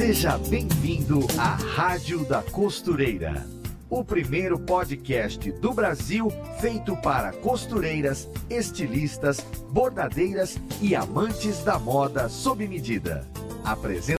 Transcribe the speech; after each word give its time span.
Seja 0.00 0.36
bem-vindo 0.38 1.20
à 1.38 1.54
Rádio 1.54 2.24
da 2.24 2.42
Costureira, 2.42 3.46
o 3.88 4.04
primeiro 4.04 4.58
podcast 4.58 5.50
do 5.52 5.72
Brasil 5.72 6.30
feito 6.60 6.96
para 6.96 7.32
costureiras, 7.32 8.28
estilistas, 8.50 9.40
bordadeiras 9.70 10.58
e 10.80 10.94
amantes 10.94 11.62
da 11.64 11.78
moda 11.78 12.28
sob 12.28 12.66
medida. 12.66 13.26
Apresenta 13.64 14.19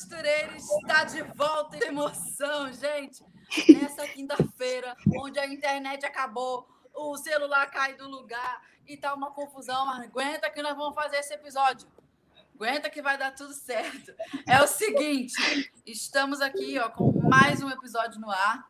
Costureira 0.00 0.56
está 0.56 1.04
de 1.04 1.20
volta 1.20 1.76
em 1.76 1.88
emoção, 1.88 2.72
gente. 2.72 3.22
Nessa 3.68 4.08
quinta-feira, 4.08 4.96
onde 5.14 5.38
a 5.38 5.46
internet 5.46 6.06
acabou, 6.06 6.66
o 6.94 7.18
celular 7.18 7.70
cai 7.70 7.94
do 7.94 8.08
lugar 8.08 8.62
e 8.86 8.96
tá 8.96 9.12
uma 9.12 9.30
confusão, 9.30 9.84
mas 9.84 10.04
aguenta 10.04 10.48
que 10.48 10.62
nós 10.62 10.74
vamos 10.74 10.94
fazer 10.94 11.18
esse 11.18 11.34
episódio. 11.34 11.86
Aguenta 12.54 12.88
que 12.88 13.02
vai 13.02 13.18
dar 13.18 13.34
tudo 13.34 13.52
certo. 13.52 14.14
É 14.48 14.62
o 14.62 14.66
seguinte, 14.66 15.34
estamos 15.84 16.40
aqui 16.40 16.78
ó, 16.78 16.88
com 16.88 17.12
mais 17.28 17.62
um 17.62 17.68
episódio 17.68 18.18
no 18.18 18.30
ar 18.30 18.69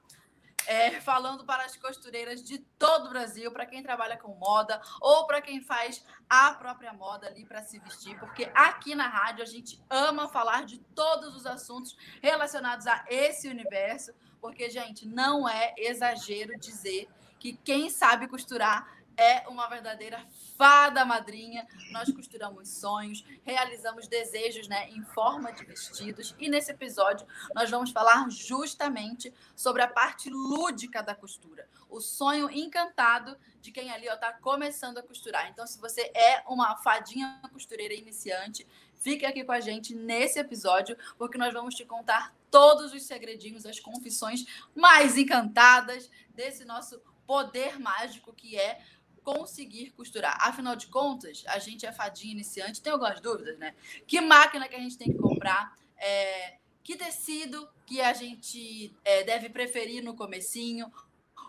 é, 0.66 1.00
falando 1.00 1.44
para 1.44 1.64
as 1.64 1.76
costureiras 1.76 2.42
de 2.42 2.58
todo 2.78 3.06
o 3.06 3.10
Brasil, 3.10 3.50
para 3.52 3.66
quem 3.66 3.82
trabalha 3.82 4.16
com 4.16 4.34
moda 4.34 4.80
ou 5.00 5.26
para 5.26 5.40
quem 5.40 5.60
faz 5.60 6.04
a 6.28 6.54
própria 6.54 6.92
moda 6.92 7.26
ali 7.26 7.44
para 7.44 7.62
se 7.62 7.78
vestir, 7.78 8.18
porque 8.18 8.50
aqui 8.54 8.94
na 8.94 9.08
rádio 9.08 9.42
a 9.42 9.46
gente 9.46 9.82
ama 9.88 10.28
falar 10.28 10.64
de 10.64 10.78
todos 10.94 11.34
os 11.34 11.46
assuntos 11.46 11.96
relacionados 12.22 12.86
a 12.86 13.04
esse 13.08 13.48
universo, 13.48 14.12
porque, 14.40 14.70
gente, 14.70 15.06
não 15.06 15.48
é 15.48 15.74
exagero 15.76 16.58
dizer 16.58 17.08
que 17.38 17.54
quem 17.54 17.90
sabe 17.90 18.28
costurar 18.28 18.99
é 19.16 19.46
uma 19.48 19.68
verdadeira 19.68 20.24
fada 20.56 21.04
madrinha. 21.04 21.66
Nós 21.90 22.10
costuramos 22.12 22.68
sonhos, 22.68 23.24
realizamos 23.44 24.08
desejos 24.08 24.68
né, 24.68 24.88
em 24.90 25.02
forma 25.02 25.52
de 25.52 25.64
vestidos. 25.64 26.34
E 26.38 26.48
nesse 26.48 26.70
episódio 26.70 27.26
nós 27.54 27.70
vamos 27.70 27.90
falar 27.90 28.28
justamente 28.30 29.32
sobre 29.54 29.82
a 29.82 29.88
parte 29.88 30.30
lúdica 30.30 31.02
da 31.02 31.14
costura. 31.14 31.68
O 31.88 32.00
sonho 32.00 32.50
encantado 32.50 33.36
de 33.60 33.70
quem 33.70 33.90
ali 33.90 34.06
está 34.06 34.32
começando 34.32 34.98
a 34.98 35.02
costurar. 35.02 35.48
Então, 35.50 35.66
se 35.66 35.78
você 35.78 36.10
é 36.14 36.42
uma 36.46 36.76
fadinha 36.76 37.40
costureira 37.52 37.94
iniciante, 37.94 38.66
fique 38.94 39.26
aqui 39.26 39.44
com 39.44 39.52
a 39.52 39.60
gente 39.60 39.94
nesse 39.94 40.38
episódio, 40.38 40.96
porque 41.18 41.36
nós 41.36 41.52
vamos 41.52 41.74
te 41.74 41.84
contar 41.84 42.34
todos 42.50 42.92
os 42.92 43.02
segredinhos, 43.04 43.66
as 43.66 43.78
confissões 43.78 44.44
mais 44.74 45.16
encantadas 45.16 46.10
desse 46.30 46.64
nosso 46.64 47.00
poder 47.26 47.78
mágico 47.78 48.32
que 48.32 48.58
é 48.58 48.80
conseguir 49.32 49.90
costurar. 49.90 50.36
Afinal 50.40 50.74
de 50.74 50.88
contas, 50.88 51.44
a 51.46 51.58
gente 51.58 51.86
é 51.86 51.92
fadinha 51.92 52.32
iniciante, 52.32 52.82
tem 52.82 52.92
algumas 52.92 53.20
dúvidas, 53.20 53.56
né? 53.58 53.74
Que 54.06 54.20
máquina 54.20 54.68
que 54.68 54.74
a 54.74 54.80
gente 54.80 54.98
tem 54.98 55.12
que 55.12 55.18
comprar? 55.18 55.76
É, 55.96 56.56
que 56.82 56.96
tecido 56.96 57.68
que 57.86 58.00
a 58.00 58.12
gente 58.12 58.92
é, 59.04 59.22
deve 59.22 59.48
preferir 59.48 60.02
no 60.02 60.16
comecinho? 60.16 60.92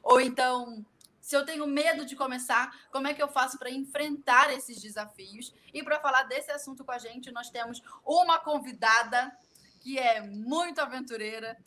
Ou 0.03 0.21
então, 0.21 0.85
se 1.19 1.35
eu 1.35 1.43
tenho 1.43 1.65
medo 1.65 2.05
de 2.05 2.15
começar, 2.15 2.87
como 2.91 3.07
é 3.07 3.13
que 3.13 3.21
eu 3.21 3.27
faço 3.27 3.57
para 3.57 3.71
enfrentar 3.71 4.53
esses 4.53 4.79
desafios? 4.79 5.53
E 5.73 5.83
para 5.83 5.99
falar 5.99 6.23
desse 6.23 6.51
assunto 6.51 6.85
com 6.85 6.91
a 6.91 6.99
gente, 6.99 7.31
nós 7.31 7.49
temos 7.49 7.81
uma 8.05 8.37
convidada 8.39 9.35
que 9.81 9.97
é 9.97 10.21
muito 10.21 10.79
aventureira. 10.79 11.57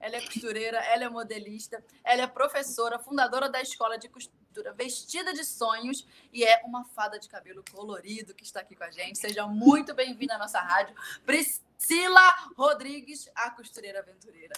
Ela 0.00 0.16
é 0.16 0.20
costureira, 0.20 0.78
ela 0.78 1.04
é 1.04 1.08
modelista, 1.08 1.84
ela 2.04 2.22
é 2.22 2.26
professora, 2.26 2.98
fundadora 3.00 3.48
da 3.50 3.60
escola 3.60 3.98
de 3.98 4.08
costura 4.08 4.38
vestida 4.76 5.32
de 5.32 5.44
sonhos 5.44 6.06
e 6.32 6.44
é 6.44 6.60
uma 6.64 6.84
fada 6.84 7.18
de 7.18 7.28
cabelo 7.28 7.64
colorido 7.72 8.34
que 8.34 8.44
está 8.44 8.60
aqui 8.60 8.74
com 8.74 8.84
a 8.84 8.90
gente. 8.90 9.18
Seja 9.18 9.46
muito 9.46 9.94
bem-vinda 9.94 10.34
à 10.34 10.38
nossa 10.38 10.60
rádio, 10.60 10.94
Priscila 11.24 12.34
Rodrigues, 12.56 13.30
a 13.34 13.50
costureira 13.50 14.00
aventureira. 14.00 14.54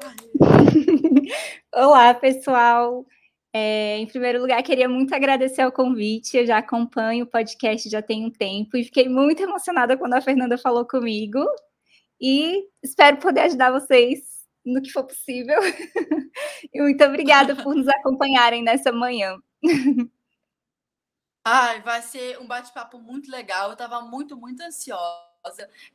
Olá, 1.74 2.14
pessoal. 2.14 3.04
É, 3.52 3.98
em 3.98 4.06
primeiro 4.06 4.40
lugar, 4.40 4.62
queria 4.62 4.88
muito 4.88 5.14
agradecer 5.14 5.66
o 5.66 5.72
convite. 5.72 6.36
Eu 6.36 6.46
já 6.46 6.58
acompanho 6.58 7.24
o 7.24 7.28
podcast 7.28 7.88
já 7.88 8.00
tem 8.00 8.24
um 8.24 8.30
tempo 8.30 8.76
e 8.76 8.84
fiquei 8.84 9.08
muito 9.08 9.42
emocionada 9.42 9.96
quando 9.96 10.14
a 10.14 10.20
Fernanda 10.20 10.56
falou 10.56 10.86
comigo. 10.86 11.44
E 12.20 12.64
espero 12.82 13.16
poder 13.16 13.40
ajudar 13.40 13.72
vocês 13.72 14.29
no 14.64 14.82
que 14.82 14.90
for 14.90 15.04
possível. 15.04 15.58
e 16.72 16.80
muito 16.80 17.02
obrigada 17.04 17.56
por 17.56 17.74
nos 17.74 17.88
acompanharem 17.88 18.62
nessa 18.62 18.92
manhã. 18.92 19.36
Ai, 21.44 21.80
vai 21.80 22.02
ser 22.02 22.38
um 22.38 22.46
bate-papo 22.46 22.98
muito 22.98 23.30
legal. 23.30 23.68
Eu 23.68 23.72
estava 23.72 24.02
muito, 24.02 24.36
muito 24.36 24.62
ansiosa 24.62 25.30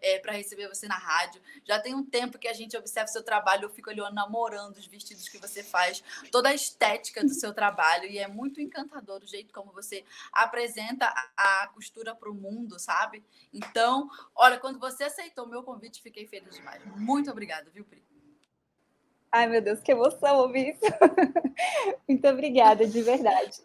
é, 0.01 0.17
para 0.19 0.33
receber 0.33 0.67
você 0.67 0.87
na 0.87 0.97
rádio. 0.97 1.39
Já 1.63 1.79
tem 1.79 1.93
um 1.93 2.03
tempo 2.03 2.39
que 2.39 2.47
a 2.47 2.53
gente 2.53 2.75
observa 2.75 3.07
o 3.07 3.11
seu 3.13 3.23
trabalho, 3.23 3.65
eu 3.65 3.69
fico 3.69 3.91
ali 3.91 4.01
namorando 4.11 4.77
os 4.77 4.87
vestidos 4.87 5.29
que 5.29 5.37
você 5.37 5.63
faz, 5.63 6.03
toda 6.31 6.49
a 6.49 6.53
estética 6.53 7.23
do 7.23 7.29
seu 7.29 7.53
trabalho, 7.53 8.05
e 8.05 8.17
é 8.17 8.27
muito 8.27 8.59
encantador 8.59 9.21
o 9.23 9.27
jeito 9.27 9.53
como 9.53 9.71
você 9.71 10.03
apresenta 10.31 11.05
a 11.37 11.69
costura 11.73 12.15
para 12.15 12.29
o 12.29 12.33
mundo, 12.33 12.79
sabe? 12.79 13.23
Então, 13.53 14.09
olha, 14.35 14.59
quando 14.59 14.79
você 14.79 15.03
aceitou 15.03 15.45
o 15.45 15.49
meu 15.49 15.61
convite, 15.61 16.01
fiquei 16.01 16.25
feliz 16.25 16.55
demais. 16.55 16.83
Muito 16.97 17.29
obrigada, 17.29 17.69
viu, 17.69 17.85
Pri? 17.85 18.14
Ai, 19.35 19.47
meu 19.47 19.61
Deus, 19.61 19.81
que 19.81 19.91
emoção 19.91 20.37
ouvir 20.37 20.69
isso. 20.69 20.79
Muito 22.07 22.25
obrigada, 22.25 22.87
de 22.87 23.01
verdade. 23.01 23.61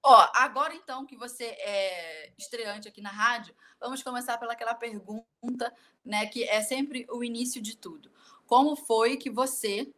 Ó, 0.00 0.30
agora 0.32 0.76
então 0.76 1.04
que 1.04 1.16
você 1.16 1.44
é 1.44 2.32
estreante 2.38 2.86
aqui 2.86 3.00
na 3.00 3.10
rádio, 3.10 3.52
vamos 3.80 4.04
começar 4.04 4.38
pelaquela 4.38 4.74
pergunta, 4.74 5.74
né, 6.04 6.24
que 6.26 6.44
é 6.44 6.62
sempre 6.62 7.04
o 7.10 7.24
início 7.24 7.60
de 7.60 7.76
tudo. 7.76 8.08
Como 8.46 8.76
foi 8.76 9.16
que 9.16 9.28
você 9.28 9.92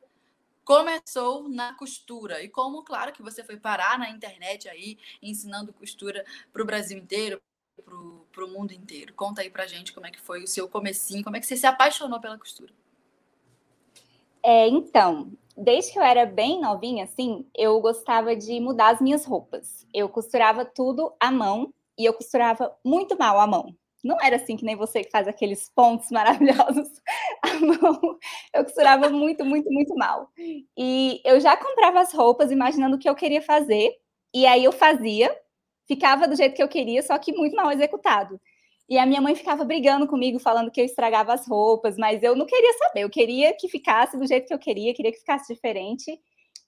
começou 0.65 1.47
na 1.47 1.75
costura 1.75 2.43
e 2.43 2.49
como, 2.49 2.83
claro, 2.83 3.13
que 3.13 3.21
você 3.21 3.45
foi 3.45 3.59
parar 3.59 3.99
na 3.99 4.09
internet 4.09 4.71
aí, 4.71 4.97
ensinando 5.21 5.71
costura 5.71 6.25
para 6.51 6.63
o 6.63 6.65
Brasil 6.65 6.97
inteiro, 6.97 7.43
para 8.33 8.45
o 8.47 8.49
mundo 8.49 8.73
inteiro. 8.73 9.13
Conta 9.13 9.43
aí 9.43 9.51
para 9.51 9.67
gente 9.67 9.93
como 9.93 10.07
é 10.07 10.11
que 10.11 10.19
foi 10.19 10.43
o 10.43 10.49
seu 10.49 10.67
comecinho, 10.67 11.23
como 11.23 11.37
é 11.37 11.41
que 11.41 11.47
você 11.47 11.59
se 11.59 11.67
apaixonou 11.67 12.19
pela 12.19 12.39
costura. 12.39 12.73
É, 14.51 14.67
então, 14.67 15.31
desde 15.55 15.93
que 15.93 15.99
eu 15.99 16.03
era 16.03 16.25
bem 16.25 16.59
novinha, 16.59 17.05
assim, 17.05 17.45
eu 17.55 17.79
gostava 17.83 18.35
de 18.35 18.59
mudar 18.61 18.95
as 18.95 19.01
minhas 19.01 19.27
roupas. 19.27 19.87
Eu 19.93 20.09
costurava 20.09 20.65
tudo 20.65 21.13
à 21.21 21.31
mão 21.31 21.71
e 21.99 22.07
eu 22.07 22.15
costurava 22.15 22.75
muito 22.83 23.15
mal 23.19 23.39
à 23.39 23.47
mão. 23.47 23.77
Não 24.03 24.17
era 24.23 24.37
assim 24.37 24.57
que 24.57 24.65
nem 24.65 24.75
você 24.75 25.05
que 25.05 25.11
faz 25.11 25.29
aqueles 25.29 25.69
pontos 25.75 26.09
maravilhosos 26.11 26.89
à 27.43 27.61
mão. 27.61 28.19
Eu 28.55 28.65
costurava 28.65 29.11
muito, 29.11 29.45
muito, 29.45 29.71
muito 29.71 29.95
mal. 29.95 30.31
E 30.75 31.21
eu 31.27 31.39
já 31.41 31.55
comprava 31.55 32.01
as 32.01 32.15
roupas 32.15 32.51
imaginando 32.51 32.97
o 32.97 32.99
que 32.99 33.09
eu 33.11 33.15
queria 33.15 33.43
fazer. 33.43 33.99
E 34.35 34.47
aí 34.47 34.65
eu 34.65 34.73
fazia, 34.73 35.31
ficava 35.87 36.27
do 36.27 36.35
jeito 36.35 36.57
que 36.57 36.63
eu 36.63 36.69
queria, 36.69 37.03
só 37.03 37.19
que 37.19 37.33
muito 37.37 37.55
mal 37.55 37.71
executado. 37.71 38.41
E 38.89 38.99
a 38.99 39.05
minha 39.05 39.21
mãe 39.21 39.35
ficava 39.35 39.65
brigando 39.65 40.07
comigo, 40.07 40.39
falando 40.39 40.71
que 40.71 40.81
eu 40.81 40.85
estragava 40.85 41.35
as 41.35 41.47
roupas, 41.47 41.97
mas 41.99 42.23
eu 42.23 42.35
não 42.35 42.47
queria 42.47 42.73
saber, 42.79 43.03
eu 43.03 43.11
queria 43.11 43.55
que 43.55 43.69
ficasse 43.69 44.17
do 44.17 44.27
jeito 44.27 44.47
que 44.47 44.55
eu 44.55 44.59
queria, 44.59 44.95
queria 44.95 45.13
que 45.13 45.19
ficasse 45.19 45.53
diferente. 45.53 46.19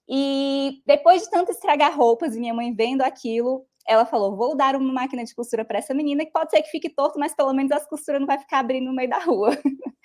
E 0.07 0.81
depois 0.85 1.23
de 1.23 1.31
tanto 1.31 1.51
estragar 1.51 1.97
roupas 1.97 2.35
e 2.35 2.39
minha 2.39 2.53
mãe 2.53 2.73
vendo 2.73 3.01
aquilo, 3.01 3.65
ela 3.87 4.05
falou: 4.05 4.35
Vou 4.35 4.55
dar 4.55 4.75
uma 4.75 4.93
máquina 4.93 5.23
de 5.23 5.33
costura 5.33 5.65
para 5.65 5.79
essa 5.79 5.93
menina, 5.93 6.25
que 6.25 6.31
pode 6.31 6.51
ser 6.51 6.61
que 6.61 6.69
fique 6.69 6.89
torto, 6.89 7.17
mas 7.19 7.33
pelo 7.33 7.53
menos 7.53 7.71
as 7.71 7.87
costuras 7.87 8.19
não 8.19 8.27
vai 8.27 8.37
ficar 8.39 8.59
abrindo 8.59 8.85
no 8.85 8.93
meio 8.93 9.09
da 9.09 9.19
rua. 9.19 9.49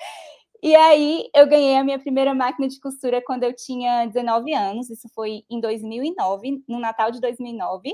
e 0.63 0.75
aí 0.75 1.29
eu 1.35 1.47
ganhei 1.47 1.77
a 1.77 1.85
minha 1.85 1.99
primeira 1.99 2.35
máquina 2.35 2.69
de 2.69 2.81
costura 2.81 3.23
quando 3.25 3.45
eu 3.45 3.55
tinha 3.55 4.07
19 4.07 4.55
anos, 4.55 4.91
isso 4.91 5.09
foi 5.15 5.43
em 5.51 5.61
2009, 5.61 6.63
no 6.69 6.79
Natal 6.79 7.11
de 7.11 7.21
2009. 7.21 7.93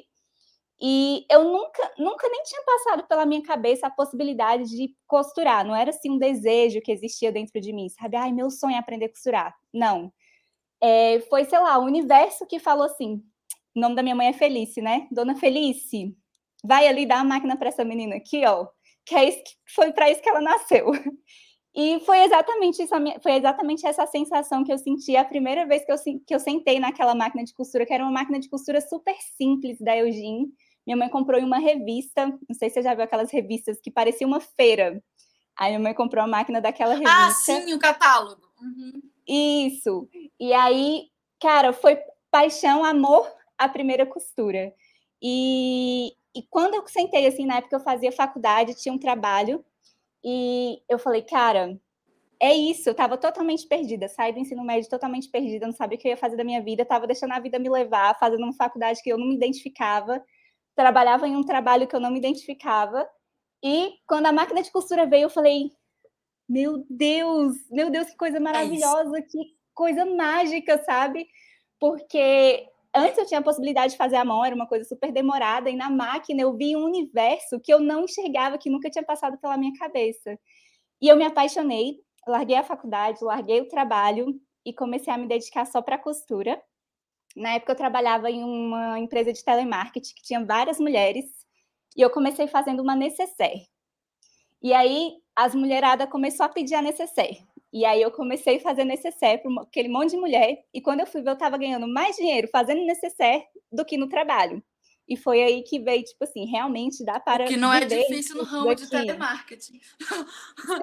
E 0.85 1.25
eu 1.31 1.45
nunca, 1.45 1.93
nunca 1.97 2.29
nem 2.29 2.43
tinha 2.43 2.61
passado 2.65 3.07
pela 3.07 3.25
minha 3.25 3.43
cabeça 3.43 3.87
a 3.87 3.91
possibilidade 3.91 4.65
de 4.65 4.93
costurar. 5.07 5.65
Não 5.65 5.77
era 5.77 5.91
assim 5.91 6.11
um 6.11 6.19
desejo 6.19 6.81
que 6.81 6.91
existia 6.91 7.31
dentro 7.31 7.61
de 7.61 7.73
mim, 7.73 7.89
sabe? 7.89 8.17
Ai, 8.17 8.33
meu 8.33 8.51
sonho 8.51 8.75
é 8.75 8.79
aprender 8.79 9.05
a 9.07 9.11
costurar. 9.11 9.55
Não. 9.73 10.13
É, 10.83 11.21
foi, 11.31 11.45
sei 11.45 11.61
lá, 11.61 11.79
o 11.79 11.85
universo 11.85 12.47
que 12.47 12.59
falou 12.59 12.85
assim. 12.87 13.23
O 13.77 13.81
nome 13.81 13.95
da 13.95 14.03
minha 14.03 14.17
mãe 14.17 14.29
é 14.29 14.33
Felice, 14.33 14.83
né? 14.83 15.07
Dona 15.13 15.37
Felice, 15.37 16.17
vai 16.65 16.89
ali 16.89 17.07
dar 17.07 17.21
a 17.21 17.25
máquina 17.25 17.57
para 17.57 17.69
essa 17.69 17.85
menina 17.85 18.17
aqui, 18.17 18.45
ó. 18.45 18.67
Que 19.07 19.15
é 19.15 19.29
isso, 19.29 19.43
foi 19.75 19.93
para 19.93 20.11
isso 20.11 20.21
que 20.21 20.29
ela 20.29 20.41
nasceu. 20.41 20.87
E 21.75 22.01
foi 22.01 22.19
exatamente 22.19 22.83
isso, 22.83 22.95
foi 23.23 23.33
exatamente 23.33 23.87
essa 23.87 24.07
sensação 24.07 24.63
que 24.63 24.71
eu 24.71 24.77
senti 24.77 25.17
a 25.17 25.25
primeira 25.25 25.67
vez 25.67 25.83
que 25.83 25.91
eu, 25.91 25.97
que 26.27 26.35
eu 26.35 26.39
sentei 26.39 26.79
naquela 26.79 27.15
máquina 27.15 27.43
de 27.45 27.55
costura, 27.55 27.87
que 27.87 27.95
era 27.95 28.05
uma 28.05 28.13
máquina 28.13 28.39
de 28.39 28.51
costura 28.51 28.79
super 28.79 29.17
simples 29.39 29.79
da 29.81 29.97
Eugene. 29.97 30.53
Minha 30.87 30.97
mãe 30.97 31.09
comprou 31.09 31.39
em 31.39 31.45
uma 31.45 31.59
revista, 31.59 32.27
não 32.27 32.55
sei 32.55 32.69
se 32.69 32.75
você 32.75 32.83
já 32.83 32.95
viu 32.95 33.05
aquelas 33.05 33.31
revistas 33.31 33.81
que 33.81 33.91
parecia 33.91 34.27
uma 34.27 34.41
feira. 34.41 35.03
Aí 35.57 35.71
minha 35.71 35.81
mãe 35.81 35.95
comprou 35.95 36.25
a 36.25 36.27
máquina 36.27 36.61
daquela 36.61 36.95
ah, 36.95 36.97
revista. 36.97 37.19
Ah, 37.19 37.31
sim, 37.31 37.75
o 37.75 37.79
catálogo. 37.79 38.43
Uhum. 38.61 39.01
Isso. 39.27 40.09
E 40.41 40.53
aí, 40.53 41.05
cara, 41.41 41.73
foi 41.73 41.99
paixão, 42.31 42.85
amor 42.85 43.31
à 43.57 43.69
primeira 43.69 44.07
costura. 44.07 44.75
E, 45.23 46.13
e 46.35 46.43
quando 46.51 46.75
eu 46.75 46.87
sentei, 46.87 47.27
assim, 47.27 47.47
na 47.47 47.59
época 47.59 47.77
eu 47.77 47.81
fazia 47.81 48.11
faculdade, 48.11 48.75
tinha 48.75 48.93
um 48.93 48.99
trabalho, 48.99 49.65
e 50.25 50.83
eu 50.89 50.99
falei, 50.99 51.23
cara, 51.23 51.79
é 52.41 52.53
isso, 52.53 52.89
eu 52.89 52.93
estava 52.93 53.17
totalmente 53.17 53.67
perdida, 53.69 54.09
saí 54.09 54.33
do 54.33 54.41
ensino 54.41 54.65
médio 54.65 54.91
totalmente 54.91 55.29
perdida, 55.29 55.67
não 55.67 55.73
sabia 55.73 55.97
o 55.97 56.01
que 56.01 56.09
eu 56.09 56.11
ia 56.11 56.17
fazer 56.17 56.37
da 56.37 56.43
minha 56.43 56.61
vida, 56.61 56.83
estava 56.83 57.07
deixando 57.07 57.33
a 57.33 57.39
vida 57.39 57.59
me 57.59 57.69
levar, 57.69 58.19
fazendo 58.19 58.43
uma 58.43 58.53
faculdade 58.53 59.01
que 59.01 59.13
eu 59.13 59.19
não 59.19 59.29
me 59.29 59.37
identificava, 59.37 60.25
trabalhava 60.75 61.27
em 61.29 61.37
um 61.37 61.45
trabalho 61.45 61.87
que 61.87 61.95
eu 61.95 62.01
não 62.01 62.11
me 62.11 62.19
identificava, 62.19 63.09
e 63.63 63.93
quando 64.07 64.27
a 64.27 64.33
máquina 64.33 64.63
de 64.63 64.73
costura 64.73 65.07
veio, 65.07 65.25
eu 65.25 65.31
falei, 65.31 65.71
meu 66.49 66.85
Deus, 66.91 67.55
meu 67.71 67.91
Deus, 67.91 68.09
que 68.09 68.17
coisa 68.17 68.39
é 68.39 68.41
maravilhosa, 68.41 69.19
é 69.19 69.23
que 69.23 69.39
coisa 69.75 70.05
mágica, 70.05 70.83
sabe? 70.85 71.27
Porque 71.79 72.67
antes 72.95 73.19
eu 73.19 73.27
tinha 73.27 73.41
a 73.41 73.43
possibilidade 73.43 73.93
de 73.93 73.99
fazer 73.99 74.17
à 74.17 74.25
mão, 74.25 74.45
era 74.45 74.55
uma 74.55 74.67
coisa 74.67 74.85
super 74.85 75.13
demorada, 75.13 75.71
e 75.71 75.77
na 75.77 75.89
máquina 75.89 76.43
eu 76.43 76.57
vi 76.57 76.77
um 76.77 76.85
universo 76.85 77.61
que 77.61 77.73
eu 77.73 77.81
não 77.81 78.05
enxergava, 78.05 78.59
que 78.59 78.71
nunca 78.71 78.91
tinha 78.91 79.05
passado 79.05 79.39
pela 79.39 79.57
minha 79.57 79.73
cabeça. 79.79 80.39
E 81.01 81.09
eu 81.09 81.17
me 81.17 81.25
apaixonei, 81.25 81.97
larguei 82.27 82.57
a 82.57 82.63
faculdade, 82.63 83.25
larguei 83.25 83.61
o 83.61 83.69
trabalho 83.69 84.35
e 84.65 84.73
comecei 84.73 85.13
a 85.13 85.19
me 85.19 85.27
dedicar 85.27 85.67
só 85.67 85.81
para 85.83 85.99
costura. 85.99 86.61
Na 87.37 87.55
época 87.55 87.73
eu 87.73 87.77
trabalhava 87.77 88.31
em 88.31 88.43
uma 88.43 88.99
empresa 88.99 89.33
de 89.33 89.45
telemarketing 89.45 90.15
que 90.15 90.23
tinha 90.23 90.45
várias 90.45 90.79
mulheres, 90.79 91.25
e 91.97 92.01
eu 92.01 92.11
comecei 92.11 92.47
fazendo 92.47 92.83
uma 92.83 92.97
necessaire. 92.97 93.67
E 94.63 94.73
aí 94.73 95.15
as 95.35 95.55
mulheradas 95.55 96.09
começou 96.09 96.47
a 96.47 96.49
pedir 96.49 96.75
a 96.75 96.83
necessaire. 96.83 97.39
E 97.73 97.85
aí 97.85 98.03
eu 98.03 98.11
comecei 98.11 98.57
a 98.59 98.61
fazer 98.61 98.85
necessaire 98.85 99.43
para 99.43 99.63
aquele 99.63 99.89
monte 99.89 100.11
de 100.11 100.17
mulher. 100.19 100.63
E 100.75 100.81
quando 100.81 101.01
eu 101.01 101.07
fui 101.07 101.23
ver, 101.23 101.31
eu 101.31 101.35
estava 101.35 101.57
ganhando 101.57 101.89
mais 101.89 102.17
dinheiro 102.17 102.49
fazendo 102.53 102.85
necessaire 102.85 103.45
do 103.71 103.85
que 103.85 103.97
no 103.97 104.09
trabalho. 104.09 104.63
E 105.09 105.17
foi 105.17 105.43
aí 105.43 105.63
que 105.63 105.81
veio, 105.81 106.05
tipo 106.05 106.23
assim, 106.23 106.45
realmente 106.47 107.05
dá 107.05 107.19
para. 107.19 107.47
Que 107.47 107.57
não 107.57 107.73
é 107.73 107.85
difícil 107.85 108.37
no 108.37 108.45
ramo 108.45 108.75
de 108.75 108.89
telemarketing. 108.89 109.81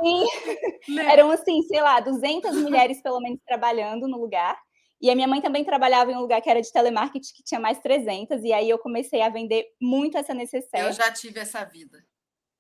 Sim. 0.02 0.26
Né? 0.96 1.14
Eram, 1.14 1.30
assim, 1.30 1.62
sei 1.64 1.82
lá, 1.82 2.00
200 2.00 2.56
mulheres 2.58 3.02
pelo 3.02 3.20
menos 3.20 3.40
trabalhando 3.46 4.08
no 4.08 4.18
lugar. 4.20 4.58
E 5.02 5.10
a 5.10 5.16
minha 5.16 5.28
mãe 5.28 5.42
também 5.42 5.64
trabalhava 5.64 6.12
em 6.12 6.16
um 6.16 6.22
lugar 6.22 6.42
que 6.42 6.50
era 6.50 6.62
de 6.62 6.72
telemarketing, 6.72 7.34
que 7.34 7.44
tinha 7.44 7.60
mais 7.60 7.80
300. 7.80 8.44
E 8.44 8.52
aí 8.52 8.70
eu 8.70 8.78
comecei 8.78 9.22
a 9.22 9.30
vender 9.30 9.66
muito 9.80 10.18
essa 10.18 10.34
necessaire. 10.34 10.88
Eu 10.88 10.94
já 10.94 11.12
tive 11.12 11.40
essa 11.40 11.64
vida. 11.64 12.06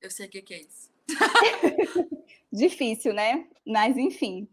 Eu 0.01 0.09
sei 0.09 0.27
o 0.27 0.29
que, 0.29 0.41
que 0.41 0.53
é 0.53 0.61
isso. 0.61 0.89
Difícil, 2.51 3.13
né? 3.13 3.45
Mas 3.65 3.97
enfim. 3.97 4.47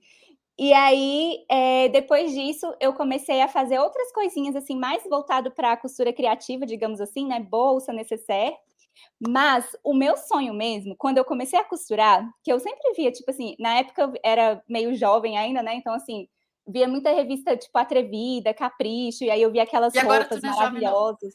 E 0.59 0.73
aí, 0.73 1.45
é, 1.51 1.89
depois 1.91 2.33
disso, 2.33 2.75
eu 2.81 2.95
comecei 2.95 3.43
a 3.43 3.49
fazer 3.49 3.79
outras 3.79 4.11
coisinhas, 4.11 4.57
assim, 4.57 4.75
mais 4.75 5.05
voltado 5.05 5.51
para 5.51 5.73
a 5.73 5.77
costura 5.77 6.13
criativa, 6.15 6.65
digamos 6.65 7.01
assim, 7.01 7.27
né? 7.27 7.41
Bolsa, 7.41 7.93
necessaire. 7.93 8.57
Mas 9.21 9.77
o 9.85 9.95
meu 9.95 10.17
sonho 10.17 10.55
mesmo, 10.55 10.97
quando 10.97 11.19
eu 11.19 11.25
comecei 11.25 11.59
a 11.59 11.65
costurar, 11.65 12.27
que 12.43 12.51
eu 12.51 12.59
sempre 12.59 12.93
via, 12.95 13.13
tipo 13.13 13.31
assim, 13.31 13.55
na 13.59 13.79
época 13.79 14.03
eu 14.03 14.13
era 14.25 14.63
meio 14.67 14.95
jovem 14.95 15.37
ainda, 15.37 15.63
né? 15.63 15.75
Então, 15.75 15.95
assim, 15.95 16.27
via 16.67 16.89
muita 16.89 17.11
revista, 17.13 17.57
tipo, 17.57 17.77
Atrevida, 17.79 18.53
Capricho, 18.53 19.25
e 19.25 19.31
aí 19.31 19.41
eu 19.41 19.51
via 19.51 19.63
aquelas 19.63 19.95
e 19.95 20.01
roupas 20.01 20.41
maravilhosas. 20.41 21.35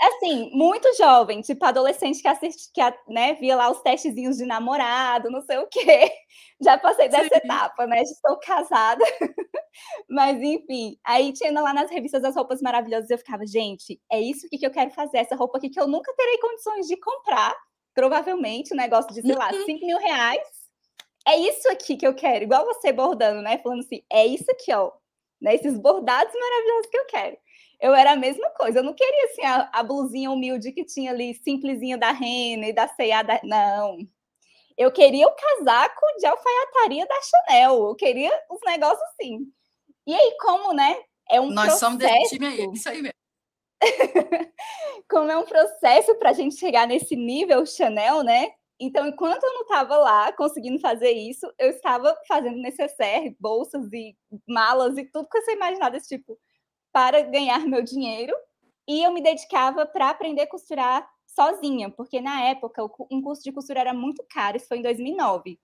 assim, 0.00 0.50
muito 0.52 0.94
jovem, 0.96 1.40
tipo 1.40 1.64
adolescente 1.64 2.20
que 2.20 2.28
assiste, 2.28 2.70
que 2.72 2.80
né, 3.08 3.34
via 3.34 3.56
lá 3.56 3.70
os 3.70 3.80
testezinhos 3.80 4.36
de 4.36 4.44
namorado, 4.44 5.30
não 5.30 5.40
sei 5.40 5.58
o 5.58 5.66
quê. 5.66 6.10
Já 6.60 6.78
passei 6.78 7.08
dessa 7.08 7.28
Sim. 7.28 7.36
etapa, 7.36 7.86
né? 7.86 8.02
Estou 8.02 8.38
casada. 8.38 9.04
Mas 10.08 10.40
enfim, 10.42 10.98
aí 11.04 11.32
tinha 11.32 11.52
lá 11.60 11.72
nas 11.72 11.90
revistas 11.90 12.24
as 12.24 12.34
roupas 12.34 12.62
maravilhosas, 12.62 13.10
eu 13.10 13.18
ficava, 13.18 13.46
gente, 13.46 14.00
é 14.10 14.20
isso 14.20 14.48
que 14.48 14.64
eu 14.64 14.70
quero 14.70 14.90
fazer, 14.90 15.18
essa 15.18 15.36
roupa 15.36 15.58
aqui 15.58 15.68
que 15.68 15.80
eu 15.80 15.86
nunca 15.86 16.14
terei 16.14 16.38
condições 16.38 16.86
de 16.86 16.96
comprar, 16.96 17.54
provavelmente, 17.94 18.72
um 18.72 18.76
negócio 18.76 19.12
de, 19.12 19.20
sei 19.20 19.34
lá, 19.34 19.52
5 19.52 19.70
uhum. 19.70 19.86
mil 19.86 19.98
reais. 19.98 20.55
É 21.26 21.36
isso 21.36 21.68
aqui 21.70 21.96
que 21.96 22.06
eu 22.06 22.14
quero, 22.14 22.44
igual 22.44 22.64
você 22.64 22.92
bordando, 22.92 23.42
né? 23.42 23.58
Falando 23.58 23.80
assim, 23.80 24.02
é 24.10 24.26
isso 24.26 24.50
aqui, 24.50 24.72
ó. 24.72 24.92
Né? 25.40 25.54
Esses 25.54 25.78
bordados 25.78 26.32
maravilhosos 26.32 26.86
que 26.90 26.98
eu 26.98 27.06
quero 27.06 27.36
eu 27.80 27.94
era 27.94 28.12
a 28.12 28.16
mesma 28.16 28.48
coisa. 28.50 28.78
Eu 28.78 28.82
não 28.82 28.94
queria 28.94 29.24
assim 29.26 29.42
a, 29.42 29.70
a 29.72 29.82
blusinha 29.82 30.30
humilde 30.30 30.72
que 30.72 30.84
tinha 30.84 31.10
ali, 31.10 31.34
simplesinha 31.34 31.98
da 31.98 32.10
Rena 32.10 32.68
e 32.68 32.72
da 32.72 32.88
C&A. 32.88 33.22
Da... 33.22 33.40
Não. 33.44 33.98
Eu 34.76 34.90
queria 34.92 35.26
o 35.26 35.34
casaco 35.34 36.00
de 36.18 36.26
alfaiataria 36.26 37.06
da 37.06 37.20
Chanel. 37.22 37.88
Eu 37.88 37.94
queria 37.94 38.32
os 38.50 38.60
negócios 38.64 39.02
assim. 39.10 39.40
E 40.06 40.14
aí, 40.14 40.36
como, 40.40 40.72
né? 40.72 40.96
É 41.28 41.40
um 41.40 41.50
Nós 41.50 41.66
processo... 41.66 41.80
somos 41.80 41.98
desse 41.98 42.34
time 42.34 42.46
aí, 42.46 42.70
isso 42.72 42.88
aí 42.88 43.02
mesmo. 43.02 43.16
como 45.08 45.30
é 45.30 45.36
um 45.36 45.44
processo 45.44 46.14
para 46.16 46.30
a 46.30 46.32
gente 46.32 46.56
chegar 46.56 46.86
nesse 46.86 47.14
nível 47.16 47.66
Chanel, 47.66 48.22
né? 48.22 48.52
Então, 48.78 49.06
enquanto 49.06 49.42
eu 49.42 49.54
não 49.54 49.62
estava 49.62 49.96
lá 49.96 50.32
conseguindo 50.32 50.78
fazer 50.78 51.10
isso, 51.12 51.46
eu 51.58 51.70
estava 51.70 52.14
fazendo 52.28 52.58
necessaire, 52.58 53.36
bolsas 53.40 53.90
e 53.92 54.14
malas 54.46 54.98
e 54.98 55.04
tudo 55.04 55.28
que 55.28 55.40
você 55.40 55.52
imaginar 55.52 55.90
desse 55.90 56.08
tipo 56.08 56.38
para 56.92 57.22
ganhar 57.22 57.60
meu 57.66 57.82
dinheiro 57.82 58.34
e 58.86 59.02
eu 59.02 59.12
me 59.12 59.22
dedicava 59.22 59.86
para 59.86 60.10
aprender 60.10 60.42
a 60.42 60.48
costurar 60.48 61.08
sozinha, 61.26 61.90
porque 61.90 62.20
na 62.20 62.42
época 62.44 62.82
um 63.10 63.20
curso 63.20 63.42
de 63.42 63.52
costura 63.52 63.80
era 63.80 63.94
muito 63.94 64.24
caro, 64.30 64.56
isso 64.56 64.68
foi 64.68 64.78
em 64.78 64.82
2009. 64.82 65.58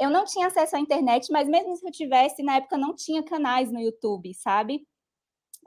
Eu 0.00 0.10
não 0.10 0.24
tinha 0.24 0.46
acesso 0.46 0.76
à 0.76 0.80
internet, 0.80 1.30
mas 1.30 1.48
mesmo 1.48 1.76
se 1.76 1.86
eu 1.86 1.92
tivesse, 1.92 2.42
na 2.42 2.56
época 2.56 2.76
não 2.78 2.94
tinha 2.94 3.22
canais 3.22 3.70
no 3.70 3.80
YouTube, 3.80 4.32
sabe? 4.34 4.86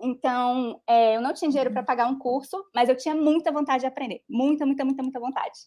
Então, 0.01 0.81
é, 0.87 1.15
eu 1.15 1.21
não 1.21 1.33
tinha 1.33 1.49
dinheiro 1.49 1.71
para 1.71 1.81
uhum. 1.81 1.85
pagar 1.85 2.07
um 2.07 2.19
curso, 2.19 2.65
mas 2.73 2.89
eu 2.89 2.97
tinha 2.97 3.15
muita 3.15 3.51
vontade 3.51 3.81
de 3.81 3.87
aprender, 3.87 4.23
muita, 4.29 4.65
muita, 4.65 4.83
muita, 4.83 5.03
muita 5.03 5.19
vontade. 5.19 5.57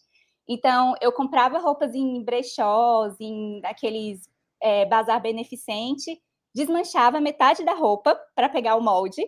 Então, 0.49 0.95
eu 0.99 1.11
comprava 1.11 1.59
roupas 1.59 1.93
em 1.93 2.23
brechós, 2.23 3.15
em 3.19 3.61
aqueles 3.63 4.27
é, 4.59 4.83
bazar 4.83 5.21
beneficente, 5.21 6.19
desmanchava 6.55 7.19
metade 7.19 7.63
da 7.63 7.75
roupa 7.75 8.19
para 8.33 8.49
pegar 8.49 8.75
o 8.75 8.81
molde. 8.81 9.21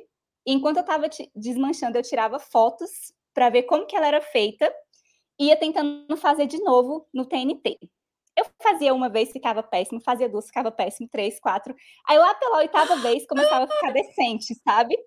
E 0.47 0.51
enquanto 0.51 0.77
eu 0.77 0.81
estava 0.81 1.07
desmanchando, 1.35 1.95
eu 1.95 2.01
tirava 2.01 2.39
fotos 2.39 2.89
para 3.35 3.51
ver 3.51 3.63
como 3.63 3.85
que 3.85 3.95
ela 3.95 4.07
era 4.07 4.19
feita 4.19 4.73
e 5.39 5.49
ia 5.49 5.55
tentando 5.55 6.17
fazer 6.17 6.47
de 6.47 6.57
novo 6.63 7.07
no 7.13 7.23
TNT. 7.25 7.77
Eu 8.35 8.45
fazia 8.59 8.91
uma 8.91 9.07
vez, 9.07 9.31
ficava 9.31 9.61
péssimo, 9.61 10.01
fazia 10.01 10.27
duas, 10.27 10.47
ficava 10.47 10.71
péssimo, 10.71 11.07
três, 11.07 11.39
quatro. 11.39 11.75
Aí 12.07 12.17
lá 12.17 12.33
pela 12.33 12.57
oitava 12.57 12.95
vez 12.95 13.27
começava 13.27 13.65
a 13.65 13.67
ficar 13.67 13.91
decente, 13.91 14.55
sabe? 14.67 14.97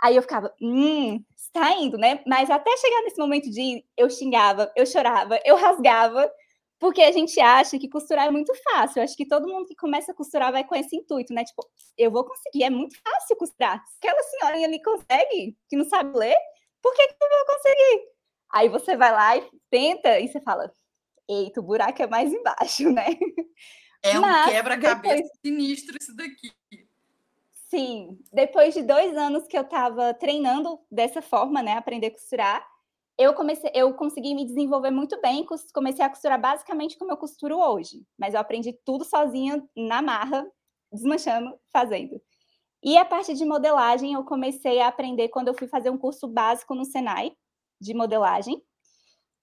Aí 0.00 0.14
eu 0.16 0.22
ficava, 0.22 0.54
hum, 0.60 1.22
está 1.36 1.72
indo, 1.72 1.98
né? 1.98 2.20
Mas 2.26 2.50
até 2.50 2.76
chegar 2.76 3.02
nesse 3.02 3.18
momento 3.18 3.50
de 3.50 3.60
ir, 3.60 3.84
eu 3.96 4.08
xingava, 4.08 4.70
eu 4.76 4.86
chorava, 4.86 5.40
eu 5.44 5.56
rasgava, 5.56 6.30
porque 6.78 7.02
a 7.02 7.10
gente 7.10 7.40
acha 7.40 7.78
que 7.78 7.88
costurar 7.88 8.28
é 8.28 8.30
muito 8.30 8.52
fácil. 8.62 9.00
Eu 9.00 9.04
acho 9.04 9.16
que 9.16 9.26
todo 9.26 9.48
mundo 9.48 9.66
que 9.66 9.74
começa 9.74 10.12
a 10.12 10.14
costurar 10.14 10.52
vai 10.52 10.64
com 10.64 10.74
esse 10.76 10.94
intuito, 10.94 11.34
né? 11.34 11.44
Tipo, 11.44 11.68
eu 11.96 12.10
vou 12.10 12.24
conseguir, 12.24 12.64
é 12.64 12.70
muito 12.70 12.96
fácil 13.02 13.36
costurar. 13.36 13.82
Aquela 13.98 14.22
senhorinha 14.22 14.68
ali 14.68 14.80
consegue, 14.82 15.56
que 15.68 15.76
não 15.76 15.84
sabe 15.84 16.16
ler, 16.16 16.36
por 16.80 16.94
que, 16.94 17.08
que 17.08 17.14
eu 17.20 17.28
vou 17.28 17.56
conseguir? 17.56 18.08
Aí 18.52 18.68
você 18.68 18.96
vai 18.96 19.12
lá 19.12 19.36
e 19.36 19.50
tenta, 19.68 20.20
e 20.20 20.28
você 20.28 20.40
fala, 20.40 20.72
eita, 21.28 21.60
o 21.60 21.64
buraco 21.64 22.00
é 22.02 22.06
mais 22.06 22.32
embaixo, 22.32 22.88
né? 22.90 23.06
É 24.00 24.18
um 24.18 24.44
quebra-cabeça 24.48 25.16
depois... 25.16 25.30
sinistro 25.44 25.96
isso 26.00 26.14
daqui. 26.14 26.52
Sim, 27.70 28.18
depois 28.32 28.72
de 28.72 28.82
dois 28.82 29.14
anos 29.14 29.46
que 29.46 29.56
eu 29.56 29.60
estava 29.62 30.14
treinando 30.14 30.80
dessa 30.90 31.20
forma, 31.20 31.62
né, 31.62 31.74
aprender 31.74 32.06
a 32.06 32.10
costurar, 32.12 32.66
eu 33.18 33.34
comecei, 33.34 33.70
eu 33.74 33.92
consegui 33.94 34.34
me 34.34 34.46
desenvolver 34.46 34.90
muito 34.90 35.20
bem, 35.20 35.44
comecei 35.74 36.02
a 36.02 36.08
costurar 36.08 36.40
basicamente 36.40 36.96
como 36.96 37.12
eu 37.12 37.16
costuro 37.16 37.58
hoje, 37.58 38.06
mas 38.18 38.32
eu 38.32 38.40
aprendi 38.40 38.72
tudo 38.86 39.04
sozinha 39.04 39.62
na 39.76 40.00
marra, 40.00 40.46
desmanchando, 40.90 41.54
fazendo. 41.70 42.18
E 42.82 42.96
a 42.96 43.04
parte 43.04 43.34
de 43.34 43.44
modelagem 43.44 44.14
eu 44.14 44.24
comecei 44.24 44.80
a 44.80 44.88
aprender 44.88 45.28
quando 45.28 45.48
eu 45.48 45.54
fui 45.54 45.68
fazer 45.68 45.90
um 45.90 45.98
curso 45.98 46.28
básico 46.28 46.74
no 46.74 46.84
Senai, 46.86 47.32
de 47.80 47.94
modelagem. 47.94 48.62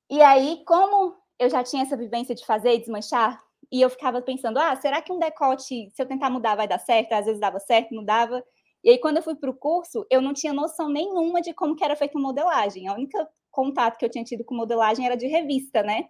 E 0.10 0.22
aí, 0.22 0.64
como 0.66 1.16
eu 1.40 1.50
já 1.50 1.64
tinha 1.64 1.84
essa 1.84 1.98
vivência 1.98 2.36
de 2.36 2.46
fazer 2.46 2.74
e 2.76 2.80
desmanchar, 2.80 3.44
e 3.72 3.82
eu 3.82 3.90
ficava 3.90 4.22
pensando, 4.22 4.60
ah, 4.60 4.76
será 4.76 5.02
que 5.02 5.12
um 5.12 5.20
decote, 5.20 5.90
se 5.94 6.02
eu 6.02 6.06
tentar 6.08 6.30
mudar, 6.30 6.56
vai 6.56 6.68
dar 6.68 6.80
certo? 6.80 7.14
Às 7.14 7.26
vezes 7.26 7.40
dava 7.40 7.60
certo, 7.60 7.94
não 7.94 8.04
dava. 8.04 8.44
E 8.84 8.90
aí, 8.92 9.00
quando 9.00 9.18
eu 9.18 9.24
fui 9.24 9.36
para 9.36 9.50
o 9.50 9.56
curso, 9.56 10.06
eu 10.12 10.22
não 10.22 10.34
tinha 10.34 10.54
noção 10.54 10.90
nenhuma 10.90 11.42
de 11.42 11.54
como 11.54 11.76
que 11.76 11.84
era 11.84 11.96
feita 11.96 12.20
modelagem. 12.20 12.88
A 12.88 12.94
única 12.94 13.28
contato 13.52 13.98
que 13.98 14.06
eu 14.06 14.10
tinha 14.10 14.24
tido 14.24 14.44
com 14.46 14.54
modelagem 14.56 15.06
era 15.06 15.16
de 15.18 15.28
revista, 15.28 15.82
né? 15.82 16.06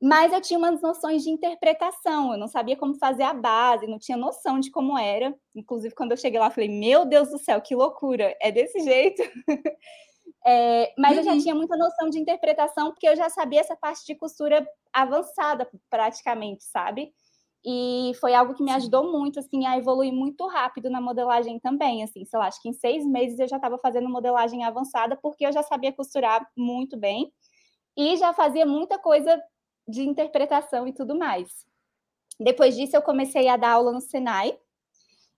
Mas 0.00 0.32
eu 0.32 0.40
tinha 0.40 0.58
umas 0.58 0.82
noções 0.82 1.22
de 1.22 1.30
interpretação, 1.30 2.32
eu 2.32 2.38
não 2.38 2.48
sabia 2.48 2.76
como 2.76 2.94
fazer 2.96 3.22
a 3.22 3.32
base, 3.32 3.86
não 3.86 4.00
tinha 4.00 4.18
noção 4.18 4.58
de 4.58 4.68
como 4.70 4.98
era. 4.98 5.32
Inclusive, 5.54 5.94
quando 5.94 6.10
eu 6.10 6.16
cheguei 6.16 6.40
lá, 6.40 6.46
eu 6.46 6.50
falei: 6.50 6.68
Meu 6.68 7.04
Deus 7.06 7.30
do 7.30 7.38
céu, 7.38 7.60
que 7.60 7.74
loucura! 7.74 8.36
É 8.40 8.50
desse 8.50 8.80
jeito. 8.80 9.22
é, 10.44 10.92
mas 10.98 11.12
uhum. 11.12 11.18
eu 11.18 11.24
já 11.24 11.32
uhum. 11.32 11.38
tinha 11.38 11.54
muita 11.54 11.76
noção 11.76 12.08
de 12.10 12.18
interpretação, 12.18 12.90
porque 12.90 13.08
eu 13.08 13.16
já 13.16 13.28
sabia 13.28 13.60
essa 13.60 13.76
parte 13.76 14.04
de 14.06 14.14
costura 14.14 14.66
avançada, 14.92 15.68
praticamente, 15.88 16.64
sabe? 16.64 17.12
E 17.64 18.12
foi 18.20 18.34
algo 18.34 18.54
que 18.54 18.62
me 18.62 18.72
ajudou 18.72 19.12
muito, 19.12 19.38
assim, 19.38 19.66
a 19.66 19.78
evoluir 19.78 20.12
muito 20.12 20.46
rápido 20.48 20.90
na 20.90 21.00
modelagem 21.00 21.60
também, 21.60 22.02
assim, 22.02 22.24
sei 22.24 22.38
lá, 22.38 22.46
acho 22.46 22.60
que 22.60 22.68
em 22.68 22.72
seis 22.72 23.06
meses 23.06 23.38
eu 23.38 23.46
já 23.46 23.56
estava 23.56 23.78
fazendo 23.78 24.08
modelagem 24.08 24.64
avançada, 24.64 25.16
porque 25.16 25.46
eu 25.46 25.52
já 25.52 25.62
sabia 25.62 25.92
costurar 25.92 26.44
muito 26.56 26.96
bem 26.96 27.32
e 27.96 28.16
já 28.16 28.32
fazia 28.32 28.66
muita 28.66 28.98
coisa 28.98 29.40
de 29.86 30.02
interpretação 30.02 30.88
e 30.88 30.92
tudo 30.92 31.16
mais. 31.16 31.64
Depois 32.40 32.74
disso, 32.74 32.96
eu 32.96 33.02
comecei 33.02 33.46
a 33.46 33.56
dar 33.56 33.72
aula 33.72 33.92
no 33.92 34.00
Senai. 34.00 34.58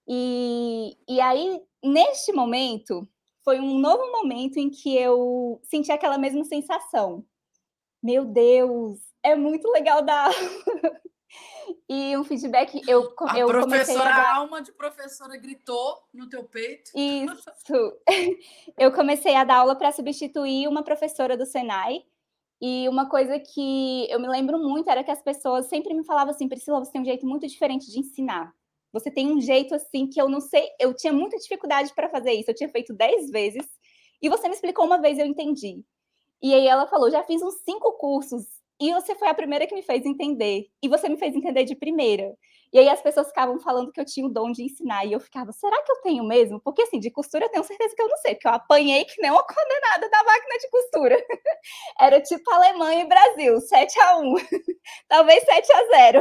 E, 0.08 0.96
e 1.08 1.20
aí, 1.20 1.60
neste 1.82 2.32
momento, 2.32 3.06
foi 3.44 3.60
um 3.60 3.78
novo 3.78 4.10
momento 4.10 4.56
em 4.56 4.70
que 4.70 4.96
eu 4.96 5.60
senti 5.62 5.92
aquela 5.92 6.18
mesma 6.18 6.44
sensação. 6.44 7.24
Meu 8.02 8.24
Deus, 8.24 8.98
é 9.22 9.36
muito 9.36 9.70
legal 9.70 10.02
dar 10.02 10.26
aula. 10.26 10.34
E 11.88 12.16
um 12.16 12.24
feedback, 12.24 12.80
eu, 12.86 13.12
a 13.20 13.38
eu 13.38 13.48
professora, 13.48 14.08
a, 14.08 14.16
dar... 14.16 14.24
a 14.24 14.36
alma 14.36 14.62
de 14.62 14.70
professora 14.72 15.36
gritou 15.36 15.98
no 16.12 16.28
teu 16.28 16.44
peito. 16.44 16.90
Isso. 16.94 17.98
Eu 18.78 18.92
comecei 18.92 19.34
a 19.34 19.44
dar 19.44 19.56
aula 19.56 19.74
para 19.74 19.90
substituir 19.90 20.68
uma 20.68 20.82
professora 20.82 21.36
do 21.36 21.44
Senai, 21.44 22.04
e 22.60 22.88
uma 22.88 23.08
coisa 23.08 23.38
que 23.38 24.10
eu 24.10 24.18
me 24.18 24.26
lembro 24.28 24.58
muito 24.58 24.88
era 24.88 25.04
que 25.04 25.10
as 25.10 25.20
pessoas 25.20 25.66
sempre 25.66 25.92
me 25.92 26.04
falavam 26.04 26.32
assim: 26.32 26.48
Priscila, 26.48 26.78
você 26.78 26.92
tem 26.92 27.02
um 27.02 27.04
jeito 27.04 27.26
muito 27.26 27.46
diferente 27.46 27.90
de 27.90 27.98
ensinar. 27.98 28.54
Você 28.94 29.10
tem 29.10 29.26
um 29.26 29.40
jeito 29.40 29.74
assim 29.74 30.06
que 30.06 30.22
eu 30.22 30.28
não 30.28 30.40
sei. 30.40 30.68
Eu 30.80 30.94
tinha 30.94 31.12
muita 31.12 31.36
dificuldade 31.36 31.92
para 31.92 32.08
fazer 32.08 32.32
isso. 32.32 32.48
Eu 32.50 32.54
tinha 32.54 32.68
feito 32.68 32.94
dez 32.94 33.28
vezes 33.28 33.66
e 34.22 34.28
você 34.28 34.48
me 34.48 34.54
explicou 34.54 34.86
uma 34.86 35.00
vez, 35.00 35.18
eu 35.18 35.26
entendi. 35.26 35.84
E 36.40 36.54
aí 36.54 36.66
ela 36.68 36.86
falou: 36.86 37.10
já 37.10 37.22
fiz 37.24 37.42
uns 37.42 37.56
cinco 37.64 37.92
cursos 37.94 38.44
e 38.80 38.92
você 38.92 39.16
foi 39.16 39.28
a 39.28 39.34
primeira 39.34 39.66
que 39.66 39.74
me 39.74 39.82
fez 39.82 40.06
entender. 40.06 40.66
E 40.80 40.88
você 40.88 41.08
me 41.08 41.16
fez 41.16 41.34
entender 41.34 41.64
de 41.64 41.74
primeira. 41.74 42.32
E 42.74 42.78
aí 42.80 42.88
as 42.88 43.00
pessoas 43.00 43.28
ficavam 43.28 43.60
falando 43.60 43.92
que 43.92 44.00
eu 44.00 44.04
tinha 44.04 44.26
o 44.26 44.28
dom 44.28 44.50
de 44.50 44.64
ensinar. 44.64 45.06
E 45.06 45.12
eu 45.12 45.20
ficava, 45.20 45.52
será 45.52 45.80
que 45.84 45.92
eu 45.92 46.02
tenho 46.02 46.24
mesmo? 46.24 46.60
Porque 46.60 46.82
assim, 46.82 46.98
de 46.98 47.08
costura 47.08 47.44
eu 47.44 47.48
tenho 47.48 47.62
certeza 47.62 47.94
que 47.94 48.02
eu 48.02 48.08
não 48.08 48.16
sei, 48.16 48.34
porque 48.34 48.48
eu 48.48 48.52
apanhei 48.52 49.04
que 49.04 49.22
nem 49.22 49.30
uma 49.30 49.44
condenada 49.46 50.10
da 50.10 50.24
máquina 50.24 50.58
de 50.58 50.70
costura. 50.70 51.16
Era 52.00 52.20
tipo 52.20 52.50
Alemanha 52.50 53.04
e 53.04 53.08
Brasil, 53.08 53.60
7 53.60 54.00
a 54.00 54.18
1 54.18 54.34
talvez 55.08 55.44
7 55.44 55.72
a 55.72 55.86
0 55.86 56.20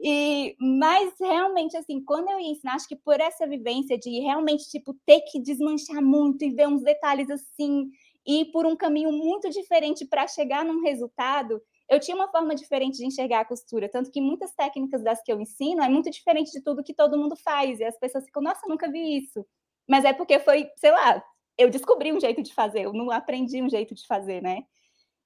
e, 0.00 0.56
Mas 0.60 1.12
realmente, 1.20 1.76
assim, 1.76 2.02
quando 2.04 2.30
eu 2.30 2.40
ia 2.40 2.50
ensinar, 2.50 2.74
acho 2.74 2.88
que 2.88 2.96
por 2.96 3.20
essa 3.20 3.46
vivência 3.46 3.98
de 3.98 4.20
realmente, 4.20 4.64
tipo, 4.70 4.94
ter 5.06 5.20
que 5.22 5.40
desmanchar 5.42 6.02
muito 6.02 6.44
e 6.44 6.50
ver 6.50 6.68
uns 6.68 6.82
detalhes 6.82 7.28
assim, 7.30 7.90
e 8.26 8.46
por 8.46 8.66
um 8.66 8.76
caminho 8.76 9.12
muito 9.12 9.50
diferente 9.50 10.06
para 10.06 10.26
chegar 10.26 10.64
num 10.64 10.82
resultado, 10.82 11.60
eu 11.88 11.98
tinha 11.98 12.14
uma 12.14 12.28
forma 12.28 12.54
diferente 12.54 12.98
de 12.98 13.06
enxergar 13.06 13.40
a 13.40 13.44
costura, 13.44 13.88
tanto 13.88 14.10
que 14.10 14.20
muitas 14.20 14.54
técnicas 14.54 15.02
das 15.02 15.22
que 15.22 15.32
eu 15.32 15.40
ensino 15.40 15.82
é 15.82 15.88
muito 15.88 16.10
diferente 16.10 16.52
de 16.52 16.62
tudo 16.62 16.84
que 16.84 16.94
todo 16.94 17.18
mundo 17.18 17.36
faz, 17.36 17.80
e 17.80 17.84
as 17.84 17.98
pessoas 17.98 18.24
ficam, 18.24 18.42
nossa, 18.42 18.66
nunca 18.68 18.90
vi 18.90 19.16
isso. 19.18 19.44
Mas 19.88 20.04
é 20.04 20.12
porque 20.12 20.38
foi, 20.38 20.70
sei 20.76 20.90
lá, 20.90 21.22
eu 21.56 21.70
descobri 21.70 22.12
um 22.12 22.20
jeito 22.20 22.42
de 22.42 22.54
fazer, 22.54 22.82
eu 22.82 22.92
não 22.92 23.10
aprendi 23.10 23.62
um 23.62 23.68
jeito 23.68 23.94
de 23.94 24.06
fazer, 24.06 24.42
né? 24.42 24.64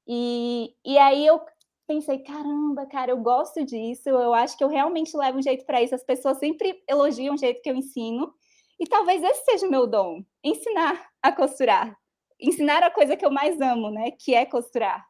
E, 0.07 0.75
e 0.85 0.99
aí 0.99 1.27
eu 1.27 1.41
pensei, 1.87 2.21
caramba, 2.21 2.87
cara, 2.87 3.11
eu 3.11 3.19
gosto 3.19 3.65
disso, 3.65 4.09
eu 4.09 4.33
acho 4.33 4.57
que 4.57 4.65
eu 4.65 4.69
realmente 4.69 5.17
levo 5.17 5.39
um 5.39 5.43
jeito 5.43 5.67
para 5.67 5.83
isso. 5.83 5.95
As 5.95 6.05
pessoas 6.05 6.39
sempre 6.39 6.83
elogiam 6.89 7.35
o 7.35 7.39
jeito 7.39 7.61
que 7.61 7.71
eu 7.71 7.77
ensino, 7.77 8.33
e 8.81 8.87
talvez 8.87 9.23
esse 9.23 9.45
seja 9.45 9.67
o 9.67 9.71
meu 9.71 9.87
dom, 9.87 10.25
ensinar 10.43 11.09
a 11.23 11.33
costurar. 11.33 11.97
Ensinar 12.41 12.83
a 12.83 12.91
coisa 12.91 13.17
que 13.17 13.25
eu 13.25 13.31
mais 13.31 13.61
amo, 13.61 13.91
né? 13.91 14.11
Que 14.13 14.35
é 14.35 14.45
costurar. 14.45 15.07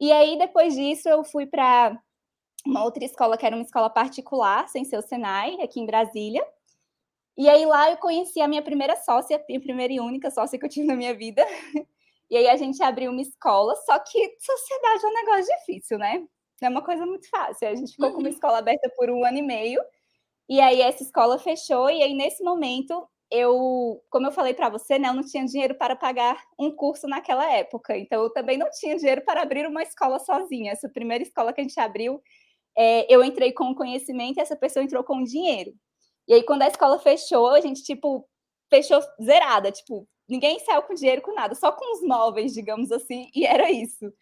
E 0.00 0.12
aí, 0.12 0.38
depois 0.38 0.74
disso, 0.74 1.08
eu 1.08 1.24
fui 1.24 1.46
para 1.46 1.98
uma 2.64 2.84
outra 2.84 3.04
escola, 3.04 3.36
que 3.36 3.46
era 3.46 3.56
uma 3.56 3.62
escola 3.62 3.90
particular, 3.90 4.68
sem 4.68 4.84
ser 4.84 4.98
o 4.98 5.02
Senai, 5.02 5.60
aqui 5.60 5.80
em 5.80 5.86
Brasília. 5.86 6.44
E 7.36 7.48
aí 7.48 7.64
lá 7.64 7.90
eu 7.90 7.96
conheci 7.98 8.40
a 8.40 8.48
minha 8.48 8.62
primeira 8.62 8.96
sócia, 8.96 9.36
a 9.36 9.60
primeira 9.60 9.92
e 9.92 10.00
única 10.00 10.30
sócia 10.30 10.58
que 10.58 10.64
eu 10.64 10.68
tive 10.68 10.86
na 10.86 10.96
minha 10.96 11.14
vida. 11.14 11.44
E 12.30 12.36
aí 12.36 12.46
a 12.46 12.56
gente 12.56 12.82
abriu 12.82 13.10
uma 13.10 13.22
escola, 13.22 13.74
só 13.86 13.98
que 14.00 14.36
sociedade 14.38 15.02
é 15.02 15.08
um 15.08 15.14
negócio 15.14 15.56
difícil, 15.60 15.96
né? 15.96 16.18
Não 16.60 16.68
é 16.68 16.68
uma 16.68 16.84
coisa 16.84 17.06
muito 17.06 17.26
fácil. 17.30 17.66
A 17.66 17.74
gente 17.74 17.92
ficou 17.92 18.10
com 18.10 18.18
uma 18.18 18.28
uhum. 18.28 18.34
escola 18.34 18.58
aberta 18.58 18.86
por 18.98 19.08
um 19.08 19.24
ano 19.24 19.38
e 19.38 19.42
meio. 19.42 19.80
E 20.46 20.60
aí 20.60 20.82
essa 20.82 21.02
escola 21.02 21.38
fechou, 21.38 21.88
e 21.88 22.02
aí 22.02 22.12
nesse 22.12 22.44
momento 22.44 23.08
eu, 23.30 24.02
como 24.10 24.26
eu 24.26 24.32
falei 24.32 24.54
para 24.54 24.70
você, 24.70 24.98
né, 24.98 25.08
eu 25.08 25.14
não 25.14 25.22
tinha 25.22 25.44
dinheiro 25.44 25.74
para 25.74 25.94
pagar 25.94 26.42
um 26.58 26.70
curso 26.70 27.06
naquela 27.06 27.50
época, 27.52 27.96
então 27.96 28.22
eu 28.22 28.30
também 28.30 28.56
não 28.56 28.70
tinha 28.70 28.96
dinheiro 28.96 29.22
para 29.24 29.42
abrir 29.42 29.66
uma 29.66 29.82
escola 29.82 30.18
sozinha. 30.18 30.72
Essa 30.72 30.88
primeira 30.88 31.22
escola 31.22 31.52
que 31.52 31.60
a 31.60 31.64
gente 31.64 31.78
abriu, 31.78 32.22
é, 32.76 33.12
eu 33.12 33.22
entrei 33.22 33.52
com 33.52 33.70
o 33.70 33.74
conhecimento 33.74 34.38
e 34.38 34.40
essa 34.40 34.56
pessoa 34.56 34.82
entrou 34.82 35.04
com 35.04 35.18
o 35.18 35.24
dinheiro. 35.24 35.72
E 36.26 36.34
aí, 36.34 36.42
quando 36.42 36.62
a 36.62 36.68
escola 36.68 36.98
fechou, 36.98 37.48
a 37.48 37.60
gente, 37.60 37.82
tipo, 37.82 38.26
fechou 38.70 39.00
zerada, 39.22 39.72
tipo, 39.72 40.06
ninguém 40.28 40.58
saiu 40.60 40.82
com 40.82 40.94
dinheiro 40.94 41.22
com 41.22 41.34
nada, 41.34 41.54
só 41.54 41.72
com 41.72 41.92
os 41.94 42.02
móveis, 42.02 42.52
digamos 42.52 42.92
assim, 42.92 43.30
e 43.34 43.46
era 43.46 43.70
isso. 43.70 44.12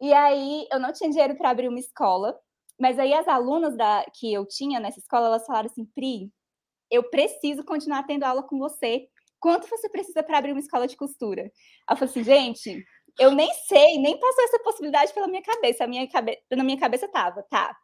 E 0.00 0.12
aí, 0.12 0.66
eu 0.72 0.80
não 0.80 0.92
tinha 0.92 1.10
dinheiro 1.10 1.36
para 1.36 1.50
abrir 1.50 1.68
uma 1.68 1.78
escola, 1.78 2.38
mas 2.80 2.98
aí 2.98 3.14
as 3.14 3.28
alunas 3.28 3.76
da, 3.76 4.04
que 4.14 4.32
eu 4.32 4.46
tinha 4.46 4.80
nessa 4.80 4.98
escola, 4.98 5.26
elas 5.26 5.46
falaram 5.46 5.66
assim, 5.70 5.84
Pri, 5.94 6.30
eu 6.94 7.02
preciso 7.10 7.64
continuar 7.64 8.04
tendo 8.04 8.24
aula 8.24 8.42
com 8.42 8.58
você. 8.58 9.06
Quanto 9.40 9.68
você 9.68 9.88
precisa 9.88 10.22
para 10.22 10.38
abrir 10.38 10.52
uma 10.52 10.60
escola 10.60 10.86
de 10.86 10.96
costura? 10.96 11.50
eu 11.90 11.96
falei 11.96 12.10
assim, 12.10 12.24
gente, 12.24 12.84
eu 13.18 13.30
nem 13.30 13.52
sei, 13.66 13.98
nem 13.98 14.18
passou 14.18 14.44
essa 14.44 14.58
possibilidade 14.60 15.12
pela 15.12 15.28
minha 15.28 15.42
cabeça. 15.42 15.84
A 15.84 15.86
minha 15.86 16.08
cabe... 16.08 16.38
Na 16.50 16.64
minha 16.64 16.78
cabeça 16.78 17.08
tava, 17.08 17.42
tá. 17.50 17.76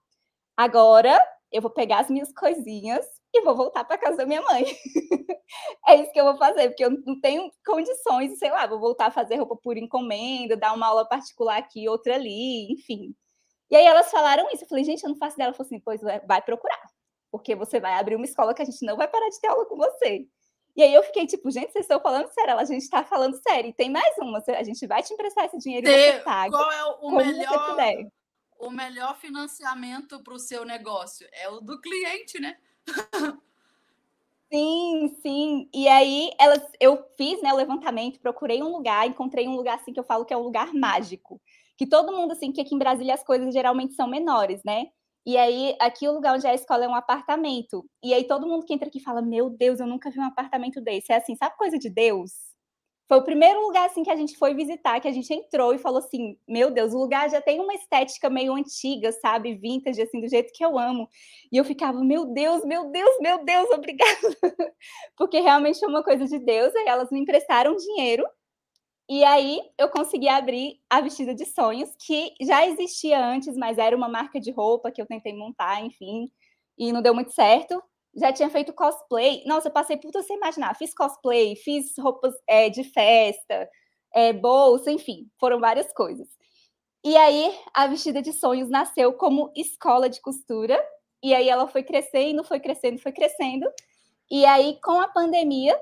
Agora 0.56 1.18
eu 1.52 1.60
vou 1.60 1.70
pegar 1.70 2.00
as 2.00 2.10
minhas 2.10 2.32
coisinhas 2.32 3.04
e 3.34 3.42
vou 3.42 3.56
voltar 3.56 3.84
para 3.84 3.98
casa 3.98 4.18
da 4.18 4.26
minha 4.26 4.42
mãe. 4.42 4.64
é 5.88 5.96
isso 5.96 6.12
que 6.12 6.20
eu 6.20 6.24
vou 6.24 6.36
fazer, 6.36 6.68
porque 6.68 6.84
eu 6.84 6.90
não 6.90 7.20
tenho 7.20 7.50
condições, 7.64 8.38
sei 8.38 8.50
lá, 8.50 8.66
vou 8.66 8.80
voltar 8.80 9.06
a 9.06 9.10
fazer 9.10 9.36
roupa 9.36 9.56
por 9.56 9.76
encomenda, 9.76 10.56
dar 10.56 10.72
uma 10.72 10.86
aula 10.86 11.08
particular 11.08 11.58
aqui, 11.58 11.88
outra 11.88 12.14
ali, 12.14 12.72
enfim. 12.72 13.14
E 13.70 13.76
aí 13.76 13.86
elas 13.86 14.10
falaram 14.10 14.48
isso. 14.52 14.64
Eu 14.64 14.68
falei, 14.68 14.84
gente, 14.84 15.02
eu 15.02 15.10
não 15.10 15.16
faço 15.16 15.36
dela. 15.36 15.48
Ela 15.48 15.56
falou 15.56 15.66
assim, 15.66 15.80
pois 15.80 16.00
vai 16.26 16.42
procurar 16.42 16.80
porque 17.30 17.54
você 17.54 17.80
vai 17.80 17.94
abrir 17.94 18.16
uma 18.16 18.24
escola 18.24 18.54
que 18.54 18.62
a 18.62 18.64
gente 18.64 18.84
não 18.84 18.96
vai 18.96 19.08
parar 19.08 19.28
de 19.28 19.40
ter 19.40 19.48
aula 19.48 19.66
com 19.66 19.76
você. 19.76 20.26
E 20.76 20.82
aí 20.82 20.94
eu 20.94 21.02
fiquei 21.02 21.26
tipo, 21.26 21.50
gente, 21.50 21.72
vocês 21.72 21.84
estão 21.84 22.00
falando 22.00 22.28
sério, 22.28 22.58
a 22.58 22.64
gente 22.64 22.82
está 22.82 23.04
falando 23.04 23.40
sério. 23.42 23.70
E 23.70 23.74
tem 23.74 23.90
mais 23.90 24.16
uma, 24.18 24.42
a 24.46 24.62
gente 24.62 24.86
vai 24.86 25.02
te 25.02 25.12
emprestar 25.12 25.44
esse 25.44 25.58
dinheiro 25.58 25.88
e 25.88 26.12
você 26.12 26.20
paga. 26.20 26.50
Qual 26.50 26.72
é 26.72 26.84
o 26.84 27.10
melhor, 27.10 27.76
o 28.58 28.70
melhor 28.70 29.16
financiamento 29.16 30.22
para 30.22 30.34
o 30.34 30.38
seu 30.38 30.64
negócio? 30.64 31.26
É 31.32 31.48
o 31.48 31.60
do 31.60 31.80
cliente, 31.80 32.40
né? 32.40 32.56
Sim, 34.52 35.16
sim. 35.22 35.70
E 35.72 35.86
aí 35.86 36.32
elas, 36.36 36.60
eu 36.80 37.04
fiz 37.16 37.40
né, 37.40 37.52
o 37.52 37.56
levantamento, 37.56 38.18
procurei 38.18 38.60
um 38.60 38.72
lugar, 38.72 39.06
encontrei 39.06 39.46
um 39.46 39.54
lugar 39.54 39.76
assim 39.76 39.92
que 39.92 40.00
eu 40.00 40.04
falo 40.04 40.24
que 40.24 40.34
é 40.34 40.36
um 40.36 40.42
lugar 40.42 40.74
mágico. 40.74 41.40
Que 41.76 41.86
todo 41.86 42.12
mundo, 42.12 42.32
assim, 42.32 42.50
que 42.50 42.60
aqui 42.60 42.74
em 42.74 42.78
Brasília 42.78 43.14
as 43.14 43.22
coisas 43.22 43.54
geralmente 43.54 43.94
são 43.94 44.08
menores, 44.08 44.60
né? 44.64 44.88
E 45.26 45.36
aí, 45.36 45.76
aqui 45.80 46.08
o 46.08 46.12
lugar 46.12 46.34
onde 46.34 46.46
é 46.46 46.50
a 46.50 46.54
escola 46.54 46.84
é 46.84 46.88
um 46.88 46.94
apartamento. 46.94 47.84
E 48.02 48.14
aí, 48.14 48.24
todo 48.24 48.46
mundo 48.46 48.64
que 48.64 48.72
entra 48.74 48.88
aqui 48.88 49.00
fala: 49.00 49.22
Meu 49.22 49.50
Deus, 49.50 49.80
eu 49.80 49.86
nunca 49.86 50.10
vi 50.10 50.18
um 50.18 50.24
apartamento 50.24 50.80
desse. 50.80 51.12
É 51.12 51.16
assim, 51.16 51.36
sabe 51.36 51.56
coisa 51.56 51.78
de 51.78 51.90
Deus? 51.90 52.50
Foi 53.10 53.18
o 53.18 53.24
primeiro 53.24 53.60
lugar 53.60 53.86
assim 53.88 54.04
que 54.04 54.10
a 54.10 54.14
gente 54.14 54.38
foi 54.38 54.54
visitar, 54.54 55.00
que 55.00 55.08
a 55.08 55.12
gente 55.12 55.34
entrou 55.34 55.74
e 55.74 55.78
falou 55.78 55.98
assim: 55.98 56.38
Meu 56.48 56.70
Deus, 56.70 56.94
o 56.94 56.98
lugar 56.98 57.28
já 57.28 57.40
tem 57.40 57.60
uma 57.60 57.74
estética 57.74 58.30
meio 58.30 58.54
antiga, 58.54 59.10
sabe? 59.12 59.54
Vintage, 59.56 60.00
assim, 60.00 60.20
do 60.20 60.28
jeito 60.28 60.52
que 60.54 60.64
eu 60.64 60.78
amo. 60.78 61.08
E 61.52 61.56
eu 61.56 61.64
ficava: 61.64 62.02
Meu 62.04 62.24
Deus, 62.26 62.64
meu 62.64 62.90
Deus, 62.90 63.10
meu 63.20 63.44
Deus, 63.44 63.68
obrigada. 63.74 64.36
Porque 65.16 65.40
realmente 65.40 65.80
foi 65.80 65.88
uma 65.88 66.04
coisa 66.04 66.24
de 66.26 66.38
Deus. 66.38 66.74
Aí 66.76 66.86
elas 66.86 67.10
me 67.10 67.20
emprestaram 67.20 67.74
dinheiro 67.76 68.24
e 69.10 69.24
aí 69.24 69.60
eu 69.76 69.88
consegui 69.88 70.28
abrir 70.28 70.80
a 70.88 71.00
Vestida 71.00 71.34
de 71.34 71.44
Sonhos, 71.44 71.90
que 71.98 72.32
já 72.40 72.64
existia 72.64 73.20
antes, 73.20 73.56
mas 73.56 73.76
era 73.76 73.96
uma 73.96 74.08
marca 74.08 74.38
de 74.38 74.52
roupa 74.52 74.92
que 74.92 75.02
eu 75.02 75.06
tentei 75.06 75.36
montar, 75.36 75.84
enfim, 75.84 76.30
e 76.78 76.92
não 76.92 77.02
deu 77.02 77.12
muito 77.12 77.32
certo. 77.32 77.82
Já 78.14 78.32
tinha 78.32 78.48
feito 78.48 78.72
cosplay. 78.72 79.42
Nossa, 79.46 79.66
eu 79.66 79.72
passei 79.72 79.96
por 79.96 80.12
você 80.12 80.32
imaginar. 80.34 80.76
Fiz 80.76 80.94
cosplay, 80.94 81.56
fiz 81.56 81.92
roupas 81.98 82.32
é, 82.48 82.70
de 82.70 82.84
festa, 82.84 83.68
é, 84.14 84.32
bolsa, 84.32 84.92
enfim, 84.92 85.28
foram 85.40 85.58
várias 85.58 85.92
coisas. 85.92 86.28
E 87.04 87.16
aí 87.16 87.52
a 87.74 87.88
Vestida 87.88 88.22
de 88.22 88.32
Sonhos 88.32 88.70
nasceu 88.70 89.12
como 89.14 89.50
escola 89.56 90.08
de 90.08 90.20
costura, 90.20 90.80
e 91.20 91.34
aí 91.34 91.48
ela 91.48 91.66
foi 91.66 91.82
crescendo, 91.82 92.44
foi 92.44 92.60
crescendo, 92.60 93.00
foi 93.00 93.10
crescendo. 93.10 93.66
E 94.30 94.46
aí, 94.46 94.78
com 94.80 95.00
a 95.00 95.08
pandemia, 95.08 95.76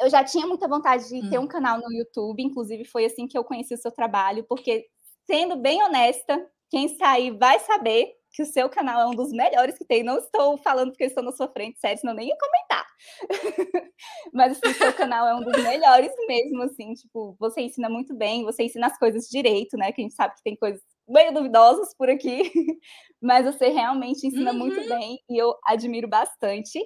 eu 0.00 0.10
já 0.10 0.22
tinha 0.24 0.46
muita 0.46 0.68
vontade 0.68 1.08
de 1.08 1.28
ter 1.30 1.38
hum. 1.38 1.42
um 1.42 1.46
canal 1.48 1.78
no 1.78 1.92
YouTube, 1.92 2.42
inclusive 2.42 2.84
foi 2.84 3.04
assim 3.04 3.26
que 3.26 3.36
eu 3.36 3.44
conheci 3.44 3.74
o 3.74 3.78
seu 3.78 3.90
trabalho, 3.90 4.44
porque, 4.48 4.86
sendo 5.26 5.56
bem 5.56 5.82
honesta, 5.82 6.44
quem 6.70 6.88
sair 6.96 7.30
vai 7.30 7.58
saber 7.60 8.12
que 8.30 8.42
o 8.42 8.46
seu 8.46 8.68
canal 8.68 9.00
é 9.00 9.06
um 9.06 9.14
dos 9.14 9.32
melhores 9.32 9.76
que 9.76 9.84
tem. 9.84 10.02
Não 10.02 10.18
estou 10.18 10.58
falando 10.58 10.90
porque 10.90 11.04
eu 11.04 11.08
estou 11.08 11.24
na 11.24 11.32
sua 11.32 11.48
frente, 11.48 11.78
sério, 11.80 11.98
senão 11.98 12.14
nem 12.14 12.28
ia 12.28 12.36
comentar. 12.38 12.86
Mas 14.32 14.52
assim, 14.52 14.70
o 14.70 14.74
seu 14.74 14.92
canal 14.92 15.26
é 15.26 15.34
um 15.34 15.40
dos 15.40 15.62
melhores 15.62 16.12
mesmo, 16.26 16.62
assim, 16.62 16.92
tipo, 16.94 17.36
você 17.38 17.62
ensina 17.62 17.88
muito 17.88 18.14
bem, 18.14 18.44
você 18.44 18.64
ensina 18.64 18.86
as 18.86 18.98
coisas 18.98 19.28
direito, 19.28 19.76
né? 19.76 19.92
Que 19.92 20.02
a 20.02 20.04
gente 20.04 20.14
sabe 20.14 20.34
que 20.34 20.42
tem 20.42 20.56
coisas 20.56 20.80
meio 21.08 21.32
duvidosas 21.32 21.94
por 21.96 22.10
aqui, 22.10 22.42
mas 23.20 23.46
você 23.46 23.68
realmente 23.68 24.26
ensina 24.26 24.52
uhum. 24.52 24.58
muito 24.58 24.88
bem 24.88 25.18
e 25.28 25.38
eu 25.38 25.54
admiro 25.66 26.06
bastante. 26.06 26.78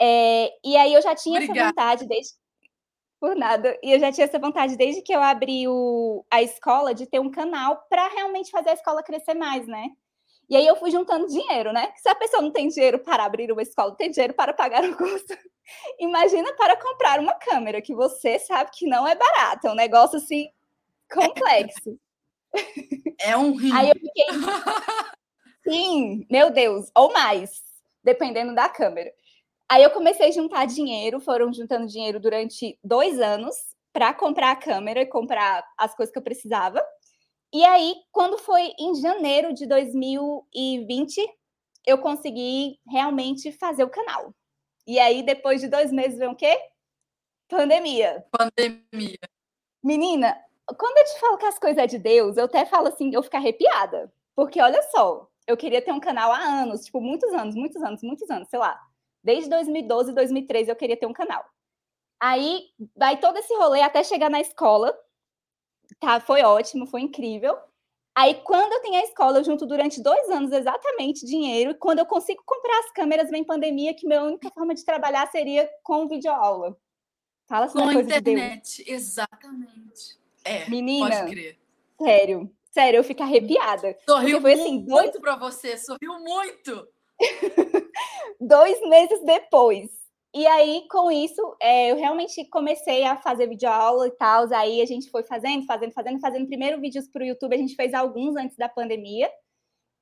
É, 0.00 0.50
e 0.64 0.76
aí 0.76 0.92
eu 0.92 1.02
já 1.02 1.14
tinha 1.14 1.40
Obrigada. 1.40 1.60
essa 1.60 1.68
vontade 1.68 2.06
desde 2.06 2.34
por 3.20 3.34
nada. 3.34 3.78
E 3.82 3.92
eu 3.92 3.98
já 3.98 4.12
tinha 4.12 4.26
essa 4.26 4.38
vontade 4.38 4.76
desde 4.76 5.02
que 5.02 5.12
eu 5.12 5.22
abri 5.22 5.66
o, 5.66 6.24
a 6.30 6.42
escola 6.42 6.94
de 6.94 7.06
ter 7.06 7.18
um 7.18 7.30
canal 7.30 7.84
para 7.88 8.08
realmente 8.08 8.50
fazer 8.50 8.70
a 8.70 8.74
escola 8.74 9.02
crescer 9.02 9.34
mais, 9.34 9.66
né? 9.66 9.88
E 10.48 10.56
aí 10.56 10.66
eu 10.66 10.76
fui 10.76 10.90
juntando 10.90 11.26
dinheiro, 11.26 11.72
né? 11.72 11.92
Se 11.96 12.08
a 12.08 12.14
pessoa 12.14 12.40
não 12.40 12.52
tem 12.52 12.68
dinheiro 12.68 13.00
para 13.00 13.24
abrir 13.24 13.50
uma 13.50 13.62
escola, 13.62 13.96
tem 13.96 14.10
dinheiro 14.10 14.32
para 14.34 14.52
pagar 14.52 14.84
o 14.84 14.96
curso. 14.96 15.26
Imagina 15.98 16.52
para 16.54 16.76
comprar 16.76 17.18
uma 17.18 17.34
câmera, 17.34 17.82
que 17.82 17.94
você 17.94 18.38
sabe 18.38 18.70
que 18.72 18.86
não 18.86 19.06
é 19.06 19.16
barato, 19.16 19.66
é 19.66 19.72
um 19.72 19.74
negócio 19.74 20.18
assim 20.18 20.48
complexo. 21.12 21.98
É 23.20 23.36
um 23.36 23.56
rio. 23.56 23.74
Aí 23.74 23.88
eu 23.88 23.94
fiquei. 23.94 24.26
Sim, 25.68 26.26
meu 26.30 26.50
Deus, 26.50 26.88
ou 26.94 27.12
mais, 27.12 27.60
dependendo 28.04 28.54
da 28.54 28.68
câmera. 28.68 29.12
Aí 29.68 29.82
eu 29.82 29.90
comecei 29.90 30.28
a 30.28 30.32
juntar 30.32 30.66
dinheiro, 30.66 31.20
foram 31.20 31.52
juntando 31.52 31.86
dinheiro 31.86 32.20
durante 32.20 32.78
dois 32.84 33.20
anos 33.20 33.56
para 33.92 34.14
comprar 34.14 34.52
a 34.52 34.56
câmera 34.56 35.00
e 35.00 35.06
comprar 35.06 35.64
as 35.76 35.94
coisas 35.94 36.12
que 36.12 36.18
eu 36.18 36.22
precisava. 36.22 36.84
E 37.52 37.64
aí, 37.64 37.94
quando 38.12 38.38
foi 38.38 38.72
em 38.78 38.94
janeiro 38.96 39.54
de 39.54 39.66
2020, 39.66 41.16
eu 41.86 41.98
consegui 41.98 42.78
realmente 42.88 43.50
fazer 43.52 43.84
o 43.84 43.90
canal. 43.90 44.34
E 44.86 44.98
aí, 44.98 45.22
depois 45.22 45.60
de 45.60 45.68
dois 45.68 45.90
meses, 45.90 46.18
vem 46.18 46.28
o 46.28 46.36
quê? 46.36 46.58
Pandemia. 47.48 48.24
Pandemia. 48.30 49.18
Menina, 49.82 50.36
quando 50.78 50.98
eu 50.98 51.04
te 51.04 51.20
falo 51.20 51.38
que 51.38 51.46
as 51.46 51.58
coisas 51.58 51.78
é 51.78 51.86
de 51.86 51.98
Deus, 51.98 52.36
eu 52.36 52.44
até 52.44 52.66
falo 52.66 52.88
assim, 52.88 53.10
eu 53.12 53.22
fico 53.22 53.36
arrepiada. 53.36 54.12
Porque 54.34 54.60
olha 54.60 54.82
só, 54.90 55.28
eu 55.46 55.56
queria 55.56 55.80
ter 55.80 55.92
um 55.92 56.00
canal 56.00 56.30
há 56.30 56.38
anos, 56.38 56.84
tipo, 56.84 57.00
muitos 57.00 57.32
anos, 57.32 57.54
muitos 57.54 57.80
anos, 57.82 58.02
muitos 58.02 58.28
anos, 58.30 58.48
sei 58.48 58.58
lá. 58.58 58.78
Desde 59.26 59.50
2012, 59.50 60.12
2013 60.12 60.70
eu 60.70 60.76
queria 60.76 60.96
ter 60.96 61.04
um 61.04 61.12
canal. 61.12 61.44
Aí, 62.20 62.68
vai 62.96 63.18
todo 63.18 63.36
esse 63.38 63.52
rolê 63.56 63.82
até 63.82 64.04
chegar 64.04 64.30
na 64.30 64.40
escola. 64.40 64.96
Tá, 65.98 66.20
foi 66.20 66.42
ótimo, 66.42 66.86
foi 66.86 67.00
incrível. 67.00 67.58
Aí, 68.14 68.36
quando 68.44 68.72
eu 68.72 68.80
tenho 68.82 68.94
a 68.94 69.02
escola, 69.02 69.40
eu 69.40 69.44
junto 69.44 69.66
durante 69.66 70.00
dois 70.00 70.30
anos 70.30 70.52
exatamente 70.52 71.26
dinheiro. 71.26 71.72
E 71.72 71.74
quando 71.74 71.98
eu 71.98 72.06
consigo 72.06 72.40
comprar 72.46 72.78
as 72.78 72.92
câmeras, 72.92 73.28
vem 73.28 73.42
pandemia, 73.42 73.94
que 73.94 74.06
minha 74.06 74.22
única 74.22 74.48
forma 74.52 74.72
de 74.72 74.84
trabalhar 74.84 75.26
seria 75.26 75.68
com 75.82 76.06
videoaula. 76.06 76.78
Fala 77.48 77.68
com 77.68 77.80
a 77.80 77.94
internet, 77.94 78.84
de 78.84 78.92
exatamente. 78.92 80.20
É, 80.44 80.70
Menina, 80.70 81.10
pode 81.10 81.30
crer. 81.32 81.58
Sério, 82.00 82.56
sério, 82.70 82.98
eu 82.98 83.04
fico 83.04 83.24
arrepiada. 83.24 83.98
Sorriu 84.08 84.40
foi, 84.40 84.52
assim, 84.52 84.78
muito 84.78 84.88
dois... 84.88 85.18
para 85.18 85.34
você, 85.34 85.76
sorriu 85.76 86.16
muito. 86.20 86.88
Dois 88.46 88.80
meses 88.88 89.24
depois. 89.24 89.90
E 90.34 90.46
aí, 90.46 90.86
com 90.90 91.10
isso, 91.10 91.56
é, 91.60 91.90
eu 91.90 91.96
realmente 91.96 92.44
comecei 92.50 93.04
a 93.04 93.16
fazer 93.16 93.48
videoaula 93.48 94.06
e 94.06 94.10
tal. 94.12 94.52
Aí 94.52 94.82
a 94.82 94.86
gente 94.86 95.10
foi 95.10 95.22
fazendo, 95.24 95.64
fazendo, 95.64 95.92
fazendo, 95.92 96.20
fazendo 96.20 96.46
primeiro 96.46 96.80
vídeos 96.80 97.08
para 97.08 97.22
o 97.22 97.26
YouTube. 97.26 97.54
A 97.54 97.58
gente 97.58 97.74
fez 97.74 97.94
alguns 97.94 98.36
antes 98.36 98.56
da 98.56 98.68
pandemia. 98.68 99.30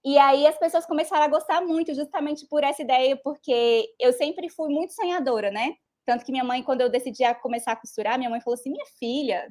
E 0.04 0.18
aí 0.18 0.46
as 0.46 0.58
pessoas 0.58 0.84
começaram 0.86 1.24
a 1.24 1.28
gostar 1.28 1.62
muito, 1.62 1.94
justamente 1.94 2.46
por 2.48 2.62
essa 2.62 2.82
ideia, 2.82 3.16
porque 3.22 3.86
eu 3.98 4.12
sempre 4.12 4.50
fui 4.50 4.68
muito 4.68 4.92
sonhadora, 4.92 5.50
né? 5.50 5.74
Tanto 6.04 6.24
que 6.24 6.32
minha 6.32 6.44
mãe, 6.44 6.62
quando 6.62 6.82
eu 6.82 6.90
decidi 6.90 7.22
começar 7.36 7.72
a 7.72 7.76
costurar, 7.76 8.18
minha 8.18 8.28
mãe 8.28 8.40
falou 8.40 8.58
assim: 8.58 8.70
minha 8.70 8.84
filha, 8.98 9.48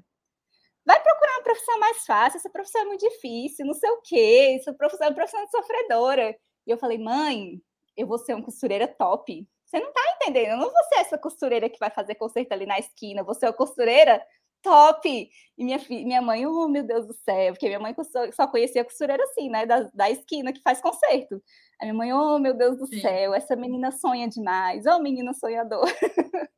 vai 0.85 1.01
procurar 1.01 1.37
uma 1.37 1.43
profissão 1.43 1.79
mais 1.79 2.05
fácil, 2.05 2.37
essa 2.37 2.49
profissão 2.49 2.81
é 2.81 2.85
muito 2.85 3.09
difícil, 3.09 3.65
não 3.65 3.73
sei 3.73 3.89
o 3.89 4.01
quê, 4.01 4.57
essa 4.59 4.73
profissão 4.73 5.07
é 5.07 5.09
uma 5.09 5.15
profissão 5.15 5.43
de 5.45 5.51
sofredora. 5.51 6.35
E 6.67 6.71
eu 6.71 6.77
falei, 6.77 6.97
mãe, 6.97 7.61
eu 7.95 8.07
vou 8.07 8.17
ser 8.17 8.33
uma 8.33 8.43
costureira 8.43 8.87
top. 8.87 9.47
Você 9.65 9.79
não 9.79 9.91
tá 9.91 10.01
entendendo, 10.15 10.51
eu 10.51 10.57
não 10.57 10.71
vou 10.71 10.83
ser 10.89 10.95
essa 10.99 11.17
costureira 11.17 11.69
que 11.69 11.79
vai 11.79 11.89
fazer 11.89 12.15
conserto 12.15 12.51
ali 12.51 12.65
na 12.65 12.77
esquina, 12.77 13.23
você 13.23 13.45
é 13.45 13.49
uma 13.49 13.55
costureira 13.55 14.23
top. 14.61 15.29
E 15.57 15.63
minha, 15.63 15.77
filha, 15.77 16.05
minha 16.05 16.21
mãe, 16.21 16.47
oh 16.47 16.67
meu 16.67 16.83
Deus 16.83 17.05
do 17.05 17.13
céu, 17.13 17.53
porque 17.53 17.67
minha 17.67 17.79
mãe 17.79 17.93
só 18.33 18.47
conhecia 18.47 18.83
costureira 18.83 19.23
assim, 19.23 19.49
né, 19.49 19.65
da, 19.65 19.81
da 19.93 20.09
esquina 20.09 20.53
que 20.53 20.61
faz 20.61 20.81
conserto. 20.81 21.41
A 21.79 21.85
minha 21.85 21.93
mãe, 21.93 22.13
oh 22.13 22.39
meu 22.39 22.53
Deus 22.53 22.77
do 22.77 22.87
Sim. 22.87 23.01
céu, 23.01 23.33
essa 23.33 23.55
menina 23.55 23.91
sonha 23.91 24.27
demais, 24.27 24.85
oh 24.85 24.99
menina 24.99 25.33
sonhadora. 25.33 25.91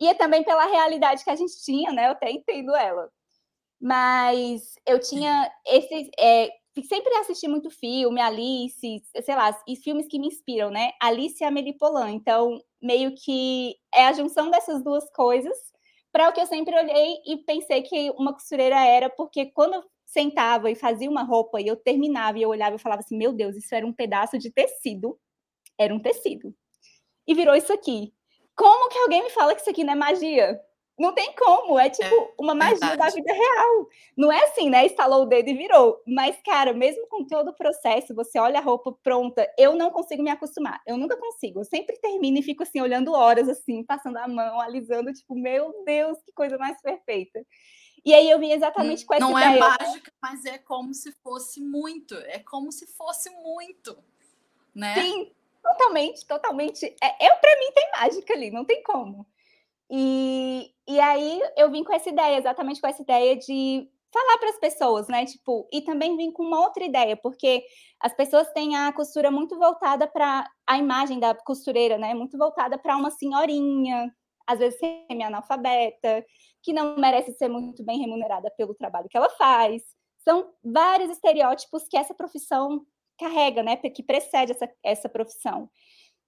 e 0.00 0.08
é 0.08 0.14
também 0.14 0.42
pela 0.42 0.66
realidade 0.66 1.22
que 1.22 1.30
a 1.30 1.36
gente 1.36 1.62
tinha, 1.62 1.92
né, 1.92 2.06
eu 2.06 2.12
até 2.12 2.30
entendo 2.30 2.74
ela. 2.74 3.08
Mas 3.80 4.74
eu 4.86 4.98
tinha 4.98 5.52
esses. 5.66 6.08
É, 6.18 6.48
sempre 6.82 7.14
assisti 7.16 7.46
muito 7.46 7.70
filme, 7.70 8.20
Alice, 8.20 9.02
sei 9.22 9.34
lá, 9.34 9.56
e 9.68 9.76
filmes 9.76 10.08
que 10.08 10.18
me 10.18 10.26
inspiram, 10.26 10.70
né? 10.70 10.92
Alice 11.00 11.42
e 11.42 11.46
Amélie 11.46 11.76
Poulain. 11.76 12.14
Então, 12.14 12.60
meio 12.82 13.14
que 13.14 13.76
é 13.94 14.06
a 14.06 14.12
junção 14.12 14.50
dessas 14.50 14.82
duas 14.82 15.08
coisas 15.12 15.56
para 16.12 16.28
o 16.28 16.32
que 16.32 16.40
eu 16.40 16.46
sempre 16.46 16.76
olhei 16.76 17.16
e 17.26 17.36
pensei 17.38 17.82
que 17.82 18.10
uma 18.12 18.32
costureira 18.32 18.78
era, 18.84 19.10
porque 19.10 19.46
quando 19.46 19.74
eu 19.74 19.84
sentava 20.06 20.70
e 20.70 20.76
fazia 20.76 21.10
uma 21.10 21.22
roupa 21.22 21.60
e 21.60 21.66
eu 21.66 21.76
terminava 21.76 22.38
e 22.38 22.42
eu 22.42 22.48
olhava 22.48 22.76
e 22.76 22.78
falava 22.78 23.00
assim: 23.00 23.16
meu 23.16 23.32
Deus, 23.32 23.56
isso 23.56 23.74
era 23.74 23.86
um 23.86 23.92
pedaço 23.92 24.38
de 24.38 24.50
tecido. 24.50 25.18
Era 25.78 25.94
um 25.94 26.00
tecido. 26.00 26.54
E 27.26 27.34
virou 27.34 27.54
isso 27.54 27.72
aqui. 27.72 28.12
Como 28.56 28.88
que 28.88 28.98
alguém 28.98 29.24
me 29.24 29.30
fala 29.30 29.54
que 29.54 29.60
isso 29.60 29.70
aqui 29.70 29.82
não 29.82 29.94
é 29.94 29.96
magia? 29.96 30.60
Não 30.96 31.12
tem 31.12 31.34
como, 31.34 31.76
é 31.76 31.90
tipo 31.90 32.14
é, 32.14 32.32
uma 32.38 32.54
magia 32.54 32.78
verdade. 32.78 32.98
da 32.98 33.08
vida 33.08 33.32
real. 33.32 33.88
Não 34.16 34.30
é 34.30 34.44
assim, 34.44 34.70
né? 34.70 34.86
Estalou 34.86 35.22
o 35.22 35.26
dedo 35.26 35.48
e 35.48 35.54
virou. 35.54 36.00
Mas, 36.06 36.36
cara, 36.44 36.72
mesmo 36.72 37.08
com 37.08 37.26
todo 37.26 37.48
o 37.48 37.54
processo, 37.54 38.14
você 38.14 38.38
olha 38.38 38.60
a 38.60 38.62
roupa 38.62 38.92
pronta, 39.02 39.48
eu 39.58 39.74
não 39.74 39.90
consigo 39.90 40.22
me 40.22 40.30
acostumar. 40.30 40.80
Eu 40.86 40.96
nunca 40.96 41.16
consigo. 41.16 41.60
Eu 41.60 41.64
sempre 41.64 41.98
termino 41.98 42.38
e 42.38 42.42
fico 42.42 42.62
assim, 42.62 42.80
olhando 42.80 43.12
horas, 43.12 43.48
assim, 43.48 43.82
passando 43.82 44.18
a 44.18 44.28
mão, 44.28 44.60
alisando, 44.60 45.12
tipo, 45.12 45.34
meu 45.34 45.82
Deus, 45.84 46.16
que 46.22 46.32
coisa 46.32 46.56
mais 46.56 46.80
perfeita. 46.80 47.44
E 48.04 48.14
aí 48.14 48.30
eu 48.30 48.38
vim 48.38 48.52
exatamente 48.52 49.04
com 49.04 49.14
essa 49.14 49.24
é. 49.24 49.28
Não 49.28 49.38
é 49.38 49.58
mágica, 49.58 50.12
mas 50.22 50.44
é 50.44 50.58
como 50.58 50.94
se 50.94 51.10
fosse 51.22 51.60
muito. 51.60 52.14
É 52.14 52.38
como 52.38 52.70
se 52.70 52.86
fosse 52.86 53.30
muito, 53.30 53.96
né? 54.72 54.94
Sim, 54.94 55.32
totalmente, 55.60 56.24
totalmente. 56.26 56.84
É, 57.02 57.28
eu 57.28 57.36
para 57.36 57.58
mim 57.58 57.72
tem 57.74 57.90
mágica 57.98 58.32
ali, 58.34 58.50
não 58.50 58.64
tem 58.64 58.80
como. 58.82 59.26
E, 59.90 60.70
e 60.88 61.00
aí 61.00 61.40
eu 61.56 61.70
vim 61.70 61.84
com 61.84 61.92
essa 61.92 62.08
ideia, 62.08 62.38
exatamente 62.38 62.80
com 62.80 62.86
essa 62.86 63.02
ideia 63.02 63.36
de 63.36 63.88
falar 64.12 64.38
para 64.38 64.50
as 64.50 64.58
pessoas, 64.58 65.08
né? 65.08 65.26
Tipo, 65.26 65.68
e 65.72 65.82
também 65.82 66.16
vim 66.16 66.30
com 66.30 66.44
uma 66.44 66.60
outra 66.60 66.84
ideia, 66.84 67.16
porque 67.16 67.64
as 68.00 68.14
pessoas 68.14 68.50
têm 68.52 68.76
a 68.76 68.92
costura 68.92 69.30
muito 69.30 69.58
voltada 69.58 70.06
para 70.06 70.48
a 70.66 70.78
imagem 70.78 71.18
da 71.18 71.34
costureira, 71.34 71.98
né? 71.98 72.14
Muito 72.14 72.38
voltada 72.38 72.78
para 72.78 72.96
uma 72.96 73.10
senhorinha, 73.10 74.10
às 74.46 74.60
vezes 74.60 74.78
semi-analfabeta, 74.78 76.24
que 76.62 76.72
não 76.72 76.96
merece 76.96 77.32
ser 77.32 77.48
muito 77.48 77.84
bem 77.84 77.98
remunerada 77.98 78.50
pelo 78.56 78.74
trabalho 78.74 79.08
que 79.10 79.16
ela 79.16 79.28
faz. 79.30 79.82
São 80.22 80.48
vários 80.64 81.10
estereótipos 81.10 81.84
que 81.88 81.96
essa 81.96 82.14
profissão 82.14 82.82
carrega, 83.18 83.62
né? 83.62 83.76
Que 83.76 84.02
precede 84.02 84.52
essa, 84.52 84.68
essa 84.82 85.08
profissão. 85.08 85.68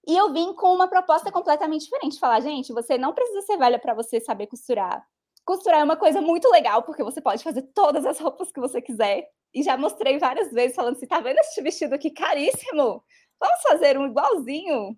E 0.07 0.15
eu 0.15 0.31
vim 0.31 0.53
com 0.53 0.73
uma 0.73 0.87
proposta 0.87 1.29
completamente 1.31 1.83
diferente. 1.83 2.17
Falar, 2.17 2.39
gente, 2.39 2.71
você 2.71 2.97
não 2.97 3.13
precisa 3.13 3.41
ser 3.41 3.57
velha 3.57 3.77
para 3.77 3.93
você 3.93 4.21
saber 4.21 4.47
costurar. 4.47 5.05
Costurar 5.43 5.81
é 5.81 5.83
uma 5.83 5.97
coisa 5.97 6.21
muito 6.21 6.49
legal, 6.49 6.83
porque 6.83 7.03
você 7.03 7.19
pode 7.19 7.43
fazer 7.43 7.63
todas 7.73 8.05
as 8.05 8.17
roupas 8.19 8.51
que 8.51 8.59
você 8.59 8.81
quiser. 8.81 9.27
E 9.53 9.63
já 9.63 9.75
mostrei 9.77 10.17
várias 10.17 10.51
vezes, 10.51 10.75
falando 10.75 10.95
assim: 10.95 11.07
tá 11.07 11.19
vendo 11.19 11.39
este 11.39 11.61
vestido 11.61 11.93
aqui 11.93 12.09
caríssimo? 12.09 13.03
Vamos 13.39 13.61
fazer 13.61 13.97
um 13.97 14.07
igualzinho? 14.07 14.97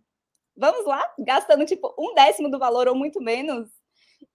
Vamos 0.56 0.86
lá? 0.86 1.04
Gastando 1.20 1.66
tipo 1.66 1.94
um 1.98 2.14
décimo 2.14 2.50
do 2.50 2.60
valor 2.60 2.88
ou 2.88 2.96
muito 2.96 3.20
menos. 3.20 3.68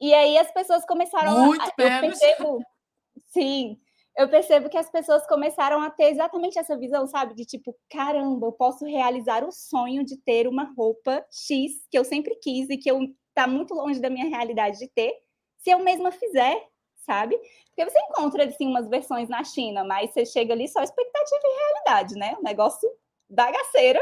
E 0.00 0.12
aí 0.12 0.36
as 0.38 0.50
pessoas 0.52 0.84
começaram 0.84 1.46
muito 1.46 1.62
a. 1.62 1.72
Menos. 1.78 2.02
Eu 2.02 2.28
percebo, 2.28 2.58
sim, 3.30 3.78
eu 4.16 4.28
percebo 4.28 4.68
que 4.68 4.78
as 4.78 4.90
pessoas 4.90 5.26
começaram 5.26 5.80
a 5.82 5.90
ter 5.90 6.04
exatamente 6.10 6.58
essa 6.58 6.76
visão, 6.78 7.06
sabe? 7.06 7.34
De 7.34 7.44
tipo, 7.44 7.76
caramba, 7.90 8.46
eu 8.46 8.52
posso 8.52 8.84
realizar 8.84 9.44
o 9.44 9.50
sonho 9.52 10.04
de 10.04 10.16
ter 10.18 10.46
uma 10.46 10.72
roupa 10.76 11.24
X 11.32 11.72
que 11.90 11.98
eu 11.98 12.04
sempre 12.04 12.36
quis 12.36 12.68
e 12.70 12.76
que 12.76 12.90
eu 12.90 13.00
tá 13.34 13.46
muito 13.48 13.74
longe 13.74 14.00
da 14.00 14.08
minha 14.10 14.26
realidade 14.28 14.78
de 14.78 14.88
ter, 14.88 15.12
se 15.58 15.70
eu 15.70 15.80
mesma 15.80 16.12
fizer, 16.12 16.64
sabe? 17.04 17.36
Porque 17.66 17.90
você 17.90 17.98
encontra, 18.00 18.44
assim, 18.44 18.66
umas 18.68 18.88
versões 18.88 19.28
na 19.28 19.42
China, 19.42 19.84
mas 19.84 20.12
você 20.12 20.24
chega 20.24 20.52
ali 20.54 20.68
só 20.68 20.80
expectativa 20.82 21.40
e 21.44 21.58
realidade, 21.58 22.14
né? 22.14 22.36
O 22.38 22.42
negócio 22.42 22.88
bagaceira. 23.28 24.00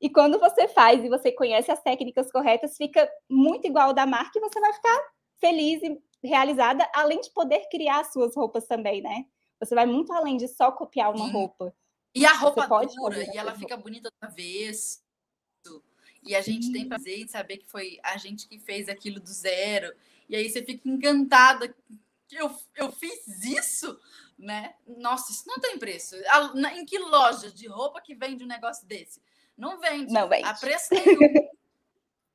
E 0.00 0.10
quando 0.10 0.38
você 0.40 0.66
faz 0.68 1.04
e 1.04 1.08
você 1.08 1.30
conhece 1.32 1.70
as 1.70 1.80
técnicas 1.82 2.30
corretas, 2.32 2.76
fica 2.76 3.08
muito 3.30 3.66
igual 3.66 3.92
da 3.92 4.04
marca 4.06 4.38
e 4.38 4.40
você 4.40 4.60
vai 4.60 4.72
ficar 4.72 4.98
feliz 5.40 5.80
e 5.82 5.96
realizada, 6.26 6.88
além 6.94 7.20
de 7.20 7.32
poder 7.32 7.68
criar 7.70 8.04
suas 8.04 8.34
roupas 8.36 8.66
também, 8.66 9.00
né? 9.00 9.24
Você 9.60 9.74
vai 9.74 9.86
muito 9.86 10.12
além 10.12 10.36
de 10.36 10.48
só 10.48 10.70
copiar 10.72 11.14
uma 11.14 11.26
Sim. 11.26 11.32
roupa. 11.32 11.74
E 12.14 12.24
a 12.24 12.32
roupa 12.32 12.66
dura, 12.66 13.24
e 13.34 13.36
ela 13.36 13.54
fica 13.56 13.76
bonita 13.76 14.08
da 14.20 14.28
vez. 14.28 15.02
E 16.22 16.34
a 16.34 16.40
gente 16.40 16.66
Sim. 16.66 16.72
tem 16.72 16.88
prazer 16.88 17.18
em 17.18 17.26
saber 17.26 17.58
que 17.58 17.66
foi 17.66 17.98
a 18.02 18.16
gente 18.16 18.48
que 18.48 18.58
fez 18.58 18.88
aquilo 18.88 19.20
do 19.20 19.28
zero. 19.28 19.92
E 20.28 20.36
aí 20.36 20.48
você 20.48 20.62
fica 20.62 20.88
encantada. 20.88 21.74
Eu, 22.30 22.50
eu 22.76 22.90
fiz 22.92 23.44
isso, 23.44 23.98
né? 24.38 24.74
Nossa, 24.86 25.32
isso 25.32 25.44
não 25.46 25.58
tem 25.58 25.78
preço. 25.78 26.14
Em 26.74 26.84
que 26.86 26.98
loja 26.98 27.50
de 27.50 27.66
roupa 27.66 28.00
que 28.00 28.14
vende 28.14 28.44
um 28.44 28.48
negócio 28.48 28.86
desse? 28.86 29.20
Não 29.56 29.78
vende. 29.78 30.12
Não 30.12 30.28
vende. 30.28 30.44
A 30.44 30.54
preço 30.54 30.88
nenhum. 30.94 31.18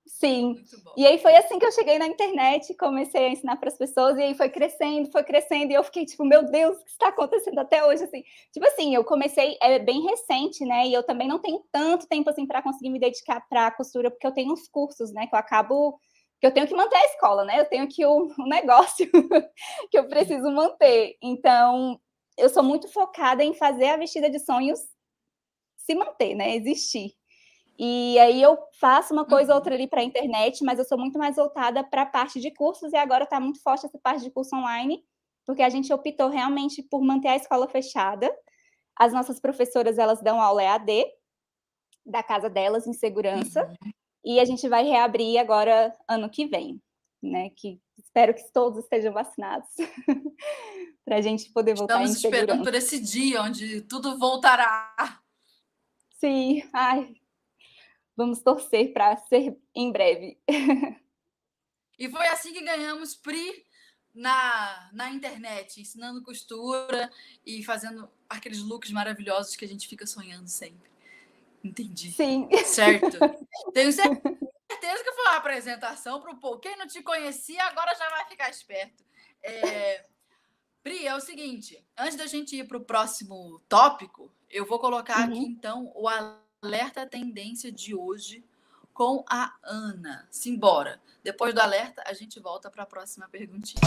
Sim. 0.10 0.56
E 0.98 1.06
aí 1.06 1.20
foi 1.20 1.36
assim 1.36 1.60
que 1.60 1.66
eu 1.66 1.72
cheguei 1.72 2.00
na 2.00 2.08
internet, 2.08 2.74
comecei 2.76 3.28
a 3.28 3.30
ensinar 3.30 3.58
para 3.58 3.70
as 3.70 3.78
pessoas, 3.78 4.18
e 4.18 4.24
aí 4.24 4.34
foi 4.34 4.50
crescendo, 4.50 5.12
foi 5.12 5.24
crescendo, 5.24 5.72
e 5.72 5.76
eu 5.76 5.84
fiquei 5.84 6.04
tipo, 6.04 6.26
meu 6.26 6.44
Deus, 6.50 6.78
o 6.78 6.84
que 6.84 6.90
está 6.90 7.10
acontecendo 7.10 7.60
até 7.60 7.86
hoje? 7.86 8.04
Assim, 8.04 8.24
tipo 8.52 8.66
assim, 8.66 8.96
eu 8.96 9.04
comecei, 9.06 9.56
é 9.62 9.78
bem 9.78 10.02
recente, 10.02 10.66
né? 10.66 10.88
E 10.88 10.94
eu 10.94 11.04
também 11.04 11.28
não 11.28 11.38
tenho 11.40 11.64
tanto 11.72 12.08
tempo 12.08 12.28
assim 12.30 12.48
para 12.48 12.62
conseguir 12.64 12.90
me 12.90 13.00
dedicar 13.00 13.40
para 13.48 13.68
a 13.68 13.72
costura, 13.72 14.10
porque 14.10 14.26
eu 14.26 14.34
tenho 14.34 14.52
uns 14.52 14.68
cursos, 14.68 15.14
né? 15.14 15.28
Que 15.28 15.36
eu 15.36 15.40
acabo 15.40 16.00
que 16.42 16.48
eu 16.48 16.54
tenho 16.54 16.68
que 16.68 16.76
manter 16.76 16.96
a 16.96 17.06
escola, 17.06 17.46
né? 17.46 17.60
Eu 17.60 17.66
tenho 17.66 17.88
que 17.88 18.04
o 18.06 18.24
um, 18.24 18.44
um 18.46 18.48
negócio 18.48 19.08
que 19.92 20.00
eu 20.00 20.08
preciso 20.08 20.50
manter. 20.52 21.18
Então, 21.22 22.00
eu 22.38 22.50
sou 22.50 22.64
muito 22.64 22.88
focada 22.88 23.44
em 23.44 23.54
fazer 23.54 23.90
a 23.90 23.98
vestida 23.98 24.30
de 24.30 24.40
sonhos 24.40 24.80
se 25.78 25.96
manter, 25.96 26.36
né? 26.36 26.56
Existir. 26.56 27.19
E 27.82 28.20
aí 28.20 28.42
eu 28.42 28.58
faço 28.78 29.14
uma 29.14 29.24
coisa 29.24 29.54
ou 29.54 29.56
outra 29.58 29.74
ali 29.74 29.88
para 29.88 30.02
a 30.02 30.04
internet, 30.04 30.66
mas 30.66 30.78
eu 30.78 30.84
sou 30.84 30.98
muito 30.98 31.18
mais 31.18 31.38
voltada 31.38 31.82
para 31.82 32.02
a 32.02 32.06
parte 32.06 32.38
de 32.42 32.52
cursos 32.52 32.92
e 32.92 32.98
agora 32.98 33.24
está 33.24 33.40
muito 33.40 33.62
forte 33.62 33.86
essa 33.86 33.98
parte 33.98 34.22
de 34.22 34.30
curso 34.30 34.54
online, 34.54 35.02
porque 35.46 35.62
a 35.62 35.70
gente 35.70 35.94
optou 35.94 36.28
realmente 36.28 36.84
por 36.84 37.02
manter 37.02 37.30
a 37.30 37.38
escola 37.38 37.70
fechada. 37.70 38.30
As 38.98 39.14
nossas 39.14 39.40
professoras, 39.40 39.98
elas 39.98 40.22
dão 40.22 40.42
aula 40.42 40.62
EAD 40.62 41.06
da 42.06 42.22
casa 42.22 42.50
delas 42.50 42.86
em 42.86 42.92
segurança, 42.92 43.66
uhum. 43.66 43.92
e 44.26 44.42
a 44.42 44.46
gente 44.46 44.68
vai 44.68 44.84
reabrir 44.84 45.38
agora 45.38 45.96
ano 46.06 46.30
que 46.30 46.48
vem, 46.48 46.82
né? 47.24 47.50
Que 47.56 47.80
espero 47.98 48.34
que 48.34 48.44
todos 48.52 48.80
estejam 48.80 49.14
vacinados 49.14 49.70
para 51.06 51.16
a 51.16 51.22
gente 51.22 51.50
poder 51.54 51.76
voltar 51.76 51.94
Estamos 51.94 52.12
em 52.12 52.20
segurança. 52.20 52.44
esperando 52.44 52.64
por 52.66 52.76
esse 52.76 53.00
dia 53.00 53.42
onde 53.42 53.82
tudo 53.84 54.18
voltará. 54.18 55.22
Sim, 56.20 56.62
ai, 56.74 57.14
Vamos 58.20 58.42
torcer 58.42 58.92
para 58.92 59.16
ser 59.16 59.58
em 59.74 59.94
breve. 59.94 60.38
E 61.98 62.10
foi 62.10 62.28
assim 62.28 62.52
que 62.52 62.62
ganhamos 62.62 63.16
Pri 63.16 63.66
na, 64.14 64.90
na 64.92 65.10
internet, 65.10 65.80
ensinando 65.80 66.22
costura 66.22 67.10
e 67.46 67.64
fazendo 67.64 68.10
aqueles 68.28 68.60
looks 68.60 68.92
maravilhosos 68.92 69.56
que 69.56 69.64
a 69.64 69.68
gente 69.70 69.88
fica 69.88 70.06
sonhando 70.06 70.50
sempre. 70.50 70.92
Entendi. 71.64 72.12
Sim. 72.12 72.50
Certo. 72.66 73.18
Tenho 73.74 73.94
certeza 73.94 75.04
que 75.04 75.14
foi 75.14 75.24
uma 75.24 75.38
apresentação 75.38 76.20
para 76.20 76.34
o 76.34 76.40
povo. 76.42 76.60
Quem 76.60 76.76
não 76.76 76.88
te 76.88 77.02
conhecia, 77.02 77.64
agora 77.68 77.96
já 77.96 78.10
vai 78.10 78.26
ficar 78.28 78.50
esperto. 78.50 79.02
É... 79.42 80.06
Pri, 80.84 81.08
é 81.08 81.16
o 81.16 81.22
seguinte: 81.22 81.82
antes 81.98 82.18
da 82.18 82.28
gente 82.28 82.54
ir 82.54 82.68
para 82.68 82.78
o 82.78 82.84
próximo 82.84 83.62
tópico, 83.70 84.30
eu 84.50 84.66
vou 84.66 84.78
colocar 84.78 85.20
uhum. 85.20 85.34
aqui 85.34 85.46
então 85.46 85.92
o 85.96 86.06
alerta 86.06 86.49
tendência 87.10 87.72
de 87.72 87.96
hoje 87.96 88.44
com 88.94 89.24
a 89.30 89.54
Ana. 89.64 90.28
Simbora. 90.30 91.00
Depois 91.24 91.54
do 91.54 91.62
alerta, 91.62 92.04
a 92.06 92.14
gente 92.14 92.40
volta 92.40 92.70
para 92.70 92.84
a 92.84 92.86
próxima 92.86 93.30
perguntinha. 93.30 93.80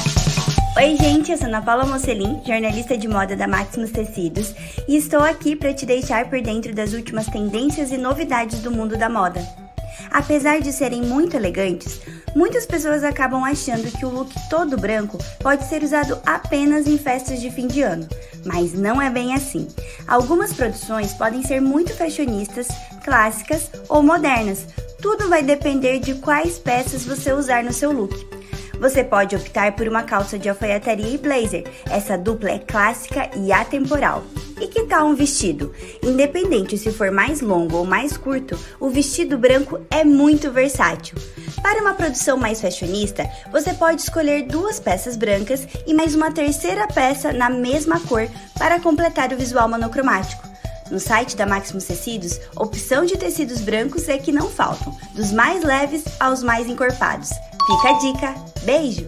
Oi, 0.76 0.96
gente, 0.96 1.30
eu 1.30 1.36
sou 1.36 1.48
Ana 1.48 1.60
Paula 1.60 1.84
Mocelin, 1.84 2.42
jornalista 2.44 2.96
de 2.96 3.06
moda 3.06 3.36
da 3.36 3.46
Maximus 3.46 3.92
Tecidos, 3.92 4.54
e 4.88 4.96
estou 4.96 5.20
aqui 5.20 5.54
para 5.54 5.74
te 5.74 5.84
deixar 5.84 6.30
por 6.30 6.40
dentro 6.40 6.74
das 6.74 6.94
últimas 6.94 7.26
tendências 7.26 7.92
e 7.92 7.98
novidades 7.98 8.62
do 8.62 8.70
mundo 8.70 8.96
da 8.96 9.10
moda. 9.10 9.61
Apesar 10.10 10.60
de 10.60 10.72
serem 10.72 11.02
muito 11.02 11.36
elegantes, 11.36 12.00
muitas 12.34 12.66
pessoas 12.66 13.04
acabam 13.04 13.44
achando 13.44 13.90
que 13.90 14.04
o 14.04 14.10
look 14.10 14.32
todo 14.48 14.76
branco 14.76 15.18
pode 15.40 15.64
ser 15.64 15.82
usado 15.82 16.18
apenas 16.24 16.86
em 16.86 16.98
festas 16.98 17.40
de 17.40 17.50
fim 17.50 17.66
de 17.66 17.82
ano, 17.82 18.06
mas 18.44 18.72
não 18.72 19.00
é 19.00 19.10
bem 19.10 19.34
assim. 19.34 19.68
Algumas 20.06 20.52
produções 20.52 21.12
podem 21.14 21.42
ser 21.42 21.60
muito 21.60 21.94
fashionistas, 21.94 22.68
clássicas 23.04 23.70
ou 23.88 24.02
modernas. 24.02 24.66
Tudo 25.00 25.28
vai 25.28 25.42
depender 25.42 25.98
de 25.98 26.14
quais 26.14 26.58
peças 26.58 27.04
você 27.04 27.32
usar 27.32 27.64
no 27.64 27.72
seu 27.72 27.92
look. 27.92 28.41
Você 28.82 29.04
pode 29.04 29.36
optar 29.36 29.76
por 29.76 29.86
uma 29.86 30.02
calça 30.02 30.36
de 30.36 30.48
alfaiataria 30.48 31.14
e 31.14 31.16
blazer. 31.16 31.62
Essa 31.88 32.18
dupla 32.18 32.50
é 32.50 32.58
clássica 32.58 33.30
e 33.36 33.52
atemporal. 33.52 34.24
E 34.60 34.66
que 34.66 34.82
tal 34.86 35.06
um 35.06 35.14
vestido? 35.14 35.72
Independente 36.02 36.76
se 36.76 36.90
for 36.90 37.12
mais 37.12 37.40
longo 37.40 37.76
ou 37.76 37.84
mais 37.84 38.16
curto, 38.16 38.58
o 38.80 38.90
vestido 38.90 39.38
branco 39.38 39.78
é 39.88 40.02
muito 40.02 40.50
versátil. 40.50 41.16
Para 41.62 41.80
uma 41.80 41.94
produção 41.94 42.36
mais 42.36 42.60
fashionista, 42.60 43.24
você 43.52 43.72
pode 43.72 44.02
escolher 44.02 44.48
duas 44.48 44.80
peças 44.80 45.16
brancas 45.16 45.64
e 45.86 45.94
mais 45.94 46.16
uma 46.16 46.32
terceira 46.32 46.88
peça 46.88 47.32
na 47.32 47.48
mesma 47.48 48.00
cor 48.00 48.28
para 48.58 48.80
completar 48.80 49.32
o 49.32 49.36
visual 49.36 49.68
monocromático. 49.68 50.51
No 50.92 51.00
site 51.00 51.34
da 51.34 51.46
Maximus 51.46 51.86
Tecidos, 51.86 52.38
opção 52.54 53.06
de 53.06 53.16
tecidos 53.16 53.62
brancos 53.62 54.10
é 54.10 54.18
que 54.18 54.30
não 54.30 54.50
faltam, 54.50 54.94
dos 55.14 55.32
mais 55.32 55.64
leves 55.64 56.04
aos 56.20 56.42
mais 56.42 56.66
encorpados. 56.66 57.30
Fica 57.30 57.88
a 57.88 57.98
dica. 57.98 58.34
Beijo! 58.62 59.06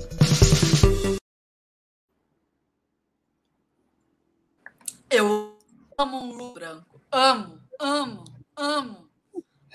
Eu 5.10 5.58
amo 5.98 6.22
um 6.22 6.32
look 6.32 6.54
branco. 6.54 6.98
Amo, 7.12 7.60
amo, 7.78 8.24
amo, 8.56 9.10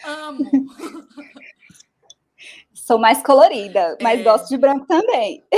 amo. 0.04 0.50
Sou 2.74 2.98
mais 2.98 3.22
colorida, 3.22 3.96
mas 4.02 4.20
é... 4.20 4.24
gosto 4.24 4.50
de 4.50 4.58
branco 4.58 4.88
também. 4.88 5.46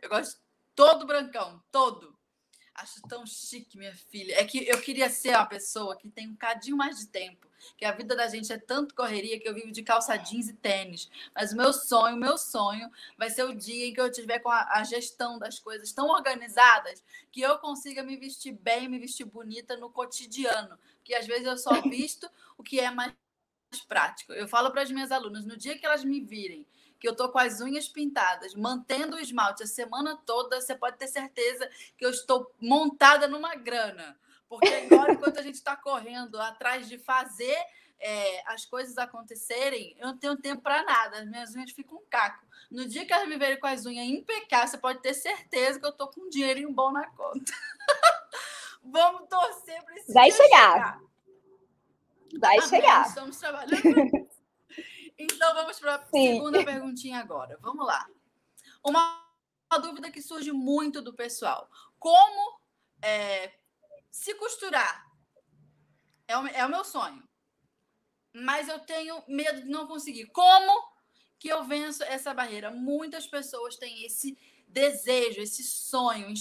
Eu 0.00 0.08
gosto 0.08 0.40
todo 0.76 1.04
brancão, 1.04 1.60
todo. 1.72 2.15
Acho 2.78 3.00
tão 3.08 3.26
chique, 3.26 3.78
minha 3.78 3.94
filha. 3.94 4.34
É 4.38 4.44
que 4.44 4.68
eu 4.68 4.78
queria 4.80 5.08
ser 5.08 5.30
uma 5.30 5.46
pessoa 5.46 5.96
que 5.96 6.10
tem 6.10 6.28
um 6.28 6.36
cadinho 6.36 6.76
mais 6.76 6.98
de 6.98 7.06
tempo. 7.06 7.46
Que 7.76 7.86
a 7.86 7.92
vida 7.92 8.14
da 8.14 8.28
gente 8.28 8.52
é 8.52 8.58
tanto 8.58 8.94
correria 8.94 9.40
que 9.40 9.48
eu 9.48 9.54
vivo 9.54 9.72
de 9.72 9.82
calça 9.82 10.14
jeans 10.16 10.48
e 10.48 10.52
tênis. 10.52 11.10
Mas 11.34 11.52
o 11.52 11.56
meu 11.56 11.72
sonho, 11.72 12.16
o 12.16 12.20
meu 12.20 12.36
sonho 12.36 12.90
vai 13.16 13.30
ser 13.30 13.44
o 13.44 13.54
dia 13.54 13.86
em 13.86 13.94
que 13.94 14.00
eu 14.00 14.12
tiver 14.12 14.40
com 14.40 14.50
a, 14.50 14.78
a 14.78 14.84
gestão 14.84 15.38
das 15.38 15.58
coisas 15.58 15.90
tão 15.92 16.08
organizadas 16.08 17.02
que 17.32 17.40
eu 17.40 17.58
consiga 17.58 18.02
me 18.02 18.16
vestir 18.16 18.52
bem, 18.52 18.88
me 18.88 18.98
vestir 18.98 19.24
bonita 19.24 19.74
no 19.78 19.88
cotidiano. 19.88 20.78
Porque 20.98 21.14
às 21.14 21.26
vezes 21.26 21.46
eu 21.46 21.56
só 21.56 21.80
visto 21.88 22.28
o 22.58 22.62
que 22.62 22.78
é 22.78 22.90
mais 22.90 23.14
prático. 23.88 24.34
Eu 24.34 24.46
falo 24.46 24.70
para 24.70 24.82
as 24.82 24.90
minhas 24.90 25.10
alunas, 25.10 25.46
no 25.46 25.56
dia 25.56 25.78
que 25.78 25.86
elas 25.86 26.04
me 26.04 26.20
virem 26.20 26.66
que 27.06 27.10
eu 27.10 27.14
tô 27.14 27.28
com 27.28 27.38
as 27.38 27.60
unhas 27.60 27.88
pintadas, 27.88 28.52
mantendo 28.52 29.14
o 29.14 29.20
esmalte 29.20 29.62
a 29.62 29.66
semana 29.66 30.20
toda, 30.26 30.60
você 30.60 30.74
pode 30.74 30.98
ter 30.98 31.06
certeza 31.06 31.70
que 31.96 32.04
eu 32.04 32.10
estou 32.10 32.52
montada 32.60 33.28
numa 33.28 33.54
grana. 33.54 34.18
Porque 34.48 34.66
agora, 34.66 35.12
enquanto 35.14 35.38
a 35.38 35.42
gente 35.42 35.54
está 35.54 35.76
correndo 35.76 36.40
atrás 36.40 36.88
de 36.88 36.98
fazer 36.98 37.56
é, 38.00 38.42
as 38.52 38.64
coisas 38.64 38.98
acontecerem, 38.98 39.94
eu 40.00 40.08
não 40.08 40.16
tenho 40.18 40.36
tempo 40.36 40.62
para 40.62 40.82
nada. 40.82 41.20
As 41.20 41.26
minhas 41.28 41.54
unhas 41.54 41.70
ficam 41.70 41.96
um 41.96 42.04
caco. 42.10 42.44
No 42.72 42.88
dia 42.88 43.06
que 43.06 43.12
elas 43.12 43.28
me 43.28 43.38
verem 43.38 43.60
com 43.60 43.68
as 43.68 43.86
unhas 43.86 44.08
impecáveis, 44.08 44.70
você 44.70 44.78
pode 44.78 45.00
ter 45.00 45.14
certeza 45.14 45.78
que 45.78 45.86
eu 45.86 45.90
estou 45.90 46.08
com 46.08 46.22
um 46.22 46.28
dinheirinho 46.28 46.72
bom 46.72 46.90
na 46.90 47.08
conta. 47.10 47.52
Vamos 48.82 49.28
torcer 49.28 49.80
para 49.84 49.94
esse 49.94 50.12
Vai 50.12 50.32
chegar. 50.32 50.72
chegar. 50.72 51.00
Vai 52.40 52.60
chegar. 52.62 53.06
Estamos 53.06 53.36
trabalhando. 53.36 54.26
Então 55.18 55.54
vamos 55.54 55.78
para 55.78 55.96
a 55.96 56.06
segunda 56.06 56.64
perguntinha 56.64 57.18
agora. 57.18 57.58
Vamos 57.60 57.86
lá. 57.86 58.06
Uma, 58.84 59.24
uma, 59.70 59.78
dúvida 59.78 60.10
que 60.10 60.20
surge 60.20 60.52
muito 60.52 61.00
do 61.00 61.14
pessoal: 61.14 61.70
como 61.98 62.60
é, 63.02 63.58
se 64.10 64.34
costurar? 64.34 65.06
É 66.28 66.36
o, 66.36 66.46
é 66.48 66.66
o 66.66 66.68
meu 66.68 66.84
sonho, 66.84 67.22
mas 68.34 68.68
eu 68.68 68.78
tenho 68.80 69.22
medo 69.26 69.62
de 69.62 69.68
não 69.68 69.86
conseguir. 69.86 70.26
Como 70.26 70.92
que 71.38 71.48
eu 71.48 71.64
venço 71.64 72.02
essa 72.02 72.34
barreira? 72.34 72.70
Muitas 72.70 73.26
pessoas 73.26 73.76
têm 73.76 74.04
esse 74.04 74.36
desejo, 74.66 75.40
esse 75.40 75.62
sonho, 75.62 76.34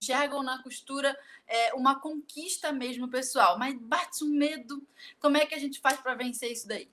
enxergam 0.00 0.42
na 0.42 0.62
costura 0.62 1.18
é, 1.46 1.74
uma 1.74 2.00
conquista 2.00 2.72
mesmo 2.72 3.08
pessoal, 3.08 3.58
mas 3.58 3.76
bate 3.80 4.22
um 4.22 4.28
medo. 4.28 4.86
Como 5.18 5.36
é 5.36 5.46
que 5.46 5.54
a 5.54 5.58
gente 5.58 5.80
faz 5.80 5.98
para 6.00 6.14
vencer 6.14 6.52
isso 6.52 6.68
daí? 6.68 6.90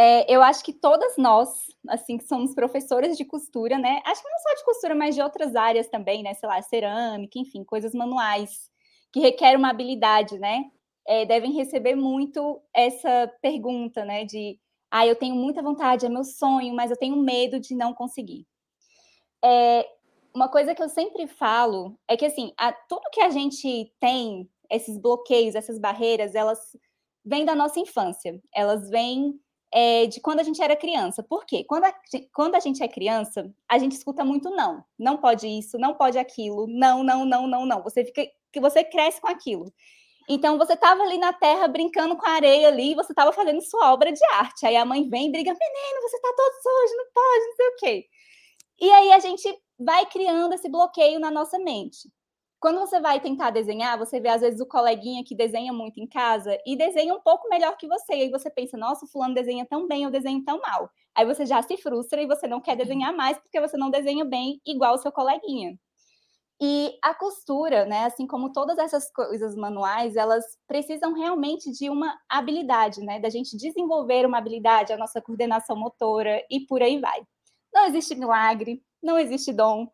É, 0.00 0.32
eu 0.32 0.40
acho 0.44 0.62
que 0.62 0.72
todas 0.72 1.16
nós, 1.16 1.48
assim, 1.88 2.16
que 2.16 2.24
somos 2.24 2.54
professoras 2.54 3.16
de 3.16 3.24
costura, 3.24 3.76
né? 3.76 4.00
Acho 4.06 4.22
que 4.22 4.28
não 4.28 4.38
só 4.38 4.54
de 4.54 4.64
costura, 4.64 4.94
mas 4.94 5.16
de 5.16 5.20
outras 5.20 5.56
áreas 5.56 5.88
também, 5.88 6.22
né? 6.22 6.34
Sei 6.34 6.48
lá, 6.48 6.62
cerâmica, 6.62 7.36
enfim, 7.36 7.64
coisas 7.64 7.92
manuais, 7.92 8.70
que 9.12 9.18
requerem 9.18 9.56
uma 9.56 9.70
habilidade, 9.70 10.38
né? 10.38 10.66
É, 11.04 11.26
devem 11.26 11.50
receber 11.52 11.96
muito 11.96 12.62
essa 12.72 13.28
pergunta, 13.42 14.04
né? 14.04 14.24
De, 14.24 14.56
ah, 14.88 15.04
eu 15.04 15.16
tenho 15.16 15.34
muita 15.34 15.60
vontade, 15.60 16.06
é 16.06 16.08
meu 16.08 16.22
sonho, 16.22 16.72
mas 16.76 16.92
eu 16.92 16.96
tenho 16.96 17.16
medo 17.16 17.58
de 17.58 17.74
não 17.74 17.92
conseguir. 17.92 18.46
É, 19.44 19.84
uma 20.32 20.48
coisa 20.48 20.76
que 20.76 20.82
eu 20.82 20.88
sempre 20.88 21.26
falo 21.26 21.98
é 22.06 22.16
que, 22.16 22.26
assim, 22.26 22.52
a, 22.56 22.72
tudo 22.72 23.10
que 23.12 23.20
a 23.20 23.30
gente 23.30 23.92
tem, 23.98 24.48
esses 24.70 24.96
bloqueios, 24.96 25.56
essas 25.56 25.76
barreiras, 25.76 26.36
elas 26.36 26.60
vêm 27.24 27.44
da 27.44 27.56
nossa 27.56 27.80
infância, 27.80 28.40
elas 28.54 28.88
vêm 28.90 29.40
é, 29.72 30.06
de 30.06 30.20
quando 30.20 30.40
a 30.40 30.42
gente 30.42 30.62
era 30.62 30.76
criança. 30.76 31.22
Por 31.22 31.44
quê? 31.44 31.64
Quando 31.64 31.84
a, 31.84 31.94
quando 32.32 32.54
a 32.54 32.60
gente 32.60 32.82
é 32.82 32.88
criança, 32.88 33.50
a 33.68 33.78
gente 33.78 33.92
escuta 33.92 34.24
muito 34.24 34.50
não. 34.50 34.84
Não 34.98 35.16
pode 35.16 35.46
isso, 35.46 35.78
não 35.78 35.94
pode 35.94 36.18
aquilo, 36.18 36.66
não, 36.68 37.02
não, 37.02 37.24
não, 37.24 37.46
não, 37.46 37.66
não. 37.66 37.82
Você 37.82 38.04
fica 38.04 38.26
que 38.52 38.60
você 38.60 38.82
cresce 38.82 39.20
com 39.20 39.28
aquilo. 39.28 39.72
Então 40.28 40.58
você 40.58 40.74
estava 40.74 41.02
ali 41.02 41.18
na 41.18 41.32
terra 41.32 41.66
brincando 41.68 42.16
com 42.16 42.26
a 42.26 42.32
areia 42.32 42.68
ali, 42.68 42.94
você 42.94 43.12
estava 43.12 43.32
fazendo 43.32 43.62
sua 43.62 43.92
obra 43.92 44.12
de 44.12 44.24
arte. 44.34 44.66
Aí 44.66 44.76
a 44.76 44.84
mãe 44.84 45.08
vem 45.08 45.28
e 45.28 45.32
briga, 45.32 45.50
menino, 45.50 46.02
você 46.02 46.16
está 46.16 46.28
todo 46.36 46.62
sujo, 46.62 46.96
não 46.96 47.06
pode, 47.14 47.46
não 47.46 47.56
sei 47.56 47.66
o 47.66 47.76
quê. 47.76 48.06
E 48.80 48.90
aí 48.90 49.12
a 49.12 49.18
gente 49.18 49.62
vai 49.78 50.06
criando 50.06 50.52
esse 50.54 50.68
bloqueio 50.68 51.18
na 51.18 51.30
nossa 51.30 51.58
mente. 51.58 52.10
Quando 52.60 52.80
você 52.80 53.00
vai 53.00 53.20
tentar 53.20 53.50
desenhar, 53.50 53.96
você 53.96 54.18
vê 54.18 54.28
às 54.28 54.40
vezes 54.40 54.60
o 54.60 54.66
coleguinha 54.66 55.22
que 55.24 55.34
desenha 55.34 55.72
muito 55.72 56.00
em 56.00 56.08
casa 56.08 56.58
e 56.66 56.76
desenha 56.76 57.14
um 57.14 57.20
pouco 57.20 57.48
melhor 57.48 57.76
que 57.76 57.86
você. 57.86 58.14
E 58.14 58.22
aí 58.22 58.30
você 58.30 58.50
pensa, 58.50 58.76
nossa, 58.76 59.04
o 59.04 59.08
fulano 59.08 59.34
desenha 59.34 59.64
tão 59.64 59.86
bem, 59.86 60.02
eu 60.02 60.10
desenho 60.10 60.42
tão 60.44 60.60
mal. 60.60 60.90
Aí 61.14 61.24
você 61.24 61.46
já 61.46 61.62
se 61.62 61.76
frustra 61.76 62.20
e 62.20 62.26
você 62.26 62.48
não 62.48 62.60
quer 62.60 62.76
desenhar 62.76 63.14
mais 63.14 63.38
porque 63.38 63.60
você 63.60 63.76
não 63.76 63.90
desenha 63.90 64.24
bem 64.24 64.60
igual 64.66 64.94
o 64.94 64.98
seu 64.98 65.12
coleguinha. 65.12 65.78
E 66.60 66.98
a 67.04 67.14
costura, 67.14 67.84
né, 67.86 68.06
assim 68.06 68.26
como 68.26 68.52
todas 68.52 68.78
essas 68.78 69.08
coisas 69.12 69.54
manuais, 69.54 70.16
elas 70.16 70.44
precisam 70.66 71.14
realmente 71.14 71.70
de 71.70 71.88
uma 71.88 72.18
habilidade, 72.28 73.00
né, 73.00 73.20
da 73.20 73.30
gente 73.30 73.56
desenvolver 73.56 74.26
uma 74.26 74.38
habilidade, 74.38 74.92
a 74.92 74.96
nossa 74.96 75.22
coordenação 75.22 75.76
motora 75.76 76.42
e 76.50 76.66
por 76.66 76.82
aí 76.82 76.98
vai. 77.00 77.20
Não 77.72 77.86
existe 77.86 78.16
milagre, 78.16 78.82
não 79.00 79.16
existe 79.16 79.52
dom, 79.52 79.86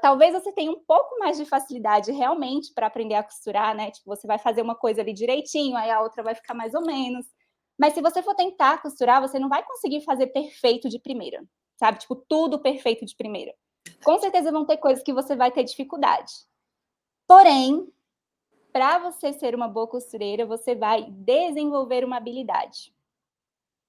talvez 0.00 0.32
você 0.32 0.52
tenha 0.52 0.70
um 0.70 0.80
pouco 0.80 1.18
mais 1.18 1.36
de 1.36 1.44
facilidade 1.44 2.12
realmente 2.12 2.72
para 2.74 2.86
aprender 2.86 3.14
a 3.14 3.22
costurar, 3.22 3.74
né? 3.74 3.90
Tipo, 3.90 4.14
você 4.14 4.26
vai 4.26 4.38
fazer 4.38 4.62
uma 4.62 4.74
coisa 4.74 5.00
ali 5.00 5.12
direitinho, 5.12 5.76
aí 5.76 5.90
a 5.90 6.00
outra 6.00 6.22
vai 6.22 6.34
ficar 6.34 6.54
mais 6.54 6.74
ou 6.74 6.82
menos. 6.82 7.26
Mas 7.78 7.94
se 7.94 8.02
você 8.02 8.22
for 8.22 8.34
tentar 8.34 8.82
costurar, 8.82 9.20
você 9.20 9.38
não 9.38 9.48
vai 9.48 9.64
conseguir 9.64 10.02
fazer 10.02 10.26
perfeito 10.28 10.88
de 10.88 10.98
primeira, 10.98 11.42
sabe? 11.76 11.98
Tipo, 11.98 12.14
tudo 12.14 12.58
perfeito 12.58 13.06
de 13.06 13.16
primeira. 13.16 13.54
Com 14.04 14.18
certeza 14.18 14.52
vão 14.52 14.66
ter 14.66 14.76
coisas 14.76 15.02
que 15.02 15.12
você 15.12 15.34
vai 15.34 15.50
ter 15.50 15.64
dificuldade. 15.64 16.32
Porém, 17.26 17.90
para 18.72 18.98
você 18.98 19.32
ser 19.32 19.54
uma 19.54 19.66
boa 19.66 19.86
costureira, 19.86 20.44
você 20.44 20.74
vai 20.74 21.10
desenvolver 21.10 22.04
uma 22.04 22.18
habilidade. 22.18 22.94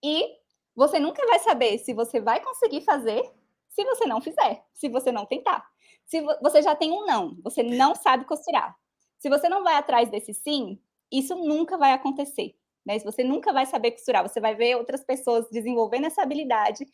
E 0.04 0.38
você 0.75 0.99
nunca 0.99 1.25
vai 1.27 1.39
saber 1.39 1.77
se 1.80 1.93
você 1.93 2.19
vai 2.19 2.41
conseguir 2.41 2.82
fazer 2.82 3.30
se 3.71 3.86
você 3.86 4.06
não 4.06 4.21
fizer, 4.21 4.63
se 4.73 4.89
você 4.89 5.12
não 5.12 5.25
tentar. 5.25 5.70
Se 6.12 6.19
você 6.41 6.62
já 6.62 6.76
tem 6.76 6.91
um 6.91 7.06
não, 7.06 7.38
você 7.41 7.63
não 7.63 7.95
sabe 7.95 8.26
costurar. 8.26 8.76
Se 9.17 9.30
você 9.30 9.47
não 9.47 9.63
vai 9.63 9.76
atrás 9.76 10.10
desse 10.10 10.34
sim, 10.34 10.78
isso 11.10 11.34
nunca 11.36 11.78
vai 11.78 11.93
acontecer. 11.93 12.54
Né? 12.86 13.00
Você 13.00 13.24
nunca 13.24 13.54
vai 13.54 13.65
saber 13.65 13.91
costurar. 13.91 14.21
Você 14.21 14.41
vai 14.41 14.54
ver 14.54 14.76
outras 14.76 15.06
pessoas 15.06 15.50
desenvolvendo 15.50 16.08
essa 16.08 16.21
habilidade. 16.21 16.86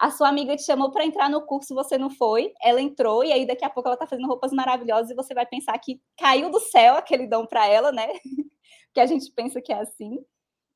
A 0.00 0.10
sua 0.10 0.30
amiga 0.30 0.56
te 0.56 0.62
chamou 0.62 0.90
para 0.90 1.04
entrar 1.04 1.28
no 1.28 1.42
curso, 1.42 1.74
você 1.74 1.98
não 1.98 2.08
foi. 2.08 2.54
Ela 2.62 2.80
entrou 2.80 3.22
e 3.22 3.34
aí 3.34 3.46
daqui 3.46 3.66
a 3.66 3.68
pouco 3.68 3.86
ela 3.86 3.96
está 3.96 4.06
fazendo 4.06 4.28
roupas 4.28 4.50
maravilhosas 4.50 5.10
e 5.10 5.14
você 5.14 5.34
vai 5.34 5.44
pensar 5.44 5.78
que 5.78 6.00
caiu 6.16 6.50
do 6.50 6.58
céu 6.58 6.96
aquele 6.96 7.26
dom 7.26 7.44
para 7.44 7.66
ela, 7.68 7.92
né? 7.92 8.08
que 8.94 9.00
a 9.00 9.04
gente 9.04 9.30
pensa 9.32 9.60
que 9.60 9.74
é 9.74 9.80
assim. 9.80 10.24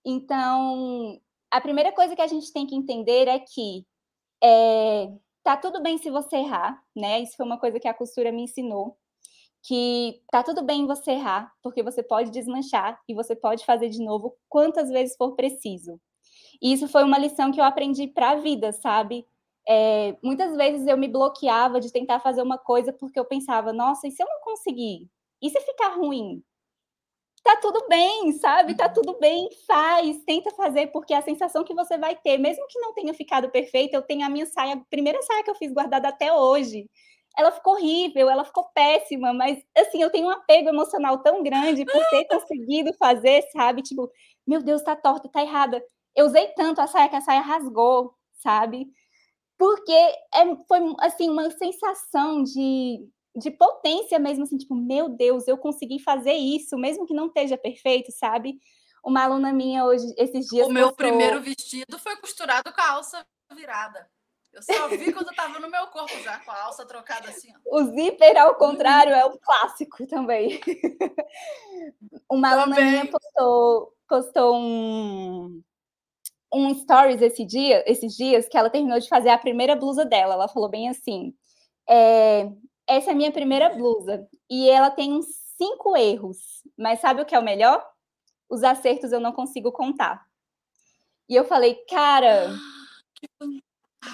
Então, 0.05 1.19
a 1.51 1.59
primeira 1.59 1.91
coisa 1.91 2.15
que 2.15 2.21
a 2.21 2.27
gente 2.27 2.53
tem 2.53 2.67
que 2.67 2.77
entender 2.77 3.29
é 3.29 3.39
que 3.39 3.87
é, 4.45 5.09
tá 5.45 5.57
tudo 5.57 5.83
bem 5.83 5.99
se 5.99 6.11
você 6.11 6.37
errar, 6.37 6.81
né? 6.97 7.21
Isso 7.21 7.37
foi 7.37 7.47
uma 7.47 7.59
coisa 7.59 7.81
que 7.81 7.89
a 7.89 7.95
costura 7.95 8.33
me 8.33 8.43
ensinou, 8.45 8.97
que 9.65 10.23
tá 10.31 10.43
tudo 10.43 10.63
bem 10.65 10.87
você 10.87 11.13
errar, 11.13 11.53
porque 11.63 11.83
você 11.83 12.03
pode 12.03 12.31
desmanchar 12.31 13.01
e 13.09 13.15
você 13.15 13.37
pode 13.37 13.65
fazer 13.65 13.89
de 13.91 14.03
novo 14.05 14.37
quantas 14.49 14.91
vezes 14.91 15.17
for 15.17 15.37
preciso. 15.37 16.01
E 16.63 16.73
isso 16.73 16.89
foi 16.89 17.05
uma 17.05 17.19
lição 17.19 17.53
que 17.53 17.61
eu 17.61 17.65
aprendi 17.65 18.09
para 18.09 18.31
a 18.33 18.37
vida, 18.37 18.73
sabe? 18.73 19.27
É, 19.69 20.17
muitas 20.23 20.57
vezes 20.57 20.87
eu 20.87 20.97
me 20.99 21.09
bloqueava 21.09 21.81
de 21.81 21.93
tentar 21.93 22.21
fazer 22.21 22.43
uma 22.43 22.59
coisa 22.59 22.93
porque 22.93 23.19
eu 23.19 23.25
pensava, 23.25 23.73
nossa, 23.73 24.09
e 24.09 24.11
se 24.11 24.23
eu 24.23 24.29
não 24.29 24.41
conseguir? 24.43 25.09
E 25.43 25.51
se 25.51 25.61
ficar 25.61 25.95
ruim? 25.97 26.43
Tá 27.49 27.57
tudo 27.57 27.87
bem, 27.89 28.33
sabe? 28.33 28.75
Tá 28.75 28.91
tudo 28.91 29.19
bem, 29.19 29.49
faz, 29.67 30.23
tenta 30.27 30.51
fazer, 30.51 30.89
porque 30.89 31.15
a 31.15 31.23
sensação 31.23 31.65
que 31.65 31.73
você 31.73 31.97
vai 31.97 32.15
ter, 32.15 32.37
mesmo 32.37 32.67
que 32.69 32.79
não 32.79 32.93
tenha 32.93 33.15
ficado 33.15 33.49
perfeita, 33.51 33.97
eu 33.97 34.03
tenho 34.03 34.27
a 34.27 34.29
minha 34.29 34.45
saia, 34.45 34.75
a 34.75 34.85
primeira 34.91 35.23
saia 35.23 35.43
que 35.43 35.51
eu 35.51 35.55
fiz 35.55 35.73
guardada 35.73 36.09
até 36.09 36.31
hoje. 36.31 36.87
Ela 37.39 37.51
ficou 37.51 37.75
horrível, 37.75 38.29
ela 38.29 38.45
ficou 38.45 38.65
péssima, 38.75 39.33
mas 39.33 39.59
assim, 39.75 40.03
eu 40.03 40.11
tenho 40.11 40.27
um 40.27 40.31
apego 40.31 40.69
emocional 40.69 41.23
tão 41.23 41.43
grande 41.43 41.87
por 41.87 42.05
ter 42.11 42.27
conseguido 42.27 42.93
fazer, 42.99 43.43
sabe? 43.53 43.81
Tipo, 43.81 44.11
meu 44.47 44.63
Deus, 44.63 44.83
tá 44.83 44.95
torta, 44.95 45.27
tá 45.31 45.41
errada. 45.41 45.83
Eu 46.15 46.27
usei 46.27 46.49
tanto 46.49 46.83
a 46.83 46.87
saia 46.87 47.09
que 47.09 47.17
a 47.17 47.21
saia 47.23 47.41
rasgou, 47.41 48.13
sabe? 48.35 48.89
Porque 49.59 49.93
é, 49.93 50.57
foi 50.69 50.81
assim 51.01 51.31
uma 51.31 51.51
sensação 51.53 52.43
de 52.43 53.09
de 53.39 53.51
potência 53.51 54.19
mesmo, 54.19 54.45
assim, 54.45 54.59
tipo, 54.59 54.75
meu 54.75 55.09
Deus, 55.09 55.47
eu 55.47 55.57
consegui 55.57 55.99
fazer 55.99 56.35
isso, 56.35 56.77
mesmo 56.77 57.07
que 57.07 57.15
não 57.15 57.27
esteja 57.27 57.57
perfeito, 57.57 58.13
sabe? 58.13 58.59
Uma 59.05 59.25
aluna 59.25 59.53
minha 59.53 59.85
hoje, 59.85 60.13
esses 60.17 60.47
dias. 60.47 60.67
O 60.67 60.73
meu 60.73 60.93
primeiro 60.93 61.41
vestido 61.41 61.99
foi 61.99 62.17
costurado 62.17 62.73
com 62.73 62.81
a 62.81 62.91
alça 62.91 63.25
virada. 63.55 64.09
Eu 64.53 64.63
só 64.63 64.89
vi 64.89 65.13
quando 65.13 65.29
eu 65.29 65.37
tava 65.37 65.59
no 65.59 65.71
meu 65.71 65.87
corpo 65.89 66.19
já, 66.21 66.39
com 66.41 66.51
a 66.51 66.65
alça 66.65 66.85
trocada 66.85 67.29
assim. 67.29 67.49
Ó. 67.67 67.81
O 67.81 67.85
zíper, 67.85 68.37
ao 68.39 68.57
contrário, 68.57 69.13
é 69.13 69.25
um 69.25 69.39
clássico 69.39 70.07
também. 70.07 70.61
Uma 72.31 72.51
também. 72.51 72.63
aluna 72.63 72.81
minha 72.81 73.07
postou, 73.11 73.95
postou 74.09 74.57
um, 74.57 75.63
um 76.53 76.75
stories 76.75 77.23
esse 77.23 77.45
dia, 77.45 77.85
esses 77.87 78.17
dias 78.17 78.49
que 78.49 78.57
ela 78.57 78.71
terminou 78.71 78.99
de 78.99 79.09
fazer 79.09 79.29
a 79.29 79.39
primeira 79.39 79.77
blusa 79.77 80.05
dela. 80.05 80.35
Ela 80.35 80.49
falou 80.49 80.69
bem 80.69 80.89
assim: 80.89 81.35
é, 81.89 82.51
essa 82.89 83.11
é 83.11 83.13
a 83.13 83.17
minha 83.17 83.31
primeira 83.31 83.69
blusa. 83.69 84.27
E 84.51 84.69
ela 84.69 84.91
tem 84.91 85.13
uns 85.13 85.27
cinco 85.57 85.97
erros. 85.97 86.39
Mas 86.77 87.01
sabe 87.01 87.21
o 87.21 87.27
que 87.27 87.35
é 87.35 87.39
o 87.39 87.45
melhor? 87.45 87.85
Os 88.49 88.65
acertos 88.65 89.13
eu 89.13 89.21
não 89.21 89.33
consigo 89.33 89.71
contar. 89.71 90.27
E 91.29 91.35
eu 91.35 91.45
falei, 91.45 91.75
cara. 91.89 92.51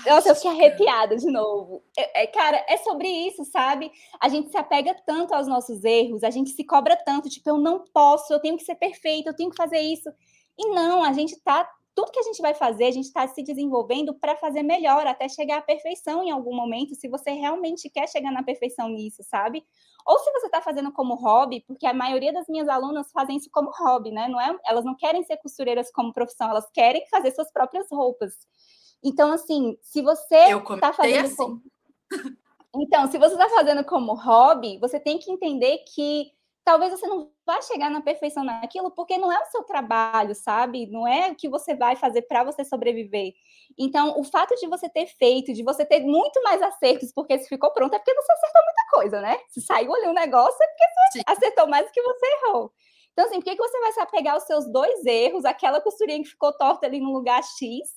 Nossa, 0.07 0.31
eu 0.31 0.35
fiquei 0.35 0.51
arrepiada 0.51 1.17
de 1.17 1.31
novo. 1.31 1.85
É, 1.97 2.25
é, 2.25 2.27
cara, 2.27 2.65
é 2.69 2.77
sobre 2.79 3.07
isso, 3.07 3.45
sabe? 3.45 3.93
A 4.21 4.29
gente 4.29 4.51
se 4.51 4.57
apega 4.57 4.95
tanto 5.07 5.35
aos 5.35 5.47
nossos 5.47 5.85
erros, 5.85 6.25
a 6.25 6.31
gente 6.31 6.51
se 6.51 6.65
cobra 6.65 6.97
tanto, 6.97 7.29
tipo, 7.29 7.49
eu 7.49 7.59
não 7.59 7.85
posso, 7.93 8.33
eu 8.33 8.41
tenho 8.41 8.57
que 8.57 8.65
ser 8.65 8.77
perfeita, 8.77 9.29
eu 9.31 9.37
tenho 9.37 9.51
que 9.51 9.57
fazer 9.57 9.79
isso. 9.79 10.11
E 10.59 10.71
não, 10.71 11.05
a 11.05 11.13
gente 11.13 11.39
tá 11.43 11.69
tudo 11.95 12.11
que 12.11 12.19
a 12.19 12.25
gente 12.25 12.43
vai 12.43 12.55
fazer, 12.55 12.87
a 12.87 12.91
gente 12.91 13.07
está 13.07 13.27
se 13.29 13.43
desenvolvendo 13.43 14.13
para 14.15 14.37
fazer 14.37 14.63
melhor, 14.63 15.07
até 15.07 15.29
chegar 15.29 15.59
à 15.59 15.63
perfeição 15.63 16.25
em 16.25 16.31
algum 16.31 16.55
momento, 16.55 16.95
se 16.95 17.09
você 17.09 17.31
realmente 17.31 17.89
quer 17.89 18.09
chegar 18.09 18.33
na 18.33 18.43
perfeição 18.43 18.89
nisso, 18.89 19.23
sabe? 19.23 19.65
Ou 20.05 20.19
se 20.19 20.31
você 20.33 20.47
está 20.47 20.61
fazendo 20.61 20.93
como 20.93 21.15
hobby, 21.15 21.65
porque 21.67 21.87
a 21.87 21.95
maioria 21.95 22.33
das 22.33 22.49
minhas 22.49 22.69
alunas 22.69 23.13
fazem 23.13 23.37
isso 23.37 23.49
como 23.51 23.71
hobby, 23.71 24.11
né? 24.11 24.27
Não 24.29 24.41
é, 24.41 24.59
elas 24.67 24.85
não 24.85 24.95
querem 24.97 25.23
ser 25.23 25.37
costureiras 25.37 25.91
como 25.93 26.13
profissão, 26.13 26.51
elas 26.51 26.69
querem 26.71 27.07
fazer 27.09 27.31
suas 27.31 27.53
próprias 27.53 27.87
roupas. 27.91 28.35
Então, 29.03 29.33
assim, 29.33 29.79
se 29.81 30.03
você 30.03 30.51
está 30.51 30.93
fazendo 30.93 31.27
assim. 31.27 31.37
como... 31.37 31.63
Então, 32.77 33.09
se 33.09 33.19
você 33.19 33.35
está 33.35 33.49
fazendo 33.51 33.85
como 33.85 34.15
hobby, 34.15 34.79
você 34.79 34.99
tem 34.99 35.17
que 35.19 35.31
entender 35.31 35.79
que 35.95 36.33
talvez 36.65 36.93
você 36.93 37.07
não 37.07 37.31
vá 37.47 37.61
chegar 37.61 37.91
na 37.91 38.01
perfeição 38.01 38.43
naquilo, 38.43 38.91
porque 38.91 39.19
não 39.19 39.31
é 39.31 39.39
o 39.41 39.47
seu 39.47 39.63
trabalho, 39.65 40.35
sabe? 40.35 40.87
Não 40.87 41.07
é 41.07 41.31
o 41.31 41.37
que 41.37 41.49
você 41.49 41.75
vai 41.75 41.95
fazer 41.97 42.23
para 42.23 42.43
você 42.43 42.65
sobreviver. 42.65 43.33
Então, 43.79 44.19
o 44.19 44.25
fato 44.25 44.55
de 44.57 44.67
você 44.67 44.89
ter 44.89 45.07
feito, 45.07 45.53
de 45.53 45.63
você 45.63 45.85
ter 45.85 46.01
muito 46.01 46.43
mais 46.43 46.63
acertos, 46.63 47.13
porque 47.13 47.39
se 47.39 47.49
ficou 47.49 47.71
pronto, 47.73 47.95
é 47.95 47.99
porque 47.99 48.15
você 48.15 48.33
acertou 48.33 48.63
muita 48.65 48.91
coisa, 48.91 49.21
né? 49.21 49.39
Se 49.49 49.61
saiu 49.61 49.95
ali 49.95 50.09
um 50.09 50.15
negócio, 50.15 50.57
é 50.63 50.67
porque 50.67 50.85
você 50.87 51.19
Sim. 51.19 51.23
acertou 51.27 51.67
mais 51.69 51.87
do 51.87 51.93
que 51.93 52.03
você 52.03 52.27
errou. 52.27 52.73
Então, 53.13 53.27
assim, 53.27 53.37
por 53.37 53.45
que, 53.45 53.57
que 53.57 53.63
você 53.63 53.79
vai 53.81 53.93
se 53.93 54.01
apegar 54.01 54.35
aos 54.35 54.45
seus 54.45 54.67
dois 54.73 55.05
erros, 55.05 55.45
aquela 55.45 55.81
costurinha 55.81 56.23
que 56.23 56.31
ficou 56.31 56.53
torta 56.57 56.87
ali 56.87 57.01
no 57.01 57.13
lugar 57.13 57.43
X, 57.43 57.89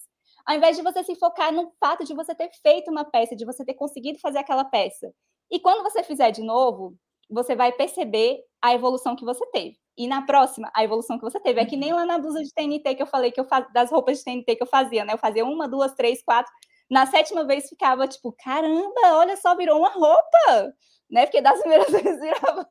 ao 0.46 0.56
invés 0.56 0.78
de 0.78 0.84
você 0.84 1.04
se 1.04 1.16
focar 1.16 1.52
no 1.52 1.72
fato 1.80 2.04
de 2.04 2.14
você 2.14 2.36
ter 2.36 2.50
feito 2.62 2.92
uma 2.92 3.04
peça, 3.04 3.36
de 3.36 3.46
você 3.46 3.66
ter 3.66 3.74
conseguido 3.74 4.20
fazer 4.20 4.40
aquela 4.40 4.64
peça? 4.64 5.12
E 5.50 5.60
quando 5.60 5.84
você 5.84 6.04
fizer 6.04 6.32
de 6.32 6.44
novo, 6.44 6.96
você 7.30 7.56
vai 7.56 7.72
perceber 7.72 8.40
a 8.62 8.74
evolução 8.74 9.16
que 9.16 9.26
você 9.26 9.46
teve. 9.48 9.78
e 9.98 10.08
na 10.08 10.22
próxima, 10.24 10.72
a 10.76 10.84
evolução 10.84 11.18
que 11.18 11.24
você 11.24 11.40
teve. 11.40 11.60
É 11.60 11.66
que 11.66 11.76
nem 11.76 11.92
lá 11.92 12.06
na 12.06 12.20
blusa 12.20 12.44
de 12.44 12.54
TNT 12.54 12.96
que 12.96 13.02
eu 13.02 13.08
falei 13.08 13.32
que 13.32 13.40
eu 13.40 13.46
faz... 13.46 13.72
das 13.74 13.90
roupas 13.90 14.20
de 14.20 14.24
TNT 14.26 14.56
que 14.56 14.64
eu 14.64 14.68
fazia, 14.68 15.04
né? 15.04 15.14
Eu 15.14 15.18
fazia 15.18 15.44
uma, 15.44 15.68
duas, 15.68 15.94
três, 15.94 16.22
quatro. 16.24 16.52
Na 16.90 17.06
sétima 17.06 17.44
vez 17.46 17.68
ficava 17.68 18.08
tipo, 18.08 18.32
caramba, 18.32 19.16
olha 19.16 19.36
só, 19.36 19.56
virou 19.56 19.80
uma 19.80 19.90
roupa, 19.90 20.74
né? 21.10 21.26
Porque 21.26 21.42
das 21.42 21.60
primeiras 21.60 21.90
vezes 21.92 22.20
virava 22.20 22.68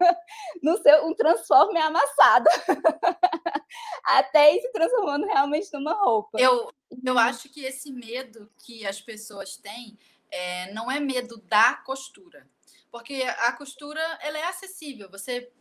no 0.63 0.77
seu 0.79 1.07
um 1.07 1.15
transforme 1.15 1.79
amassado. 1.79 2.49
Até 4.05 4.55
ir 4.55 4.61
se 4.61 4.73
transformando 4.73 5.27
realmente 5.27 5.69
numa 5.73 5.95
roupa. 5.95 6.39
Eu, 6.41 6.71
eu 7.05 7.19
acho 7.19 7.49
que 7.49 7.65
esse 7.65 7.93
medo 7.93 8.49
que 8.65 8.87
as 8.87 9.01
pessoas 9.01 9.57
têm 9.57 9.99
é, 10.31 10.73
não 10.73 10.91
é 10.91 11.01
medo 11.01 11.39
da 11.39 11.75
costura. 11.85 12.49
Porque 12.91 13.23
a 13.41 13.53
costura 13.53 14.01
ela 14.23 14.39
é 14.39 14.45
acessível. 14.45 15.11
Você 15.11 15.53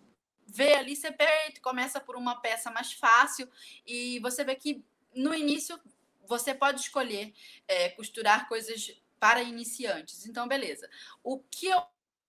vê 0.46 0.76
ali, 0.76 0.96
você 0.96 1.12
peito, 1.12 1.62
começa 1.62 2.00
por 2.00 2.16
uma 2.16 2.40
peça 2.42 2.72
mais 2.72 2.94
fácil 2.94 3.50
e 3.86 4.20
você 4.20 4.44
vê 4.44 4.56
que 4.56 4.84
no 5.14 5.34
início 5.34 5.80
você 6.28 6.54
pode 6.54 6.82
escolher 6.82 7.34
é, 7.68 7.90
costurar 7.90 8.48
coisas 8.48 8.92
para 9.20 9.42
iniciantes. 9.42 10.26
Então, 10.26 10.48
beleza. 10.48 10.90
O 11.24 11.40
que 11.40 11.68
eu 11.68 11.84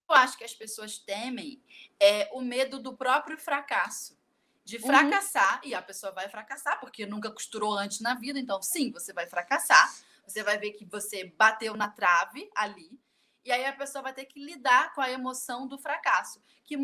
acho 0.08 0.38
que 0.38 0.44
as 0.44 0.54
pessoas 0.54 0.98
temem 0.98 1.62
é 1.98 2.28
o 2.32 2.40
medo 2.40 2.78
do 2.78 2.96
próprio 2.96 3.36
fracasso. 3.38 4.16
De 4.64 4.76
uhum. 4.78 4.86
fracassar, 4.86 5.60
uhum. 5.62 5.68
e 5.68 5.74
a 5.74 5.82
pessoa 5.82 6.12
vai 6.12 6.28
fracassar, 6.28 6.80
porque 6.80 7.06
nunca 7.06 7.30
costurou 7.30 7.74
antes 7.74 8.00
na 8.00 8.14
vida, 8.14 8.38
então 8.38 8.60
sim, 8.60 8.90
você 8.90 9.12
vai 9.12 9.26
fracassar. 9.26 9.94
Você 10.26 10.42
vai 10.42 10.58
ver 10.58 10.72
que 10.72 10.84
você 10.84 11.32
bateu 11.38 11.76
na 11.76 11.88
trave 11.88 12.50
ali, 12.52 12.98
e 13.44 13.52
aí 13.52 13.64
a 13.64 13.72
pessoa 13.72 14.02
vai 14.02 14.12
ter 14.12 14.24
que 14.24 14.44
lidar 14.44 14.92
com 14.92 15.00
a 15.00 15.08
emoção 15.08 15.68
do 15.68 15.78
fracasso, 15.78 16.42
que 16.64 16.76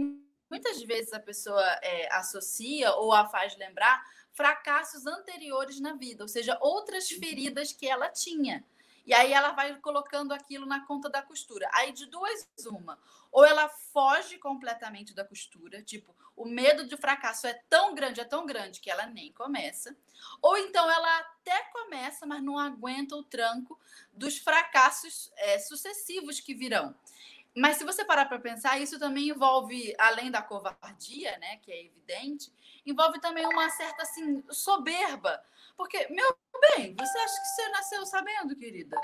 muitas 0.53 0.83
vezes 0.83 1.15
a 1.15 1.19
pessoa 1.19 1.65
é, 1.83 2.15
associa 2.15 2.93
ou 2.97 3.11
a 3.11 3.27
faz 3.27 3.57
lembrar 3.57 4.05
fracassos 4.35 5.07
anteriores 5.07 5.81
na 5.81 5.95
vida, 5.95 6.23
ou 6.23 6.29
seja, 6.29 6.59
outras 6.61 7.09
feridas 7.09 7.73
que 7.73 7.89
ela 7.89 8.11
tinha. 8.11 8.63
E 9.07 9.15
aí 9.15 9.33
ela 9.33 9.53
vai 9.53 9.75
colocando 9.81 10.33
aquilo 10.33 10.67
na 10.67 10.87
conta 10.87 11.09
da 11.09 11.23
costura. 11.23 11.69
Aí 11.73 11.91
de 11.91 12.05
duas, 12.05 12.47
uma. 12.67 12.99
Ou 13.33 13.47
ela 13.47 13.67
foge 13.69 14.37
completamente 14.39 15.15
da 15.15 15.25
costura, 15.25 15.83
tipo, 15.83 16.15
o 16.37 16.45
medo 16.45 16.87
de 16.87 16.99
fracasso 16.99 17.47
é 17.47 17.55
tão 17.71 17.95
grande, 17.95 18.21
é 18.21 18.25
tão 18.25 18.45
grande 18.45 18.79
que 18.79 18.91
ela 18.91 19.07
nem 19.07 19.33
começa. 19.33 19.97
Ou 20.43 20.57
então 20.59 20.89
ela 20.89 21.19
até 21.19 21.63
começa, 21.73 22.27
mas 22.27 22.43
não 22.43 22.59
aguenta 22.59 23.17
o 23.17 23.25
tranco 23.25 23.81
dos 24.13 24.37
fracassos 24.37 25.33
é, 25.37 25.59
sucessivos 25.59 26.41
que 26.41 26.55
virão. 26.55 26.95
Mas 27.55 27.77
se 27.77 27.85
você 27.85 28.05
parar 28.05 28.27
para 28.27 28.39
pensar, 28.39 28.81
isso 28.81 28.99
também 28.99 29.29
envolve, 29.29 29.95
além 29.99 30.31
da 30.31 30.41
covardia, 30.41 31.37
né, 31.39 31.59
que 31.59 31.71
é 31.71 31.85
evidente, 31.85 32.53
envolve 32.87 33.21
também 33.21 33.47
uma 33.47 33.69
certa 33.71 34.03
assim 34.03 34.43
soberba, 34.51 35.43
porque 35.77 36.09
meu 36.09 36.37
bem, 36.77 36.95
você 36.95 37.19
acha 37.19 37.41
que 37.41 37.49
você 37.49 37.69
nasceu 37.71 38.07
sabendo, 38.07 38.57
querida? 38.57 38.97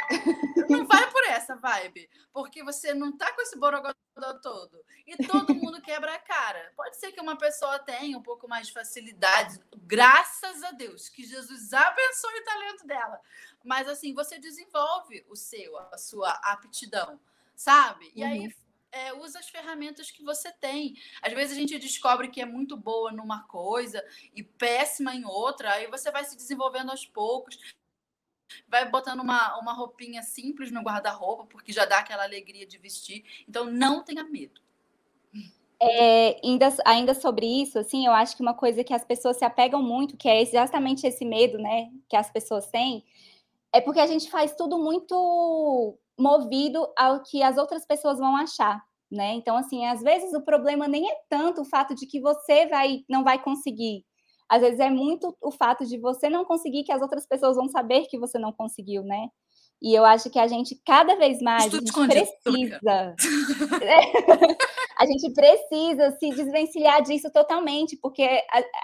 Não 0.69 0.87
vai 0.87 1.11
por 1.11 1.25
essa 1.25 1.57
vibe, 1.57 2.09
porque 2.33 2.63
você 2.63 2.95
não 2.95 3.17
tá 3.17 3.33
com 3.33 3.43
esse 3.43 3.59
borogodó 3.59 3.95
todo 4.43 4.85
e 5.07 5.17
todo 5.27 5.55
mundo 5.55 5.81
quebra 5.83 6.15
a 6.15 6.19
cara. 6.19 6.73
Pode 6.77 6.97
ser 6.97 7.13
que 7.13 7.21
uma 7.21 7.37
pessoa 7.37 7.79
tenha 7.79 8.17
um 8.17 8.23
pouco 8.23 8.49
mais 8.49 8.69
de 8.69 8.73
facilidade, 8.73 9.59
graças 9.83 10.63
a 10.63 10.71
Deus, 10.73 11.09
que 11.09 11.25
Jesus 11.25 11.73
abençoe 11.73 12.41
o 12.41 12.45
talento 12.45 12.87
dela. 12.87 13.21
Mas 13.65 13.89
assim, 13.89 14.15
você 14.15 14.39
desenvolve 14.39 15.25
o 15.29 15.35
seu, 15.35 15.77
a 15.93 15.99
sua 15.99 16.31
aptidão 16.31 17.19
sabe? 17.59 18.11
E 18.15 18.23
uhum. 18.23 18.31
aí 18.31 18.55
é, 18.93 19.13
usa 19.15 19.41
as 19.41 19.49
ferramentas 19.49 20.11
que 20.11 20.23
você 20.23 20.51
tem. 20.53 20.95
Às 21.21 21.33
vezes 21.33 21.57
a 21.57 21.61
gente 21.61 21.79
descobre 21.79 22.29
que 22.29 22.41
é 22.41 22.47
muito 22.47 22.77
boa 22.77 23.13
numa 23.13 23.43
coisa 23.49 24.03
e 24.35 24.43
péssima 24.43 25.15
em 25.15 25.25
outra, 25.25 25.73
aí 25.73 25.89
você 25.89 26.11
vai 26.11 26.25
se 26.25 26.37
desenvolvendo 26.37 26.91
aos 26.91 27.05
poucos. 27.05 27.59
Vai 28.67 28.89
botando 28.89 29.21
uma, 29.21 29.59
uma 29.59 29.73
roupinha 29.73 30.23
simples 30.23 30.71
no 30.71 30.81
guarda-roupa, 30.81 31.45
porque 31.47 31.73
já 31.73 31.85
dá 31.85 31.99
aquela 31.99 32.23
alegria 32.23 32.67
de 32.67 32.79
vestir. 32.79 33.25
Então, 33.47 33.67
não 33.67 34.03
tenha 34.03 34.25
medo. 34.25 34.63
É, 35.81 36.41
ainda, 36.43 36.77
ainda 36.85 37.15
sobre 37.15 37.47
isso, 37.47 37.79
assim, 37.79 38.07
eu 38.07 38.13
acho 38.13 38.35
que 38.37 38.43
uma 38.43 38.55
coisa 38.55 38.83
que 38.83 38.95
as 38.95 39.05
pessoas 39.05 39.37
se 39.37 39.45
apegam 39.45 39.83
muito, 39.83 40.17
que 40.17 40.29
é 40.29 40.41
exatamente 40.41 41.07
esse 41.07 41.25
medo, 41.25 41.57
né, 41.59 41.93
que 42.09 42.17
as 42.17 42.29
pessoas 42.29 42.67
têm, 42.69 43.05
é 43.73 43.81
porque 43.81 44.01
a 44.01 44.07
gente 44.07 44.29
faz 44.29 44.57
tudo 44.57 44.77
muito 44.77 45.97
movido 46.19 46.87
ao 46.99 47.23
que 47.23 47.43
as 47.43 47.57
outras 47.59 47.87
pessoas 47.87 48.19
vão 48.19 48.37
achar, 48.37 48.81
né? 49.11 49.33
Então, 49.35 49.57
assim, 49.57 49.87
às 49.87 50.01
vezes 50.03 50.33
o 50.35 50.43
problema 50.45 50.89
nem 50.89 51.11
é 51.11 51.15
tanto 51.29 51.63
o 51.63 51.65
fato 51.65 51.95
de 51.95 52.07
que 52.07 52.21
você 52.21 52.67
vai 52.69 53.01
não 53.09 53.25
vai 53.25 53.43
conseguir. 53.43 54.05
Às 54.51 54.63
vezes 54.63 54.81
é 54.81 54.91
muito 54.91 55.37
o 55.43 55.51
fato 55.53 55.85
de 55.87 55.99
você 55.99 56.31
não 56.31 56.45
conseguir 56.45 56.85
que 56.85 56.93
as 56.93 57.03
outras 57.03 57.27
pessoas 57.27 57.57
vão 57.57 57.69
saber 57.69 58.07
que 58.07 58.19
você 58.19 58.39
não 58.39 58.53
conseguiu, 58.53 59.03
né? 59.05 59.29
E 59.81 59.95
eu 59.95 60.05
acho 60.05 60.29
que 60.29 60.41
a 60.41 60.49
gente, 60.49 60.75
cada 60.85 61.15
vez 61.17 61.41
mais, 61.41 61.73
a 61.73 61.79
gente 61.79 61.93
precisa. 61.93 63.15
a 64.99 65.07
gente 65.07 65.33
precisa 65.33 66.11
se 66.19 66.31
desvencilhar 66.31 67.01
disso 67.03 67.31
totalmente, 67.33 67.97
porque, 67.97 68.27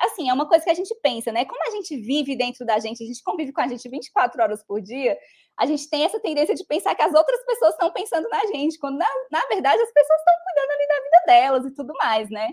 assim, 0.02 0.30
é 0.30 0.33
uma 0.33 0.48
coisa 0.48 0.64
que 0.64 0.70
a 0.70 0.74
gente 0.74 0.94
pensa, 1.02 1.33
né? 1.33 1.44
Como 1.44 1.61
a 1.66 1.70
gente 1.72 1.96
vive 1.96 2.37
dentro 2.37 2.64
da 2.64 2.78
gente, 2.78 3.02
a 3.02 3.07
gente 3.07 3.22
convive 3.24 3.52
com 3.52 3.61
a 3.61 3.66
gente 3.66 3.88
24 3.88 4.40
horas 4.40 4.64
por 4.64 4.80
dia, 4.80 5.18
a 5.59 5.66
gente 5.66 5.90
tem 5.90 6.04
essa 6.04 6.20
tendência 6.20 6.54
de 6.54 6.64
pensar 6.64 6.94
que 6.94 7.02
as 7.02 7.12
outras 7.12 7.44
pessoas 7.44 7.72
estão 7.72 7.92
pensando 7.92 8.28
na 8.28 8.46
gente, 8.46 8.78
quando, 8.78 8.96
na, 8.96 9.09
na 9.33 9.40
verdade, 9.48 9.83
as 9.83 9.92
pessoas 9.92 10.18
estão 10.20 10.35
cuidando 10.46 10.70
ali 10.70 10.87
da 10.87 11.02
vida 11.02 11.22
delas 11.26 11.66
e 11.66 11.74
tudo 11.74 11.92
mais, 12.00 12.30
né? 12.30 12.50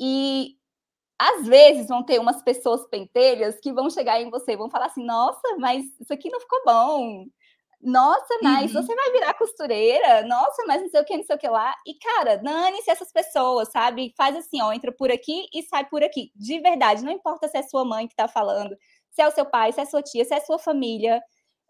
E 0.00 0.56
às 1.18 1.46
vezes 1.46 1.88
vão 1.88 2.02
ter 2.02 2.18
umas 2.18 2.42
pessoas 2.42 2.88
pentelhas 2.88 3.60
que 3.60 3.72
vão 3.72 3.90
chegar 3.90 4.20
em 4.20 4.30
você 4.30 4.52
e 4.52 4.56
vão 4.56 4.70
falar 4.70 4.86
assim: 4.86 5.04
nossa, 5.04 5.56
mas 5.58 5.84
isso 6.00 6.12
aqui 6.12 6.30
não 6.30 6.40
ficou 6.40 6.62
bom 6.64 7.26
nossa, 7.84 8.38
mas 8.42 8.74
uhum. 8.74 8.82
você 8.82 8.94
vai 8.94 9.12
virar 9.12 9.34
costureira? 9.34 10.22
Nossa, 10.26 10.64
mas 10.66 10.80
não 10.80 10.88
sei 10.88 11.00
o 11.00 11.04
que, 11.04 11.16
não 11.16 11.24
sei 11.24 11.36
o 11.36 11.38
que 11.38 11.48
lá. 11.48 11.74
E, 11.86 11.94
cara, 11.94 12.36
dane-se 12.36 12.90
essas 12.90 13.12
pessoas, 13.12 13.70
sabe? 13.70 14.14
Faz 14.16 14.34
assim, 14.34 14.62
ó, 14.62 14.72
entra 14.72 14.90
por 14.90 15.12
aqui 15.12 15.46
e 15.52 15.62
sai 15.62 15.84
por 15.84 16.02
aqui. 16.02 16.32
De 16.34 16.58
verdade, 16.60 17.04
não 17.04 17.12
importa 17.12 17.46
se 17.46 17.58
é 17.58 17.62
sua 17.62 17.84
mãe 17.84 18.08
que 18.08 18.16
tá 18.16 18.26
falando, 18.26 18.74
se 19.10 19.20
é 19.20 19.28
o 19.28 19.30
seu 19.30 19.44
pai, 19.44 19.70
se 19.72 19.80
é 19.82 19.84
sua 19.84 20.02
tia, 20.02 20.24
se 20.24 20.34
é 20.34 20.40
sua 20.40 20.58
família. 20.58 21.20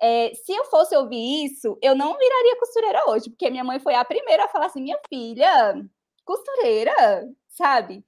É, 0.01 0.33
se 0.35 0.53
eu 0.53 0.65
fosse 0.67 0.97
ouvir 0.97 1.47
isso, 1.47 1.77
eu 1.83 1.95
não 1.95 2.17
viraria 2.17 2.59
costureira 2.59 3.11
hoje, 3.11 3.31
porque 3.31 3.51
minha 3.51 3.65
mãe 3.65 3.81
foi 3.81 3.95
a 3.95 4.05
primeira 4.05 4.45
a 4.45 4.49
falar 4.49 4.67
assim: 4.67 4.83
minha 4.83 4.99
filha, 5.09 5.75
costureira, 6.25 6.95
sabe? 7.49 8.05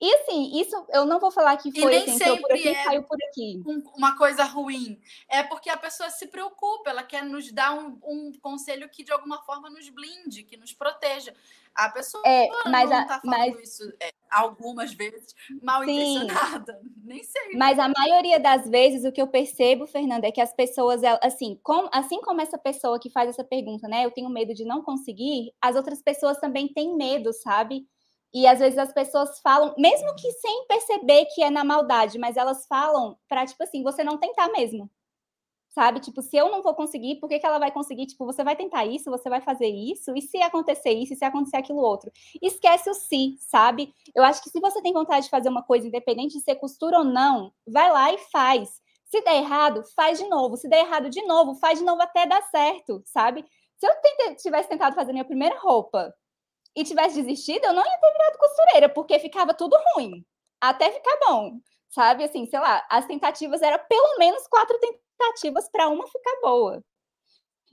E 0.00 0.14
assim, 0.14 0.60
isso 0.60 0.86
eu 0.90 1.04
não 1.04 1.18
vou 1.18 1.30
falar 1.30 1.56
que 1.56 1.72
foi 1.72 1.96
assim, 1.96 2.18
sempre 2.18 2.40
por 2.42 2.52
aqui, 2.52 2.68
é 2.68 2.84
caiu 2.84 3.02
por 3.02 3.18
aqui. 3.28 3.62
uma 3.96 4.16
coisa 4.16 4.44
ruim. 4.44 5.00
É 5.28 5.42
porque 5.42 5.68
a 5.68 5.76
pessoa 5.76 6.08
se 6.08 6.28
preocupa, 6.28 6.90
ela 6.90 7.02
quer 7.02 7.24
nos 7.24 7.50
dar 7.50 7.74
um, 7.74 7.98
um 8.04 8.32
conselho 8.40 8.88
que 8.88 9.02
de 9.02 9.12
alguma 9.12 9.42
forma 9.42 9.68
nos 9.68 9.88
blinde, 9.88 10.44
que 10.44 10.56
nos 10.56 10.72
proteja. 10.72 11.34
A 11.74 11.88
pessoa 11.88 12.22
é, 12.26 12.48
mas 12.66 12.90
não 12.90 13.02
está 13.02 13.20
falando 13.20 13.54
mas... 13.54 13.68
isso 13.68 13.92
é, 14.00 14.12
algumas 14.30 14.92
vezes 14.92 15.34
mal 15.62 15.84
Sim. 15.84 15.90
intencionada. 15.90 16.80
Nem 17.04 17.22
sei. 17.22 17.56
Mas 17.56 17.78
a 17.78 17.88
maioria 17.88 18.38
das 18.38 18.68
vezes 18.68 19.04
o 19.04 19.12
que 19.12 19.20
eu 19.20 19.26
percebo, 19.26 19.86
Fernanda, 19.86 20.28
é 20.28 20.32
que 20.32 20.40
as 20.40 20.52
pessoas, 20.52 21.02
assim, 21.22 21.58
com, 21.62 21.88
assim 21.92 22.20
como 22.20 22.40
essa 22.40 22.58
pessoa 22.58 23.00
que 23.00 23.10
faz 23.10 23.30
essa 23.30 23.44
pergunta, 23.44 23.88
né? 23.88 24.04
Eu 24.04 24.10
tenho 24.10 24.28
medo 24.28 24.54
de 24.54 24.64
não 24.64 24.82
conseguir, 24.82 25.52
as 25.60 25.74
outras 25.74 26.02
pessoas 26.02 26.38
também 26.38 26.68
têm 26.68 26.96
medo, 26.96 27.32
sabe? 27.32 27.86
E 28.32 28.46
às 28.46 28.58
vezes 28.58 28.78
as 28.78 28.92
pessoas 28.92 29.40
falam, 29.40 29.74
mesmo 29.78 30.14
que 30.14 30.30
sem 30.32 30.66
perceber 30.66 31.26
que 31.34 31.42
é 31.42 31.50
na 31.50 31.64
maldade, 31.64 32.18
mas 32.18 32.36
elas 32.36 32.66
falam 32.66 33.16
para, 33.28 33.46
tipo 33.46 33.62
assim, 33.62 33.82
você 33.82 34.04
não 34.04 34.18
tentar 34.18 34.48
mesmo. 34.48 34.90
Sabe? 35.70 36.00
Tipo, 36.00 36.20
se 36.22 36.36
eu 36.36 36.50
não 36.50 36.62
vou 36.62 36.74
conseguir, 36.74 37.16
por 37.20 37.28
que, 37.28 37.38
que 37.38 37.46
ela 37.46 37.58
vai 37.58 37.70
conseguir? 37.70 38.06
Tipo, 38.06 38.26
você 38.26 38.42
vai 38.42 38.56
tentar 38.56 38.84
isso, 38.84 39.10
você 39.10 39.28
vai 39.30 39.40
fazer 39.40 39.68
isso, 39.68 40.12
e 40.16 40.22
se 40.22 40.38
acontecer 40.38 40.90
isso, 40.90 41.12
e 41.12 41.16
se 41.16 41.24
acontecer 41.24 41.58
aquilo 41.58 41.78
outro? 41.78 42.10
Esquece 42.42 42.90
o 42.90 42.94
si, 42.94 43.36
sabe? 43.38 43.92
Eu 44.14 44.24
acho 44.24 44.42
que 44.42 44.50
se 44.50 44.60
você 44.60 44.82
tem 44.82 44.92
vontade 44.92 45.26
de 45.26 45.30
fazer 45.30 45.48
uma 45.48 45.62
coisa, 45.62 45.86
independente 45.86 46.36
de 46.36 46.42
ser 46.42 46.56
costura 46.56 46.98
ou 46.98 47.04
não, 47.04 47.52
vai 47.66 47.90
lá 47.92 48.12
e 48.12 48.18
faz. 48.18 48.80
Se 49.04 49.22
der 49.22 49.36
errado, 49.36 49.82
faz 49.94 50.18
de 50.18 50.28
novo. 50.28 50.56
Se 50.56 50.68
der 50.68 50.80
errado 50.80 51.08
de 51.08 51.22
novo, 51.22 51.54
faz 51.54 51.78
de 51.78 51.84
novo 51.84 52.02
até 52.02 52.26
dar 52.26 52.42
certo, 52.50 53.02
sabe? 53.06 53.44
Se 53.76 53.86
eu 53.86 54.36
tivesse 54.36 54.68
tentado 54.68 54.94
fazer 54.96 55.12
minha 55.12 55.24
primeira 55.24 55.58
roupa 55.60 56.12
e 56.78 56.84
tivesse 56.84 57.20
desistido, 57.20 57.64
eu 57.64 57.72
não 57.72 57.84
ia 57.84 57.98
ter 57.98 58.12
virado 58.12 58.38
costureira, 58.38 58.88
porque 58.88 59.18
ficava 59.18 59.52
tudo 59.52 59.76
ruim, 59.94 60.24
até 60.60 60.92
ficar 60.92 61.18
bom, 61.26 61.58
sabe? 61.88 62.22
Assim, 62.22 62.46
sei 62.46 62.60
lá, 62.60 62.86
as 62.88 63.04
tentativas 63.04 63.60
eram 63.62 63.84
pelo 63.88 64.16
menos 64.16 64.46
quatro 64.46 64.78
tentativas 64.78 65.68
para 65.68 65.88
uma 65.88 66.06
ficar 66.06 66.40
boa. 66.40 66.80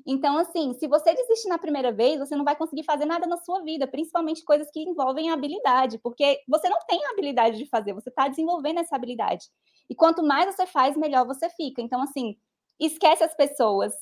Então, 0.07 0.39
assim, 0.39 0.73
se 0.73 0.87
você 0.87 1.13
desistir 1.13 1.49
na 1.49 1.59
primeira 1.59 1.91
vez, 1.91 2.17
você 2.17 2.35
não 2.35 2.43
vai 2.43 2.55
conseguir 2.55 2.83
fazer 2.83 3.05
nada 3.05 3.27
na 3.27 3.37
sua 3.37 3.61
vida, 3.61 3.87
principalmente 3.87 4.43
coisas 4.43 4.71
que 4.71 4.79
envolvem 4.81 5.29
habilidade, 5.29 5.99
porque 5.99 6.41
você 6.47 6.67
não 6.67 6.79
tem 6.87 7.05
a 7.05 7.11
habilidade 7.11 7.57
de 7.59 7.67
fazer, 7.67 7.93
você 7.93 8.09
está 8.09 8.27
desenvolvendo 8.27 8.79
essa 8.79 8.95
habilidade. 8.95 9.45
E 9.87 9.93
quanto 9.93 10.23
mais 10.23 10.47
você 10.47 10.65
faz, 10.65 10.97
melhor 10.97 11.27
você 11.27 11.47
fica. 11.51 11.79
Então, 11.79 12.01
assim, 12.01 12.35
esquece 12.79 13.23
as 13.23 13.35
pessoas, 13.35 13.93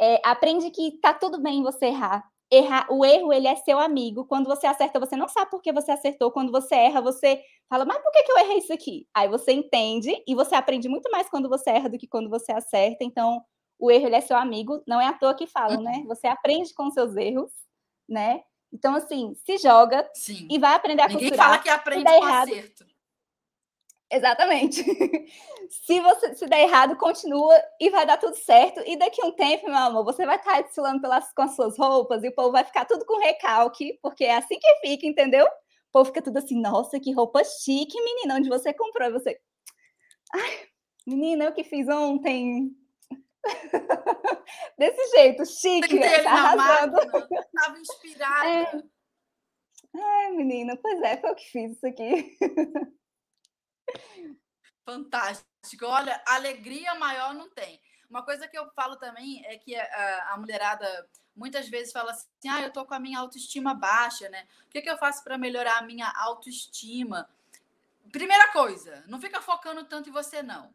é, 0.00 0.20
aprende 0.24 0.70
que 0.70 0.98
tá 0.98 1.14
tudo 1.14 1.40
bem 1.40 1.62
você 1.62 1.86
errar, 1.86 2.24
errar, 2.50 2.86
o 2.90 3.04
erro 3.04 3.32
ele 3.32 3.46
é 3.46 3.54
seu 3.56 3.78
amigo. 3.78 4.24
Quando 4.24 4.46
você 4.46 4.66
acerta, 4.66 4.98
você 4.98 5.16
não 5.16 5.28
sabe 5.28 5.50
por 5.50 5.62
que 5.62 5.72
você 5.72 5.92
acertou. 5.92 6.32
Quando 6.32 6.50
você 6.50 6.74
erra, 6.74 7.00
você 7.00 7.42
fala, 7.68 7.84
mas 7.84 8.02
por 8.02 8.10
que, 8.10 8.22
que 8.24 8.32
eu 8.32 8.38
errei 8.38 8.58
isso 8.58 8.72
aqui? 8.72 9.06
Aí 9.14 9.28
você 9.28 9.52
entende 9.52 10.12
e 10.26 10.34
você 10.34 10.54
aprende 10.54 10.88
muito 10.88 11.10
mais 11.10 11.28
quando 11.28 11.48
você 11.48 11.70
erra 11.70 11.88
do 11.88 11.98
que 11.98 12.08
quando 12.08 12.28
você 12.28 12.52
acerta. 12.52 13.04
Então, 13.04 13.40
o 13.78 13.90
erro 13.90 14.06
ele 14.06 14.16
é 14.16 14.20
seu 14.20 14.36
amigo, 14.36 14.82
não 14.86 15.00
é 15.00 15.06
à 15.06 15.12
toa 15.12 15.34
que 15.34 15.46
falam, 15.46 15.80
né? 15.82 15.98
Uhum. 15.98 16.06
Você 16.06 16.26
aprende 16.26 16.74
com 16.74 16.90
seus 16.90 17.16
erros, 17.16 17.50
né? 18.08 18.42
Então, 18.72 18.94
assim, 18.94 19.34
se 19.34 19.58
joga 19.58 20.08
Sim. 20.14 20.46
e 20.50 20.58
vai 20.58 20.74
aprender 20.74 21.02
a 21.02 21.08
Ninguém 21.08 21.28
costurar. 21.28 21.46
fala 21.46 21.58
que 21.62 21.68
aprende 21.68 22.04
com 22.04 22.24
errado, 22.24 22.50
acerto. 22.50 22.86
Exatamente. 24.10 24.82
se 25.70 26.00
você 26.00 26.34
se 26.34 26.46
der 26.46 26.62
errado, 26.62 26.96
continua 26.96 27.54
e 27.80 27.90
vai 27.90 28.04
dar 28.04 28.18
tudo 28.18 28.34
certo. 28.34 28.82
E 28.84 28.96
daqui 28.96 29.22
a 29.22 29.26
um 29.26 29.32
tempo, 29.32 29.66
meu 29.66 29.76
amor, 29.76 30.04
você 30.04 30.26
vai 30.26 30.36
estar 30.36 30.60
desfilando 30.62 31.00
pelas, 31.00 31.32
com 31.32 31.42
as 31.42 31.54
suas 31.54 31.78
roupas 31.78 32.24
e 32.24 32.28
o 32.28 32.34
povo 32.34 32.50
vai 32.50 32.64
ficar 32.64 32.84
tudo 32.84 33.04
com 33.06 33.20
recalque, 33.20 33.98
porque 34.02 34.24
é 34.24 34.36
assim 34.36 34.58
que 34.58 34.80
fica, 34.80 35.06
entendeu? 35.06 35.46
O 35.46 35.92
povo 35.92 36.06
fica 36.06 36.22
tudo 36.22 36.38
assim, 36.38 36.60
nossa, 36.60 36.98
que 36.98 37.12
roupa 37.12 37.42
chique, 37.44 38.02
menina, 38.02 38.34
onde 38.34 38.48
você 38.48 38.72
comprou? 38.72 39.08
E 39.08 39.12
você, 39.12 39.40
ai, 40.34 40.66
menina, 41.06 41.44
eu 41.44 41.52
que 41.52 41.62
fiz 41.62 41.88
ontem. 41.88 42.70
Desse 44.76 45.16
jeito, 45.16 45.46
chique, 45.46 46.00
tá 46.00 46.32
arrasando. 46.32 46.98
Estava 46.98 47.78
inspirada. 47.78 48.48
É. 48.48 48.82
Ai, 49.96 50.30
menina, 50.32 50.76
pois 50.76 51.00
é, 51.02 51.16
foi 51.16 51.30
eu 51.30 51.34
que 51.34 51.50
fiz 51.50 51.72
isso 51.72 51.86
aqui. 51.86 52.36
Fantástico. 54.84 55.86
Olha, 55.86 56.22
alegria 56.26 56.94
maior 56.94 57.34
não 57.34 57.48
tem. 57.50 57.80
Uma 58.08 58.24
coisa 58.24 58.48
que 58.48 58.58
eu 58.58 58.68
falo 58.72 58.96
também 58.96 59.44
é 59.46 59.56
que 59.56 59.76
a, 59.76 60.32
a 60.32 60.36
mulherada 60.36 61.08
muitas 61.36 61.68
vezes 61.68 61.92
fala 61.92 62.10
assim: 62.10 62.48
ah, 62.48 62.62
eu 62.62 62.72
tô 62.72 62.84
com 62.84 62.94
a 62.94 63.00
minha 63.00 63.18
autoestima 63.18 63.74
baixa, 63.74 64.28
né? 64.28 64.46
O 64.66 64.70
que, 64.70 64.82
que 64.82 64.90
eu 64.90 64.98
faço 64.98 65.22
para 65.22 65.38
melhorar 65.38 65.78
a 65.78 65.82
minha 65.82 66.10
autoestima? 66.10 67.28
Primeira 68.10 68.50
coisa, 68.52 69.04
não 69.06 69.20
fica 69.20 69.40
focando 69.40 69.84
tanto 69.84 70.08
em 70.08 70.12
você, 70.12 70.42
não. 70.42 70.74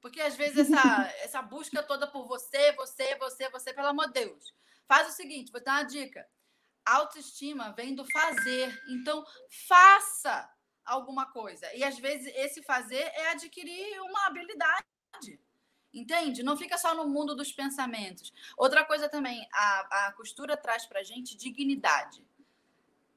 Porque 0.00 0.20
às 0.20 0.36
vezes 0.36 0.70
essa, 0.70 1.08
essa 1.24 1.42
busca 1.42 1.82
toda 1.82 2.06
por 2.06 2.26
você, 2.28 2.72
você, 2.72 3.16
você, 3.16 3.48
você, 3.48 3.72
pelo 3.72 3.88
amor 3.88 4.08
de 4.08 4.24
Deus. 4.24 4.54
Faz 4.86 5.08
o 5.08 5.12
seguinte, 5.12 5.50
vou 5.50 5.64
dar 5.64 5.80
uma 5.80 5.84
dica. 5.84 6.28
Autoestima 6.84 7.72
vem 7.72 7.94
do 7.94 8.04
fazer. 8.12 8.78
Então, 8.90 9.24
faça 9.66 10.46
alguma 10.84 11.26
coisa. 11.26 11.72
E 11.74 11.82
às 11.82 11.98
vezes 11.98 12.32
esse 12.36 12.62
fazer 12.62 13.02
é 13.14 13.30
adquirir 13.30 14.00
uma 14.00 14.26
habilidade. 14.26 14.84
Entende? 15.92 16.42
Não 16.42 16.56
fica 16.56 16.76
só 16.76 16.94
no 16.94 17.08
mundo 17.08 17.36
dos 17.36 17.52
pensamentos. 17.52 18.32
Outra 18.56 18.84
coisa 18.84 19.08
também, 19.08 19.46
a, 19.52 20.08
a 20.08 20.12
costura 20.12 20.56
traz 20.56 20.84
para 20.86 21.04
gente 21.04 21.36
dignidade. 21.36 22.24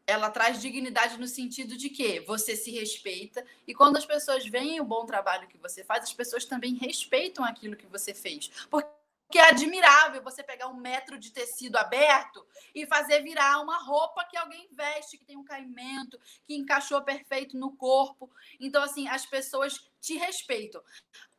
Ela 0.05 0.29
traz 0.29 0.61
dignidade 0.61 1.19
no 1.19 1.27
sentido 1.27 1.75
de 1.75 1.89
que 1.89 2.19
você 2.21 2.55
se 2.55 2.71
respeita 2.71 3.45
e 3.65 3.73
quando 3.73 3.97
as 3.97 4.05
pessoas 4.05 4.45
veem 4.45 4.79
o 4.79 4.85
bom 4.85 5.05
trabalho 5.05 5.47
que 5.47 5.57
você 5.57 5.83
faz, 5.83 6.03
as 6.03 6.13
pessoas 6.13 6.45
também 6.45 6.75
respeitam 6.75 7.43
aquilo 7.43 7.75
que 7.75 7.87
você 7.87 8.13
fez. 8.13 8.47
Porque 8.69 8.96
que 9.29 9.37
é 9.37 9.49
admirável 9.49 10.23
você 10.23 10.41
pegar 10.41 10.67
um 10.67 10.77
metro 10.77 11.17
de 11.17 11.31
tecido 11.31 11.75
aberto 11.75 12.45
e 12.73 12.85
fazer 12.85 13.21
virar 13.21 13.59
uma 13.59 13.77
roupa 13.77 14.25
que 14.25 14.37
alguém 14.37 14.67
veste, 14.71 15.17
que 15.17 15.25
tem 15.25 15.37
um 15.37 15.43
caimento, 15.43 16.19
que 16.45 16.55
encaixou 16.55 17.01
perfeito 17.01 17.57
no 17.57 17.75
corpo. 17.75 18.31
Então, 18.59 18.81
assim, 18.83 19.07
as 19.07 19.25
pessoas 19.25 19.85
te 19.99 20.15
respeitam. 20.17 20.81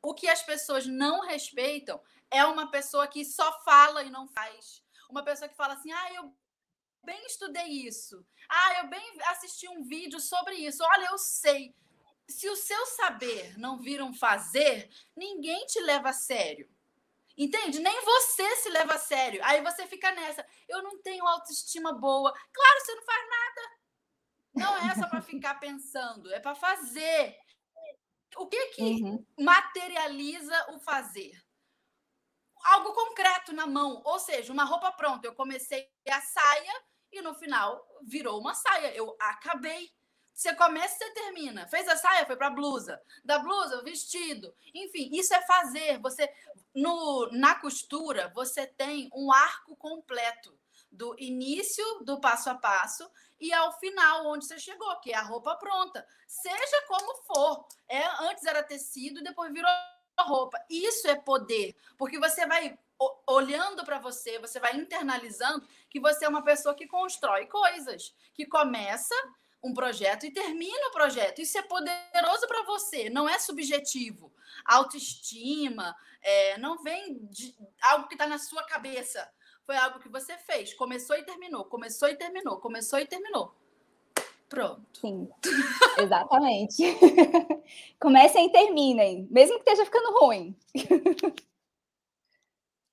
O 0.03 0.14
que 0.14 0.28
as 0.28 0.43
pessoas 0.43 0.86
não 0.86 1.20
respeitam 1.26 2.01
é 2.30 2.45
uma 2.45 2.70
pessoa 2.70 3.07
que 3.07 3.24
só 3.24 3.62
fala 3.62 4.03
e 4.03 4.11
não 4.11 4.28
faz. 4.28 4.82
Uma 5.09 5.22
pessoa 5.22 5.49
que 5.49 5.57
fala 5.57 5.74
assim, 5.74 5.91
ah, 5.91 6.12
eu 6.14 6.34
bem 7.03 7.24
estudei 7.24 7.68
isso. 7.68 8.24
Ah, 8.49 8.82
eu 8.82 8.89
bem 8.89 9.18
assisti 9.28 9.66
um 9.66 9.82
vídeo 9.82 10.20
sobre 10.20 10.57
isso. 10.57 10.84
Olha, 10.84 11.07
eu 11.07 11.16
sei. 11.16 11.74
Se 12.28 12.47
o 12.51 12.57
seu 12.57 12.84
saber 12.84 13.59
não 13.59 13.78
vir 13.78 14.03
um 14.03 14.12
fazer, 14.12 14.91
ninguém 15.16 15.64
te 15.64 15.80
leva 15.80 16.11
a 16.11 16.12
sério. 16.12 16.68
Entende? 17.39 17.78
Nem 17.78 18.05
você 18.05 18.57
se 18.57 18.68
leva 18.68 18.95
a 18.95 18.99
sério. 18.99 19.41
Aí 19.45 19.62
você 19.62 19.86
fica 19.86 20.11
nessa. 20.11 20.45
Eu 20.68 20.82
não 20.82 21.01
tenho 21.01 21.24
autoestima 21.24 21.93
boa. 21.93 22.32
Claro, 22.53 22.80
você 22.80 22.95
não 22.97 23.05
faz 23.05 23.28
nada. 23.28 23.78
Não 24.55 24.91
é 24.91 24.95
só 24.97 25.09
para 25.09 25.22
ficar 25.22 25.55
pensando, 25.61 26.34
é 26.34 26.41
para 26.41 26.57
fazer. 26.57 27.39
O 28.36 28.49
que 28.49 28.66
que 28.70 28.82
uhum. 28.82 29.24
materializa 29.39 30.74
o 30.74 30.80
fazer? 30.80 31.32
Algo 32.64 32.93
concreto 32.93 33.53
na 33.53 33.68
mão, 33.68 34.03
ou 34.05 34.18
seja, 34.18 34.53
uma 34.53 34.64
roupa 34.64 34.91
pronta. 34.91 35.28
Eu 35.28 35.34
comecei 35.34 35.89
a 36.11 36.20
saia 36.20 36.82
e 37.12 37.22
no 37.22 37.34
final 37.34 37.86
virou 38.03 38.41
uma 38.41 38.53
saia. 38.53 38.93
Eu 38.97 39.16
acabei. 39.20 39.89
Você 40.39 40.55
começa 40.55 40.95
e 40.95 40.99
você 40.99 41.11
termina. 41.14 41.66
Fez 41.66 41.89
a 41.89 41.97
saia, 41.97 42.24
foi 42.24 42.36
para 42.36 42.49
blusa. 42.49 43.03
Da 43.24 43.41
blusa, 43.41 43.80
o 43.80 43.82
vestido. 43.82 44.55
Enfim, 44.72 45.11
isso 45.12 45.34
é 45.34 45.43
fazer. 45.43 45.99
Você 45.99 46.32
no 46.72 47.28
na 47.32 47.57
costura, 47.57 48.30
você 48.32 48.64
tem 48.64 49.11
um 49.12 49.32
arco 49.32 49.74
completo 49.74 50.57
do 50.93 51.12
início 51.18 51.84
do 52.05 52.20
passo 52.20 52.49
a 52.51 52.55
passo 52.55 53.11
e 53.41 53.53
ao 53.53 53.76
final 53.80 54.28
onde 54.28 54.47
você 54.47 54.61
chegou, 54.61 54.95
que 55.01 55.12
é 55.12 55.16
a 55.16 55.22
roupa 55.22 55.57
pronta. 55.57 56.07
Seja 56.28 56.86
como 56.86 57.16
for. 57.24 57.66
É, 57.89 58.07
antes 58.20 58.45
era 58.45 58.62
tecido, 58.62 59.24
depois 59.24 59.53
virou 59.53 59.68
roupa. 60.20 60.64
Isso 60.70 61.09
é 61.09 61.16
poder, 61.16 61.74
porque 61.97 62.16
você 62.16 62.47
vai 62.47 62.78
olhando 63.26 63.84
para 63.84 63.99
você, 63.99 64.39
você 64.39 64.61
vai 64.61 64.76
internalizando 64.76 65.66
que 65.91 65.99
você 65.99 66.26
é 66.26 66.28
uma 66.28 66.45
pessoa 66.45 66.76
que 66.76 66.86
constrói 66.86 67.47
coisas, 67.47 68.14
que 68.34 68.47
começa 68.47 69.14
um 69.62 69.74
projeto 69.74 70.24
e 70.24 70.32
termina 70.32 70.88
o 70.88 70.92
projeto. 70.92 71.40
Isso 71.40 71.59
é 71.59 71.62
poderoso 71.62 72.46
para 72.46 72.62
você, 72.64 73.11
não 73.11 73.28
é 73.28 73.38
subjetivo. 73.38 74.32
Autoestima 74.64 75.94
é, 76.22 76.59
não 76.59 76.82
vem 76.82 77.18
de 77.26 77.54
algo 77.82 78.09
que 78.09 78.14
está 78.14 78.26
na 78.26 78.38
sua 78.38 78.62
cabeça. 78.64 79.28
Foi 79.64 79.76
algo 79.76 79.98
que 79.98 80.09
você 80.09 80.36
fez. 80.38 80.72
Começou 80.74 81.16
e 81.16 81.24
terminou, 81.24 81.64
começou 81.64 82.09
e 82.09 82.16
terminou, 82.16 82.59
começou 82.59 82.98
e 82.98 83.06
terminou. 83.06 83.54
Pronto. 84.48 84.82
Sim, 84.98 85.28
exatamente. 85.98 86.82
Comecem 88.00 88.46
e 88.46 88.52
terminem, 88.52 89.28
mesmo 89.30 89.56
que 89.56 89.70
esteja 89.70 89.84
ficando 89.84 90.18
ruim. 90.18 90.56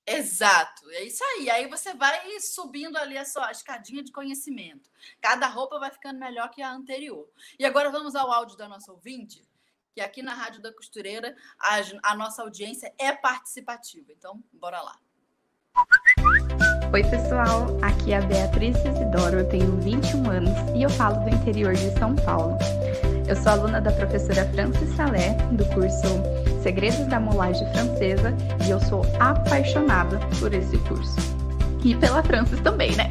Exato, 0.06 0.88
é 0.90 1.02
isso 1.02 1.24
aí. 1.24 1.50
Aí 1.50 1.68
você 1.68 1.92
vai 1.92 2.20
subindo 2.38 2.96
ali 2.96 3.18
a 3.18 3.24
sua 3.24 3.50
escadinha 3.50 4.04
de 4.04 4.12
conhecimento. 4.12 4.88
Cada 5.20 5.48
roupa 5.48 5.80
vai 5.80 5.90
ficando 5.90 6.20
melhor 6.20 6.48
que 6.50 6.62
a 6.62 6.72
anterior. 6.72 7.28
E 7.58 7.64
agora 7.64 7.90
vamos 7.90 8.14
ao 8.14 8.30
áudio 8.30 8.56
da 8.56 8.68
nossa 8.68 8.92
ouvinte, 8.92 9.42
que 9.92 10.00
aqui 10.00 10.22
na 10.22 10.32
Rádio 10.32 10.62
da 10.62 10.72
Costureira 10.72 11.36
a, 11.58 11.80
a 12.04 12.14
nossa 12.14 12.42
audiência 12.42 12.94
é 12.98 13.12
participativa. 13.12 14.12
Então, 14.12 14.42
bora 14.52 14.80
lá. 14.80 14.96
Oi, 16.92 17.02
pessoal. 17.02 17.66
Aqui 17.82 18.12
é 18.12 18.18
a 18.18 18.20
Beatriz 18.22 18.76
Isidoro, 18.76 19.40
eu 19.40 19.48
tenho 19.48 19.76
21 19.80 20.30
anos 20.30 20.76
e 20.76 20.82
eu 20.82 20.90
falo 20.90 21.18
do 21.24 21.30
interior 21.30 21.74
de 21.74 21.90
São 21.98 22.14
Paulo. 22.14 22.56
Eu 23.26 23.34
sou 23.34 23.52
aluna 23.52 23.80
da 23.80 23.90
professora 23.90 24.44
Francis 24.52 24.88
Salé, 24.94 25.32
do 25.50 25.64
curso 25.66 26.06
Segredos 26.62 27.06
da 27.08 27.18
Molagem 27.18 27.66
Francesa, 27.72 28.32
e 28.64 28.70
eu 28.70 28.78
sou 28.78 29.04
apaixonada 29.18 30.20
por 30.38 30.54
esse 30.54 30.78
curso. 30.78 31.16
E 31.84 31.94
pela 31.96 32.22
Francis 32.22 32.60
também, 32.60 32.94
né? 32.94 33.10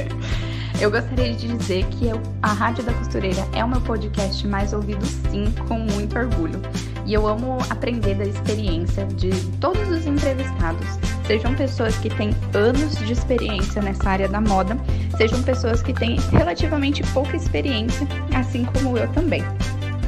eu 0.78 0.90
gostaria 0.90 1.34
de 1.34 1.56
dizer 1.56 1.86
que 1.86 2.08
eu, 2.08 2.20
a 2.42 2.52
Rádio 2.52 2.84
da 2.84 2.92
Costureira 2.92 3.46
é 3.54 3.64
o 3.64 3.68
meu 3.68 3.80
podcast 3.80 4.46
mais 4.46 4.74
ouvido, 4.74 5.04
sim, 5.06 5.52
com 5.66 5.78
muito 5.78 6.18
orgulho. 6.18 6.60
E 7.06 7.14
eu 7.14 7.26
amo 7.26 7.58
aprender 7.70 8.16
da 8.16 8.24
experiência 8.24 9.06
de 9.06 9.30
todos 9.58 9.88
os 9.88 10.06
entrevistados 10.06 10.86
sejam 11.30 11.54
pessoas 11.54 11.96
que 11.98 12.10
têm 12.10 12.30
anos 12.54 12.96
de 12.96 13.12
experiência 13.12 13.80
nessa 13.80 14.10
área 14.10 14.28
da 14.28 14.40
moda, 14.40 14.76
sejam 15.16 15.40
pessoas 15.44 15.80
que 15.80 15.92
têm 15.92 16.18
relativamente 16.32 17.04
pouca 17.12 17.36
experiência, 17.36 18.04
assim 18.34 18.64
como 18.64 18.98
eu 18.98 19.06
também. 19.12 19.44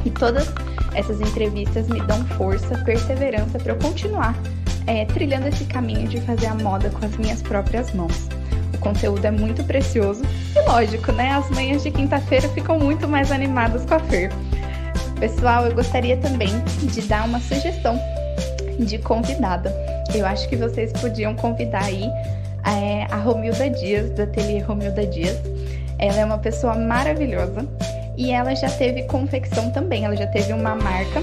E 0.04 0.10
todas 0.10 0.52
essas 0.94 1.20
entrevistas 1.20 1.86
me 1.86 2.00
dão 2.00 2.24
força, 2.30 2.76
perseverança 2.78 3.56
para 3.56 3.72
eu 3.72 3.78
continuar 3.78 4.34
é, 4.88 5.04
trilhando 5.04 5.46
esse 5.46 5.64
caminho 5.66 6.08
de 6.08 6.20
fazer 6.22 6.46
a 6.46 6.56
moda 6.56 6.90
com 6.90 7.06
as 7.06 7.16
minhas 7.16 7.40
próprias 7.40 7.94
mãos. 7.94 8.28
O 8.74 8.78
conteúdo 8.78 9.24
é 9.24 9.30
muito 9.30 9.62
precioso 9.62 10.22
e, 10.56 10.68
lógico, 10.68 11.12
né? 11.12 11.34
As 11.34 11.48
manhãs 11.50 11.84
de 11.84 11.92
quinta-feira 11.92 12.48
ficam 12.48 12.80
muito 12.80 13.06
mais 13.06 13.30
animadas 13.30 13.84
com 13.84 13.94
a 13.94 14.00
Fer. 14.00 14.32
Pessoal, 15.20 15.66
eu 15.66 15.74
gostaria 15.76 16.16
também 16.16 16.50
de 16.82 17.00
dar 17.02 17.24
uma 17.26 17.38
sugestão 17.38 17.96
de 18.80 18.98
convidada. 18.98 19.91
Eu 20.14 20.26
acho 20.26 20.48
que 20.48 20.56
vocês 20.56 20.92
podiam 20.92 21.34
convidar 21.34 21.84
aí 21.84 22.04
é, 22.64 23.04
a 23.10 23.16
Romilda 23.16 23.68
Dias, 23.70 24.10
do 24.10 24.22
Ateliê 24.22 24.60
Romilda 24.60 25.06
Dias. 25.06 25.40
Ela 25.98 26.20
é 26.20 26.24
uma 26.24 26.38
pessoa 26.38 26.74
maravilhosa 26.74 27.66
e 28.16 28.30
ela 28.30 28.54
já 28.54 28.68
teve 28.70 29.04
confecção 29.04 29.70
também. 29.70 30.04
Ela 30.04 30.16
já 30.16 30.26
teve 30.26 30.52
uma 30.52 30.74
marca, 30.74 31.20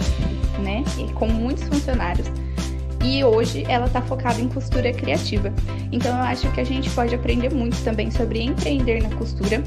né, 0.64 0.84
com 1.16 1.28
muitos 1.28 1.64
funcionários. 1.64 2.28
e 3.04 3.24
hoje 3.24 3.66
ela 3.70 3.86
está 3.86 4.02
focada 4.02 4.42
em 4.42 4.50
costura 4.50 4.92
criativa. 4.92 5.54
Então 5.92 6.16
eu 6.18 6.24
acho 6.24 6.52
que 6.52 6.60
a 6.60 6.66
gente 6.66 6.90
pode 6.90 7.16
aprender 7.16 7.54
muito 7.54 7.82
também 7.84 8.12
sobre 8.12 8.42
empreender 8.42 9.02
na 9.02 9.16
costura, 9.16 9.64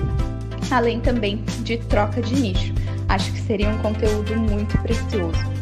além 0.70 1.00
também 1.00 1.42
de 1.62 1.78
troca 1.78 2.20
de 2.20 2.34
nicho. 2.34 2.74
Acho 3.08 3.32
que 3.32 3.40
seria 3.40 3.68
um 3.68 3.78
conteúdo 3.78 4.36
muito 4.36 4.76
precioso. 4.82 5.61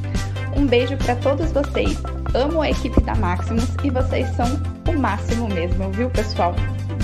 Um 0.57 0.66
beijo 0.66 0.96
para 0.98 1.16
todos 1.16 1.53
vocês. 1.53 1.96
Amo 2.34 2.61
a 2.61 2.70
equipe 2.70 3.01
da 3.03 3.14
Maximus 3.14 3.64
e 3.84 3.90
vocês 3.90 4.28
são 4.36 4.46
o 4.88 4.98
máximo 4.98 5.48
mesmo, 5.48 5.90
viu, 5.92 6.11
pessoal? 6.11 6.55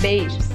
Beijos. 0.01 0.47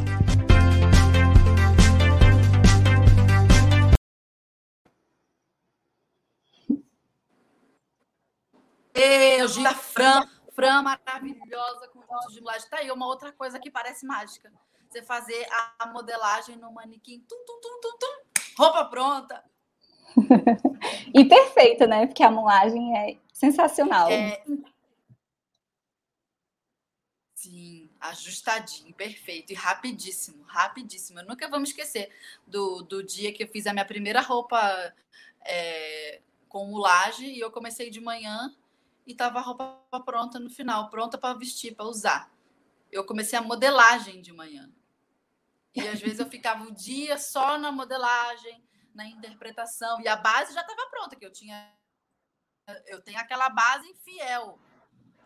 Beijo 8.93 9.63
da 9.63 9.75
Fran. 9.75 10.29
Fran 10.55 10.83
maravilhosa 10.83 11.89
com 11.89 12.03
curso 12.03 12.29
de 12.29 12.41
modelagem. 12.41 12.69
Tá 12.69 12.79
aí 12.79 12.91
uma 12.91 13.07
outra 13.07 13.33
coisa 13.33 13.59
que 13.59 13.71
parece 13.71 14.07
mágica. 14.07 14.53
Você 14.91 15.03
fazer 15.03 15.47
a 15.79 15.87
modelagem 15.87 16.57
no 16.57 16.71
manequim. 16.71 17.21
Tum, 17.21 17.43
tum, 17.47 17.61
tum, 17.61 17.81
tum, 17.81 17.99
tum. 17.99 18.43
Roupa 18.59 18.85
pronta. 18.85 19.52
e 21.15 21.25
perfeita, 21.25 21.87
né? 21.87 22.07
Porque 22.07 22.23
a 22.23 22.31
modelagem 22.31 22.97
é 22.97 23.17
sensacional. 23.33 24.11
É... 24.11 24.43
Sim, 27.35 27.91
ajustadinho, 28.01 28.95
perfeito 28.95 29.53
e 29.53 29.55
rapidíssimo, 29.55 30.45
rapidíssimo. 30.45 31.21
Eu 31.21 31.27
nunca 31.27 31.49
vou 31.49 31.59
me 31.59 31.67
esquecer 31.67 32.11
do, 32.47 32.83
do 32.83 33.03
dia 33.03 33.33
que 33.33 33.43
eu 33.43 33.49
fiz 33.49 33.67
a 33.67 33.73
minha 33.73 33.85
primeira 33.85 34.21
roupa 34.21 34.95
é, 35.45 36.21
com 36.49 36.67
mulagem 36.67 37.35
e 37.37 37.41
eu 37.41 37.51
comecei 37.51 37.91
de 37.91 38.01
manhã 38.01 38.55
e 39.07 39.15
tava 39.15 39.39
a 39.39 39.43
roupa 39.43 40.01
pronta 40.05 40.39
no 40.39 40.51
final, 40.51 40.89
pronta 40.89 41.19
para 41.19 41.37
vestir, 41.37 41.75
para 41.75 41.87
usar. 41.87 42.33
Eu 42.91 43.05
comecei 43.05 43.39
a 43.39 43.43
modelagem 43.43 44.21
de 44.21 44.33
manhã. 44.33 44.71
E 45.75 45.81
às 45.89 46.01
vezes 46.01 46.19
eu 46.19 46.29
ficava 46.29 46.65
o 46.65 46.71
dia 46.71 47.19
só 47.19 47.59
na 47.59 47.73
modelagem, 47.73 48.63
na 48.95 49.07
interpretação, 49.07 50.01
e 50.01 50.09
a 50.09 50.17
base 50.17 50.55
já 50.55 50.61
estava 50.61 50.91
pronta, 50.91 51.17
que 51.17 51.25
eu 51.25 51.33
tinha 51.33 51.73
eu 52.87 53.01
tenho 53.01 53.19
aquela 53.19 53.49
base 53.49 53.93
fiel. 54.05 54.59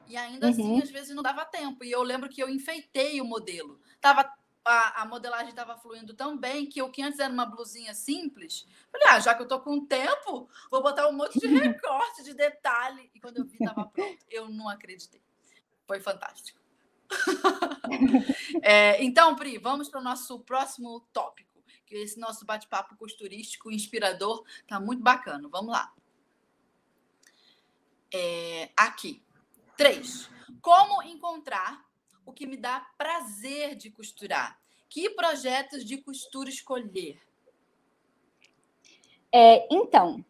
E 0.07 0.17
ainda 0.17 0.49
assim, 0.49 0.63
uhum. 0.63 0.79
assim, 0.79 0.83
às 0.85 0.91
vezes 0.91 1.15
não 1.15 1.23
dava 1.23 1.45
tempo. 1.45 1.85
E 1.85 1.91
eu 1.91 2.03
lembro 2.03 2.29
que 2.29 2.43
eu 2.43 2.49
enfeitei 2.49 3.21
o 3.21 3.25
modelo. 3.25 3.81
Tava 4.01 4.33
a, 4.67 5.03
a 5.03 5.05
modelagem 5.07 5.51
estava 5.51 5.77
fluindo 5.77 6.13
tão 6.13 6.37
bem 6.37 6.67
que 6.67 6.83
o 6.83 6.91
que 6.91 7.01
antes 7.01 7.21
era 7.21 7.33
uma 7.33 7.47
blusinha 7.47 7.95
simples, 7.95 8.67
falei, 8.91 9.07
ah, 9.11 9.21
já 9.21 9.33
que 9.33 9.43
eu 9.43 9.47
tô 9.47 9.61
com 9.61 9.87
tempo, 9.87 10.51
vou 10.69 10.83
botar 10.83 11.07
um 11.09 11.13
monte 11.13 11.39
de 11.39 11.47
recorte, 11.55 12.25
de 12.25 12.35
detalhe. 12.35 13.09
E 13.15 13.21
quando 13.21 13.39
eu 13.39 13.45
vi, 13.45 13.57
estava 13.61 13.87
pronto. 13.87 14.19
Eu 14.29 14.49
não 14.49 14.69
acreditei. 14.69 15.23
Foi 15.87 16.01
fantástico. 16.01 16.59
é, 18.63 19.03
então, 19.05 19.37
Pri, 19.37 19.59
vamos 19.59 19.89
para 19.89 20.01
o 20.01 20.05
nosso 20.05 20.41
próximo 20.41 21.01
tópico, 21.13 21.46
esse 22.03 22.19
nosso 22.19 22.45
bate-papo 22.45 22.97
costurístico, 22.97 23.71
inspirador, 23.71 24.45
tá 24.67 24.79
muito 24.81 25.03
bacana. 25.03 25.49
Vamos 25.49 25.73
lá. 25.73 25.93
É, 28.13 28.71
aqui. 28.77 29.23
Três. 29.77 30.31
Como 30.61 31.03
encontrar 31.03 31.87
o 32.25 32.33
que 32.33 32.47
me 32.47 32.57
dá 32.57 32.87
prazer 32.99 33.77
de 33.77 33.91
costurar. 33.91 34.59
Que 34.89 35.11
projetos 35.11 35.85
de 35.85 35.99
costura 35.99 36.49
escolher? 36.49 37.21
É, 39.33 39.67
então, 39.71 40.25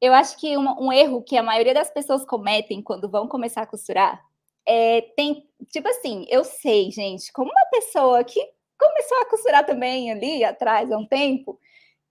eu 0.00 0.14
acho 0.14 0.38
que 0.38 0.56
um, 0.56 0.86
um, 0.86 0.92
erro 0.92 1.22
que 1.22 1.36
a 1.36 1.42
maioria 1.42 1.74
das 1.74 1.90
pessoas 1.90 2.24
cometem 2.24 2.82
quando 2.82 3.08
vão 3.08 3.28
começar 3.28 3.62
a 3.62 3.66
costurar 3.66 4.24
é 4.66 5.00
tem, 5.16 5.48
tipo 5.68 5.88
assim, 5.88 6.24
eu 6.28 6.44
sei, 6.44 6.90
gente, 6.90 7.32
como 7.32 7.50
uma 7.50 7.66
pessoa 7.70 8.22
que 8.22 8.40
começou 8.88 9.18
a 9.18 9.26
costurar 9.26 9.66
também 9.66 10.10
ali 10.10 10.44
atrás 10.44 10.90
há 10.90 10.96
um 10.96 11.06
tempo, 11.06 11.58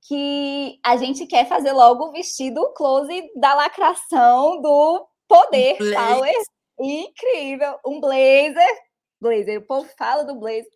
que 0.08 0.80
a 0.84 0.98
gente 0.98 1.26
quer 1.26 1.48
fazer 1.48 1.72
logo 1.72 2.06
o 2.06 2.12
vestido 2.12 2.74
close 2.74 3.32
da 3.36 3.54
lacração 3.54 4.62
do 4.62 5.08
poder 5.28 5.78
power 5.78 6.34
incrível, 6.80 7.78
um 7.86 8.00
blazer 8.00 8.92
blazer. 9.22 9.60
O 9.60 9.66
povo 9.66 9.88
fala 9.98 10.24
do 10.24 10.36
blazer. 10.36 10.72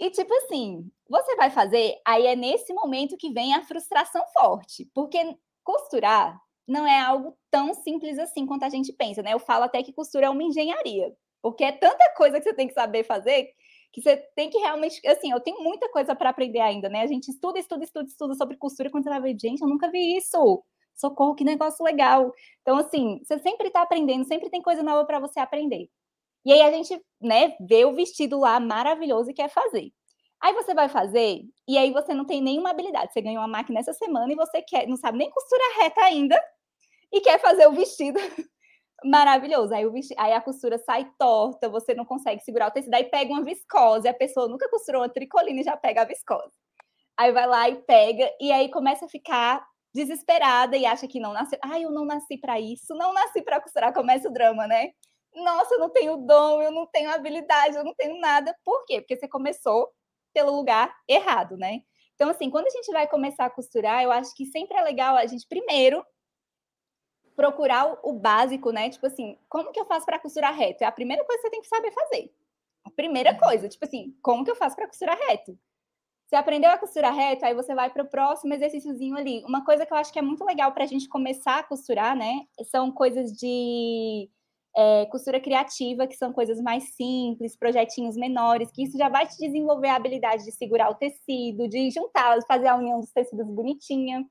E, 0.00 0.10
tipo 0.10 0.32
assim, 0.34 0.90
você 1.08 1.36
vai 1.36 1.50
fazer, 1.50 2.00
aí 2.04 2.26
é 2.26 2.34
nesse 2.34 2.72
momento 2.72 3.16
que 3.16 3.30
vem 3.30 3.54
a 3.54 3.62
frustração 3.62 4.22
forte. 4.32 4.90
Porque 4.94 5.18
costurar 5.62 6.40
não 6.66 6.86
é 6.86 6.98
algo 7.00 7.36
tão 7.50 7.74
simples 7.74 8.18
assim 8.18 8.46
quanto 8.46 8.64
a 8.64 8.70
gente 8.70 8.92
pensa, 8.92 9.22
né? 9.22 9.34
Eu 9.34 9.38
falo 9.38 9.64
até 9.64 9.82
que 9.82 9.92
costura 9.92 10.26
é 10.26 10.30
uma 10.30 10.42
engenharia. 10.42 11.14
Porque 11.42 11.62
é 11.62 11.72
tanta 11.72 12.12
coisa 12.16 12.38
que 12.38 12.44
você 12.44 12.54
tem 12.54 12.66
que 12.66 12.74
saber 12.74 13.04
fazer 13.04 13.50
que 13.94 14.02
você 14.02 14.16
tem 14.34 14.50
que 14.50 14.58
realmente. 14.58 15.00
Assim, 15.06 15.30
eu 15.30 15.40
tenho 15.40 15.62
muita 15.62 15.88
coisa 15.90 16.16
para 16.16 16.30
aprender 16.30 16.58
ainda, 16.60 16.88
né? 16.88 17.02
A 17.02 17.06
gente 17.06 17.28
estuda, 17.30 17.60
estuda, 17.60 17.84
estuda, 17.84 18.08
estuda 18.08 18.34
sobre 18.34 18.56
costura. 18.56 18.90
Quando 18.90 19.04
você 19.04 19.10
vai 19.10 19.20
ver, 19.20 19.36
gente, 19.40 19.62
eu 19.62 19.68
nunca 19.68 19.88
vi 19.90 20.16
isso. 20.16 20.62
Socorro, 20.96 21.34
que 21.36 21.44
negócio 21.44 21.84
legal. 21.84 22.32
Então, 22.62 22.76
assim, 22.76 23.20
você 23.24 23.38
sempre 23.38 23.68
está 23.68 23.82
aprendendo, 23.82 24.24
sempre 24.26 24.50
tem 24.50 24.60
coisa 24.60 24.82
nova 24.82 25.04
para 25.06 25.20
você 25.20 25.38
aprender. 25.38 25.88
E 26.44 26.52
aí 26.52 26.62
a 26.62 26.72
gente, 26.72 27.00
né, 27.20 27.56
vê 27.60 27.84
o 27.84 27.94
vestido 27.94 28.40
lá 28.40 28.60
maravilhoso 28.60 29.30
e 29.30 29.34
quer 29.34 29.48
fazer. 29.50 29.92
Aí 30.42 30.52
você 30.54 30.74
vai 30.74 30.88
fazer 30.88 31.42
e 31.68 31.78
aí 31.78 31.92
você 31.92 32.14
não 32.14 32.24
tem 32.26 32.42
nenhuma 32.42 32.70
habilidade. 32.70 33.12
Você 33.12 33.22
ganhou 33.22 33.40
uma 33.42 33.48
máquina 33.48 33.80
essa 33.80 33.94
semana 33.94 34.32
e 34.32 34.36
você 34.36 34.62
quer, 34.62 34.88
não 34.88 34.96
sabe 34.96 35.18
nem 35.18 35.30
costura 35.30 35.62
reta 35.80 36.02
ainda 36.02 36.40
e 37.12 37.20
quer 37.20 37.40
fazer 37.40 37.66
o 37.68 37.72
vestido 37.72 38.18
maravilhoso. 39.04 39.74
Aí, 39.74 39.88
vestido, 39.88 40.18
aí 40.20 40.32
a 40.32 40.40
costura 40.40 40.78
sai 40.78 41.10
torta, 41.18 41.68
você 41.68 41.94
não 41.94 42.04
consegue 42.04 42.42
segurar 42.42 42.68
o 42.68 42.70
tecido, 42.70 42.94
aí 42.94 43.04
pega 43.04 43.32
uma 43.32 43.44
viscose, 43.44 44.08
a 44.08 44.14
pessoa 44.14 44.48
nunca 44.48 44.68
costurou 44.68 45.02
uma 45.02 45.08
tricolina 45.08 45.60
e 45.60 45.64
já 45.64 45.76
pega 45.76 46.02
a 46.02 46.04
viscose. 46.04 46.52
Aí 47.16 47.32
vai 47.32 47.46
lá 47.46 47.68
e 47.68 47.76
pega 47.82 48.30
e 48.40 48.50
aí 48.52 48.70
começa 48.70 49.04
a 49.06 49.08
ficar 49.08 49.64
desesperada 49.94 50.76
e 50.76 50.86
acha 50.86 51.06
que 51.06 51.20
não 51.20 51.32
nasceu. 51.32 51.58
Ai, 51.62 51.84
eu 51.84 51.90
não 51.90 52.04
nasci 52.04 52.38
para 52.38 52.58
isso, 52.60 52.94
não 52.94 53.12
nasci 53.12 53.42
para 53.42 53.60
costurar, 53.60 53.92
começa 53.94 54.28
o 54.28 54.32
drama, 54.32 54.66
né? 54.66 54.90
nossa, 55.34 55.74
eu 55.74 55.78
não 55.80 55.90
tenho 55.90 56.16
dom, 56.16 56.62
eu 56.62 56.70
não 56.70 56.86
tenho 56.86 57.10
habilidade, 57.10 57.76
eu 57.76 57.84
não 57.84 57.94
tenho 57.94 58.18
nada. 58.20 58.54
Por 58.64 58.84
quê? 58.86 59.00
Porque 59.00 59.16
você 59.16 59.28
começou 59.28 59.90
pelo 60.32 60.54
lugar 60.54 60.94
errado, 61.08 61.56
né? 61.56 61.80
Então, 62.14 62.30
assim, 62.30 62.50
quando 62.50 62.66
a 62.66 62.70
gente 62.70 62.92
vai 62.92 63.08
começar 63.08 63.46
a 63.46 63.50
costurar, 63.50 64.02
eu 64.02 64.12
acho 64.12 64.34
que 64.36 64.46
sempre 64.46 64.76
é 64.76 64.82
legal 64.82 65.16
a 65.16 65.26
gente 65.26 65.46
primeiro 65.48 66.04
procurar 67.36 67.98
o, 68.02 68.12
básico, 68.12 68.70
né? 68.70 68.90
Tipo 68.90 69.06
assim, 69.06 69.36
como 69.48 69.72
que 69.72 69.80
eu 69.80 69.84
faço 69.84 70.06
para 70.06 70.18
costurar 70.18 70.54
reto? 70.54 70.82
É 70.82 70.86
a 70.86 70.92
primeira 70.92 71.24
coisa 71.24 71.42
que 71.42 71.48
você 71.48 71.50
tem 71.50 71.60
que 71.60 71.68
saber 71.68 71.92
fazer. 71.92 72.32
A 72.84 72.90
primeira 72.90 73.32
uhum. 73.32 73.38
coisa, 73.38 73.68
tipo 73.68 73.84
assim, 73.84 74.16
como 74.22 74.44
que 74.44 74.50
eu 74.50 74.56
faço 74.56 74.76
para 74.76 74.86
costurar 74.86 75.18
reto? 75.28 75.58
Você 76.26 76.36
aprendeu 76.36 76.70
a 76.70 76.78
costurar 76.78 77.14
reto, 77.14 77.44
aí 77.44 77.54
você 77.54 77.74
vai 77.74 77.90
para 77.90 78.02
o 78.02 78.08
próximo 78.08 78.54
exercíciozinho 78.54 79.16
ali. 79.16 79.44
Uma 79.44 79.64
coisa 79.64 79.84
que 79.84 79.92
eu 79.92 79.96
acho 79.96 80.12
que 80.12 80.18
é 80.18 80.22
muito 80.22 80.44
legal 80.44 80.72
para 80.72 80.84
a 80.84 80.86
gente 80.86 81.08
começar 81.08 81.58
a 81.58 81.62
costurar, 81.62 82.16
né? 82.16 82.46
São 82.70 82.90
coisas 82.90 83.32
de 83.32 84.28
é, 84.76 85.06
costura 85.06 85.38
criativa, 85.38 86.06
que 86.06 86.16
são 86.16 86.32
coisas 86.32 86.60
mais 86.60 86.94
simples, 86.94 87.56
projetinhos 87.56 88.16
menores, 88.16 88.70
que 88.72 88.82
isso 88.82 88.96
já 88.96 89.08
vai 89.08 89.26
te 89.26 89.36
desenvolver 89.38 89.88
a 89.88 89.96
habilidade 89.96 90.44
de 90.44 90.52
segurar 90.52 90.90
o 90.90 90.94
tecido, 90.94 91.68
de 91.68 91.90
juntar, 91.90 92.38
fazer 92.48 92.68
a 92.68 92.76
união 92.76 93.00
dos 93.00 93.12
tecidos 93.12 93.46
bonitinha. 93.46 94.26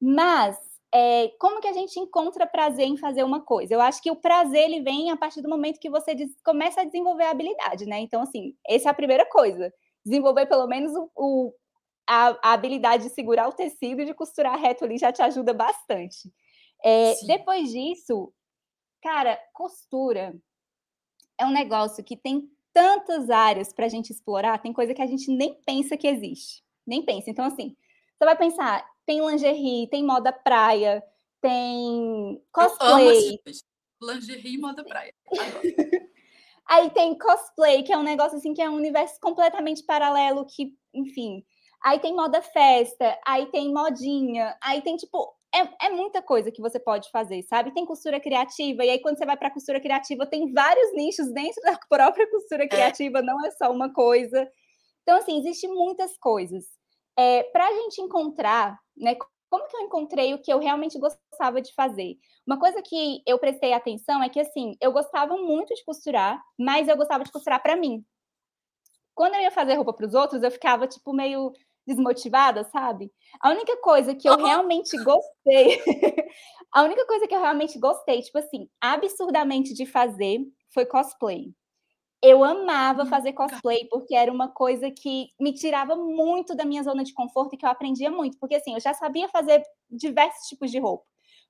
Mas 0.00 0.56
é, 0.94 1.28
como 1.38 1.60
que 1.60 1.68
a 1.68 1.72
gente 1.72 1.98
encontra 1.98 2.46
prazer 2.46 2.86
em 2.86 2.96
fazer 2.96 3.24
uma 3.24 3.40
coisa? 3.40 3.74
Eu 3.74 3.80
acho 3.80 4.02
que 4.02 4.10
o 4.10 4.16
prazer 4.16 4.64
ele 4.64 4.82
vem 4.82 5.10
a 5.10 5.16
partir 5.16 5.40
do 5.40 5.48
momento 5.48 5.80
que 5.80 5.90
você 5.90 6.14
começa 6.44 6.82
a 6.82 6.84
desenvolver 6.84 7.24
a 7.24 7.30
habilidade, 7.30 7.86
né? 7.86 8.00
Então, 8.00 8.22
assim, 8.22 8.54
essa 8.66 8.88
é 8.88 8.90
a 8.90 8.94
primeira 8.94 9.24
coisa. 9.26 9.72
Desenvolver 10.04 10.46
pelo 10.46 10.66
menos 10.66 10.92
o, 10.94 11.10
o 11.16 11.54
a, 12.06 12.36
a, 12.42 12.52
habilidade 12.52 13.04
de 13.04 13.14
segurar 13.14 13.48
o 13.48 13.52
tecido 13.52 14.02
e 14.02 14.04
de 14.04 14.14
costurar 14.14 14.58
reto 14.58 14.84
ali 14.84 14.98
já 14.98 15.12
te 15.12 15.22
ajuda 15.22 15.54
bastante. 15.54 16.32
É, 16.84 17.14
depois 17.26 17.70
disso, 17.70 18.32
Cara, 19.02 19.36
costura 19.52 20.32
é 21.36 21.44
um 21.44 21.50
negócio 21.50 22.04
que 22.04 22.16
tem 22.16 22.48
tantas 22.72 23.30
áreas 23.30 23.72
para 23.72 23.86
a 23.86 23.88
gente 23.88 24.10
explorar, 24.10 24.62
tem 24.62 24.72
coisa 24.72 24.94
que 24.94 25.02
a 25.02 25.06
gente 25.06 25.28
nem 25.28 25.60
pensa 25.66 25.96
que 25.96 26.06
existe. 26.06 26.62
Nem 26.86 27.04
pensa. 27.04 27.28
Então, 27.28 27.44
assim, 27.44 27.76
você 28.16 28.24
vai 28.24 28.36
pensar, 28.36 28.88
tem 29.06 29.24
lingerie, 29.26 29.88
tem 29.88 30.04
moda 30.04 30.32
praia, 30.32 31.02
tem 31.40 32.42
cosplay. 32.52 33.40
lingerie 34.00 34.54
e 34.54 34.58
moda 34.58 34.84
praia. 34.84 35.14
Aí 36.66 36.90
tem 36.90 37.18
cosplay, 37.18 37.82
que 37.82 37.92
é 37.92 37.98
um 37.98 38.02
negócio 38.02 38.38
assim 38.38 38.54
que 38.54 38.62
é 38.62 38.70
um 38.70 38.76
universo 38.76 39.18
completamente 39.20 39.82
paralelo 39.84 40.46
que, 40.46 40.74
enfim. 40.94 41.44
Aí 41.84 41.98
tem 41.98 42.14
moda 42.14 42.40
festa, 42.40 43.18
aí 43.26 43.46
tem 43.46 43.72
modinha, 43.72 44.56
aí 44.62 44.80
tem 44.80 44.96
tipo 44.96 45.36
é, 45.54 45.86
é, 45.86 45.90
muita 45.90 46.22
coisa 46.22 46.50
que 46.50 46.62
você 46.62 46.80
pode 46.80 47.10
fazer, 47.10 47.42
sabe? 47.42 47.74
Tem 47.74 47.84
costura 47.84 48.18
criativa, 48.18 48.84
e 48.84 48.90
aí 48.90 49.00
quando 49.00 49.18
você 49.18 49.26
vai 49.26 49.36
para 49.36 49.50
costura 49.50 49.80
criativa, 49.80 50.24
tem 50.24 50.50
vários 50.52 50.94
nichos 50.94 51.30
dentro 51.32 51.60
da 51.62 51.78
própria 51.88 52.28
costura 52.30 52.64
é. 52.64 52.68
criativa, 52.68 53.18
é. 53.18 53.22
não 53.22 53.44
é 53.44 53.50
só 53.50 53.70
uma 53.70 53.92
coisa. 53.92 54.48
Então, 55.02 55.18
assim, 55.18 55.38
existe 55.38 55.68
muitas 55.68 56.16
coisas. 56.16 56.64
É, 57.18 57.42
para 57.44 57.66
a 57.66 57.72
gente 57.74 58.00
encontrar, 58.00 58.78
né, 58.96 59.16
como 59.50 59.68
que 59.68 59.76
eu 59.76 59.80
encontrei 59.82 60.32
o 60.32 60.38
que 60.40 60.52
eu 60.52 60.58
realmente 60.58 60.98
gostava 60.98 61.60
de 61.60 61.74
fazer? 61.74 62.16
Uma 62.46 62.58
coisa 62.58 62.80
que 62.82 63.22
eu 63.26 63.38
prestei 63.38 63.72
atenção 63.74 64.22
é 64.22 64.28
que, 64.28 64.40
assim, 64.40 64.74
eu 64.80 64.92
gostava 64.92 65.36
muito 65.36 65.74
de 65.74 65.84
costurar, 65.84 66.42
mas 66.58 66.88
eu 66.88 66.96
gostava 66.96 67.22
de 67.24 67.30
costurar 67.30 67.62
para 67.62 67.76
mim. 67.76 68.02
Quando 69.14 69.34
eu 69.34 69.42
ia 69.42 69.50
fazer 69.50 69.74
roupa 69.74 69.92
para 69.92 70.06
os 70.06 70.14
outros, 70.14 70.42
eu 70.42 70.50
ficava, 70.50 70.86
tipo, 70.86 71.12
meio 71.12 71.52
desmotivada, 71.86 72.64
sabe? 72.64 73.12
A 73.40 73.50
única 73.50 73.76
coisa 73.82 74.14
que 74.14 74.28
eu 74.28 74.36
realmente 74.36 74.96
gostei, 75.02 75.80
a 76.72 76.82
única 76.82 77.06
coisa 77.06 77.26
que 77.26 77.34
eu 77.34 77.40
realmente 77.40 77.78
gostei, 77.78 78.22
tipo 78.22 78.38
assim, 78.38 78.68
absurdamente 78.80 79.74
de 79.74 79.84
fazer 79.84 80.40
foi 80.72 80.86
cosplay. 80.86 81.52
Eu 82.22 82.44
amava 82.44 83.04
fazer 83.04 83.32
cosplay 83.32 83.86
porque 83.90 84.14
era 84.14 84.30
uma 84.30 84.48
coisa 84.48 84.90
que 84.90 85.30
me 85.40 85.52
tirava 85.52 85.96
muito 85.96 86.54
da 86.54 86.64
minha 86.64 86.82
zona 86.82 87.02
de 87.02 87.12
conforto 87.12 87.54
e 87.54 87.58
que 87.58 87.66
eu 87.66 87.70
aprendia 87.70 88.10
muito, 88.10 88.38
porque 88.38 88.54
assim, 88.54 88.74
eu 88.74 88.80
já 88.80 88.94
sabia 88.94 89.28
fazer 89.28 89.60
diversos 89.90 90.46
tipos 90.46 90.70
de 90.70 90.78
roupa. 90.78 91.04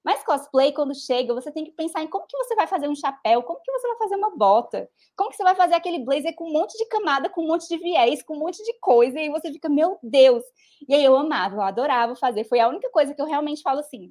Mas 0.05 0.25
cosplay, 0.25 0.73
quando 0.73 0.95
chega, 0.95 1.35
você 1.35 1.53
tem 1.53 1.65
que 1.65 1.73
pensar 1.73 2.03
em 2.03 2.09
como 2.09 2.27
que 2.27 2.37
você 2.37 2.57
vai 2.57 2.67
fazer 2.67 2.89
um 2.89 2.95
chapéu, 2.95 3.43
como 3.43 3.61
que 3.61 3.71
você 3.71 3.87
vai 3.87 3.99
fazer 3.99 4.17
uma 4.17 4.37
bota, 4.37 4.89
como 5.17 5.31
que 5.31 5.37
você 5.37 5.45
vai 5.45 5.55
fazer 5.55 5.75
aquele 5.75 6.05
blazer 6.05 6.35
com 6.35 6.49
um 6.49 6.53
monte 6.53 6.77
de 6.77 6.87
camada, 6.89 7.29
com 7.29 7.45
um 7.45 7.49
monte 7.49 7.69
de 7.69 7.77
viés, 7.77 8.23
com 8.23 8.35
um 8.35 8.41
monte 8.41 8.65
de 8.65 8.73
coisa, 8.81 9.17
e 9.19 9.23
aí 9.23 9.29
você 9.31 9.53
fica, 9.53 9.69
meu 9.69 9.99
Deus! 10.03 10.43
E 10.89 10.95
aí 10.95 11.05
eu 11.05 11.15
amava, 11.17 11.57
eu 11.57 11.61
adorava 11.63 12.17
fazer. 12.17 12.45
Foi 12.45 12.59
a 12.59 12.69
única 12.69 12.91
coisa 12.91 13.15
que 13.15 13.23
eu 13.23 13.27
realmente 13.27 13.63
falo 13.63 13.81
assim, 13.81 14.11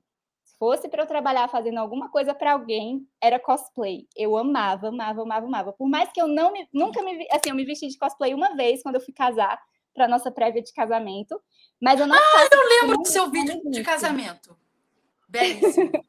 fosse 0.61 0.87
para 0.87 1.01
eu 1.01 1.07
trabalhar 1.07 1.49
fazendo 1.49 1.79
alguma 1.79 2.07
coisa 2.11 2.35
para 2.35 2.53
alguém, 2.53 3.07
era 3.19 3.39
cosplay. 3.39 4.07
Eu 4.15 4.37
amava, 4.37 4.89
amava, 4.89 5.23
amava, 5.23 5.47
amava. 5.47 5.73
Por 5.73 5.89
mais 5.89 6.11
que 6.11 6.21
eu 6.21 6.27
não 6.27 6.51
me, 6.51 6.69
nunca 6.71 7.01
me, 7.01 7.27
assim, 7.31 7.49
eu 7.49 7.55
me 7.55 7.65
vesti 7.65 7.87
de 7.87 7.97
cosplay 7.97 8.35
uma 8.35 8.55
vez 8.55 8.83
quando 8.83 8.93
eu 8.93 9.01
fui 9.01 9.11
casar 9.11 9.59
para 9.91 10.07
nossa 10.07 10.29
prévia 10.29 10.61
de 10.61 10.71
casamento, 10.71 11.41
mas 11.81 11.99
eu 11.99 12.05
não 12.05 12.15
Ah, 12.15 12.47
eu 12.51 12.69
lembro 12.69 12.99
do 12.99 13.07
seu 13.07 13.27
vídeo 13.31 13.59
de 13.71 13.81
casamento. 13.81 14.55
Belíssimo. 15.27 15.91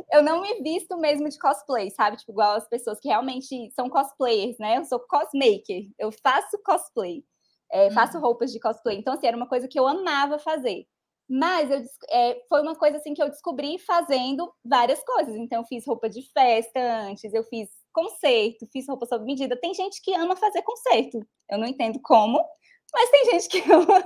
eu 0.12 0.20
não 0.20 0.40
me 0.40 0.60
visto 0.62 0.96
mesmo 0.96 1.28
de 1.28 1.38
cosplay, 1.38 1.90
sabe? 1.90 2.16
Tipo, 2.16 2.32
igual 2.32 2.56
as 2.56 2.68
pessoas 2.68 2.98
que 2.98 3.06
realmente 3.06 3.70
são 3.70 3.88
cosplayers, 3.88 4.58
né? 4.58 4.78
Eu 4.78 4.84
sou 4.84 4.98
cosmaker, 4.98 5.88
eu 5.96 6.10
faço 6.10 6.58
cosplay, 6.64 7.24
é, 7.70 7.88
faço 7.92 8.16
uhum. 8.16 8.24
roupas 8.24 8.50
de 8.50 8.58
cosplay. 8.58 8.98
Então, 8.98 9.14
assim, 9.14 9.28
era 9.28 9.36
uma 9.36 9.48
coisa 9.48 9.68
que 9.68 9.78
eu 9.78 9.86
amava 9.86 10.40
fazer. 10.40 10.88
Mas 11.32 11.70
eu, 11.70 11.80
é, 12.10 12.44
foi 12.48 12.60
uma 12.60 12.74
coisa 12.74 12.96
assim 12.96 13.14
que 13.14 13.22
eu 13.22 13.30
descobri 13.30 13.78
fazendo 13.78 14.52
várias 14.64 15.00
coisas. 15.04 15.36
Então, 15.36 15.60
eu 15.60 15.64
fiz 15.64 15.86
roupa 15.86 16.08
de 16.08 16.22
festa 16.32 16.80
antes, 16.80 17.32
eu 17.32 17.44
fiz 17.44 17.68
concerto, 17.92 18.66
fiz 18.72 18.88
roupa 18.88 19.06
sob 19.06 19.24
medida. 19.24 19.56
Tem 19.56 19.72
gente 19.72 20.02
que 20.02 20.12
ama 20.12 20.34
fazer 20.34 20.62
concerto. 20.62 21.24
Eu 21.48 21.58
não 21.58 21.68
entendo 21.68 22.00
como, 22.02 22.44
mas 22.92 23.10
tem 23.10 23.24
gente 23.26 23.48
que 23.48 23.60
ama 23.72 24.04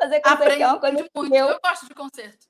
fazer 0.00 0.22
concerto. 0.22 0.42
Aprende 0.42 0.62
é 0.62 0.66
uma 0.66 0.80
coisa 0.80 1.10
muito. 1.14 1.34
Eu... 1.34 1.48
eu 1.48 1.60
gosto 1.62 1.86
de 1.86 1.94
concerto. 1.94 2.46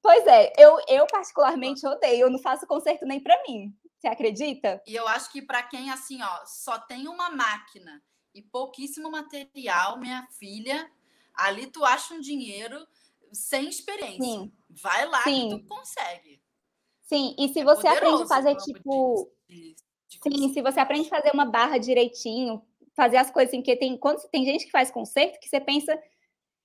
Pois 0.00 0.24
é, 0.28 0.52
eu, 0.56 0.78
eu 0.86 1.04
particularmente 1.08 1.84
odeio. 1.84 2.26
Eu 2.26 2.30
não 2.30 2.38
faço 2.38 2.68
concerto 2.68 3.04
nem 3.04 3.20
para 3.20 3.42
mim. 3.48 3.74
Você 3.98 4.06
acredita? 4.06 4.80
E 4.86 4.94
eu 4.94 5.08
acho 5.08 5.32
que 5.32 5.42
para 5.42 5.64
quem 5.64 5.90
assim, 5.90 6.22
ó, 6.22 6.46
só 6.46 6.78
tem 6.78 7.08
uma 7.08 7.30
máquina 7.30 8.00
e 8.32 8.40
pouquíssimo 8.40 9.10
material, 9.10 9.98
minha 9.98 10.24
filha, 10.38 10.88
ali 11.34 11.66
tu 11.66 11.84
acha 11.84 12.14
um 12.14 12.20
dinheiro 12.20 12.86
sem 13.32 13.68
experiência. 13.68 14.22
Sim. 14.22 14.52
Vai 14.70 15.06
lá 15.06 15.22
Sim. 15.22 15.48
que 15.48 15.58
tu 15.58 15.68
consegue. 15.68 16.42
Sim, 17.02 17.34
e 17.38 17.48
se 17.48 17.60
é 17.60 17.64
você 17.64 17.88
aprende 17.88 18.22
a 18.22 18.26
fazer, 18.26 18.56
tipo. 18.56 19.30
De, 19.48 19.74
de 20.08 20.18
Sim, 20.22 20.52
se 20.52 20.60
você 20.60 20.80
aprende 20.80 21.06
a 21.06 21.16
fazer 21.16 21.30
uma 21.32 21.46
barra 21.46 21.78
direitinho, 21.78 22.62
fazer 22.94 23.16
as 23.16 23.30
coisas 23.30 23.50
assim, 23.50 23.60
porque 23.62 23.76
tem, 23.76 23.96
quando 23.96 24.20
tem 24.28 24.44
gente 24.44 24.66
que 24.66 24.70
faz 24.70 24.90
concerto 24.90 25.38
que 25.40 25.48
você 25.48 25.60
pensa 25.60 25.98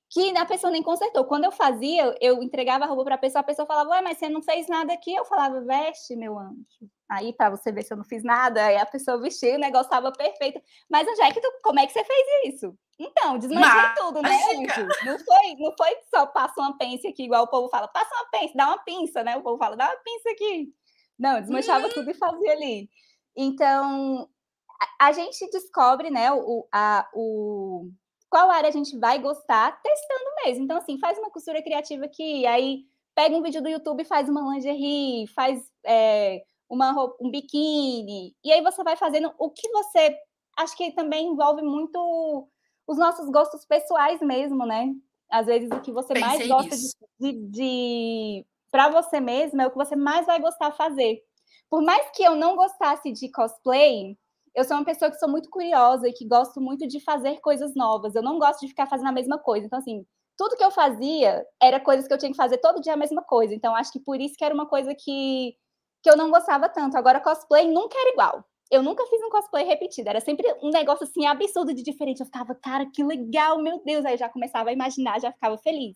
que 0.10 0.38
a 0.38 0.46
pessoa 0.46 0.72
nem 0.72 0.84
consertou. 0.84 1.26
Quando 1.26 1.46
eu 1.46 1.52
fazia, 1.52 2.16
eu 2.22 2.44
entregava 2.44 2.86
a 2.86 2.88
roupa 2.88 3.04
para 3.04 3.16
a 3.16 3.20
pessoa, 3.20 3.42
a 3.42 3.46
pessoa 3.46 3.66
falava, 3.66 3.90
ué, 3.92 4.02
mas 4.02 4.18
você 4.18 4.30
não 4.30 4.44
fez 4.44 4.68
nada 4.68 4.94
aqui. 4.94 5.14
Eu 5.14 5.26
falava, 5.26 5.62
veste, 5.62 6.16
meu 6.16 6.38
anjo. 6.38 6.90
Aí, 7.14 7.32
para 7.32 7.52
você 7.52 7.72
ver 7.72 7.84
se 7.84 7.94
eu 7.94 7.98
não 7.98 8.04
fiz 8.04 8.24
nada, 8.24 8.66
aí 8.66 8.78
a 8.78 8.86
pessoa 8.86 9.20
vestiu, 9.20 9.56
o 9.56 9.60
negócio 9.60 9.86
estava 9.86 10.12
perfeito. 10.12 10.60
Mas 10.90 11.06
que 11.06 11.42
tu, 11.42 11.54
como 11.62 11.80
é 11.80 11.86
que 11.86 11.94
você 11.94 12.04
fez 12.04 12.56
isso? 12.56 12.76
Então, 12.98 13.38
desmanchei 13.38 13.96
tudo, 13.98 14.22
né, 14.22 14.36
anjo? 14.52 14.88
Não 15.06 15.20
foi, 15.20 15.56
não 15.60 15.76
foi 15.78 15.98
só 16.10 16.26
passa 16.26 16.60
uma 16.60 16.76
pence 16.76 17.08
aqui, 17.08 17.24
igual 17.24 17.44
o 17.44 17.48
povo 17.48 17.70
fala, 17.70 17.88
passa 17.88 18.10
uma 18.16 18.30
pence, 18.32 18.56
dá 18.56 18.68
uma 18.68 18.80
pinça, 18.80 19.24
né? 19.24 19.38
O 19.38 19.44
povo 19.44 19.60
fala, 19.60 19.76
dá 19.76 19.86
uma 19.86 19.98
pinça 19.98 20.30
aqui. 20.32 20.74
Não, 21.20 21.40
desmanchava 21.40 21.86
uhum. 21.86 21.94
tudo 21.94 22.10
e 22.10 22.16
fazia 22.16 22.52
ali. 22.52 22.90
Então, 23.36 24.28
a, 25.00 25.08
a 25.08 25.12
gente 25.12 25.48
descobre, 25.52 26.10
né, 26.10 26.32
o, 26.32 26.68
a, 26.72 27.08
o, 27.14 27.92
qual 28.28 28.50
área 28.50 28.70
a 28.70 28.74
gente 28.74 28.98
vai 28.98 29.20
gostar 29.20 29.80
testando 29.84 30.32
mesmo. 30.46 30.64
Então, 30.64 30.78
assim, 30.78 30.98
faz 30.98 31.20
uma 31.20 31.30
costura 31.30 31.62
criativa 31.62 32.06
aqui, 32.06 32.46
aí 32.48 32.86
pega 33.14 33.36
um 33.36 33.42
vídeo 33.44 33.62
do 33.62 33.70
YouTube 33.70 34.04
faz 34.06 34.28
uma 34.28 34.42
lingerie, 34.54 35.28
faz 35.28 35.62
é, 35.86 36.44
uma 36.74 36.92
roupa, 36.92 37.18
um 37.22 37.30
biquíni, 37.30 38.36
e 38.44 38.52
aí 38.52 38.62
você 38.62 38.84
vai 38.84 38.96
fazendo 38.96 39.34
o 39.38 39.50
que 39.50 39.70
você. 39.70 40.16
Acho 40.58 40.76
que 40.78 40.92
também 40.92 41.28
envolve 41.28 41.62
muito 41.62 42.48
os 42.88 42.98
nossos 42.98 43.30
gostos 43.30 43.66
pessoais 43.66 44.22
mesmo, 44.22 44.66
né? 44.66 44.94
Às 45.32 45.48
vezes 45.48 45.70
o 45.72 45.82
que 45.82 45.92
você 45.92 46.14
Pensei 46.14 46.28
mais 46.28 46.48
gosta 46.48 46.76
de, 47.20 47.32
de, 47.32 47.50
de 47.50 48.46
para 48.72 48.90
você 48.90 49.20
mesmo 49.20 49.62
é 49.62 49.68
o 49.68 49.72
que 49.72 49.78
você 49.78 49.96
mais 49.96 50.26
vai 50.26 50.40
gostar 50.40 50.70
de 50.70 50.78
fazer. 50.78 51.22
Por 51.70 51.82
mais 51.82 52.10
que 52.12 52.24
eu 52.24 52.36
não 52.36 52.56
gostasse 52.56 53.12
de 53.12 53.32
cosplay, 53.32 54.18
eu 54.56 54.64
sou 54.64 54.78
uma 54.78 54.86
pessoa 54.86 55.10
que 55.10 55.18
sou 55.18 55.30
muito 55.30 55.50
curiosa 55.50 56.08
e 56.08 56.14
que 56.14 56.28
gosto 56.28 56.62
muito 56.62 56.88
de 56.88 57.00
fazer 57.00 57.40
coisas 57.40 57.74
novas. 57.76 58.14
Eu 58.14 58.22
não 58.22 58.38
gosto 58.38 58.62
de 58.62 58.68
ficar 58.68 58.88
fazendo 58.88 59.10
a 59.10 59.14
mesma 59.14 59.40
coisa. 59.40 59.66
Então, 59.66 59.80
assim, 59.80 60.06
tudo 60.38 60.56
que 60.56 60.64
eu 60.64 60.72
fazia 60.72 61.46
era 61.62 61.80
coisas 61.80 62.08
que 62.08 62.14
eu 62.14 62.18
tinha 62.18 62.32
que 62.32 62.38
fazer 62.38 62.58
todo 62.60 62.82
dia 62.82 62.94
a 62.94 62.98
mesma 62.98 63.24
coisa. 63.24 63.54
Então, 63.54 63.76
acho 63.76 63.92
que 63.92 64.00
por 64.00 64.20
isso 64.20 64.36
que 64.38 64.44
era 64.46 64.54
uma 64.54 64.68
coisa 64.68 64.94
que, 64.94 65.56
que 66.04 66.10
eu 66.10 66.18
não 66.18 66.30
gostava 66.30 66.70
tanto. 66.70 66.98
Agora, 66.98 67.20
cosplay 67.20 67.68
nunca 67.68 67.98
era 67.98 68.12
igual 68.12 68.46
eu 68.74 68.82
nunca 68.82 69.06
fiz 69.06 69.22
um 69.22 69.30
cosplay 69.30 69.66
repetido, 69.66 70.10
era 70.10 70.20
sempre 70.20 70.52
um 70.62 70.72
negócio 70.72 71.04
assim 71.04 71.28
absurdo 71.28 71.76
de 71.76 71.84
diferente. 71.84 72.22
Eu 72.22 72.26
ficava, 72.26 72.56
cara, 72.56 72.88
que 72.92 73.04
legal, 73.04 73.62
meu 73.62 73.80
Deus. 73.86 74.04
Aí 74.04 74.18
já 74.18 74.28
começava 74.28 74.72
a 74.72 74.74
imaginar, 74.74 75.22
já 75.22 75.32
ficava 75.32 75.56
feliz. 75.60 75.96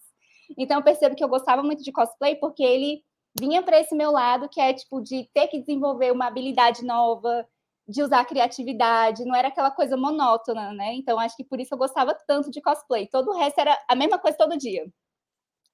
Então 0.56 0.78
eu 0.78 0.84
percebo 0.84 1.16
que 1.16 1.24
eu 1.24 1.28
gostava 1.28 1.64
muito 1.64 1.84
de 1.84 1.92
cosplay 1.92 2.36
porque 2.36 2.64
ele 2.64 3.04
vinha 3.38 3.64
para 3.64 3.80
esse 3.80 3.96
meu 3.96 4.12
lado, 4.12 4.48
que 4.48 4.62
é 4.62 4.74
tipo 4.74 5.02
de 5.02 5.28
ter 5.34 5.48
que 5.48 5.60
desenvolver 5.60 6.12
uma 6.12 6.28
habilidade 6.28 6.86
nova, 6.86 7.48
de 7.88 8.04
usar 8.04 8.24
criatividade, 8.26 9.26
não 9.26 9.36
era 9.36 9.48
aquela 9.48 9.72
coisa 9.72 9.98
monótona, 9.98 10.72
né? 10.72 10.94
Então 10.94 11.20
acho 11.20 11.36
que 11.36 11.44
por 11.44 11.60
isso 11.60 11.74
eu 11.74 11.78
gostava 11.80 12.16
tanto 12.28 12.52
de 12.52 12.62
cosplay. 12.62 13.08
Todo 13.08 13.32
o 13.32 13.38
resto 13.38 13.60
era 13.60 13.76
a 13.90 13.96
mesma 13.96 14.20
coisa 14.20 14.38
todo 14.38 14.58
dia. 14.58 14.86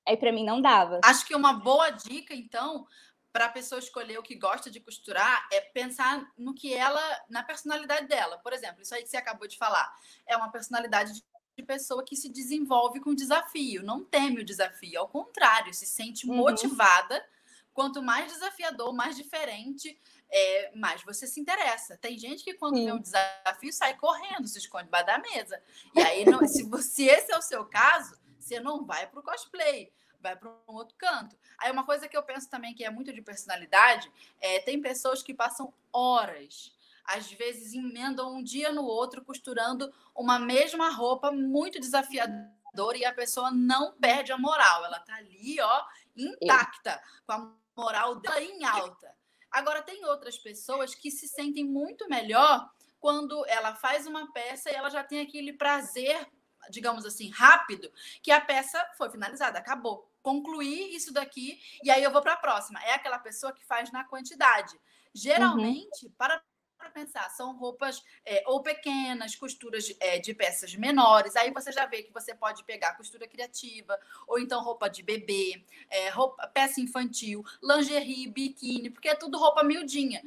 Aí 0.08 0.16
para 0.16 0.32
mim 0.32 0.46
não 0.46 0.62
dava. 0.62 1.02
Acho 1.04 1.26
que 1.26 1.36
uma 1.36 1.54
boa 1.54 1.90
dica, 1.90 2.34
então, 2.34 2.86
para 3.34 3.46
a 3.46 3.50
pessoa 3.50 3.80
escolher 3.80 4.20
o 4.20 4.24
que 4.24 4.36
gosta 4.36 4.70
de 4.70 4.80
costurar 4.80 5.48
é 5.52 5.60
pensar 5.60 6.32
no 6.38 6.54
que 6.54 6.72
ela, 6.72 7.02
na 7.28 7.42
personalidade 7.42 8.08
dela. 8.08 8.38
Por 8.38 8.54
exemplo, 8.54 8.84
isso 8.84 8.94
aí 8.94 9.02
que 9.02 9.10
você 9.10 9.18
acabou 9.18 9.48
de 9.48 9.58
falar, 9.58 9.92
é 10.28 10.38
uma 10.38 10.52
personalidade 10.52 11.14
de 11.58 11.64
pessoa 11.64 12.06
que 12.06 12.16
se 12.16 12.30
desenvolve 12.30 13.00
com 13.00 13.14
desafio, 13.14 13.82
não 13.82 14.06
teme 14.06 14.42
o 14.42 14.46
desafio, 14.46 15.00
ao 15.00 15.08
contrário, 15.08 15.74
se 15.74 15.88
sente 15.88 16.30
uhum. 16.30 16.36
motivada. 16.36 17.26
Quanto 17.74 18.04
mais 18.04 18.32
desafiador, 18.32 18.94
mais 18.94 19.16
diferente, 19.16 20.00
é, 20.30 20.72
mais 20.76 21.04
você 21.04 21.26
se 21.26 21.40
interessa. 21.40 21.98
Tem 21.98 22.20
gente 22.20 22.44
que 22.44 22.54
quando 22.54 22.78
Sim. 22.78 22.86
vê 22.86 22.92
um 22.92 23.02
desafio 23.02 23.74
sai 23.74 23.98
correndo, 23.98 24.48
se 24.48 24.60
esconde 24.60 24.84
debaixo 24.84 25.08
da 25.08 25.18
mesa. 25.18 25.60
E 25.96 26.00
aí, 26.00 26.24
não, 26.24 26.48
se, 26.48 26.70
se 26.84 27.06
esse 27.06 27.32
é 27.32 27.38
o 27.38 27.42
seu 27.42 27.66
caso, 27.66 28.16
você 28.38 28.60
não 28.60 28.86
vai 28.86 29.08
para 29.08 29.20
o 29.20 29.24
cosplay 29.24 29.92
vai 30.24 30.36
para 30.38 30.50
um 30.50 30.74
outro 30.74 30.96
canto. 30.98 31.38
Aí 31.60 31.70
uma 31.70 31.86
coisa 31.86 32.08
que 32.08 32.16
eu 32.16 32.24
penso 32.24 32.50
também 32.50 32.74
que 32.74 32.84
é 32.84 32.90
muito 32.90 33.14
de 33.14 33.22
personalidade, 33.22 34.12
é 34.40 34.60
tem 34.62 34.82
pessoas 34.82 35.22
que 35.22 35.34
passam 35.34 35.72
horas, 35.92 36.74
às 37.04 37.32
vezes 37.32 37.74
emendam 37.74 38.36
um 38.36 38.42
dia 38.42 38.72
no 38.72 38.86
outro 38.86 39.24
costurando 39.24 39.94
uma 40.16 40.40
mesma 40.40 40.90
roupa 40.90 41.32
muito 41.32 41.80
desafiadora 41.80 42.98
e 42.98 43.06
a 43.06 43.14
pessoa 43.14 43.52
não 43.52 43.94
perde 43.94 44.32
a 44.32 44.38
moral, 44.38 44.86
ela 44.86 45.00
tá 45.00 45.16
ali, 45.16 45.60
ó, 45.60 45.84
intacta, 46.16 47.00
com 47.28 47.34
a 47.34 47.52
moral 47.76 48.16
dela 48.16 48.42
em 48.42 48.64
alta. 48.64 49.14
Agora 49.52 49.84
tem 49.84 50.04
outras 50.06 50.38
pessoas 50.38 50.96
que 50.96 51.12
se 51.12 51.28
sentem 51.28 51.64
muito 51.64 52.08
melhor 52.08 52.72
quando 53.00 53.46
ela 53.48 53.76
faz 53.76 54.08
uma 54.08 54.32
peça 54.32 54.72
e 54.72 54.74
ela 54.74 54.90
já 54.90 55.04
tem 55.04 55.20
aquele 55.20 55.54
prazer 55.54 56.28
digamos 56.70 57.06
assim, 57.06 57.30
rápido, 57.30 57.92
que 58.22 58.32
a 58.32 58.42
peça 58.42 58.84
foi 58.98 59.10
finalizada, 59.10 59.60
acabou 59.60 60.10
concluir 60.24 60.96
isso 60.96 61.14
daqui 61.14 61.60
e 61.84 61.92
aí 61.92 62.04
eu 62.04 62.12
vou 62.12 62.22
para 62.22 62.34
a 62.34 62.38
próxima. 62.38 62.82
É 62.84 62.94
aquela 62.94 63.20
pessoa 63.20 63.54
que 63.54 63.64
faz 63.66 63.92
na 63.92 64.04
quantidade. 64.06 64.74
Geralmente, 65.14 66.08
uhum. 66.08 66.12
para 66.18 66.42
para 66.84 66.92
pensar, 66.92 67.30
são 67.30 67.56
roupas 67.56 68.04
é, 68.26 68.44
ou 68.46 68.62
pequenas, 68.62 69.36
costuras 69.36 69.86
de, 69.86 69.96
é, 70.02 70.20
de, 70.20 70.34
peças 70.34 70.76
menores. 70.76 71.36
Aí 71.38 71.50
você 71.52 71.72
já 71.72 71.86
vê 71.86 72.04
que 72.04 72.12
você 72.12 72.36
pode 72.36 72.64
pegar 72.66 72.98
costura 72.98 73.26
criativa, 73.26 73.98
ou 74.28 74.38
então 74.38 74.62
roupa 74.62 74.90
de 74.90 75.02
bebê, 75.02 75.64
é, 75.90 76.10
roupa, 76.10 76.46
peça 76.48 76.82
infantil, 76.82 77.44
lingerie, 77.62 78.28
biquíni, 78.28 78.90
porque 78.90 79.08
é 79.08 79.16
tudo 79.16 79.38
roupa 79.38 79.64
miudinha. 79.64 80.22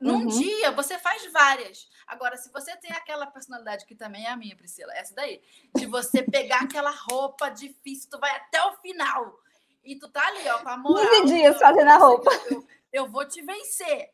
Num 0.00 0.20
uhum. 0.20 0.26
dia 0.26 0.70
você 0.72 0.98
faz 0.98 1.30
várias. 1.30 1.88
Agora, 2.06 2.36
se 2.38 2.50
você 2.50 2.74
tem 2.76 2.90
aquela 2.92 3.26
personalidade 3.26 3.84
que 3.84 3.94
também 3.94 4.24
é 4.24 4.30
a 4.30 4.36
minha, 4.36 4.56
Priscila, 4.56 4.92
essa 4.94 5.14
daí, 5.14 5.42
de 5.76 5.84
você 5.84 6.22
pegar 6.22 6.62
aquela 6.62 6.90
roupa 6.90 7.50
difícil, 7.50 8.08
tu 8.10 8.18
vai 8.18 8.34
até 8.34 8.62
o 8.64 8.72
final 8.76 9.38
e 9.84 9.96
tu 9.96 10.08
tá 10.08 10.26
ali, 10.26 10.48
ó, 10.48 10.58
com 10.60 10.68
a 10.70 10.76
moral. 10.76 11.10
15 11.22 11.34
dias 11.34 11.58
fazendo 11.58 11.90
a 11.90 11.96
roupa. 11.96 12.30
Eu, 12.50 12.66
eu 12.92 13.08
vou 13.08 13.26
te 13.26 13.42
vencer. 13.42 14.10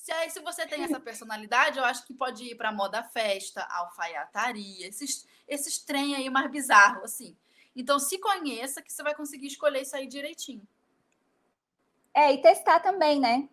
Se 0.00 0.10
aí, 0.12 0.30
se 0.30 0.40
você 0.40 0.66
tem 0.66 0.82
essa 0.82 0.98
personalidade, 0.98 1.78
eu 1.78 1.84
acho 1.84 2.06
que 2.06 2.14
pode 2.14 2.42
ir 2.44 2.54
para 2.54 2.72
moda 2.72 3.02
festa, 3.02 3.62
alfaiataria, 3.70 4.88
esses, 4.88 5.28
esses 5.46 5.78
trem 5.78 6.14
aí 6.16 6.30
mais 6.30 6.50
bizarros, 6.50 7.04
assim. 7.04 7.36
Então, 7.76 7.98
se 7.98 8.16
conheça 8.16 8.80
que 8.80 8.90
você 8.90 9.02
vai 9.02 9.14
conseguir 9.14 9.48
escolher 9.48 9.82
isso 9.82 9.94
aí 9.94 10.06
direitinho. 10.06 10.66
É, 12.14 12.32
e 12.32 12.40
testar 12.40 12.80
também, 12.80 13.20
né? 13.20 13.46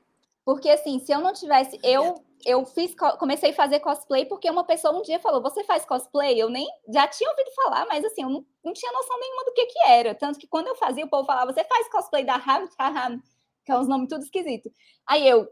Porque 0.45 0.69
assim, 0.69 0.99
se 0.99 1.11
eu 1.11 1.19
não 1.19 1.33
tivesse, 1.33 1.77
eu 1.83 2.23
eu 2.45 2.65
fiz 2.65 2.95
comecei 3.19 3.49
a 3.49 3.53
fazer 3.53 3.81
cosplay 3.81 4.25
porque 4.25 4.49
uma 4.49 4.63
pessoa 4.63 4.97
um 4.97 5.01
dia 5.01 5.19
falou: 5.19 5.41
"Você 5.41 5.65
faz 5.65 5.85
cosplay?". 5.85 6.41
Eu 6.41 6.49
nem 6.49 6.65
já 6.87 7.05
tinha 7.07 7.29
ouvido 7.29 7.51
falar, 7.53 7.85
mas 7.87 8.05
assim, 8.05 8.23
eu 8.23 8.29
não, 8.29 8.45
não 8.63 8.71
tinha 8.71 8.91
noção 8.93 9.19
nenhuma 9.19 9.43
do 9.43 9.53
que 9.53 9.65
que 9.65 9.79
era, 9.85 10.15
tanto 10.15 10.39
que 10.39 10.47
quando 10.47 10.67
eu 10.67 10.75
fazia, 10.75 11.03
o 11.03 11.09
povo 11.09 11.25
falava: 11.25 11.51
"Você 11.51 11.63
faz 11.65 11.89
cosplay 11.89 12.23
da 12.23 12.35
Ham", 12.35 13.19
que 13.65 13.71
é 13.71 13.77
uns 13.77 13.87
nomes 13.89 14.07
tudo 14.07 14.23
esquisito. 14.23 14.71
Aí 15.05 15.27
eu 15.27 15.51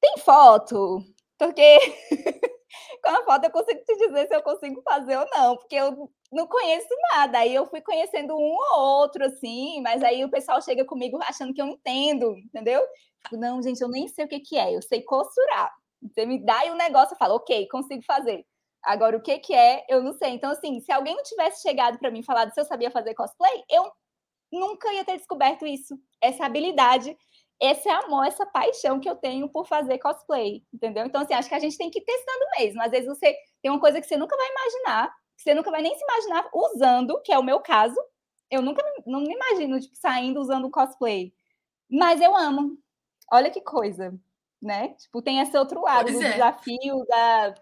tem 0.00 0.18
foto? 0.18 1.04
Porque 1.38 1.78
com 3.02 3.10
a 3.10 3.24
foto 3.24 3.44
eu 3.44 3.50
consigo 3.50 3.80
te 3.84 3.96
dizer 3.96 4.28
se 4.28 4.34
eu 4.34 4.42
consigo 4.42 4.82
fazer 4.82 5.18
ou 5.18 5.26
não, 5.34 5.56
porque 5.56 5.76
eu 5.76 6.10
não 6.32 6.46
conheço 6.46 6.88
nada. 7.14 7.38
Aí 7.38 7.54
eu 7.54 7.66
fui 7.66 7.80
conhecendo 7.80 8.36
um 8.36 8.56
ou 8.74 8.80
outro, 9.00 9.24
assim, 9.24 9.80
mas 9.82 10.02
aí 10.02 10.24
o 10.24 10.30
pessoal 10.30 10.60
chega 10.62 10.84
comigo 10.84 11.18
achando 11.22 11.52
que 11.54 11.60
eu 11.60 11.66
entendo, 11.66 12.36
entendeu? 12.38 12.82
Não, 13.32 13.62
gente, 13.62 13.80
eu 13.80 13.88
nem 13.88 14.08
sei 14.08 14.24
o 14.24 14.28
que, 14.28 14.40
que 14.40 14.56
é, 14.56 14.74
eu 14.74 14.82
sei 14.82 15.02
costurar. 15.02 15.70
Você 16.02 16.24
me 16.24 16.44
dá 16.44 16.58
aí 16.60 16.70
um 16.70 16.76
negócio, 16.76 17.14
eu 17.14 17.18
falo, 17.18 17.36
ok, 17.36 17.68
consigo 17.68 18.02
fazer. 18.04 18.44
Agora, 18.82 19.16
o 19.16 19.22
que, 19.22 19.38
que 19.38 19.54
é, 19.54 19.84
eu 19.88 20.02
não 20.02 20.14
sei. 20.14 20.30
Então, 20.30 20.50
assim, 20.50 20.80
se 20.80 20.90
alguém 20.90 21.14
não 21.14 21.22
tivesse 21.22 21.62
chegado 21.62 21.98
para 21.98 22.10
mim 22.10 22.20
e 22.20 22.24
falado 22.24 22.52
se 22.52 22.60
eu 22.60 22.64
sabia 22.64 22.90
fazer 22.90 23.14
cosplay, 23.14 23.62
eu 23.70 23.84
nunca 24.52 24.92
ia 24.92 25.04
ter 25.04 25.16
descoberto 25.16 25.66
isso, 25.66 25.98
essa 26.20 26.44
habilidade 26.44 27.16
esse 27.60 27.88
amor, 27.88 28.26
essa 28.26 28.46
paixão 28.46 28.98
que 28.98 29.08
eu 29.08 29.14
tenho 29.14 29.48
por 29.48 29.66
fazer 29.66 29.98
cosplay, 29.98 30.64
entendeu? 30.72 31.04
Então, 31.04 31.20
assim, 31.20 31.34
acho 31.34 31.48
que 31.48 31.54
a 31.54 31.58
gente 31.58 31.76
tem 31.76 31.90
que 31.90 31.98
ir 31.98 32.04
testando 32.04 32.44
mesmo. 32.58 32.82
Às 32.82 32.90
vezes 32.90 33.06
você 33.06 33.36
tem 33.60 33.70
uma 33.70 33.78
coisa 33.80 34.00
que 34.00 34.06
você 34.06 34.16
nunca 34.16 34.36
vai 34.36 34.48
imaginar, 34.48 35.14
que 35.36 35.42
você 35.42 35.54
nunca 35.54 35.70
vai 35.70 35.82
nem 35.82 35.94
se 35.94 36.02
imaginar 36.02 36.48
usando, 36.54 37.20
que 37.22 37.32
é 37.32 37.38
o 37.38 37.42
meu 37.44 37.60
caso. 37.60 37.96
Eu 38.50 38.62
nunca 38.62 38.82
não 39.06 39.20
me 39.20 39.34
imagino 39.34 39.78
tipo, 39.78 39.94
saindo 39.96 40.40
usando 40.40 40.70
cosplay. 40.70 41.34
Mas 41.90 42.20
eu 42.20 42.34
amo. 42.34 42.78
Olha 43.30 43.50
que 43.50 43.60
coisa, 43.60 44.18
né? 44.60 44.94
Tipo, 44.94 45.20
tem 45.20 45.40
esse 45.40 45.56
outro 45.56 45.82
lado 45.82 46.06
pois 46.06 46.18
do 46.18 46.24
é. 46.24 46.32
desafio, 46.32 47.04
da, 47.06 47.54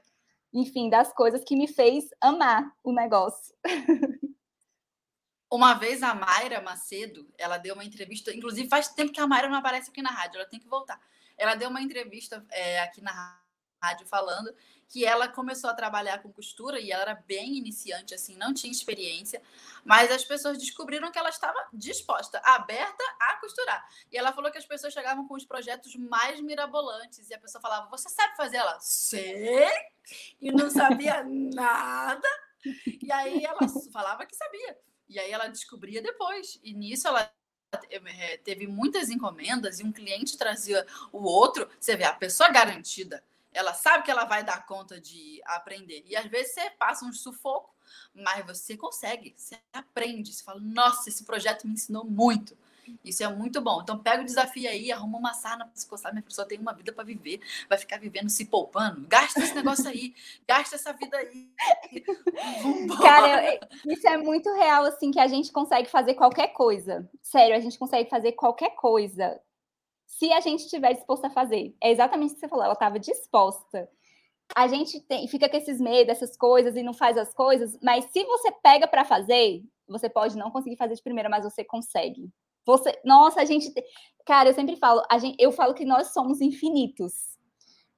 enfim, 0.54 0.88
das 0.88 1.12
coisas 1.12 1.42
que 1.42 1.56
me 1.56 1.66
fez 1.66 2.08
amar 2.20 2.72
o 2.84 2.92
negócio. 2.92 3.54
Uma 5.50 5.74
vez 5.74 6.02
a 6.02 6.14
Mayra 6.14 6.60
Macedo, 6.60 7.26
ela 7.38 7.56
deu 7.56 7.74
uma 7.74 7.84
entrevista, 7.84 8.34
inclusive 8.34 8.68
faz 8.68 8.88
tempo 8.88 9.12
que 9.12 9.20
a 9.20 9.26
Mayra 9.26 9.48
não 9.48 9.58
aparece 9.58 9.90
aqui 9.90 10.02
na 10.02 10.10
rádio, 10.10 10.38
ela 10.38 10.48
tem 10.48 10.60
que 10.60 10.68
voltar. 10.68 11.00
Ela 11.36 11.54
deu 11.54 11.70
uma 11.70 11.80
entrevista 11.80 12.44
é, 12.50 12.80
aqui 12.80 13.00
na 13.00 13.40
rádio 13.82 14.06
falando 14.06 14.54
que 14.88 15.04
ela 15.04 15.28
começou 15.28 15.68
a 15.68 15.74
trabalhar 15.74 16.22
com 16.22 16.32
costura 16.32 16.80
e 16.80 16.90
ela 16.90 17.02
era 17.02 17.14
bem 17.14 17.58
iniciante, 17.58 18.14
assim, 18.14 18.36
não 18.36 18.54
tinha 18.54 18.72
experiência, 18.72 19.42
mas 19.84 20.10
as 20.10 20.24
pessoas 20.24 20.56
descobriram 20.56 21.12
que 21.12 21.18
ela 21.18 21.28
estava 21.28 21.68
disposta, 21.72 22.40
aberta 22.42 23.04
a 23.20 23.36
costurar. 23.36 23.86
E 24.10 24.16
ela 24.16 24.32
falou 24.32 24.50
que 24.50 24.58
as 24.58 24.64
pessoas 24.64 24.94
chegavam 24.94 25.28
com 25.28 25.34
os 25.34 25.44
projetos 25.44 25.94
mais 25.94 26.40
mirabolantes 26.40 27.28
e 27.28 27.34
a 27.34 27.38
pessoa 27.38 27.60
falava: 27.60 27.88
Você 27.90 28.08
sabe 28.08 28.34
fazer? 28.36 28.56
Ela, 28.56 28.78
sei, 28.80 29.68
e 30.40 30.50
não 30.50 30.70
sabia 30.70 31.22
nada. 31.28 32.28
E 33.02 33.12
aí 33.12 33.44
ela 33.44 33.60
falava 33.92 34.24
que 34.24 34.34
sabia. 34.34 34.76
E 35.08 35.18
aí 35.18 35.30
ela 35.30 35.48
descobria 35.48 36.02
depois. 36.02 36.58
E 36.62 36.72
nisso 36.74 37.08
ela 37.08 37.32
eh, 37.90 38.36
teve 38.38 38.66
muitas 38.66 39.10
encomendas 39.10 39.80
e 39.80 39.84
um 39.84 39.92
cliente 39.92 40.36
trazia 40.36 40.86
o 41.12 41.22
outro. 41.22 41.68
Você 41.78 41.96
vê, 41.96 42.04
a 42.04 42.12
pessoa 42.12 42.50
garantida, 42.50 43.22
ela 43.52 43.74
sabe 43.74 44.04
que 44.04 44.10
ela 44.10 44.24
vai 44.24 44.44
dar 44.44 44.66
conta 44.66 45.00
de 45.00 45.40
aprender. 45.44 46.04
E 46.06 46.16
às 46.16 46.26
vezes 46.26 46.54
você 46.54 46.70
passa 46.70 47.04
um 47.04 47.12
sufoco, 47.12 47.74
mas 48.14 48.46
você 48.46 48.76
consegue, 48.76 49.34
você 49.36 49.58
aprende. 49.72 50.32
Você 50.32 50.44
fala, 50.44 50.60
nossa, 50.60 51.08
esse 51.08 51.24
projeto 51.24 51.66
me 51.66 51.74
ensinou 51.74 52.04
muito. 52.04 52.56
Isso 53.04 53.22
é 53.22 53.28
muito 53.28 53.60
bom. 53.60 53.80
Então, 53.82 53.98
pega 53.98 54.22
o 54.22 54.24
desafio 54.24 54.68
aí, 54.68 54.92
arruma 54.92 55.18
uma 55.18 55.34
sarna 55.34 55.64
para 55.66 55.76
se 55.76 55.86
coçar. 55.86 56.12
Minha 56.12 56.22
pessoa 56.22 56.46
tem 56.46 56.58
uma 56.58 56.72
vida 56.72 56.92
para 56.92 57.04
viver, 57.04 57.40
vai 57.68 57.78
ficar 57.78 57.98
vivendo 57.98 58.28
se 58.28 58.44
poupando. 58.44 59.06
Gasta 59.08 59.40
esse 59.40 59.54
negócio 59.54 59.88
aí, 59.88 60.14
gasta 60.46 60.76
essa 60.76 60.92
vida 60.92 61.16
aí. 61.16 61.48
Vambora. 62.62 63.00
Cara, 63.00 63.60
isso 63.86 64.08
é 64.08 64.16
muito 64.16 64.52
real, 64.54 64.84
assim, 64.84 65.10
que 65.10 65.20
a 65.20 65.26
gente 65.26 65.52
consegue 65.52 65.88
fazer 65.88 66.14
qualquer 66.14 66.48
coisa. 66.48 67.08
Sério, 67.22 67.56
a 67.56 67.60
gente 67.60 67.78
consegue 67.78 68.08
fazer 68.08 68.32
qualquer 68.32 68.70
coisa. 68.70 69.40
Se 70.06 70.32
a 70.32 70.40
gente 70.40 70.64
estiver 70.64 70.94
disposto 70.94 71.24
a 71.24 71.30
fazer. 71.30 71.74
É 71.80 71.90
exatamente 71.90 72.32
o 72.32 72.34
que 72.34 72.40
você 72.40 72.48
falou, 72.48 72.64
ela 72.64 72.74
estava 72.74 72.98
disposta 72.98 73.88
a 74.54 74.66
gente 74.66 75.00
tem, 75.00 75.26
fica 75.28 75.48
com 75.48 75.56
esses 75.56 75.80
medos, 75.80 76.08
essas 76.08 76.36
coisas 76.36 76.76
e 76.76 76.82
não 76.82 76.94
faz 76.94 77.16
as 77.16 77.34
coisas, 77.34 77.78
mas 77.82 78.06
se 78.06 78.24
você 78.24 78.50
pega 78.62 78.86
para 78.88 79.04
fazer, 79.04 79.62
você 79.86 80.08
pode 80.08 80.36
não 80.36 80.50
conseguir 80.50 80.76
fazer 80.76 80.94
de 80.94 81.02
primeira, 81.02 81.28
mas 81.28 81.44
você 81.44 81.64
consegue. 81.64 82.30
Você, 82.68 83.00
nossa, 83.02 83.40
a 83.40 83.46
gente, 83.46 83.72
cara, 84.26 84.50
eu 84.50 84.54
sempre 84.54 84.76
falo, 84.76 85.02
gente, 85.18 85.42
eu 85.42 85.50
falo 85.50 85.72
que 85.72 85.86
nós 85.86 86.08
somos 86.12 86.38
infinitos. 86.42 87.14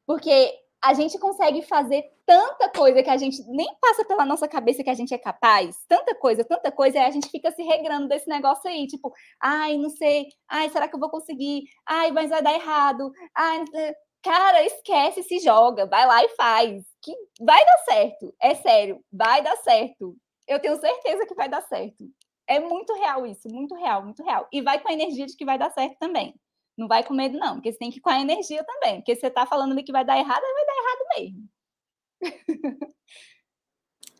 Porque 0.06 0.54
a 0.80 0.94
gente 0.94 1.18
consegue 1.18 1.60
fazer 1.62 2.04
tanta 2.24 2.68
coisa 2.68 3.02
que 3.02 3.10
a 3.10 3.16
gente 3.16 3.42
nem 3.48 3.66
passa 3.80 4.04
pela 4.04 4.24
nossa 4.24 4.46
cabeça 4.46 4.84
que 4.84 4.88
a 4.88 4.94
gente 4.94 5.12
é 5.12 5.18
capaz, 5.18 5.76
tanta 5.88 6.14
coisa, 6.14 6.44
tanta 6.44 6.70
coisa, 6.70 6.98
e 6.98 7.00
a 7.00 7.10
gente 7.10 7.28
fica 7.28 7.50
se 7.50 7.64
regrando 7.64 8.06
desse 8.06 8.28
negócio 8.28 8.70
aí, 8.70 8.86
tipo, 8.86 9.12
ai, 9.42 9.76
não 9.76 9.90
sei, 9.90 10.28
ai, 10.48 10.70
será 10.70 10.86
que 10.86 10.94
eu 10.94 11.00
vou 11.00 11.10
conseguir? 11.10 11.64
Ai, 11.84 12.12
mas 12.12 12.30
vai 12.30 12.40
dar 12.40 12.54
errado. 12.54 13.10
Ai, 13.34 13.64
cara, 14.22 14.64
esquece, 14.64 15.24
se 15.24 15.40
joga, 15.40 15.84
vai 15.84 16.06
lá 16.06 16.22
e 16.24 16.28
faz, 16.36 16.84
que 17.02 17.12
vai 17.40 17.64
dar 17.64 17.78
certo. 17.78 18.32
É 18.40 18.54
sério, 18.54 19.04
vai 19.12 19.42
dar 19.42 19.56
certo. 19.56 20.16
Eu 20.46 20.60
tenho 20.60 20.78
certeza 20.80 21.26
que 21.26 21.34
vai 21.34 21.48
dar 21.48 21.62
certo. 21.62 22.04
É 22.50 22.58
muito 22.58 22.92
real 22.94 23.24
isso, 23.28 23.48
muito 23.48 23.76
real, 23.76 24.02
muito 24.02 24.24
real. 24.24 24.48
E 24.52 24.60
vai 24.60 24.80
com 24.80 24.88
a 24.88 24.92
energia 24.92 25.24
de 25.24 25.36
que 25.36 25.44
vai 25.44 25.56
dar 25.56 25.70
certo 25.70 25.96
também. 26.00 26.34
Não 26.76 26.88
vai 26.88 27.04
com 27.04 27.14
medo, 27.14 27.38
não, 27.38 27.54
porque 27.54 27.70
você 27.70 27.78
tem 27.78 27.92
que 27.92 27.98
ir 27.98 28.00
com 28.00 28.10
a 28.10 28.20
energia 28.20 28.64
também. 28.64 28.96
Porque 28.96 29.14
você 29.14 29.28
está 29.28 29.46
falando 29.46 29.70
ali 29.70 29.84
que 29.84 29.92
vai 29.92 30.04
dar 30.04 30.18
errado, 30.18 30.42
vai 30.42 30.66
dar 30.66 30.76
errado 30.82 31.04
mesmo. 31.16 31.48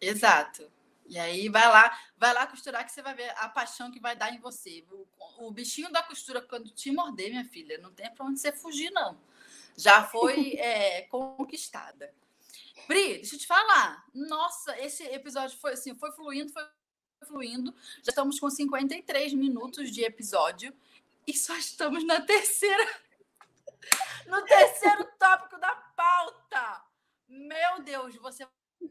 Exato. 0.00 0.70
E 1.08 1.18
aí 1.18 1.48
vai 1.48 1.66
lá, 1.66 1.98
vai 2.16 2.32
lá 2.32 2.46
costurar 2.46 2.84
que 2.86 2.92
você 2.92 3.02
vai 3.02 3.16
ver 3.16 3.30
a 3.30 3.48
paixão 3.48 3.90
que 3.90 3.98
vai 3.98 4.14
dar 4.14 4.32
em 4.32 4.38
você. 4.38 4.86
O, 4.92 5.48
o 5.48 5.50
bichinho 5.50 5.90
da 5.90 6.00
costura, 6.00 6.40
quando 6.40 6.70
te 6.70 6.92
morder, 6.92 7.30
minha 7.30 7.44
filha, 7.44 7.78
não 7.78 7.92
tem 7.92 8.08
para 8.14 8.24
onde 8.24 8.38
você 8.38 8.52
fugir, 8.52 8.92
não. 8.92 9.18
Já 9.76 10.04
foi 10.04 10.54
é, 10.60 11.02
conquistada. 11.02 12.14
Pri, 12.86 13.14
deixa 13.14 13.34
eu 13.34 13.40
te 13.40 13.46
falar. 13.48 14.06
Nossa, 14.14 14.78
esse 14.78 15.02
episódio 15.02 15.58
foi 15.58 15.72
assim, 15.72 15.96
foi 15.96 16.12
fluindo, 16.12 16.52
foi 16.52 16.62
fluindo. 17.26 17.74
Já 18.02 18.10
estamos 18.10 18.38
com 18.38 18.48
53 18.50 19.32
minutos 19.34 19.90
de 19.90 20.02
episódio 20.04 20.74
e 21.26 21.36
só 21.36 21.56
estamos 21.56 22.04
na 22.04 22.20
terceira. 22.20 23.00
No 24.26 24.42
terceiro 24.44 25.04
tópico 25.18 25.58
da 25.58 25.74
pauta. 25.74 26.84
Meu 27.28 27.82
Deus, 27.82 28.16
você 28.16 28.46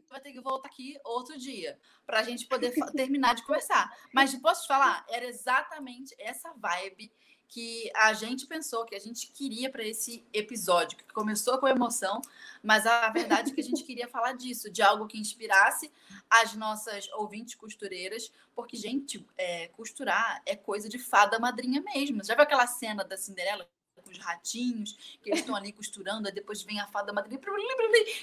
vai 0.08 0.20
ter 0.20 0.32
que 0.32 0.40
voltar 0.40 0.68
aqui 0.68 0.98
outro 1.04 1.38
dia 1.38 1.78
para 2.06 2.20
a 2.20 2.22
gente 2.22 2.46
poder 2.46 2.72
terminar 2.92 3.34
de 3.34 3.44
conversar. 3.44 3.90
Mas 4.12 4.34
posso 4.36 4.62
te 4.62 4.68
falar, 4.68 5.04
era 5.08 5.26
exatamente 5.26 6.14
essa 6.18 6.52
vibe 6.54 7.12
que 7.50 7.90
a 7.96 8.12
gente 8.12 8.46
pensou, 8.46 8.84
que 8.84 8.94
a 8.94 8.98
gente 8.98 9.26
queria 9.32 9.68
para 9.68 9.84
esse 9.84 10.24
episódio, 10.32 10.96
que 10.96 11.04
começou 11.12 11.58
com 11.58 11.66
emoção, 11.66 12.22
mas 12.62 12.86
a 12.86 13.08
verdade 13.10 13.50
é 13.50 13.54
que 13.54 13.60
a 13.60 13.64
gente 13.64 13.82
queria 13.82 14.06
falar 14.08 14.34
disso, 14.34 14.70
de 14.70 14.80
algo 14.80 15.08
que 15.08 15.18
inspirasse 15.18 15.92
as 16.30 16.54
nossas 16.54 17.10
ouvintes 17.12 17.56
costureiras, 17.56 18.32
porque, 18.54 18.76
gente, 18.76 19.26
é, 19.36 19.66
costurar 19.68 20.40
é 20.46 20.54
coisa 20.54 20.88
de 20.88 20.98
fada 20.98 21.40
madrinha 21.40 21.80
mesmo. 21.80 22.24
Já 22.24 22.34
viu 22.34 22.44
aquela 22.44 22.66
cena 22.66 23.04
da 23.04 23.16
Cinderela? 23.16 23.68
com 24.02 24.10
os 24.10 24.18
ratinhos, 24.18 25.18
que 25.22 25.28
eles 25.28 25.40
estão 25.40 25.54
ali 25.54 25.74
costurando, 25.74 26.26
aí 26.26 26.32
depois 26.32 26.62
vem 26.62 26.80
a 26.80 26.86
fada 26.86 27.12
madrinha, 27.12 27.38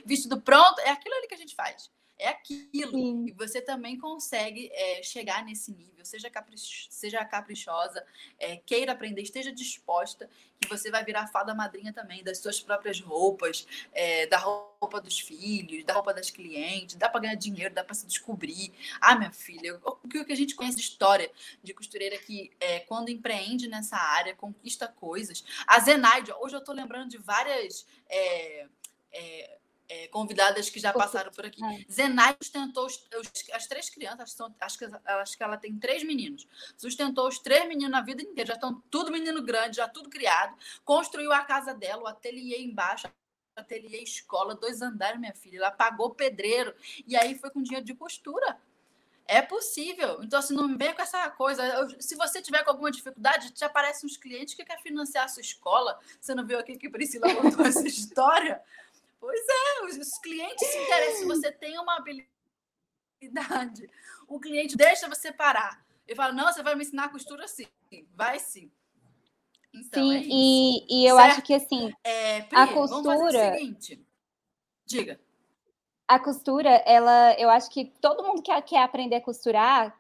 vestido 0.04 0.42
pronto, 0.42 0.80
é 0.80 0.90
aquilo 0.90 1.14
ali 1.14 1.28
que 1.28 1.36
a 1.36 1.38
gente 1.38 1.54
faz 1.54 1.92
é 2.20 2.30
aquilo. 2.30 2.92
Sim. 2.92 3.26
E 3.28 3.32
você 3.32 3.62
também 3.62 3.98
consegue 3.98 4.70
é, 4.74 5.04
chegar 5.04 5.44
nesse 5.44 5.72
nível. 5.72 6.04
Seja, 6.04 6.30
caprich... 6.30 6.88
seja 6.90 7.24
caprichosa, 7.26 8.04
é, 8.40 8.58
queira 8.58 8.94
aprender, 8.94 9.22
esteja 9.22 9.52
disposta, 9.52 10.30
que 10.60 10.70
você 10.70 10.90
vai 10.90 11.04
virar 11.04 11.28
fada 11.28 11.54
madrinha 11.54 11.92
também 11.92 12.24
das 12.24 12.38
suas 12.40 12.62
próprias 12.62 13.00
roupas, 13.00 13.68
é, 13.92 14.26
da 14.28 14.38
roupa 14.38 15.02
dos 15.02 15.20
filhos, 15.20 15.84
da 15.84 15.94
roupa 15.94 16.14
das 16.14 16.30
clientes. 16.30 16.96
Dá 16.96 17.10
para 17.10 17.22
ganhar 17.22 17.36
dinheiro, 17.36 17.74
dá 17.74 17.84
para 17.84 17.94
se 17.94 18.08
descobrir. 18.08 18.74
Ah, 19.02 19.16
minha 19.16 19.32
filha, 19.32 19.80
o 19.84 20.08
que 20.08 20.32
a 20.32 20.36
gente 20.36 20.56
conhece 20.56 20.78
de 20.78 20.84
história 20.84 21.30
de 21.62 21.74
costureira 21.74 22.18
que, 22.18 22.52
é, 22.60 22.80
quando 22.80 23.10
empreende 23.10 23.68
nessa 23.68 23.98
área, 23.98 24.34
conquista 24.34 24.88
coisas. 24.88 25.44
A 25.68 25.80
Zenaide, 25.80 26.32
hoje 26.40 26.56
eu 26.56 26.60
estou 26.60 26.74
lembrando 26.74 27.10
de 27.10 27.18
várias. 27.18 27.86
É, 28.10 28.68
é, 29.90 30.08
convidadas 30.08 30.70
que 30.70 30.80
já 30.80 30.92
passaram 30.92 31.32
por 31.32 31.46
aqui. 31.46 31.64
É. 31.64 31.86
Zenai 31.92 32.36
sustentou 32.42 32.86
os, 32.86 32.96
os, 33.16 33.50
as 33.54 33.68
três 33.68 33.90
crianças, 33.90 34.34
são, 34.34 34.54
acho, 34.60 34.78
que, 34.78 34.86
acho 34.86 35.38
que 35.38 35.44
ela 35.44 35.58
tem 35.58 35.78
três 35.78 36.04
meninos. 36.04 36.48
Sustentou 36.76 37.28
os 37.28 37.40
três 37.40 37.68
meninos 37.68 37.92
na 37.92 38.02
vida 38.02 38.22
inteira, 38.22 38.48
já 38.48 38.54
estão 38.56 38.82
tudo 38.90 39.12
menino 39.12 39.42
grande, 39.42 39.78
já 39.78 39.88
tudo 39.88 40.10
criado. 40.10 40.56
Construiu 40.84 41.32
a 41.32 41.42
casa 41.42 41.74
dela, 41.74 42.04
o 42.04 42.08
ateliê 42.08 42.62
embaixo, 42.62 43.08
ateliê 43.56 44.04
escola, 44.04 44.56
dois 44.56 44.82
andares, 44.82 45.20
minha 45.20 45.34
filha. 45.34 45.58
Ela 45.58 45.72
pagou 45.72 46.14
pedreiro 46.14 46.76
e 47.06 47.16
aí 47.16 47.36
foi 47.36 47.50
com 47.50 47.62
dinheiro 47.62 47.86
de 47.86 47.96
costura. 47.96 48.58
É 49.30 49.42
possível. 49.42 50.24
Então, 50.24 50.40
assim, 50.40 50.56
não 50.56 50.78
vem 50.78 50.94
com 50.94 51.02
essa 51.02 51.30
coisa. 51.32 51.64
Se 52.00 52.16
você 52.16 52.42
tiver 52.42 52.64
com 52.64 52.72
alguma 52.72 52.90
dificuldade, 52.90 53.52
te 53.52 53.66
aparecem 53.66 54.08
uns 54.08 54.16
clientes 54.16 54.54
que 54.54 54.64
querem 54.64 54.82
financiar 54.82 55.26
a 55.26 55.28
sua 55.28 55.42
escola. 55.42 56.00
Você 56.20 56.34
não 56.34 56.46
viu 56.46 56.58
aqui 56.58 56.78
que 56.78 56.90
Priscila 56.90 57.36
contou 57.36 57.66
essa 57.66 57.84
história? 57.86 58.62
Pois 59.20 59.40
é, 59.40 59.86
os, 59.86 60.18
clientes 60.20 60.68
se 60.68 60.78
interessam. 60.78 61.18
Se 61.18 61.26
você 61.26 61.52
tem 61.52 61.78
uma 61.80 61.98
habilidade, 61.98 63.90
o 64.28 64.40
cliente 64.40 64.78
deixa 64.78 65.10
você 65.10 65.32
parar. 65.32 65.84
Ele 66.08 66.16
fala: 66.16 66.34
não, 66.34 66.52
você 66.52 66.62
vai 66.64 66.76
me 66.76 66.84
ensinar 66.84 67.06
a 67.06 67.10
costura 67.10 67.48
sim. 67.48 67.68
Vai 68.14 68.40
sim. 68.40 68.72
Então, 69.74 70.04
sim, 70.04 70.16
é 70.16 70.22
e, 70.24 70.86
e 70.90 71.06
eu 71.06 71.16
certo? 71.16 71.32
acho 71.32 71.42
que 71.42 71.54
assim, 71.54 71.92
é, 72.04 72.42
Pri, 72.42 72.58
a 72.58 72.74
costura. 72.74 73.58
Diga. 74.86 75.20
A 76.08 76.20
costura, 76.20 76.70
ela, 76.86 77.34
eu 77.38 77.50
acho 77.50 77.70
que 77.70 77.86
todo 78.00 78.24
mundo 78.24 78.42
que 78.42 78.62
quer 78.62 78.82
aprender 78.82 79.18
a 79.18 79.22
costurar 79.22 80.00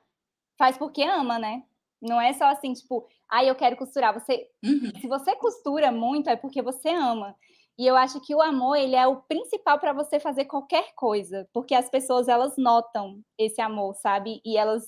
faz 0.57 0.77
porque 0.77 1.03
ama, 1.03 1.37
né? 1.37 1.63
Não 2.01 2.21
é 2.21 2.31
só 2.33 2.45
assim, 2.45 2.73
tipo, 2.73 3.07
ah, 3.27 3.43
eu 3.43 3.55
quero 3.55 3.75
costurar. 3.75 4.13
Você, 4.13 4.49
uhum. 4.63 4.91
se 5.01 5.07
você 5.07 5.35
costura 5.35 5.91
muito, 5.91 6.29
é 6.29 6.35
porque 6.35 6.61
você 6.61 6.89
ama. 6.89 7.35
E 7.77 7.85
eu 7.85 7.95
acho 7.95 8.19
que 8.21 8.33
o 8.33 8.41
amor, 8.41 8.75
ele 8.75 8.95
é 8.95 9.05
o 9.05 9.17
principal 9.17 9.79
para 9.79 9.93
você 9.93 10.19
fazer 10.19 10.45
qualquer 10.45 10.93
coisa, 10.95 11.47
porque 11.53 11.75
as 11.75 11.89
pessoas 11.89 12.27
elas 12.27 12.57
notam 12.57 13.21
esse 13.37 13.61
amor, 13.61 13.93
sabe? 13.95 14.41
E 14.43 14.57
elas 14.57 14.83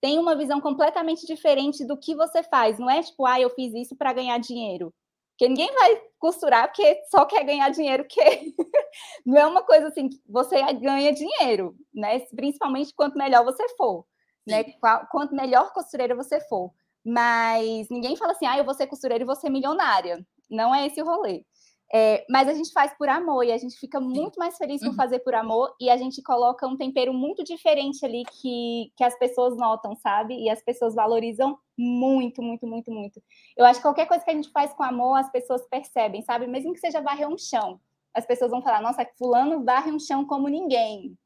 têm 0.00 0.18
uma 0.18 0.36
visão 0.36 0.60
completamente 0.60 1.26
diferente 1.26 1.84
do 1.84 1.96
que 1.98 2.14
você 2.14 2.42
faz. 2.44 2.78
Não 2.78 2.88
é 2.88 3.02
tipo, 3.02 3.26
ah, 3.26 3.40
eu 3.40 3.50
fiz 3.50 3.74
isso 3.74 3.96
para 3.96 4.12
ganhar 4.12 4.38
dinheiro. 4.38 4.94
Porque 5.32 5.48
ninguém 5.48 5.72
vai 5.72 6.00
costurar 6.18 6.68
porque 6.68 7.00
só 7.10 7.24
quer 7.24 7.44
ganhar 7.44 7.70
dinheiro, 7.70 8.04
que 8.08 8.20
não 9.26 9.38
é 9.38 9.46
uma 9.46 9.62
coisa 9.62 9.88
assim, 9.88 10.08
você 10.28 10.60
ganha 10.74 11.12
dinheiro, 11.12 11.76
né? 11.94 12.20
Principalmente 12.36 12.94
quanto 12.94 13.18
melhor 13.18 13.44
você 13.44 13.68
for, 13.76 14.04
né? 14.46 14.64
Quanto 15.10 15.34
melhor 15.34 15.72
costureira 15.72 16.14
você 16.14 16.40
for. 16.40 16.72
Mas 17.04 17.88
ninguém 17.90 18.16
fala 18.16 18.32
assim, 18.32 18.46
ah, 18.46 18.58
eu 18.58 18.64
vou 18.64 18.74
ser 18.74 18.86
costureira 18.86 19.22
e 19.24 19.26
vou 19.26 19.36
ser 19.36 19.50
milionária. 19.50 20.24
Não 20.50 20.74
é 20.74 20.86
esse 20.86 21.00
o 21.02 21.04
rolê. 21.04 21.44
É, 21.92 22.26
mas 22.28 22.46
a 22.48 22.52
gente 22.52 22.70
faz 22.70 22.92
por 22.98 23.08
amor 23.08 23.44
e 23.44 23.52
a 23.52 23.56
gente 23.56 23.78
fica 23.78 23.98
muito 23.98 24.38
mais 24.38 24.58
feliz 24.58 24.80
por 24.80 24.90
uhum. 24.90 24.94
fazer 24.94 25.20
por 25.20 25.34
amor 25.34 25.74
e 25.80 25.88
a 25.88 25.96
gente 25.96 26.22
coloca 26.22 26.66
um 26.66 26.76
tempero 26.76 27.14
muito 27.14 27.42
diferente 27.42 28.04
ali 28.04 28.24
que, 28.24 28.92
que 28.94 29.02
as 29.02 29.18
pessoas 29.18 29.56
notam, 29.56 29.96
sabe? 29.96 30.34
E 30.34 30.50
as 30.50 30.62
pessoas 30.62 30.94
valorizam 30.94 31.58
muito, 31.78 32.42
muito, 32.42 32.66
muito, 32.66 32.90
muito. 32.90 33.22
Eu 33.56 33.64
acho 33.64 33.80
que 33.80 33.86
qualquer 33.86 34.06
coisa 34.06 34.22
que 34.22 34.30
a 34.30 34.34
gente 34.34 34.50
faz 34.50 34.74
com 34.74 34.82
amor, 34.82 35.16
as 35.16 35.30
pessoas 35.32 35.66
percebem, 35.66 36.20
sabe? 36.22 36.46
Mesmo 36.46 36.74
que 36.74 36.80
seja 36.80 37.00
varrer 37.00 37.26
um 37.26 37.38
chão. 37.38 37.80
As 38.12 38.26
pessoas 38.26 38.50
vão 38.50 38.60
falar: 38.60 38.82
nossa, 38.82 39.06
Fulano 39.16 39.64
varre 39.64 39.90
um 39.90 39.98
chão 39.98 40.26
como 40.26 40.48
ninguém. 40.48 41.16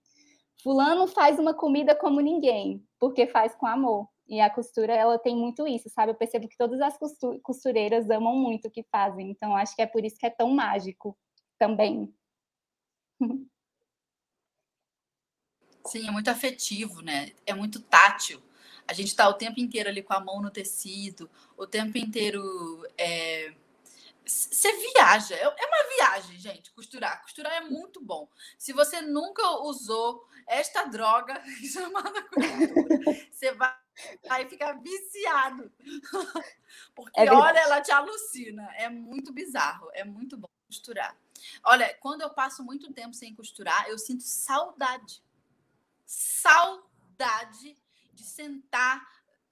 Fulano 0.63 1.09
faz 1.09 1.41
uma 1.41 1.53
comida 1.53 1.93
como 1.93 2.21
ninguém, 2.21 2.85
porque 3.01 3.27
faz 3.27 3.53
com 3.57 3.67
amor. 3.67 4.07
E 4.29 4.41
a 4.41 4.49
costura, 4.49 4.95
ela 4.95 5.19
tem 5.19 5.37
muito 5.37 5.67
isso, 5.67 5.91
sabe? 5.91 6.13
Eu 6.13 6.17
percebo 6.17 6.49
que 6.49 6.57
todas 6.57 6.81
as 6.81 6.97
costureiras 7.43 8.09
amam 8.11 8.37
muito 8.37 8.69
o 8.69 8.71
que 8.71 8.83
fazem. 8.85 9.31
Então, 9.31 9.57
acho 9.57 9.75
que 9.75 9.83
é 9.83 9.87
por 9.87 10.05
isso 10.05 10.17
que 10.17 10.27
é 10.27 10.31
tão 10.31 10.51
mágico 10.51 11.19
também. 11.59 12.15
Sim, 15.85 16.07
é 16.07 16.11
muito 16.11 16.29
afetivo, 16.29 17.03
né? 17.03 17.33
É 17.45 17.53
muito 17.53 17.81
tátil. 17.81 18.41
A 18.87 18.93
gente 18.93 19.09
está 19.09 19.29
o 19.29 19.35
tempo 19.35 19.61
inteiro 19.61 19.89
ali 19.89 20.03
com 20.03 20.15
a 20.15 20.21
mão 20.21 20.41
no 20.41 20.51
tecido, 20.51 21.29
o 21.57 21.67
tempo 21.67 21.99
inteiro 21.99 22.43
é, 22.97 23.53
você 24.25 24.73
viaja, 24.73 25.35
é, 25.35 25.43
é 25.43 25.67
uma 25.67 25.97
viagem, 25.97 26.39
gente, 26.39 26.73
costurar. 26.73 27.21
Costurar 27.23 27.53
é 27.53 27.61
muito 27.61 28.01
bom. 28.01 28.29
Se 28.57 28.73
você 28.73 29.01
nunca 29.01 29.43
usou 29.63 30.27
esta 30.47 30.85
droga 30.85 31.43
chamada 31.73 32.23
costura, 32.23 33.29
você 33.31 33.53
vai, 33.53 33.75
vai 34.27 34.49
ficar 34.49 34.73
viciado. 34.75 35.73
Porque, 36.95 37.21
é 37.21 37.33
olha, 37.33 37.59
ela 37.59 37.81
te 37.81 37.93
alucina. 37.93 38.69
É 38.77 38.89
muito 38.89 39.33
bizarro, 39.33 39.89
é 39.93 40.05
muito 40.05 40.37
bom 40.37 40.49
costurar. 40.67 41.17
Olha, 41.65 41.93
quando 42.01 42.23
eu 42.23 42.31
passo 42.31 42.63
muito 42.65 42.93
tempo 42.93 43.15
sem 43.15 43.35
costurar, 43.35 43.89
eu 43.89 43.99
sinto 43.99 44.23
saudade. 44.23 45.23
Saudade 46.07 47.77
de 48.13 48.25
sentar 48.25 49.07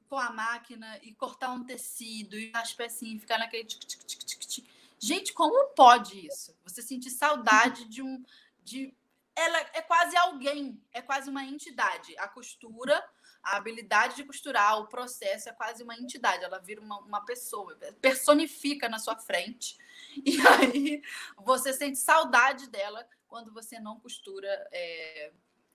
com 0.08 0.18
a 0.18 0.30
máquina 0.30 0.98
e 1.02 1.14
cortar 1.14 1.50
um 1.52 1.64
tecido 1.64 2.36
e 2.38 2.50
as 2.54 2.72
pecinhas 2.72 3.20
ficar 3.20 3.38
naquele 3.38 3.64
tic, 3.64 3.84
tic, 3.84 4.02
tic, 4.04 4.24
tic, 4.24 4.40
tic. 4.40 4.66
Gente, 4.98 5.32
como 5.32 5.68
pode 5.68 6.26
isso? 6.26 6.54
Você 6.64 6.82
sentir 6.82 7.10
saudade 7.10 7.84
de 7.86 8.02
um 8.02 8.22
de 8.62 8.94
ela 9.34 9.58
é 9.72 9.80
quase 9.80 10.16
alguém, 10.16 10.82
é 10.92 11.00
quase 11.00 11.30
uma 11.30 11.44
entidade. 11.44 12.16
A 12.18 12.28
costura, 12.28 13.02
a 13.42 13.56
habilidade 13.56 14.16
de 14.16 14.24
costurar, 14.24 14.78
o 14.78 14.86
processo 14.86 15.48
é 15.48 15.52
quase 15.52 15.82
uma 15.82 15.96
entidade. 15.96 16.44
Ela 16.44 16.58
vira 16.58 16.80
uma, 16.80 16.98
uma 17.00 17.24
pessoa, 17.24 17.76
personifica 18.00 18.88
na 18.88 18.98
sua 18.98 19.16
frente. 19.16 19.76
E 20.26 20.40
aí 20.40 21.02
você 21.36 21.72
sente 21.72 21.96
saudade 21.96 22.68
dela 22.68 23.06
quando 23.28 23.52
você 23.52 23.78
não 23.78 24.00
costura 24.00 24.48
é, 24.72 25.30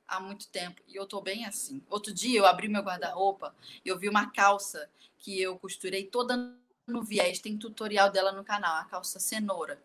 há 0.06 0.20
muito 0.20 0.50
tempo 0.50 0.82
e 0.88 0.96
eu 0.96 1.06
tô 1.06 1.22
bem 1.22 1.46
assim. 1.46 1.82
Outro 1.90 2.14
dia 2.14 2.40
eu 2.40 2.46
abri 2.46 2.68
meu 2.68 2.82
guarda-roupa 2.82 3.56
e 3.84 3.88
eu 3.88 3.98
vi 3.98 4.10
uma 4.10 4.30
calça 4.30 4.90
que 5.18 5.42
eu 5.42 5.58
costurei 5.58 6.06
toda 6.08 6.54
no 6.86 7.02
viés, 7.02 7.40
tem 7.40 7.58
tutorial 7.58 8.12
dela 8.12 8.32
no 8.32 8.44
canal, 8.44 8.76
a 8.76 8.86
calça 8.86 9.20
cenoura. 9.20 9.82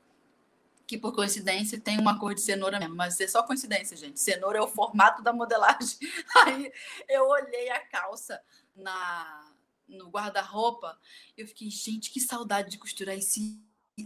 Que 0.91 0.99
por 0.99 1.14
coincidência 1.14 1.78
tem 1.78 2.01
uma 2.01 2.18
cor 2.18 2.34
de 2.34 2.41
cenoura 2.41 2.76
mesmo, 2.80 2.97
mas 2.97 3.20
é 3.20 3.28
só 3.28 3.45
coincidência, 3.45 3.97
gente. 3.97 4.18
Cenoura 4.18 4.59
é 4.59 4.61
o 4.61 4.66
formato 4.66 5.22
da 5.22 5.32
modelagem. 5.32 5.97
Aí 6.45 6.72
eu 7.09 7.28
olhei 7.28 7.70
a 7.70 7.78
calça 7.78 8.43
na 8.74 9.55
no 9.86 10.09
guarda-roupa, 10.09 10.99
eu 11.36 11.47
fiquei, 11.47 11.70
gente, 11.70 12.11
que 12.11 12.18
saudade 12.18 12.70
de 12.70 12.78
costurar 12.78 13.16
esse 13.16 13.57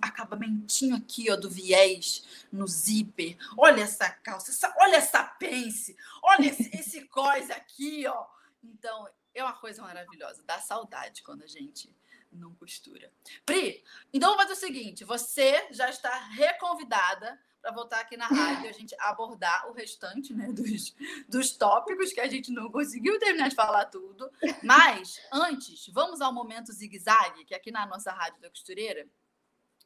acabamentinho 0.03 0.95
aqui, 0.95 1.31
ó, 1.31 1.37
do 1.37 1.49
viés 1.49 2.23
no 2.53 2.69
zíper. 2.69 3.39
Olha 3.57 3.81
essa 3.81 4.11
calça, 4.11 4.51
essa, 4.51 4.75
olha 4.79 4.97
essa 4.97 5.25
pence, 5.25 5.97
olha 6.23 6.49
esse, 6.49 6.69
esse 6.77 7.01
coisa 7.07 7.55
aqui, 7.55 8.07
ó. 8.07 8.27
Então, 8.63 9.09
é 9.35 9.43
uma 9.43 9.55
coisa 9.55 9.81
maravilhosa. 9.81 10.43
Dá 10.47 10.61
saudade 10.61 11.23
quando 11.23 11.45
a 11.45 11.47
gente 11.47 11.89
não 12.37 12.55
costura. 12.55 13.11
Pri, 13.45 13.83
então 14.13 14.31
vamos 14.31 14.43
fazer 14.45 14.55
o 14.55 14.67
seguinte: 14.67 15.05
você 15.05 15.69
já 15.71 15.89
está 15.89 16.17
reconvidada 16.29 17.39
para 17.61 17.73
voltar 17.73 18.01
aqui 18.01 18.17
na 18.17 18.27
rádio 18.27 18.67
e 18.67 18.69
a 18.69 18.73
gente 18.77 18.95
abordar 18.99 19.71
o 19.71 19.73
restante 19.73 20.35
né, 20.35 20.53
dos, 20.53 20.95
dos 21.29 21.51
tópicos 21.53 22.13
que 22.13 22.21
a 22.21 22.29
gente 22.29 22.53
não 22.53 22.71
conseguiu 22.71 23.19
terminar 23.19 23.49
de 23.49 23.55
falar 23.55 23.87
tudo. 23.87 24.31
Mas, 24.63 25.21
antes, 25.33 25.89
vamos 25.89 26.21
ao 26.21 26.33
momento 26.33 26.73
zigue-zague, 26.73 27.45
que 27.45 27.55
aqui 27.55 27.71
na 27.71 27.87
nossa 27.87 28.13
Rádio 28.13 28.41
da 28.41 28.51
Costureira 28.51 29.07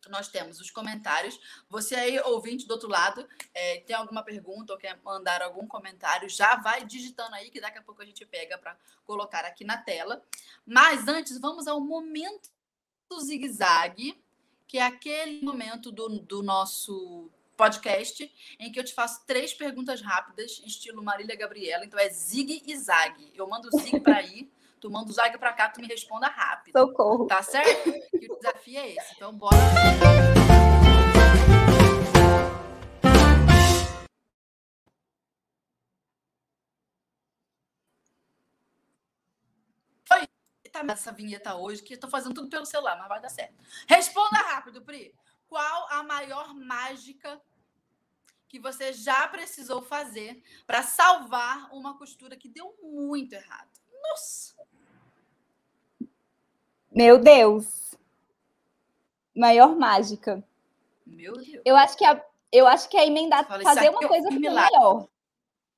nós 0.08 0.28
temos 0.28 0.60
os 0.60 0.70
comentários. 0.70 1.38
Você 1.68 1.94
aí, 1.94 2.18
ouvinte 2.20 2.66
do 2.66 2.72
outro 2.72 2.88
lado, 2.88 3.26
é, 3.54 3.80
tem 3.80 3.96
alguma 3.96 4.22
pergunta 4.22 4.72
ou 4.72 4.78
quer 4.78 4.98
mandar 5.02 5.42
algum 5.42 5.66
comentário, 5.66 6.28
já 6.28 6.56
vai 6.56 6.84
digitando 6.84 7.34
aí, 7.34 7.50
que 7.50 7.60
daqui 7.60 7.78
a 7.78 7.82
pouco 7.82 8.02
a 8.02 8.06
gente 8.06 8.24
pega 8.24 8.56
para 8.58 8.76
colocar 9.04 9.44
aqui 9.44 9.64
na 9.64 9.76
tela. 9.76 10.22
Mas 10.64 11.08
antes, 11.08 11.38
vamos 11.38 11.66
ao 11.66 11.80
momento 11.80 12.50
do 13.08 13.20
zigue-zague, 13.20 14.22
que 14.66 14.78
é 14.78 14.82
aquele 14.82 15.42
momento 15.42 15.90
do, 15.90 16.08
do 16.20 16.42
nosso 16.42 17.30
podcast 17.56 18.32
em 18.60 18.70
que 18.70 18.78
eu 18.78 18.84
te 18.84 18.94
faço 18.94 19.26
três 19.26 19.52
perguntas 19.52 20.00
rápidas, 20.00 20.62
estilo 20.64 21.02
Marília 21.02 21.34
Gabriela. 21.34 21.84
Então 21.84 21.98
é 21.98 22.08
zigue 22.08 22.62
e 22.64 22.76
zague. 22.76 23.32
Eu 23.34 23.48
mando 23.48 23.68
o 23.68 23.78
zigue 23.80 24.00
para 24.00 24.18
aí. 24.18 24.48
Tu 24.80 24.88
manda 24.90 25.10
o 25.10 25.12
Zaga 25.12 25.36
para 25.38 25.52
cá, 25.52 25.68
tu 25.68 25.80
me 25.80 25.88
responda 25.88 26.28
rápido. 26.28 26.78
Socorro. 26.78 27.26
Tá 27.26 27.42
certo? 27.42 27.88
E 27.88 28.30
o 28.30 28.36
desafio 28.36 28.78
é 28.78 28.90
esse. 28.90 29.14
Então, 29.16 29.32
bora. 29.32 29.56
Oi. 40.12 40.28
Essa 40.90 41.12
vinheta 41.12 41.56
hoje, 41.56 41.82
que 41.82 41.94
eu 41.94 42.00
tô 42.00 42.08
fazendo 42.08 42.34
tudo 42.34 42.48
pelo 42.48 42.64
celular, 42.64 42.96
mas 42.98 43.08
vai 43.08 43.20
dar 43.20 43.28
certo. 43.28 43.54
Responda 43.88 44.36
rápido, 44.36 44.80
Pri. 44.82 45.12
Qual 45.48 45.88
a 45.90 46.04
maior 46.04 46.54
mágica 46.54 47.40
que 48.46 48.60
você 48.60 48.92
já 48.92 49.26
precisou 49.28 49.82
fazer 49.82 50.40
para 50.66 50.82
salvar 50.84 51.68
uma 51.72 51.98
costura 51.98 52.36
que 52.36 52.48
deu 52.48 52.76
muito 52.80 53.32
errado? 53.32 53.70
Nossa! 54.00 54.57
Meu 56.98 57.16
Deus! 57.16 57.96
Maior 59.32 59.76
mágica. 59.76 60.42
Meu 61.06 61.32
Deus. 61.34 61.62
Eu 61.64 61.76
acho 61.76 61.96
que 61.96 62.04
a, 62.04 62.20
Eu 62.50 62.66
acho 62.66 62.88
que 62.88 62.96
é 62.96 63.06
emendar, 63.06 63.46
Fala, 63.46 63.62
fazer 63.62 63.88
uma 63.88 64.02
é 64.02 64.08
coisa 64.08 64.28
ficar 64.32 64.52
maior. 64.52 65.08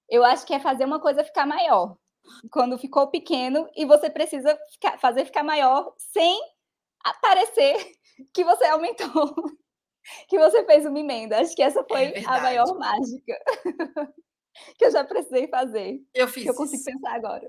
Eu 0.09 0.25
acho 0.25 0.47
que 0.47 0.55
é 0.55 0.59
fazer 0.59 0.87
uma 0.87 0.99
coisa 0.99 1.23
ficar 1.23 1.45
maior. 1.45 1.95
Quando 2.51 2.79
ficou 2.79 3.09
pequeno 3.09 3.69
e 3.77 3.85
você 3.85 4.09
precisa 4.09 4.59
ficar, 4.71 4.99
fazer 4.99 5.27
ficar 5.27 5.43
maior 5.43 5.93
sem 5.99 6.41
parecer 7.21 7.77
que 8.33 8.43
você 8.43 8.65
aumentou, 8.65 9.35
que 10.27 10.39
você 10.39 10.65
fez 10.65 10.87
uma 10.87 11.01
emenda. 11.01 11.39
Acho 11.39 11.55
que 11.55 11.63
essa 11.63 11.85
foi 11.85 12.15
é 12.15 12.25
a 12.25 12.41
maior 12.41 12.79
mágica 12.79 13.39
que 14.79 14.87
eu 14.87 14.91
já 14.91 15.05
precisei 15.05 15.49
fazer. 15.49 16.01
Eu 16.15 16.27
fiz. 16.27 16.45
Que 16.45 16.49
eu 16.49 16.55
consigo 16.55 16.81
isso. 16.81 16.91
pensar 16.91 17.15
agora. 17.15 17.47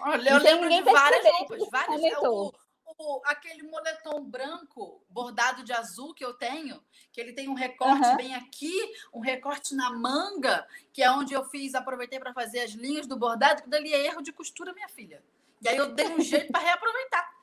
Olha, 0.00 0.30
eu 0.30 0.38
lembro 0.38 0.68
de 0.68 0.82
várias 0.82 1.24
roupas, 1.26 1.68
várias. 1.70 2.00
O, 2.22 2.52
o, 2.98 3.22
aquele 3.24 3.62
moletom 3.62 4.24
branco 4.24 5.02
bordado 5.08 5.64
de 5.64 5.72
azul 5.72 6.14
que 6.14 6.24
eu 6.24 6.34
tenho, 6.34 6.82
que 7.12 7.20
ele 7.20 7.32
tem 7.32 7.48
um 7.48 7.54
recorte 7.54 8.06
uhum. 8.06 8.16
bem 8.16 8.34
aqui, 8.34 8.72
um 9.12 9.20
recorte 9.20 9.74
na 9.74 9.90
manga, 9.90 10.66
que 10.92 11.02
é 11.02 11.10
onde 11.10 11.32
eu 11.32 11.44
fiz, 11.44 11.74
aproveitei 11.74 12.18
para 12.18 12.32
fazer 12.32 12.60
as 12.60 12.72
linhas 12.72 13.06
do 13.06 13.16
bordado, 13.16 13.62
que 13.62 13.68
dali 13.68 13.92
é 13.92 14.06
erro 14.06 14.22
de 14.22 14.32
costura, 14.32 14.72
minha 14.72 14.88
filha. 14.88 15.22
E 15.62 15.68
aí 15.68 15.76
eu 15.76 15.94
dei 15.94 16.08
um 16.08 16.20
jeito 16.20 16.52
para 16.52 16.60
reaproveitar. 16.60 17.34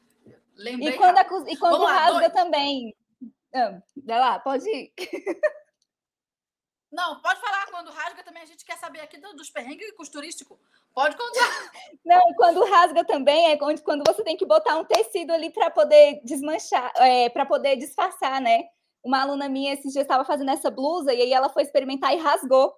Lembrei 0.55 0.93
e 0.93 0.97
quando, 0.97 1.17
a, 1.17 1.51
e 1.51 1.57
quando 1.57 1.85
rasga 1.85 2.29
também. 2.29 2.95
Ah, 3.53 3.81
vai 3.97 4.19
lá, 4.19 4.39
pode 4.39 4.69
ir. 4.69 4.93
Não, 6.91 7.21
pode 7.21 7.39
falar. 7.39 7.65
Quando 7.67 7.89
rasga 7.89 8.21
também, 8.23 8.43
a 8.43 8.45
gente 8.45 8.65
quer 8.65 8.77
saber 8.77 8.99
aqui 8.99 9.17
dos 9.17 9.49
perrengues 9.49 9.91
costurísticos. 9.93 10.59
Pode 10.93 11.15
contar. 11.15 11.50
Não, 12.11 12.33
quando 12.35 12.65
rasga 12.65 13.05
também 13.05 13.51
é 13.51 13.57
quando 13.57 14.03
você 14.05 14.21
tem 14.21 14.35
que 14.35 14.45
botar 14.45 14.77
um 14.77 14.83
tecido 14.83 15.31
ali 15.31 15.49
para 15.49 15.71
poder 15.71 16.19
desmanchar, 16.25 16.91
é, 16.97 17.29
para 17.29 17.45
poder 17.45 17.77
disfarçar, 17.77 18.41
né? 18.41 18.63
Uma 19.01 19.21
aluna 19.21 19.47
minha 19.47 19.71
esses 19.71 19.93
dias 19.93 20.03
estava 20.03 20.25
fazendo 20.25 20.51
essa 20.51 20.69
blusa 20.69 21.13
e 21.13 21.21
aí 21.21 21.31
ela 21.31 21.47
foi 21.47 21.63
experimentar 21.63 22.13
e 22.13 22.17
rasgou. 22.17 22.73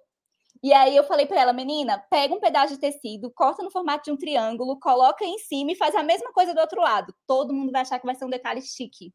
E 0.62 0.72
aí 0.72 0.94
eu 0.94 1.02
falei 1.02 1.26
para 1.26 1.40
ela, 1.40 1.52
menina, 1.52 1.98
pega 2.08 2.32
um 2.32 2.38
pedaço 2.38 2.74
de 2.74 2.80
tecido, 2.80 3.28
corta 3.32 3.60
no 3.64 3.72
formato 3.72 4.04
de 4.04 4.12
um 4.12 4.16
triângulo, 4.16 4.78
coloca 4.78 5.24
em 5.24 5.36
cima 5.38 5.72
e 5.72 5.76
faz 5.76 5.96
a 5.96 6.02
mesma 6.04 6.32
coisa 6.32 6.54
do 6.54 6.60
outro 6.60 6.80
lado. 6.80 7.12
Todo 7.26 7.52
mundo 7.52 7.72
vai 7.72 7.82
achar 7.82 7.98
que 7.98 8.06
vai 8.06 8.14
ser 8.14 8.26
um 8.26 8.30
detalhe 8.30 8.62
chique. 8.62 9.12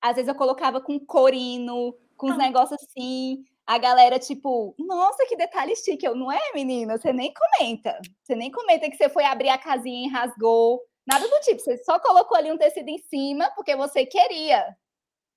Às 0.00 0.16
vezes 0.16 0.28
eu 0.28 0.34
colocava 0.34 0.80
com 0.80 0.98
corino, 0.98 1.94
com 2.16 2.28
os 2.28 2.32
ah. 2.32 2.38
negócios 2.38 2.82
assim 2.82 3.44
a 3.68 3.76
galera, 3.76 4.18
tipo, 4.18 4.74
nossa, 4.78 5.26
que 5.26 5.36
detalhe 5.36 5.76
chique. 5.76 6.06
Eu, 6.06 6.14
não 6.14 6.32
é, 6.32 6.40
menina? 6.54 6.96
Você 6.96 7.12
nem 7.12 7.34
comenta. 7.34 8.00
Você 8.22 8.34
nem 8.34 8.50
comenta 8.50 8.88
que 8.88 8.96
você 8.96 9.10
foi 9.10 9.26
abrir 9.26 9.50
a 9.50 9.58
casinha 9.58 10.08
e 10.08 10.10
rasgou. 10.10 10.82
Nada 11.06 11.28
do 11.28 11.40
tipo. 11.40 11.60
Você 11.60 11.76
só 11.84 12.00
colocou 12.00 12.34
ali 12.34 12.50
um 12.50 12.56
tecido 12.56 12.88
em 12.88 12.96
cima 12.96 13.52
porque 13.54 13.76
você 13.76 14.06
queria. 14.06 14.74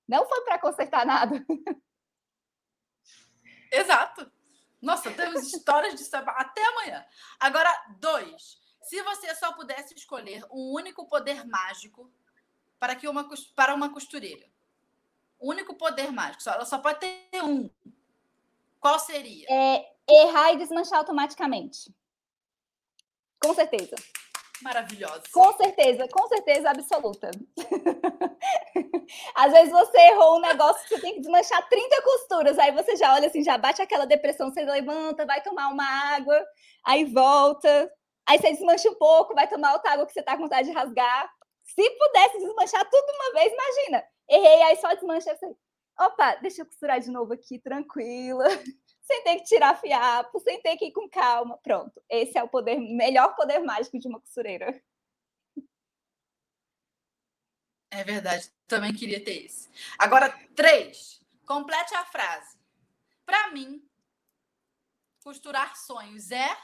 Não 0.08 0.26
foi 0.26 0.40
para 0.46 0.58
consertar 0.58 1.04
nada. 1.04 1.44
Exato. 3.70 4.32
Nossa, 4.80 5.10
temos 5.10 5.52
histórias 5.52 5.94
de 5.94 6.16
até 6.16 6.64
amanhã. 6.68 7.04
Agora, 7.38 7.70
dois. 7.98 8.58
Se 8.80 9.02
você 9.02 9.34
só 9.34 9.52
pudesse 9.52 9.94
escolher 9.94 10.42
um 10.50 10.72
único 10.72 11.06
poder 11.06 11.46
mágico 11.46 12.10
para, 12.80 12.96
que 12.96 13.06
uma, 13.06 13.28
para 13.54 13.74
uma 13.74 13.92
costureira. 13.92 14.46
único 15.38 15.74
poder 15.74 16.10
mágico. 16.10 16.48
Ela 16.48 16.64
só 16.64 16.78
pode 16.78 16.98
ter 16.98 17.44
um. 17.44 17.68
Qual 18.82 18.98
seria? 18.98 19.46
É, 19.48 19.86
errar 20.10 20.52
e 20.52 20.56
desmanchar 20.56 20.98
automaticamente. 20.98 21.94
Com 23.40 23.54
certeza. 23.54 23.94
Maravilhosa. 24.60 25.22
Com 25.32 25.52
certeza, 25.56 26.08
com 26.08 26.26
certeza 26.26 26.70
absoluta. 26.70 27.30
Às 29.34 29.52
vezes 29.52 29.72
você 29.72 29.98
errou 29.98 30.38
um 30.38 30.40
negócio 30.40 30.82
que 30.82 30.96
você 30.96 31.00
tem 31.00 31.14
que 31.14 31.20
desmanchar 31.20 31.68
30 31.68 32.02
costuras, 32.02 32.58
aí 32.58 32.72
você 32.72 32.96
já 32.96 33.14
olha 33.14 33.28
assim, 33.28 33.44
já 33.44 33.56
bate 33.56 33.80
aquela 33.80 34.04
depressão, 34.04 34.50
você 34.50 34.64
levanta, 34.64 35.26
vai 35.26 35.40
tomar 35.42 35.68
uma 35.68 35.84
água, 36.14 36.44
aí 36.84 37.04
volta, 37.04 37.90
aí 38.26 38.38
você 38.38 38.50
desmancha 38.50 38.90
um 38.90 38.94
pouco, 38.96 39.34
vai 39.34 39.48
tomar 39.48 39.74
outra 39.74 39.92
água 39.92 40.06
que 40.06 40.12
você 40.12 40.22
tá 40.22 40.36
com 40.36 40.42
vontade 40.42 40.68
de 40.68 40.74
rasgar. 40.74 41.30
Se 41.64 41.90
pudesse 41.90 42.38
desmanchar 42.38 42.88
tudo 42.90 43.12
uma 43.14 43.32
vez, 43.32 43.52
imagina. 43.52 44.04
Errei, 44.28 44.62
aí 44.62 44.76
só 44.76 44.92
desmancha. 44.94 45.36
Você 45.36 45.46
opa, 46.06 46.36
deixa 46.36 46.62
eu 46.62 46.66
costurar 46.66 47.00
de 47.00 47.10
novo 47.10 47.32
aqui, 47.32 47.58
tranquila, 47.58 48.44
sem 49.02 49.22
ter 49.24 49.36
que 49.36 49.44
tirar 49.44 49.80
fiapo, 49.80 50.38
sem 50.40 50.60
ter 50.60 50.76
que 50.76 50.86
ir 50.86 50.92
com 50.92 51.08
calma. 51.08 51.58
Pronto, 51.58 52.02
esse 52.08 52.36
é 52.36 52.42
o 52.42 52.48
poder, 52.48 52.78
melhor 52.78 53.34
poder 53.34 53.60
mágico 53.60 53.98
de 53.98 54.08
uma 54.08 54.20
costureira. 54.20 54.82
É 57.90 58.02
verdade, 58.04 58.50
também 58.66 58.92
queria 58.92 59.22
ter 59.22 59.44
esse. 59.44 59.70
Agora, 59.98 60.30
três. 60.56 61.20
Complete 61.46 61.94
a 61.94 62.04
frase. 62.06 62.56
Para 63.26 63.50
mim, 63.50 63.86
costurar 65.22 65.76
sonhos 65.76 66.30
é. 66.30 66.56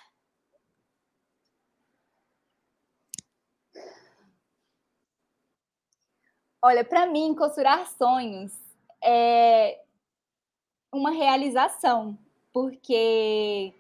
Olha, 6.63 6.85
para 6.85 7.07
mim, 7.07 7.35
costurar 7.35 7.87
sonhos 7.87 8.68
é 9.03 9.81
uma 10.93 11.11
realização, 11.11 12.19
porque 12.53 13.75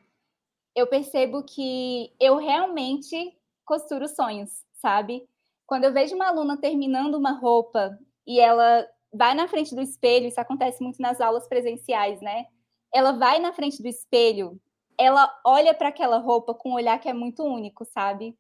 eu 0.74 0.86
percebo 0.86 1.42
que 1.42 2.12
eu 2.20 2.36
realmente 2.36 3.36
costuro 3.64 4.08
sonhos, 4.08 4.64
sabe? 4.74 5.28
Quando 5.66 5.84
eu 5.84 5.92
vejo 5.92 6.14
uma 6.14 6.28
aluna 6.28 6.56
terminando 6.56 7.16
uma 7.16 7.32
roupa 7.32 7.98
e 8.26 8.40
ela 8.40 8.86
vai 9.12 9.34
na 9.34 9.48
frente 9.48 9.74
do 9.74 9.80
espelho, 9.80 10.26
isso 10.26 10.40
acontece 10.40 10.82
muito 10.82 11.00
nas 11.00 11.20
aulas 11.20 11.48
presenciais, 11.48 12.20
né? 12.20 12.46
Ela 12.92 13.12
vai 13.12 13.38
na 13.38 13.52
frente 13.52 13.82
do 13.82 13.88
espelho, 13.88 14.60
ela 14.98 15.32
olha 15.44 15.72
para 15.72 15.88
aquela 15.88 16.18
roupa 16.18 16.52
com 16.52 16.70
um 16.70 16.74
olhar 16.74 16.98
que 16.98 17.08
é 17.08 17.12
muito 17.12 17.44
único, 17.44 17.84
sabe? 17.84 18.36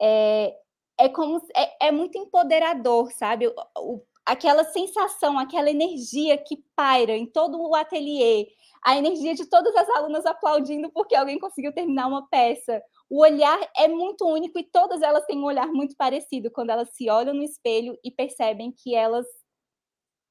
É, 0.00 0.56
é 0.98 1.08
como 1.08 1.42
é, 1.56 1.88
é 1.88 1.92
muito 1.92 2.16
empoderador, 2.16 3.10
sabe? 3.12 3.48
O, 3.48 3.54
o, 3.76 4.02
aquela 4.26 4.64
sensação, 4.64 5.38
aquela 5.38 5.70
energia 5.70 6.38
que 6.38 6.62
paira 6.76 7.16
em 7.16 7.26
todo 7.26 7.60
o 7.60 7.74
ateliê, 7.74 8.48
a 8.84 8.96
energia 8.96 9.34
de 9.34 9.46
todas 9.46 9.74
as 9.76 9.88
alunas 9.90 10.26
aplaudindo 10.26 10.90
porque 10.90 11.14
alguém 11.14 11.38
conseguiu 11.38 11.72
terminar 11.72 12.08
uma 12.08 12.28
peça. 12.28 12.82
O 13.08 13.20
olhar 13.20 13.58
é 13.76 13.86
muito 13.88 14.26
único 14.26 14.58
e 14.58 14.64
todas 14.64 15.02
elas 15.02 15.24
têm 15.26 15.38
um 15.38 15.44
olhar 15.44 15.68
muito 15.68 15.96
parecido 15.96 16.50
quando 16.50 16.70
elas 16.70 16.90
se 16.92 17.08
olham 17.10 17.34
no 17.34 17.42
espelho 17.42 17.96
e 18.04 18.10
percebem 18.10 18.72
que 18.72 18.94
elas 18.94 19.26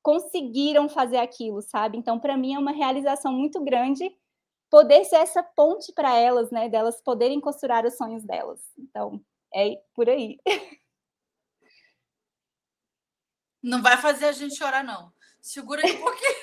conseguiram 0.04 0.90
fazer 0.90 1.18
aquilo, 1.18 1.62
sabe? 1.62 1.98
Então, 1.98 2.20
para 2.20 2.36
mim 2.38 2.56
é 2.56 2.60
uma 2.60 2.72
realização 2.72 3.32
muito 3.32 3.64
grande 3.64 4.12
poder 4.70 5.04
ser 5.06 5.18
essa 5.18 5.44
ponte 5.44 5.94
para 5.94 6.16
elas, 6.18 6.50
né, 6.52 6.70
delas 6.70 7.02
poderem 7.04 7.40
costurar 7.42 7.86
os 7.86 7.98
sonhos 7.98 8.24
delas. 8.24 8.60
Então, 8.78 9.22
é 9.54 9.76
por 9.94 10.10
aí. 10.10 10.38
Não 13.62 13.82
vai 13.82 13.98
fazer 13.98 14.26
a 14.26 14.32
gente 14.32 14.56
chorar, 14.56 14.84
não. 14.84 15.14
Segura 15.40 15.86
aí 15.86 15.96
um 15.96 16.00
pouquinho. 16.00 16.36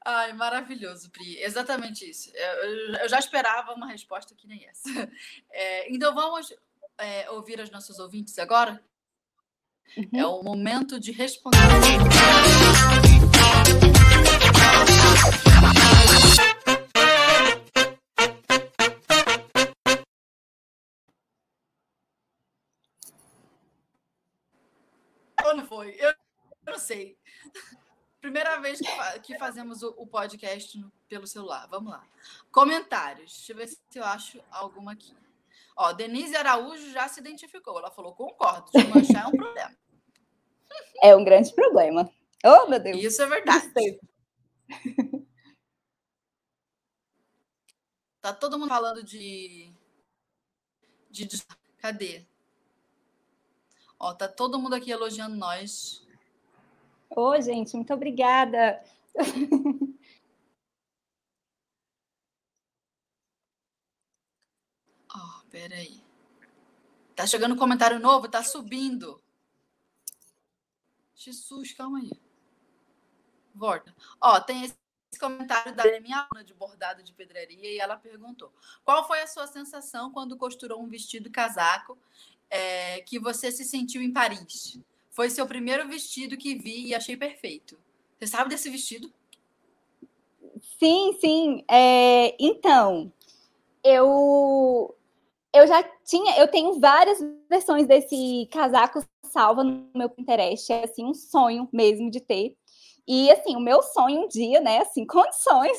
Ai, 0.04 0.32
maravilhoso, 0.32 1.10
Pri. 1.10 1.38
Exatamente 1.40 2.08
isso. 2.08 2.30
Eu, 2.34 3.08
já 3.08 3.18
esperava 3.18 3.74
uma 3.74 3.86
resposta 3.86 4.34
que 4.34 4.46
nem 4.46 4.66
essa. 4.66 4.88
É, 5.52 5.92
então 5.92 6.14
vamos 6.14 6.54
é, 6.98 7.30
ouvir 7.30 7.60
os 7.60 7.70
nossos 7.70 7.98
ouvintes 7.98 8.38
agora? 8.38 8.82
Uhum. 9.96 10.08
É 10.20 10.26
o 10.26 10.42
momento 10.42 10.98
de 11.00 11.12
responder. 11.12 11.58
Foi? 25.80 25.96
Eu, 25.98 26.14
não 26.66 26.78
sei. 26.78 27.16
Primeira 28.20 28.60
vez 28.60 28.78
que, 28.78 29.20
que 29.20 29.38
fazemos 29.38 29.82
o, 29.82 29.94
o 29.96 30.06
podcast 30.06 30.78
no, 30.78 30.92
pelo 31.08 31.26
celular. 31.26 31.66
Vamos 31.70 31.90
lá. 31.90 32.06
Comentários. 32.52 33.32
Deixa 33.32 33.52
eu 33.52 33.56
ver 33.56 33.68
se 33.68 33.78
eu 33.94 34.04
acho 34.04 34.42
alguma 34.50 34.92
aqui. 34.92 35.16
Ó, 35.74 35.94
Denise 35.94 36.36
Araújo 36.36 36.92
já 36.92 37.08
se 37.08 37.20
identificou. 37.20 37.78
Ela 37.78 37.90
falou: 37.90 38.14
concordo, 38.14 38.70
desmanchar 38.72 39.24
é 39.24 39.28
um 39.28 39.36
problema. 39.36 39.76
É 41.02 41.16
um 41.16 41.24
grande 41.24 41.52
problema. 41.52 42.08
Oh, 42.44 42.68
meu 42.68 42.78
Deus. 42.78 43.02
Isso 43.02 43.20
é 43.20 43.26
verdade. 43.26 43.72
Tá 48.20 48.32
todo 48.32 48.56
mundo 48.56 48.68
falando 48.68 49.02
de. 49.02 49.74
de. 51.10 51.26
Cadê? 51.78 52.29
Ó, 54.00 54.14
tá 54.14 54.26
todo 54.26 54.58
mundo 54.58 54.74
aqui 54.74 54.90
elogiando 54.90 55.36
nós. 55.36 56.02
Ô, 57.10 57.38
gente, 57.38 57.76
muito 57.76 57.92
obrigada. 57.92 58.82
Ó, 65.14 65.18
oh, 65.18 65.44
peraí. 65.50 66.02
Tá 67.14 67.26
chegando 67.26 67.54
um 67.54 67.58
comentário 67.58 68.00
novo, 68.00 68.26
tá 68.26 68.42
subindo. 68.42 69.22
Jesus, 71.14 71.74
calma 71.74 71.98
aí. 71.98 72.10
Volta. 73.54 73.94
Ó, 74.18 74.40
tem 74.40 74.64
esse 74.64 74.78
comentário 75.18 75.76
da 75.76 75.84
minha 76.00 76.20
aluna 76.20 76.42
de 76.42 76.54
bordado 76.54 77.02
de 77.02 77.12
pedreria 77.12 77.70
e 77.70 77.78
ela 77.78 77.98
perguntou: 77.98 78.50
qual 78.82 79.06
foi 79.06 79.20
a 79.20 79.26
sua 79.26 79.46
sensação 79.46 80.10
quando 80.10 80.38
costurou 80.38 80.82
um 80.82 80.88
vestido 80.88 81.30
casaco 81.30 81.98
é, 82.50 83.00
que 83.02 83.18
você 83.18 83.50
se 83.52 83.64
sentiu 83.64 84.02
em 84.02 84.12
Paris? 84.12 84.78
Foi 85.10 85.30
seu 85.30 85.46
primeiro 85.46 85.88
vestido 85.88 86.36
que 86.36 86.54
vi 86.54 86.86
e 86.88 86.94
achei 86.94 87.16
perfeito. 87.16 87.78
Você 88.18 88.26
sabe 88.26 88.50
desse 88.50 88.68
vestido? 88.68 89.12
Sim, 90.78 91.16
sim. 91.20 91.64
É, 91.70 92.36
então, 92.38 93.12
eu 93.84 94.94
eu 95.52 95.66
já 95.66 95.82
tinha, 96.04 96.38
eu 96.38 96.48
tenho 96.48 96.78
várias 96.78 97.18
versões 97.48 97.86
desse 97.86 98.48
casaco 98.52 99.02
salva 99.24 99.64
no 99.64 99.88
meu 99.94 100.08
Pinterest, 100.08 100.72
é 100.72 100.84
assim 100.84 101.04
um 101.04 101.14
sonho 101.14 101.68
mesmo 101.72 102.10
de 102.10 102.20
ter. 102.20 102.56
E 103.06 103.30
assim, 103.30 103.56
o 103.56 103.60
meu 103.60 103.82
sonho 103.82 104.22
um 104.22 104.28
dia, 104.28 104.60
né, 104.60 104.78
assim, 104.78 105.04
condições, 105.06 105.78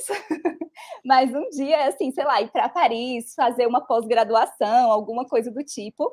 mas 1.06 1.34
um 1.34 1.50
dia, 1.50 1.88
assim, 1.88 2.12
sei 2.12 2.26
lá, 2.26 2.42
ir 2.42 2.52
para 2.52 2.70
Paris, 2.70 3.34
fazer 3.36 3.68
uma 3.68 3.82
pós-graduação, 3.86 4.92
alguma 4.92 5.26
coisa 5.26 5.52
do 5.52 5.64
tipo. 5.64 6.12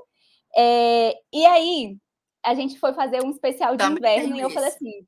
É, 0.57 1.14
e 1.32 1.46
aí, 1.46 1.96
a 2.44 2.55
gente 2.55 2.78
foi 2.78 2.92
fazer 2.92 3.22
um 3.22 3.30
especial 3.30 3.76
de 3.76 3.84
inverno 3.84 4.36
e 4.36 4.40
eu 4.40 4.51
falei 4.51 4.68
assim: 4.68 5.07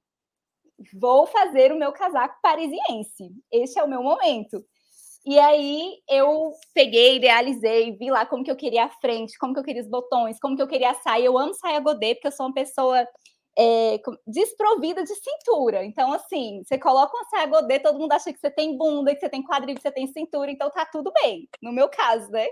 vou 0.95 1.27
fazer 1.27 1.73
o 1.73 1.79
meu 1.79 1.93
casaco 1.93 2.39
parisiense. 2.43 3.33
Este 3.51 3.79
é 3.79 3.85
o 3.85 3.89
meu 3.89 4.03
momento. 4.03 4.65
E 5.25 5.39
aí 5.39 5.99
eu 6.09 6.53
peguei, 6.75 7.17
idealizei, 7.17 7.95
vi 7.97 8.11
lá 8.11 8.25
como 8.25 8.43
que 8.43 8.51
eu 8.51 8.57
queria 8.57 8.85
a 8.85 8.91
frente, 8.91 9.39
como 9.39 9.53
que 9.53 9.61
eu 9.61 9.65
queria 9.65 9.83
os 9.83 9.89
botões, 9.89 10.39
como 10.41 10.57
que 10.57 10.63
eu 10.63 10.69
queria 10.69 10.91
a 10.91 10.95
saia. 10.95 11.25
Eu 11.25 11.39
amo 11.39 11.55
saia 11.55 11.79
godê, 11.79 12.15
porque 12.15 12.29
eu 12.29 12.33
sou 12.33 12.47
uma 12.47 12.55
pessoa 12.55 13.07
é, 13.59 14.01
desprovida 14.27 15.05
de 15.05 15.15
cintura. 15.15 15.85
Então, 15.85 16.13
assim, 16.13 16.63
você 16.65 16.79
coloca 16.79 17.15
uma 17.15 17.29
saia 17.29 17.47
godê, 17.47 17.79
todo 17.79 17.99
mundo 17.99 18.13
acha 18.13 18.33
que 18.33 18.41
você 18.41 18.51
tem 18.51 18.77
bunda, 18.79 19.15
que 19.15 19.21
você 19.21 19.29
tem 19.29 19.43
quadril, 19.43 19.75
que 19.75 19.83
você 19.83 19.93
tem 19.93 20.07
cintura, 20.07 20.51
então 20.51 20.71
tá 20.71 20.87
tudo 20.87 21.13
bem, 21.23 21.47
no 21.63 21.73
meu 21.73 21.89
caso, 21.89 22.31
né? 22.31 22.47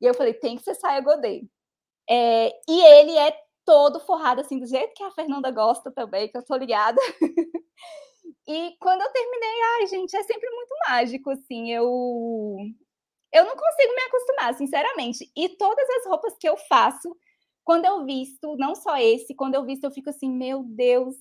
E 0.00 0.06
eu 0.06 0.14
falei, 0.14 0.34
tem 0.34 0.56
que 0.56 0.62
ser 0.62 0.74
saia 0.74 1.00
godê. 1.00 1.42
É, 2.08 2.48
e 2.68 2.80
ele 2.82 3.16
é 3.18 3.36
todo 3.64 4.00
forrado, 4.00 4.40
assim, 4.40 4.58
do 4.60 4.66
jeito 4.66 4.94
que 4.94 5.02
a 5.02 5.10
Fernanda 5.10 5.50
gosta 5.50 5.90
também, 5.92 6.28
que 6.30 6.38
eu 6.38 6.44
tô 6.44 6.56
ligada. 6.56 7.00
E 8.48 8.76
quando 8.80 9.02
eu 9.02 9.12
terminei, 9.12 9.62
ai, 9.80 9.86
gente, 9.88 10.16
é 10.16 10.22
sempre 10.22 10.48
muito 10.50 10.74
mágico, 10.88 11.30
assim. 11.30 11.70
Eu 11.72 11.86
eu 13.32 13.44
não 13.44 13.56
consigo 13.56 13.94
me 13.94 14.02
acostumar, 14.02 14.54
sinceramente. 14.54 15.30
E 15.36 15.48
todas 15.50 15.88
as 15.90 16.06
roupas 16.06 16.34
que 16.38 16.48
eu 16.48 16.56
faço, 16.56 17.14
quando 17.64 17.84
eu 17.84 18.04
visto, 18.04 18.56
não 18.56 18.74
só 18.74 18.96
esse, 18.98 19.34
quando 19.34 19.54
eu 19.56 19.64
visto, 19.64 19.84
eu 19.84 19.90
fico 19.90 20.10
assim, 20.10 20.30
meu 20.30 20.62
Deus, 20.64 21.16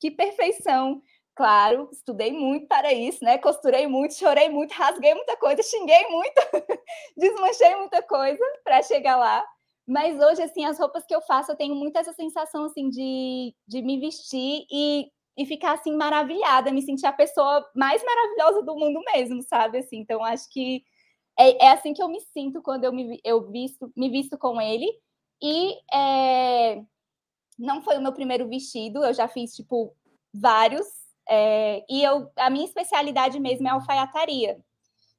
que 0.00 0.10
perfeição. 0.10 1.02
Claro, 1.36 1.88
estudei 1.92 2.32
muito 2.32 2.68
para 2.68 2.92
isso, 2.92 3.24
né? 3.24 3.38
Costurei 3.38 3.86
muito, 3.88 4.14
chorei 4.14 4.48
muito, 4.48 4.72
rasguei 4.72 5.14
muita 5.14 5.36
coisa, 5.36 5.62
xinguei 5.62 6.06
muito, 6.08 6.42
desmanchei 7.16 7.74
muita 7.76 8.02
coisa 8.02 8.44
para 8.64 8.82
chegar 8.82 9.16
lá. 9.16 9.44
Mas 9.86 10.18
hoje, 10.20 10.42
assim, 10.42 10.64
as 10.64 10.78
roupas 10.78 11.04
que 11.06 11.14
eu 11.14 11.20
faço, 11.22 11.52
eu 11.52 11.56
tenho 11.56 11.74
muito 11.74 11.96
essa 11.96 12.12
sensação, 12.12 12.64
assim, 12.64 12.88
de, 12.88 13.54
de 13.66 13.82
me 13.82 13.98
vestir 14.00 14.66
e 14.70 15.08
e 15.36 15.44
ficar 15.46 15.72
assim 15.74 15.96
maravilhada, 15.96 16.72
me 16.72 16.82
sentir 16.82 17.06
a 17.06 17.12
pessoa 17.12 17.68
mais 17.74 18.02
maravilhosa 18.04 18.62
do 18.62 18.76
mundo 18.76 19.00
mesmo, 19.12 19.42
sabe? 19.42 19.78
Assim, 19.78 19.98
então 19.98 20.24
acho 20.24 20.48
que 20.50 20.84
é, 21.38 21.66
é 21.66 21.70
assim 21.72 21.92
que 21.92 22.02
eu 22.02 22.08
me 22.08 22.20
sinto 22.20 22.62
quando 22.62 22.84
eu 22.84 22.92
me 22.92 23.20
eu 23.24 23.50
visto 23.50 23.92
me 23.96 24.10
visto 24.10 24.38
com 24.38 24.60
ele 24.60 24.86
e 25.42 25.74
é, 25.92 26.82
não 27.58 27.82
foi 27.82 27.98
o 27.98 28.02
meu 28.02 28.12
primeiro 28.12 28.48
vestido, 28.48 29.04
eu 29.04 29.14
já 29.14 29.28
fiz 29.28 29.54
tipo 29.54 29.94
vários 30.32 30.86
é, 31.28 31.84
e 31.90 32.02
eu 32.04 32.30
a 32.36 32.50
minha 32.50 32.66
especialidade 32.66 33.40
mesmo 33.40 33.66
é 33.68 33.70
alfaiataria. 33.72 34.58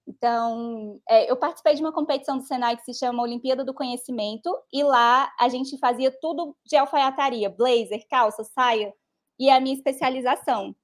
Então, 0.08 1.02
é, 1.10 1.30
eu 1.30 1.36
participei 1.36 1.74
de 1.74 1.82
uma 1.82 1.92
competição 1.92 2.38
do 2.38 2.44
Senai 2.44 2.78
que 2.78 2.84
se 2.84 2.94
chama 2.94 3.24
Olimpíada 3.24 3.64
do 3.64 3.74
Conhecimento, 3.74 4.56
e 4.72 4.84
lá 4.84 5.34
a 5.40 5.50
gente 5.50 5.78
fazia 5.80 6.12
tudo 6.12 6.56
de 6.66 6.76
alfaiataria: 6.76 7.50
blazer, 7.50 8.06
calça, 8.08 8.44
saia, 8.44 8.94
e 9.40 9.50
a 9.50 9.60
minha 9.60 9.76
especialização. 9.76 10.76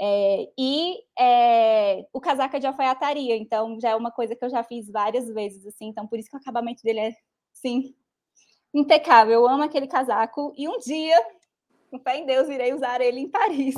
É, 0.00 0.48
e 0.58 0.98
é, 1.18 2.06
o 2.12 2.20
casaca 2.20 2.58
de 2.58 2.66
alfaiataria, 2.66 3.36
então 3.36 3.78
já 3.80 3.90
é 3.90 3.96
uma 3.96 4.10
coisa 4.10 4.34
que 4.34 4.44
eu 4.44 4.50
já 4.50 4.64
fiz 4.64 4.90
várias 4.90 5.28
vezes, 5.28 5.64
assim, 5.66 5.86
então 5.86 6.06
por 6.08 6.18
isso 6.18 6.28
que 6.28 6.36
o 6.36 6.40
acabamento 6.40 6.82
dele 6.82 7.00
é, 7.00 7.16
sim, 7.52 7.94
impecável. 8.74 9.34
Eu 9.34 9.48
amo 9.48 9.62
aquele 9.62 9.86
casaco 9.86 10.52
e 10.56 10.68
um 10.68 10.78
dia, 10.78 11.16
com 11.90 12.00
fé 12.00 12.16
em 12.16 12.26
Deus, 12.26 12.48
irei 12.48 12.74
usar 12.74 13.00
ele 13.00 13.20
em 13.20 13.30
Paris. 13.30 13.76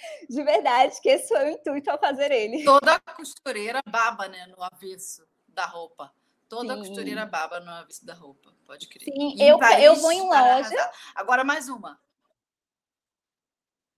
De 0.28 0.42
verdade, 0.42 1.00
que 1.00 1.08
esse 1.08 1.28
foi 1.28 1.44
o 1.44 1.50
intuito 1.50 1.90
ao 1.90 1.98
fazer 1.98 2.30
ele. 2.30 2.64
Toda 2.64 2.98
costureira 3.00 3.80
baba, 3.86 4.28
né, 4.28 4.46
no 4.46 4.62
avesso 4.62 5.26
da 5.48 5.66
roupa. 5.66 6.12
Toda 6.48 6.74
Sim. 6.74 6.80
costureira 6.80 7.26
baba 7.26 7.60
no 7.60 7.70
avesso 7.70 8.04
da 8.04 8.14
roupa, 8.14 8.52
pode 8.66 8.88
crer. 8.88 9.04
Sim, 9.04 9.40
eu, 9.40 9.58
Paris, 9.58 9.84
eu 9.84 9.94
vou 9.96 10.12
em 10.12 10.22
loja. 10.22 10.92
Agora 11.14 11.44
mais 11.44 11.68
uma. 11.68 12.00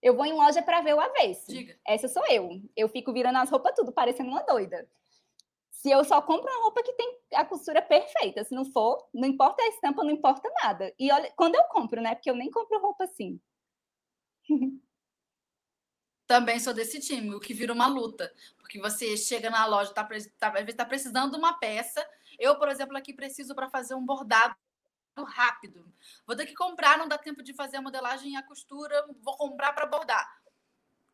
Eu 0.01 0.15
vou 0.15 0.25
em 0.25 0.33
loja 0.33 0.61
para 0.61 0.81
ver 0.81 0.93
o 0.93 0.99
avesso. 0.99 1.47
Diga. 1.47 1.79
Essa 1.87 2.07
sou 2.07 2.23
eu. 2.27 2.61
Eu 2.75 2.89
fico 2.89 3.13
virando 3.13 3.39
as 3.39 3.49
roupas 3.49 3.73
tudo, 3.73 3.91
parecendo 3.91 4.29
uma 4.29 4.43
doida. 4.43 4.87
Se 5.71 5.89
eu 5.89 6.03
só 6.03 6.21
compro 6.21 6.49
uma 6.51 6.63
roupa 6.63 6.83
que 6.83 6.93
tem 6.93 7.19
a 7.33 7.43
costura 7.43 7.81
perfeita, 7.81 8.43
se 8.43 8.53
não 8.53 8.65
for, 8.65 9.09
não 9.13 9.27
importa 9.27 9.63
a 9.63 9.67
estampa, 9.67 10.03
não 10.03 10.11
importa 10.11 10.49
nada. 10.61 10.93
E 10.99 11.11
olha, 11.11 11.31
quando 11.35 11.55
eu 11.55 11.63
compro, 11.65 12.01
né? 12.01 12.15
Porque 12.15 12.29
eu 12.29 12.35
nem 12.35 12.51
compro 12.51 12.79
roupa 12.79 13.05
assim. 13.05 13.39
Também 16.25 16.59
sou 16.59 16.73
desse 16.73 16.99
time, 16.99 17.35
o 17.35 17.39
que 17.39 17.53
vira 17.53 17.73
uma 17.73 17.87
luta. 17.87 18.33
Porque 18.57 18.79
você 18.79 19.15
chega 19.17 19.49
na 19.49 19.65
loja, 19.65 19.93
tá, 19.93 20.07
tá, 20.39 20.51
tá 20.51 20.85
precisando 20.85 21.31
de 21.31 21.37
uma 21.37 21.53
peça. 21.59 22.05
Eu, 22.39 22.57
por 22.57 22.69
exemplo, 22.69 22.97
aqui 22.97 23.13
preciso 23.13 23.53
para 23.53 23.69
fazer 23.69 23.93
um 23.93 24.05
bordado 24.05 24.55
rápido. 25.21 25.93
Vou 26.25 26.35
ter 26.35 26.45
que 26.45 26.55
comprar, 26.55 26.97
não 26.97 27.07
dá 27.07 27.17
tempo 27.17 27.43
de 27.43 27.53
fazer 27.53 27.77
a 27.77 27.81
modelagem 27.81 28.33
e 28.33 28.35
a 28.35 28.43
costura, 28.43 29.05
vou 29.21 29.37
comprar 29.37 29.73
para 29.73 29.85
bordar. 29.85 30.41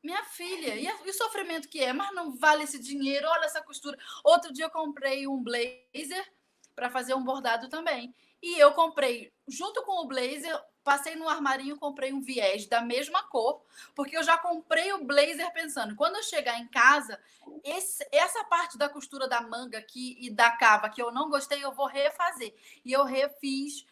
Minha 0.01 0.23
filha, 0.23 0.75
e, 0.75 1.09
o 1.09 1.13
sofrimento 1.13 1.67
que 1.67 1.83
é? 1.83 1.91
Mas 1.91 2.15
não 2.15 2.31
vale 2.31 2.63
esse 2.63 2.79
dinheiro, 2.79 3.27
olha 3.27 3.45
essa 3.45 3.61
costura. 3.61 3.97
Outro 4.23 4.53
dia 4.53 4.65
eu 4.65 4.69
comprei 4.69 5.27
um 5.27 5.43
blazer 5.43 6.25
para 6.73 6.89
fazer 6.89 7.13
um 7.13 7.23
bordado 7.23 7.67
também. 7.67 8.15
E 8.41 8.57
eu 8.57 8.71
comprei, 8.71 9.33
junto 9.47 9.83
com 9.83 10.03
o 10.03 10.07
blazer, 10.07 10.57
passei 10.83 11.15
no 11.15 11.27
armarinho, 11.27 11.77
comprei 11.77 12.13
um 12.13 12.21
viés 12.21 12.65
da 12.65 12.81
mesma 12.81 13.21
cor, 13.23 13.61
porque 13.93 14.17
eu 14.17 14.23
já 14.23 14.37
comprei 14.37 14.91
o 14.93 15.03
blazer 15.03 15.51
pensando, 15.53 15.95
quando 15.95 16.15
eu 16.15 16.23
chegar 16.23 16.57
em 16.57 16.67
casa, 16.67 17.19
esse, 17.63 18.07
essa 18.11 18.43
parte 18.45 18.77
da 18.77 18.87
costura 18.87 19.27
da 19.27 19.41
manga 19.41 19.77
aqui 19.77 20.17
e 20.19 20.29
da 20.29 20.51
cava 20.51 20.89
que 20.89 21.01
eu 21.01 21.11
não 21.11 21.29
gostei, 21.29 21.63
eu 21.63 21.71
vou 21.71 21.85
refazer. 21.85 22.55
E 22.85 22.91
eu 22.91 23.03
refiz 23.03 23.85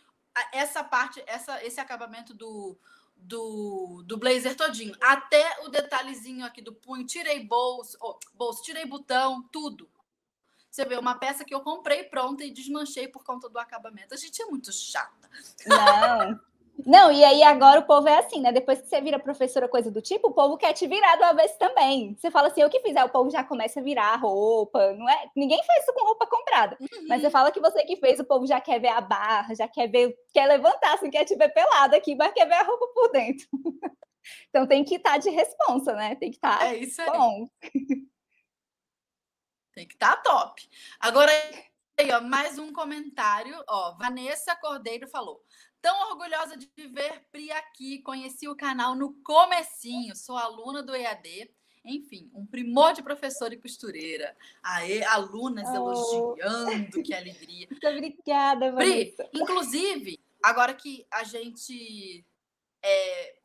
essa 0.54 0.84
parte, 0.84 1.22
essa, 1.28 1.64
esse 1.64 1.80
acabamento 1.80 2.34
do, 2.34 2.78
do, 3.16 4.04
do 4.06 4.18
blazer 4.18 4.56
todinho, 4.56 4.96
até 5.02 5.60
o 5.66 5.70
detalhezinho 5.70 6.46
aqui 6.46 6.62
do 6.62 6.74
punho, 6.74 7.06
tirei 7.06 7.44
bolso, 7.44 7.98
oh, 8.02 8.18
bolso, 8.34 8.64
tirei 8.64 8.86
botão, 8.86 9.44
tudo. 9.52 9.90
Você 10.70 10.86
vê, 10.86 10.98
uma 10.98 11.16
peça 11.16 11.44
que 11.44 11.54
eu 11.54 11.62
comprei 11.62 12.04
pronta 12.04 12.44
e 12.44 12.52
desmanchei 12.52 13.08
por 13.08 13.24
conta 13.24 13.50
do 13.50 13.58
acabamento. 13.58 14.14
A 14.14 14.18
gente 14.18 14.42
é 14.42 14.46
muito 14.46 14.72
chata. 14.72 15.30
Não. 15.66 16.40
Não, 16.86 17.12
e 17.12 17.24
aí 17.24 17.42
agora 17.42 17.80
o 17.80 17.86
povo 17.86 18.08
é 18.08 18.20
assim, 18.20 18.40
né? 18.40 18.52
Depois 18.52 18.80
que 18.80 18.88
você 18.88 19.02
vira 19.02 19.18
professora, 19.18 19.68
coisa 19.68 19.90
do 19.90 20.02
tipo, 20.02 20.28
o 20.28 20.34
povo 20.34 20.58
quer 20.58 20.74
te 20.74 20.86
virar 20.88 21.16
do 21.16 21.24
avesso 21.24 21.58
também. 21.58 22.16
Você 22.16 22.30
fala 22.30 22.50
assim, 22.50 22.62
eu 22.62 22.70
que 22.70 22.80
fizer, 22.82 23.04
o 23.04 23.10
povo 23.10 23.32
já 23.32 23.44
começa 23.44 23.80
a 23.80 23.84
virar 23.84 24.14
a 24.14 24.16
roupa, 24.16 24.94
não 24.94 25.10
é? 25.10 25.30
Ninguém 25.36 25.60
faz 25.66 25.84
isso 25.84 25.94
com 25.94 26.06
roupa 26.06 26.28
comprada. 26.28 26.78
Uhum. 26.80 27.08
Mas 27.08 27.22
você 27.22 27.30
fala 27.30 27.52
que 27.52 27.60
você 27.60 27.84
que 27.84 27.98
fez, 27.98 28.20
o 28.20 28.26
povo 28.26 28.46
já 28.46 28.62
quer 28.62 28.80
ver 28.80 28.90
a 28.90 29.02
barra, 29.02 29.56
já 29.56 29.68
quer 29.68 29.88
ver, 29.88 30.16
quer 30.32 30.46
levantar, 30.46 30.94
assim, 30.94 31.10
quer 31.10 31.26
te 31.26 31.36
ver 31.36 31.50
pelada 31.50 31.98
aqui, 31.98 32.16
mas 32.16 32.32
quer 32.34 32.46
ver 32.46 32.56
a 32.56 32.64
roupa 32.64 32.88
por 32.94 33.12
dentro. 33.12 33.48
então 34.50 34.68
tem 34.68 34.84
que 34.84 34.96
estar 34.96 35.14
tá 35.14 35.18
de 35.18 35.30
responsa, 35.30 35.94
né? 35.94 36.16
Tem 36.16 36.30
que 36.30 36.38
estar 36.38 36.60
tá 36.60 36.68
é 36.68 36.78
isso 36.78 37.02
aí. 37.02 37.10
bom. 37.10 37.48
Tem 39.78 39.86
que 39.86 39.94
estar 39.94 40.16
tá 40.16 40.22
top. 40.24 40.68
Agora, 41.00 41.32
aí, 41.96 42.12
ó, 42.12 42.20
mais 42.20 42.58
um 42.58 42.74
comentário. 42.74 43.64
Ó, 43.70 43.96
Vanessa 43.96 44.56
Cordeiro 44.56 45.08
falou: 45.08 45.46
Tão 45.80 46.10
orgulhosa 46.10 46.58
de 46.58 46.68
ver 46.88 47.28
Pri 47.32 47.52
aqui. 47.52 48.00
Conheci 48.00 48.48
o 48.48 48.56
canal 48.56 48.96
no 48.96 49.14
comecinho. 49.22 50.16
Sou 50.16 50.36
aluna 50.36 50.82
do 50.82 50.96
EAD. 50.96 51.52
Enfim, 51.86 52.28
um 52.34 52.44
primor 52.44 52.94
de 52.94 53.04
professora 53.04 53.54
e 53.54 53.62
costureira. 53.62 54.36
Aê, 54.64 55.04
alunas 55.04 55.70
oh. 55.70 56.36
elogiando, 56.36 57.04
que 57.04 57.14
alegria. 57.14 57.68
Muito 57.70 57.88
obrigada, 57.88 58.72
Vanessa. 58.72 59.26
Pri, 59.26 59.40
inclusive, 59.40 60.20
agora 60.42 60.74
que 60.74 61.06
a 61.12 61.24
gente 61.24 62.26
é, 62.82 63.36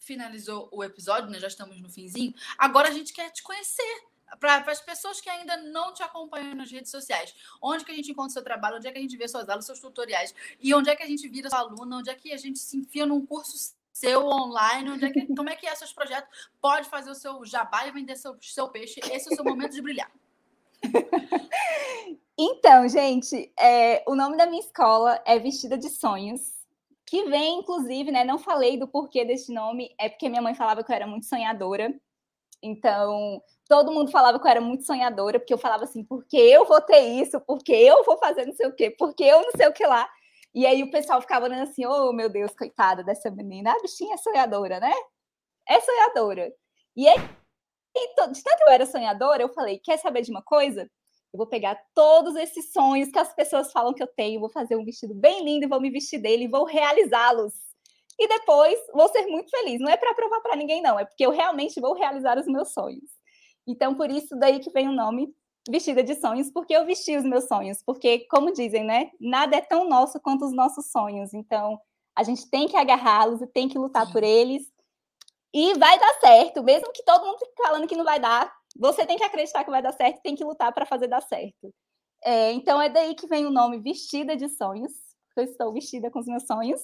finalizou 0.00 0.68
o 0.72 0.82
episódio, 0.82 1.30
né? 1.30 1.38
Já 1.38 1.46
estamos 1.46 1.80
no 1.80 1.88
finzinho. 1.88 2.34
Agora 2.58 2.88
a 2.88 2.92
gente 2.92 3.12
quer 3.12 3.30
te 3.30 3.44
conhecer 3.44 4.15
para 4.40 4.56
as 4.70 4.80
pessoas 4.80 5.20
que 5.20 5.30
ainda 5.30 5.56
não 5.56 5.92
te 5.92 6.02
acompanham 6.02 6.54
nas 6.54 6.70
redes 6.70 6.90
sociais, 6.90 7.34
onde 7.62 7.84
que 7.84 7.92
a 7.92 7.94
gente 7.94 8.10
encontra 8.10 8.30
o 8.30 8.32
seu 8.32 8.44
trabalho, 8.44 8.76
onde 8.76 8.88
é 8.88 8.92
que 8.92 8.98
a 8.98 9.02
gente 9.02 9.16
vê 9.16 9.28
suas 9.28 9.48
aulas, 9.48 9.64
seus 9.64 9.80
tutoriais, 9.80 10.34
e 10.60 10.74
onde 10.74 10.90
é 10.90 10.96
que 10.96 11.02
a 11.02 11.06
gente 11.06 11.28
vira 11.28 11.48
sua 11.48 11.60
aluna, 11.60 11.98
onde 11.98 12.10
é 12.10 12.14
que 12.14 12.32
a 12.32 12.36
gente 12.36 12.58
se 12.58 12.76
enfia 12.76 13.06
num 13.06 13.24
curso 13.24 13.74
seu 13.92 14.26
online, 14.26 14.90
onde 14.90 15.06
é 15.06 15.10
que, 15.10 15.34
como 15.34 15.48
é 15.48 15.56
que 15.56 15.66
é 15.66 15.74
seus 15.74 15.92
projetos? 15.92 16.28
Pode 16.60 16.86
fazer 16.88 17.10
o 17.10 17.14
seu 17.14 17.44
jabá 17.46 17.86
e 17.86 17.92
vender 17.92 18.16
seu, 18.16 18.36
seu 18.42 18.68
peixe. 18.68 19.00
Esse 19.00 19.30
é 19.30 19.32
o 19.32 19.36
seu 19.36 19.44
momento 19.44 19.72
de 19.72 19.80
brilhar. 19.80 20.10
Então, 22.38 22.86
gente, 22.86 23.50
é, 23.58 24.04
o 24.06 24.14
nome 24.14 24.36
da 24.36 24.44
minha 24.44 24.60
escola 24.60 25.18
é 25.24 25.38
Vestida 25.38 25.78
de 25.78 25.88
Sonhos, 25.88 26.52
que 27.06 27.24
vem, 27.24 27.60
inclusive, 27.60 28.12
né? 28.12 28.24
Não 28.24 28.38
falei 28.38 28.76
do 28.76 28.86
porquê 28.86 29.24
deste 29.24 29.54
nome, 29.54 29.94
é 29.98 30.10
porque 30.10 30.28
minha 30.28 30.42
mãe 30.42 30.54
falava 30.54 30.84
que 30.84 30.92
eu 30.92 30.96
era 30.96 31.06
muito 31.06 31.24
sonhadora. 31.24 31.98
Então, 32.62 33.42
todo 33.68 33.92
mundo 33.92 34.10
falava 34.10 34.38
que 34.38 34.46
eu 34.46 34.50
era 34.50 34.60
muito 34.60 34.84
sonhadora, 34.84 35.38
porque 35.38 35.54
eu 35.54 35.58
falava 35.58 35.84
assim, 35.84 36.04
porque 36.04 36.36
eu 36.36 36.64
vou 36.64 36.80
ter 36.80 37.00
isso, 37.00 37.40
porque 37.40 37.72
eu 37.72 38.04
vou 38.04 38.18
fazer 38.18 38.46
não 38.46 38.54
sei 38.54 38.66
o 38.66 38.74
quê, 38.74 38.90
porque 38.90 39.24
eu 39.24 39.42
não 39.42 39.50
sei 39.56 39.66
o 39.68 39.72
que 39.72 39.86
lá. 39.86 40.08
E 40.54 40.66
aí 40.66 40.82
o 40.82 40.90
pessoal 40.90 41.20
ficava 41.20 41.46
olhando 41.46 41.64
assim, 41.64 41.84
oh 41.86 42.12
meu 42.12 42.28
Deus, 42.28 42.52
coitada 42.56 43.04
dessa 43.04 43.30
menina, 43.30 43.72
a 43.72 43.82
bichinha 43.82 44.14
é 44.14 44.18
sonhadora, 44.18 44.80
né? 44.80 44.92
É 45.68 45.80
sonhadora. 45.80 46.52
E 46.96 47.08
aí, 47.08 47.18
de 47.18 48.42
tanto 48.42 48.62
eu 48.62 48.72
era 48.72 48.86
sonhadora, 48.86 49.42
eu 49.42 49.52
falei, 49.52 49.78
quer 49.78 49.98
saber 49.98 50.22
de 50.22 50.30
uma 50.30 50.42
coisa? 50.42 50.82
Eu 51.32 51.38
vou 51.38 51.46
pegar 51.46 51.78
todos 51.94 52.36
esses 52.36 52.72
sonhos 52.72 53.10
que 53.10 53.18
as 53.18 53.34
pessoas 53.34 53.70
falam 53.72 53.92
que 53.92 54.02
eu 54.02 54.06
tenho, 54.06 54.40
vou 54.40 54.48
fazer 54.50 54.76
um 54.76 54.84
vestido 54.84 55.14
bem 55.14 55.44
lindo 55.44 55.66
e 55.66 55.68
vou 55.68 55.80
me 55.80 55.90
vestir 55.90 56.18
dele 56.18 56.44
e 56.44 56.48
vou 56.48 56.64
realizá-los. 56.64 57.52
E 58.18 58.28
depois 58.28 58.78
vou 58.94 59.08
ser 59.08 59.26
muito 59.26 59.50
feliz. 59.50 59.80
Não 59.80 59.90
é 59.90 59.96
para 59.96 60.14
provar 60.14 60.40
para 60.40 60.56
ninguém, 60.56 60.80
não, 60.80 60.98
é 60.98 61.04
porque 61.04 61.26
eu 61.26 61.30
realmente 61.30 61.80
vou 61.80 61.94
realizar 61.94 62.38
os 62.38 62.46
meus 62.46 62.72
sonhos. 62.72 63.15
Então, 63.66 63.94
por 63.94 64.10
isso 64.10 64.36
daí 64.36 64.60
que 64.60 64.70
vem 64.70 64.88
o 64.88 64.92
nome 64.92 65.34
Vestida 65.68 66.02
de 66.02 66.14
Sonhos, 66.14 66.50
porque 66.50 66.74
eu 66.74 66.86
vesti 66.86 67.16
os 67.16 67.24
meus 67.24 67.46
sonhos. 67.48 67.82
Porque, 67.84 68.20
como 68.30 68.52
dizem, 68.52 68.84
né? 68.84 69.10
Nada 69.20 69.56
é 69.56 69.60
tão 69.60 69.88
nosso 69.88 70.20
quanto 70.20 70.44
os 70.44 70.52
nossos 70.52 70.90
sonhos. 70.90 71.34
Então, 71.34 71.80
a 72.16 72.22
gente 72.22 72.48
tem 72.48 72.68
que 72.68 72.76
agarrá-los 72.76 73.42
e 73.42 73.46
tem 73.46 73.68
que 73.68 73.78
lutar 73.78 74.10
por 74.12 74.22
eles. 74.22 74.72
E 75.52 75.74
vai 75.74 75.98
dar 75.98 76.14
certo, 76.20 76.62
mesmo 76.62 76.92
que 76.92 77.02
todo 77.02 77.24
mundo 77.24 77.38
fique 77.38 77.54
falando 77.56 77.86
que 77.86 77.96
não 77.96 78.04
vai 78.04 78.20
dar, 78.20 78.52
você 78.78 79.06
tem 79.06 79.16
que 79.16 79.24
acreditar 79.24 79.64
que 79.64 79.70
vai 79.70 79.82
dar 79.82 79.92
certo, 79.92 80.20
tem 80.22 80.34
que 80.34 80.44
lutar 80.44 80.72
para 80.72 80.84
fazer 80.84 81.08
dar 81.08 81.22
certo. 81.22 81.72
É, 82.22 82.52
então 82.52 82.80
é 82.80 82.88
daí 82.88 83.14
que 83.14 83.26
vem 83.26 83.46
o 83.46 83.50
nome 83.50 83.78
Vestida 83.78 84.36
de 84.36 84.48
Sonhos. 84.48 84.92
Eu 85.36 85.44
estou 85.44 85.72
vestida 85.72 86.10
com 86.10 86.18
os 86.18 86.26
meus 86.26 86.46
sonhos. 86.46 86.80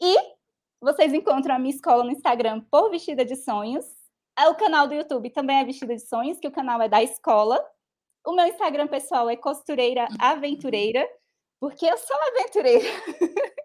E 0.00 0.16
vocês 0.80 1.12
encontram 1.12 1.54
a 1.54 1.58
minha 1.58 1.74
escola 1.74 2.04
no 2.04 2.10
Instagram 2.10 2.60
por 2.70 2.90
Vestida 2.90 3.24
de 3.24 3.36
Sonhos. 3.36 3.84
É, 4.36 4.48
o 4.48 4.54
canal 4.54 4.88
do 4.88 4.94
YouTube 4.94 5.30
também 5.30 5.58
é 5.58 5.64
Vestida 5.64 5.94
de 5.94 6.06
Sonhos, 6.06 6.38
que 6.38 6.48
o 6.48 6.52
canal 6.52 6.80
é 6.82 6.88
da 6.88 7.02
escola. 7.02 7.64
O 8.26 8.32
meu 8.32 8.46
Instagram 8.46 8.88
pessoal 8.88 9.28
é 9.30 9.36
Costureira 9.36 10.08
Aventureira, 10.18 11.08
porque 11.60 11.86
eu 11.86 11.96
sou 11.96 12.16
aventureira. 12.28 12.84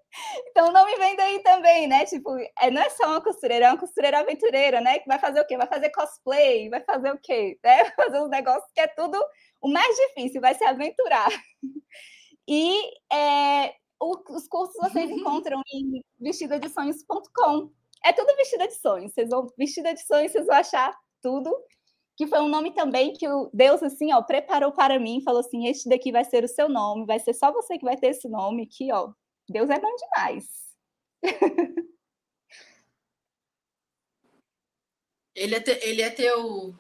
Então 0.49 0.71
não 0.71 0.85
me 0.85 0.95
vem 0.97 1.15
daí 1.15 1.41
também, 1.43 1.87
né? 1.87 2.05
Tipo, 2.05 2.35
é, 2.59 2.71
não 2.71 2.81
é 2.81 2.89
só 2.89 3.05
uma 3.05 3.21
costureira, 3.21 3.67
é 3.67 3.69
uma 3.69 3.77
costureira 3.77 4.19
aventureira, 4.19 4.81
né? 4.81 4.99
Que 4.99 5.07
vai 5.07 5.19
fazer 5.19 5.39
o 5.39 5.45
quê? 5.45 5.55
Vai 5.55 5.67
fazer 5.67 5.89
cosplay, 5.91 6.69
vai 6.69 6.81
fazer 6.83 7.11
o 7.11 7.19
quê? 7.19 7.57
Né? 7.63 7.83
Vai 7.83 7.91
fazer 7.91 8.19
uns 8.21 8.29
negócios 8.29 8.71
que 8.73 8.81
é 8.81 8.87
tudo 8.87 9.17
o 9.61 9.69
mais 9.71 9.95
difícil, 9.95 10.41
vai 10.41 10.55
se 10.55 10.63
aventurar. 10.63 11.29
E 12.51 12.81
é, 13.13 13.75
o, 14.01 14.17
os 14.31 14.47
cursos 14.47 14.75
vocês 14.81 15.11
encontram 15.11 15.61
em 15.71 16.03
vestidadesonhos.com. 16.19 17.69
É 18.03 18.13
tudo 18.13 18.35
vestida 18.35 18.67
de 18.67 18.75
sonhos. 18.75 19.13
Vocês 19.13 19.29
vão, 19.29 19.47
vestida 19.57 19.93
de 19.93 20.05
sonhos, 20.05 20.31
vocês 20.31 20.45
vão 20.45 20.55
achar 20.55 20.95
tudo. 21.21 21.55
Que 22.17 22.27
foi 22.27 22.39
um 22.39 22.49
nome 22.49 22.73
também 22.73 23.13
que 23.13 23.27
o 23.27 23.49
Deus, 23.53 23.81
assim, 23.81 24.11
ó, 24.13 24.21
preparou 24.21 24.71
para 24.73 24.99
mim, 24.99 25.21
falou 25.23 25.39
assim: 25.39 25.67
este 25.67 25.87
daqui 25.87 26.11
vai 26.11 26.25
ser 26.25 26.43
o 26.43 26.49
seu 26.49 26.67
nome, 26.67 27.05
vai 27.05 27.19
ser 27.19 27.33
só 27.33 27.51
você 27.51 27.77
que 27.77 27.85
vai 27.85 27.95
ter 27.95 28.07
esse 28.07 28.27
nome 28.27 28.63
aqui, 28.63 28.91
ó 28.91 29.13
Deus 29.49 29.69
é 29.69 29.79
bom 29.79 29.95
demais. 29.95 30.45
Ele 35.35 35.55
é, 35.55 35.59
te, 35.61 35.71
ele 35.71 36.01
é 36.01 36.09
teu, 36.09 36.75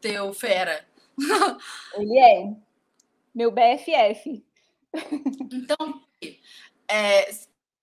teu 0.00 0.32
fera. 0.32 0.86
Ele 1.98 2.16
é. 2.16 2.54
Meu 3.34 3.50
BFF. 3.50 4.46
Então, 5.52 6.00
é, 6.88 7.28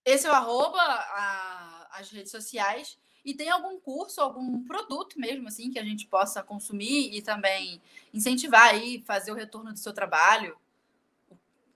esse 0.05 0.25
é 0.25 0.29
o 0.29 0.33
arroba, 0.33 0.79
a, 0.79 1.80
as 2.01 2.09
redes 2.09 2.31
sociais. 2.31 2.97
E 3.23 3.33
tem 3.33 3.49
algum 3.49 3.79
curso, 3.79 4.19
algum 4.19 4.63
produto 4.63 5.19
mesmo, 5.19 5.47
assim, 5.47 5.69
que 5.69 5.77
a 5.77 5.83
gente 5.83 6.07
possa 6.07 6.41
consumir 6.41 7.15
e 7.15 7.21
também 7.21 7.79
incentivar 8.13 8.69
aí, 8.69 9.03
fazer 9.05 9.31
o 9.31 9.35
retorno 9.35 9.71
do 9.71 9.77
seu 9.77 9.93
trabalho? 9.93 10.57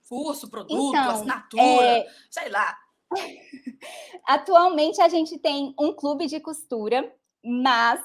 curso, 0.07 0.49
produto, 0.49 0.89
então, 0.89 1.09
assinatura, 1.11 1.85
é... 1.85 2.07
sei 2.29 2.49
lá. 2.49 2.77
Atualmente 4.25 5.01
a 5.01 5.09
gente 5.09 5.37
tem 5.37 5.73
um 5.79 5.93
clube 5.93 6.27
de 6.27 6.39
costura, 6.39 7.13
mas 7.43 8.01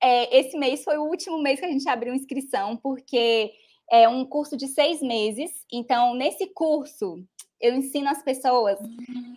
é, 0.00 0.38
esse 0.38 0.58
mês 0.58 0.84
foi 0.84 0.98
o 0.98 1.04
último 1.04 1.40
mês 1.40 1.60
que 1.60 1.66
a 1.66 1.70
gente 1.70 1.88
abriu 1.88 2.14
inscrição, 2.14 2.76
porque 2.76 3.52
é 3.90 4.08
um 4.08 4.24
curso 4.24 4.56
de 4.56 4.68
seis 4.68 5.00
meses. 5.00 5.64
Então, 5.72 6.14
nesse 6.14 6.46
curso, 6.48 7.22
eu 7.60 7.74
ensino 7.74 8.08
as 8.08 8.22
pessoas 8.22 8.78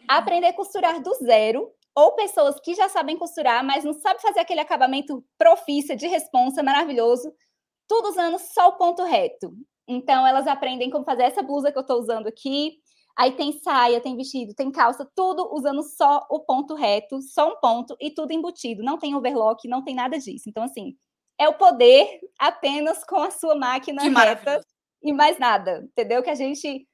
a 0.07 0.17
aprender 0.17 0.47
a 0.47 0.53
costurar 0.53 1.01
do 1.01 1.13
zero, 1.15 1.71
ou 1.95 2.13
pessoas 2.13 2.59
que 2.59 2.75
já 2.75 2.89
sabem 2.89 3.17
costurar, 3.17 3.63
mas 3.63 3.85
não 3.85 3.93
sabem 3.93 4.21
fazer 4.21 4.41
aquele 4.41 4.59
acabamento 4.59 5.23
profícia, 5.37 5.95
de 5.95 6.07
responsa, 6.07 6.61
maravilhoso, 6.61 7.33
tudo 7.87 8.09
usando 8.09 8.37
só 8.37 8.69
o 8.69 8.77
ponto 8.77 9.03
reto. 9.03 9.53
Então, 9.87 10.27
elas 10.27 10.45
aprendem 10.45 10.89
como 10.89 11.05
fazer 11.05 11.23
essa 11.23 11.41
blusa 11.41 11.71
que 11.71 11.77
eu 11.77 11.81
estou 11.81 11.99
usando 11.99 12.27
aqui. 12.27 12.73
Aí 13.17 13.31
tem 13.31 13.53
saia, 13.53 14.01
tem 14.01 14.17
vestido, 14.17 14.53
tem 14.53 14.69
calça, 14.71 15.09
tudo 15.15 15.49
usando 15.53 15.81
só 15.83 16.25
o 16.29 16.41
ponto 16.41 16.73
reto, 16.73 17.21
só 17.21 17.49
um 17.49 17.59
ponto 17.61 17.95
e 18.01 18.11
tudo 18.11 18.33
embutido. 18.33 18.83
Não 18.83 18.97
tem 18.97 19.15
overlock, 19.15 19.65
não 19.69 19.83
tem 19.83 19.95
nada 19.95 20.17
disso. 20.17 20.49
Então, 20.49 20.63
assim, 20.63 20.97
é 21.39 21.47
o 21.47 21.53
poder 21.53 22.19
apenas 22.37 23.05
com 23.05 23.17
a 23.17 23.31
sua 23.31 23.55
máquina 23.55 24.01
que 24.01 24.09
reta 24.09 24.61
e 25.01 25.13
mais 25.13 25.39
nada. 25.39 25.87
Entendeu? 25.91 26.21
Que 26.21 26.29
a 26.29 26.35
gente 26.35 26.85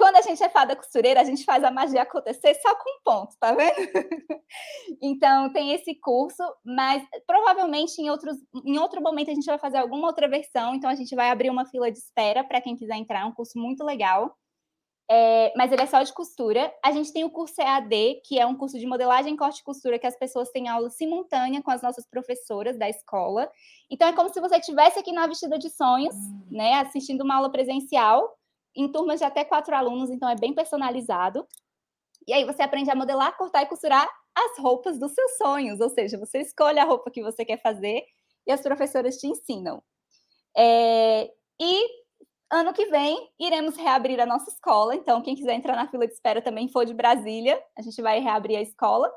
quando 0.00 0.16
a 0.16 0.22
gente 0.22 0.42
é 0.42 0.48
fada 0.48 0.74
costureira, 0.74 1.20
a 1.20 1.24
gente 1.24 1.44
faz 1.44 1.62
a 1.62 1.70
magia 1.70 2.00
acontecer 2.00 2.54
só 2.54 2.74
com 2.74 2.90
um 2.90 3.02
ponto, 3.04 3.36
tá 3.38 3.52
vendo? 3.52 3.74
então, 5.02 5.52
tem 5.52 5.74
esse 5.74 5.94
curso, 6.00 6.42
mas 6.64 7.06
provavelmente 7.26 8.00
em, 8.00 8.08
outros, 8.08 8.34
em 8.64 8.78
outro 8.78 9.02
momento 9.02 9.30
a 9.30 9.34
gente 9.34 9.44
vai 9.44 9.58
fazer 9.58 9.76
alguma 9.76 10.06
outra 10.06 10.26
versão, 10.26 10.74
então 10.74 10.88
a 10.88 10.94
gente 10.94 11.14
vai 11.14 11.28
abrir 11.28 11.50
uma 11.50 11.66
fila 11.66 11.92
de 11.92 11.98
espera 11.98 12.42
para 12.42 12.62
quem 12.62 12.74
quiser 12.74 12.96
entrar, 12.96 13.20
é 13.20 13.24
um 13.26 13.34
curso 13.34 13.58
muito 13.58 13.84
legal. 13.84 14.34
É, 15.12 15.52
mas 15.56 15.72
ele 15.72 15.82
é 15.82 15.86
só 15.86 16.00
de 16.02 16.14
costura. 16.14 16.72
A 16.84 16.92
gente 16.92 17.12
tem 17.12 17.24
o 17.24 17.30
curso 17.30 17.60
EAD, 17.60 18.22
que 18.24 18.38
é 18.38 18.46
um 18.46 18.54
curso 18.54 18.78
de 18.78 18.86
modelagem, 18.86 19.36
corte 19.36 19.58
e 19.58 19.64
costura, 19.64 19.98
que 19.98 20.06
as 20.06 20.16
pessoas 20.16 20.50
têm 20.50 20.68
aula 20.68 20.88
simultânea 20.88 21.60
com 21.60 21.70
as 21.72 21.82
nossas 21.82 22.08
professoras 22.08 22.78
da 22.78 22.88
escola. 22.88 23.50
Então, 23.90 24.06
é 24.06 24.12
como 24.12 24.32
se 24.32 24.40
você 24.40 24.58
estivesse 24.58 25.00
aqui 25.00 25.10
na 25.10 25.26
Vestida 25.26 25.58
de 25.58 25.68
Sonhos, 25.68 26.14
hum. 26.14 26.46
né, 26.48 26.74
assistindo 26.74 27.22
uma 27.22 27.34
aula 27.34 27.50
presencial, 27.50 28.39
em 28.74 28.90
turmas 28.90 29.18
de 29.18 29.24
até 29.24 29.44
quatro 29.44 29.74
alunos, 29.74 30.10
então 30.10 30.28
é 30.28 30.36
bem 30.36 30.54
personalizado. 30.54 31.46
E 32.26 32.32
aí 32.32 32.44
você 32.44 32.62
aprende 32.62 32.90
a 32.90 32.94
modelar, 32.94 33.36
cortar 33.36 33.62
e 33.62 33.66
costurar 33.66 34.08
as 34.34 34.58
roupas 34.58 34.98
dos 34.98 35.12
seus 35.12 35.36
sonhos, 35.36 35.80
ou 35.80 35.90
seja, 35.90 36.18
você 36.18 36.40
escolhe 36.40 36.78
a 36.78 36.84
roupa 36.84 37.10
que 37.10 37.22
você 37.22 37.44
quer 37.44 37.60
fazer 37.60 38.04
e 38.46 38.52
as 38.52 38.60
professoras 38.60 39.16
te 39.16 39.26
ensinam. 39.26 39.82
É, 40.56 41.30
e 41.60 41.84
ano 42.50 42.72
que 42.72 42.86
vem 42.86 43.30
iremos 43.38 43.76
reabrir 43.76 44.20
a 44.20 44.26
nossa 44.26 44.50
escola, 44.50 44.94
então 44.94 45.22
quem 45.22 45.34
quiser 45.34 45.54
entrar 45.54 45.76
na 45.76 45.88
fila 45.88 46.06
de 46.06 46.12
espera 46.12 46.42
também 46.42 46.68
for 46.68 46.84
de 46.84 46.94
Brasília, 46.94 47.60
a 47.76 47.82
gente 47.82 48.00
vai 48.00 48.20
reabrir 48.20 48.56
a 48.56 48.62
escola. 48.62 49.10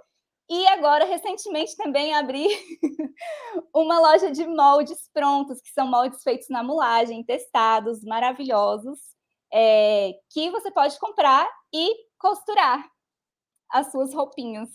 E 0.50 0.68
agora, 0.68 1.06
recentemente, 1.06 1.76
também 1.78 2.14
abri 2.14 2.48
uma 3.74 4.00
loja 4.00 4.30
de 4.30 4.46
moldes 4.46 5.10
prontos, 5.14 5.62
que 5.62 5.70
são 5.72 5.88
moldes 5.88 6.22
feitos 6.22 6.50
na 6.50 6.62
mulagem, 6.62 7.24
testados, 7.24 8.04
maravilhosos 8.04 9.14
é, 9.54 10.14
que 10.32 10.50
você 10.50 10.72
pode 10.72 11.00
comprar 11.00 11.48
e 11.74 11.94
costurar 12.18 12.90
as 13.72 13.92
suas 13.92 14.14
roupinhas 14.14 14.70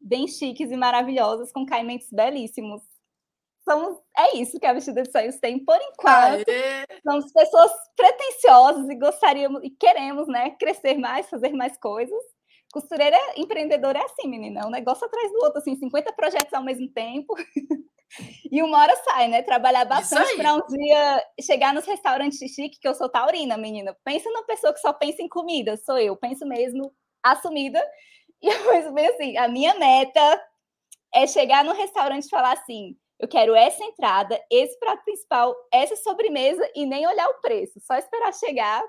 bem 0.00 0.26
chiques 0.26 0.70
e 0.70 0.76
maravilhosas, 0.76 1.52
com 1.52 1.66
caimentos 1.66 2.08
belíssimos. 2.10 2.82
Somos, 3.68 3.98
é 4.16 4.36
isso 4.36 4.58
que 4.58 4.66
a 4.66 4.72
Vestida 4.72 5.02
de 5.02 5.10
Sonhos 5.10 5.38
tem 5.38 5.64
por 5.64 5.78
enquanto. 5.80 6.48
Aê! 6.48 6.84
Somos 7.02 7.32
pessoas 7.32 7.70
pretensiosas 7.96 8.88
e 8.88 8.94
gostaríamos 8.96 9.62
e 9.62 9.70
queremos, 9.70 10.28
né, 10.28 10.50
crescer 10.58 10.98
mais, 10.98 11.28
fazer 11.28 11.52
mais 11.52 11.78
coisas. 11.78 12.22
Costureira 12.72 13.16
empreendedora 13.36 13.98
é 13.98 14.04
assim, 14.04 14.28
menina, 14.28 14.60
é 14.60 14.66
um 14.66 14.70
negócio 14.70 15.06
atrás 15.06 15.30
do 15.32 15.38
outro, 15.44 15.58
assim, 15.58 15.76
50 15.76 16.12
projetos 16.12 16.52
ao 16.52 16.64
mesmo 16.64 16.88
tempo. 16.90 17.34
E 18.50 18.62
uma 18.62 18.78
hora 18.78 18.94
sai, 19.04 19.28
né? 19.28 19.42
Trabalhar 19.42 19.84
bastante 19.84 20.36
para 20.36 20.54
um 20.54 20.66
dia 20.66 21.24
chegar 21.40 21.74
nos 21.74 21.84
restaurantes 21.84 22.38
chique, 22.38 22.78
que 22.80 22.86
eu 22.86 22.94
sou 22.94 23.08
taurina, 23.08 23.56
menina. 23.56 23.96
Pensa 24.04 24.30
numa 24.30 24.44
pessoa 24.44 24.72
que 24.72 24.80
só 24.80 24.92
pensa 24.92 25.22
em 25.22 25.28
comida, 25.28 25.76
sou 25.76 25.98
eu. 25.98 26.16
Penso 26.16 26.46
mesmo 26.46 26.94
assumida. 27.22 27.82
E 28.42 28.48
eu 28.48 28.70
penso 28.70 28.92
bem 28.92 29.06
assim, 29.08 29.36
a 29.36 29.48
minha 29.48 29.74
meta 29.74 30.44
é 31.14 31.26
chegar 31.26 31.64
no 31.64 31.72
restaurante 31.72 32.26
e 32.26 32.30
falar 32.30 32.52
assim, 32.52 32.96
eu 33.18 33.28
quero 33.28 33.54
essa 33.54 33.82
entrada, 33.84 34.38
esse 34.50 34.78
prato 34.78 35.04
principal, 35.04 35.54
essa 35.72 35.96
sobremesa 35.96 36.68
e 36.74 36.84
nem 36.84 37.06
olhar 37.06 37.28
o 37.28 37.40
preço. 37.40 37.80
Só 37.80 37.94
esperar 37.96 38.34
chegar, 38.34 38.82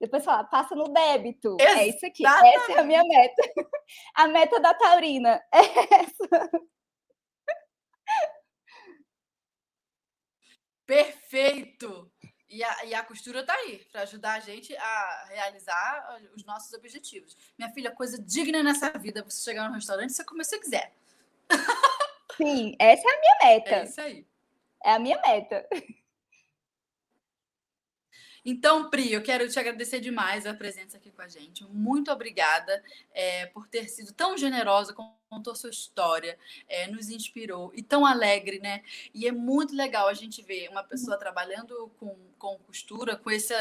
depois 0.00 0.24
falar, 0.24 0.44
passa 0.44 0.74
no 0.74 0.84
débito. 0.84 1.56
Exatamente. 1.60 1.80
É 1.80 1.96
isso 1.96 2.06
aqui. 2.06 2.26
Essa 2.26 2.72
é 2.72 2.78
a 2.78 2.84
minha 2.84 3.04
meta. 3.04 3.42
A 4.14 4.28
meta 4.28 4.60
da 4.60 4.72
taurina 4.72 5.42
é 5.52 5.58
essa. 5.94 6.50
Perfeito! 10.90 12.10
E 12.48 12.64
a, 12.64 12.84
e 12.84 12.94
a 12.94 13.04
costura 13.04 13.46
tá 13.46 13.54
aí 13.54 13.86
para 13.92 14.02
ajudar 14.02 14.34
a 14.34 14.40
gente 14.40 14.76
a 14.76 15.24
realizar 15.28 16.20
os 16.34 16.44
nossos 16.44 16.72
objetivos. 16.72 17.36
Minha 17.56 17.70
filha, 17.70 17.92
coisa 17.92 18.20
digna 18.20 18.60
nessa 18.60 18.90
vida, 18.98 19.22
você 19.22 19.40
chegar 19.40 19.68
no 19.68 19.76
restaurante 19.76 20.12
você 20.12 20.24
comer 20.24 20.42
se 20.42 20.50
você 20.50 20.58
quiser. 20.58 20.92
Sim, 22.36 22.74
essa 22.76 23.08
é 23.08 23.14
a 23.14 23.20
minha 23.20 23.38
meta. 23.40 23.70
É 23.70 23.84
isso 23.84 24.00
aí. 24.00 24.26
É 24.84 24.92
a 24.94 24.98
minha 24.98 25.20
meta. 25.20 25.64
Então, 28.44 28.88
Pri, 28.90 29.12
eu 29.12 29.22
quero 29.22 29.48
te 29.48 29.60
agradecer 29.60 30.00
demais 30.00 30.46
a 30.46 30.54
presença 30.54 30.96
aqui 30.96 31.12
com 31.12 31.22
a 31.22 31.28
gente. 31.28 31.62
Muito 31.66 32.10
obrigada 32.10 32.82
é, 33.12 33.46
por 33.46 33.68
ter 33.68 33.86
sido 33.86 34.12
tão 34.14 34.36
generosa, 34.36 34.94
contou 35.30 35.54
sua 35.54 35.70
história, 35.70 36.36
é, 36.68 36.88
nos 36.88 37.08
inspirou 37.08 37.70
e 37.72 37.82
tão 37.82 38.04
alegre, 38.04 38.58
né? 38.58 38.82
E 39.14 39.28
é 39.28 39.32
muito 39.32 39.74
legal 39.76 40.08
a 40.08 40.12
gente 40.12 40.42
ver 40.42 40.68
uma 40.68 40.82
pessoa 40.82 41.16
trabalhando 41.16 41.88
com, 42.00 42.16
com 42.36 42.58
costura, 42.58 43.16
com, 43.16 43.30
esse 43.30 43.54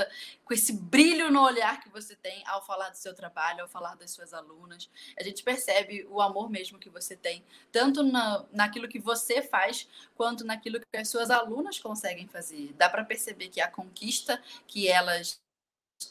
com 0.44 0.54
esse 0.54 0.74
brilho 0.74 1.30
no 1.30 1.44
olhar 1.44 1.80
que 1.80 1.88
você 1.90 2.16
tem 2.16 2.44
ao 2.48 2.66
falar 2.66 2.90
do 2.90 2.98
seu 2.98 3.14
trabalho, 3.14 3.62
ao 3.62 3.68
falar 3.68 3.96
das 3.96 4.10
suas 4.10 4.34
alunas. 4.34 4.90
A 5.18 5.24
gente 5.24 5.44
percebe 5.44 6.08
o 6.10 6.20
amor 6.20 6.50
mesmo 6.50 6.80
que 6.80 6.90
você 6.90 7.16
tem, 7.16 7.44
tanto 7.72 8.02
na, 8.02 8.44
naquilo 8.52 8.88
que 8.88 9.00
você 9.00 9.44
faz, 9.44 9.88
quanto 10.16 10.44
naquilo 10.44 10.80
que 10.80 10.98
as 10.98 11.08
suas 11.08 11.30
alunas 11.30 11.78
conseguem 11.78 12.28
fazer. 12.28 12.74
Dá 12.74 12.90
para 12.90 13.06
perceber 13.06 13.50
que 13.50 13.62
a 13.62 13.70
conquista 13.70 14.42
que 14.66 14.88
elas 14.88 15.40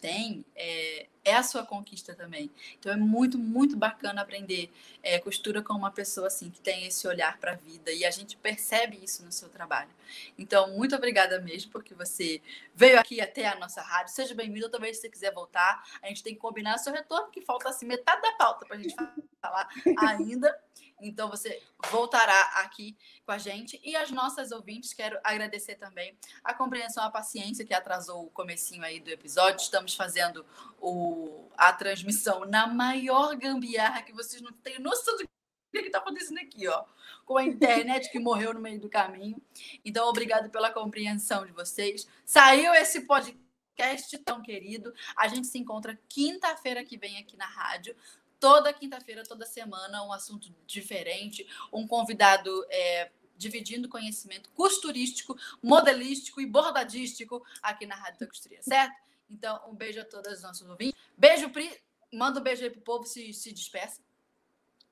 têm 0.00 0.44
é, 0.54 1.06
é, 1.28 1.34
a 1.34 1.42
sua 1.42 1.64
conquista 1.64 2.14
também. 2.14 2.50
Então 2.78 2.90
é 2.90 2.96
muito, 2.96 3.38
muito 3.38 3.76
bacana 3.76 4.22
aprender 4.22 4.70
é, 5.02 5.18
costura 5.18 5.62
com 5.62 5.74
uma 5.74 5.90
pessoa 5.90 6.28
assim 6.28 6.50
que 6.50 6.60
tem 6.60 6.86
esse 6.86 7.06
olhar 7.06 7.38
para 7.38 7.52
a 7.52 7.56
vida 7.56 7.92
e 7.92 8.04
a 8.04 8.10
gente 8.10 8.36
percebe 8.36 8.98
isso 9.02 9.24
no 9.24 9.30
seu 9.30 9.48
trabalho. 9.48 9.90
Então, 10.38 10.70
muito 10.70 10.96
obrigada 10.96 11.38
mesmo 11.40 11.70
porque 11.70 11.94
você 11.94 12.40
veio 12.74 12.98
aqui 12.98 13.20
até 13.20 13.46
a 13.46 13.56
nossa 13.56 13.82
rádio. 13.82 14.14
Seja 14.14 14.34
bem-vindo, 14.34 14.68
talvez 14.70 14.96
se 14.96 15.02
você 15.02 15.10
quiser 15.10 15.32
voltar. 15.32 15.84
A 16.02 16.08
gente 16.08 16.22
tem 16.22 16.34
que 16.34 16.40
combinar 16.40 16.78
seu 16.78 16.92
retorno, 16.92 17.30
que 17.30 17.42
falta 17.42 17.68
assim 17.68 17.86
metade 17.86 18.22
da 18.22 18.32
pauta 18.32 18.64
para 18.64 18.76
a 18.76 18.80
gente 18.80 18.94
falar 19.40 19.68
ainda. 19.98 20.58
Então 21.00 21.28
você 21.28 21.62
voltará 21.90 22.40
aqui 22.56 22.96
com 23.24 23.32
a 23.32 23.38
gente. 23.38 23.80
E 23.84 23.94
as 23.94 24.10
nossas 24.10 24.50
ouvintes, 24.50 24.92
quero 24.92 25.18
agradecer 25.22 25.76
também 25.76 26.16
a 26.42 26.52
compreensão, 26.52 27.04
a 27.04 27.10
paciência 27.10 27.64
que 27.64 27.74
atrasou 27.74 28.24
o 28.24 28.30
comecinho 28.30 28.82
aí 28.82 28.98
do 28.98 29.10
episódio. 29.10 29.62
Estamos 29.62 29.94
fazendo 29.94 30.44
o, 30.80 31.50
a 31.56 31.72
transmissão 31.72 32.44
na 32.44 32.66
maior 32.66 33.36
gambiarra 33.36 34.02
que 34.02 34.12
vocês 34.12 34.40
não 34.42 34.52
têm 34.52 34.78
noção 34.78 35.16
do 35.16 35.28
que 35.70 35.78
está 35.78 35.98
acontecendo 35.98 36.38
aqui, 36.38 36.66
ó. 36.66 36.84
Com 37.24 37.36
a 37.36 37.44
internet 37.44 38.10
que 38.10 38.18
morreu 38.18 38.54
no 38.54 38.60
meio 38.60 38.80
do 38.80 38.88
caminho. 38.88 39.40
Então, 39.84 40.08
obrigado 40.08 40.50
pela 40.50 40.70
compreensão 40.70 41.44
de 41.44 41.52
vocês. 41.52 42.08
Saiu 42.24 42.72
esse 42.74 43.02
podcast 43.02 44.18
tão 44.18 44.42
querido. 44.42 44.94
A 45.14 45.28
gente 45.28 45.46
se 45.46 45.58
encontra 45.58 45.98
quinta-feira 46.08 46.82
que 46.84 46.96
vem 46.96 47.18
aqui 47.18 47.36
na 47.36 47.46
rádio 47.46 47.94
toda 48.40 48.72
quinta-feira, 48.72 49.24
toda 49.24 49.44
semana, 49.44 50.04
um 50.04 50.12
assunto 50.12 50.54
diferente, 50.66 51.46
um 51.72 51.86
convidado 51.86 52.64
é, 52.70 53.10
dividindo 53.36 53.88
conhecimento 53.88 54.50
costurístico, 54.50 55.36
modelístico 55.62 56.40
e 56.40 56.46
bordadístico 56.46 57.44
aqui 57.62 57.86
na 57.86 57.94
Rádio 57.94 58.20
da 58.20 58.26
Costuria, 58.26 58.62
certo? 58.62 58.94
Então, 59.30 59.60
um 59.68 59.74
beijo 59.74 60.00
a 60.00 60.04
todas 60.04 60.38
os 60.38 60.42
nossos 60.42 60.68
ouvintes. 60.68 60.98
Beijo, 61.16 61.50
Pri. 61.50 61.70
Manda 62.12 62.40
um 62.40 62.42
beijo 62.42 62.64
aí 62.64 62.70
pro 62.70 62.80
povo, 62.80 63.04
se, 63.04 63.32
se 63.34 63.52
despeça. 63.52 64.00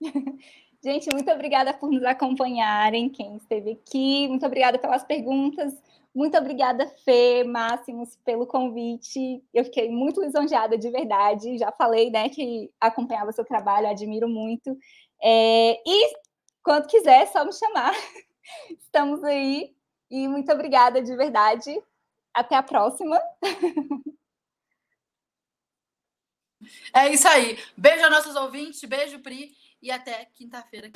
Gente, 0.85 1.09
muito 1.13 1.31
obrigada 1.31 1.73
por 1.73 1.91
nos 1.91 2.05
acompanharem, 2.05 3.09
quem 3.09 3.37
esteve 3.37 3.73
aqui. 3.73 4.29
Muito 4.29 4.45
obrigada 4.45 4.79
pelas 4.79 5.03
perguntas. 5.03 5.75
Muito 6.15 6.37
obrigada, 6.37 6.87
Fê, 7.05 7.45
Máximos, 7.45 8.17
pelo 8.25 8.47
convite. 8.47 9.43
Eu 9.53 9.65
fiquei 9.65 9.91
muito 9.91 10.23
lisonjeada, 10.23 10.79
de 10.79 10.91
verdade. 10.91 11.59
Já 11.59 11.73
falei, 11.73 12.11
né, 12.11 12.29
que 12.29 12.71
acompanhava 12.81 13.33
seu 13.33 13.45
trabalho, 13.45 13.89
admiro 13.89 14.29
muito. 14.29 14.79
É, 15.23 15.81
e 15.87 16.17
quando 16.63 16.87
quiser, 16.87 17.23
é 17.23 17.27
só 17.27 17.45
me 17.45 17.53
chamar. 17.53 17.93
Estamos 18.79 19.25
aí. 19.25 19.75
E 20.11 20.29
muito 20.29 20.51
obrigada, 20.53 21.03
de 21.03 21.15
verdade. 21.17 21.83
Até 22.33 22.55
a 22.55 22.63
próxima. 22.63 23.21
É 26.95 27.13
isso 27.13 27.27
aí. 27.29 27.59
Beijo 27.77 28.03
aos 28.05 28.11
nossos 28.11 28.37
ouvintes, 28.37 28.83
beijo, 28.85 29.19
Pri, 29.21 29.55
e 29.83 29.91
até 29.91 30.25
quinta-feira 30.35 30.91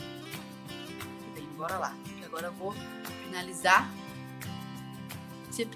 vem. 1.35 1.47
Bora 1.57 1.77
lá. 1.77 1.95
Agora 2.25 2.47
eu 2.47 2.53
vou 2.53 2.73
finalizar 3.25 3.87
esse 5.51 5.69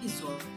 episódio. 0.00 0.55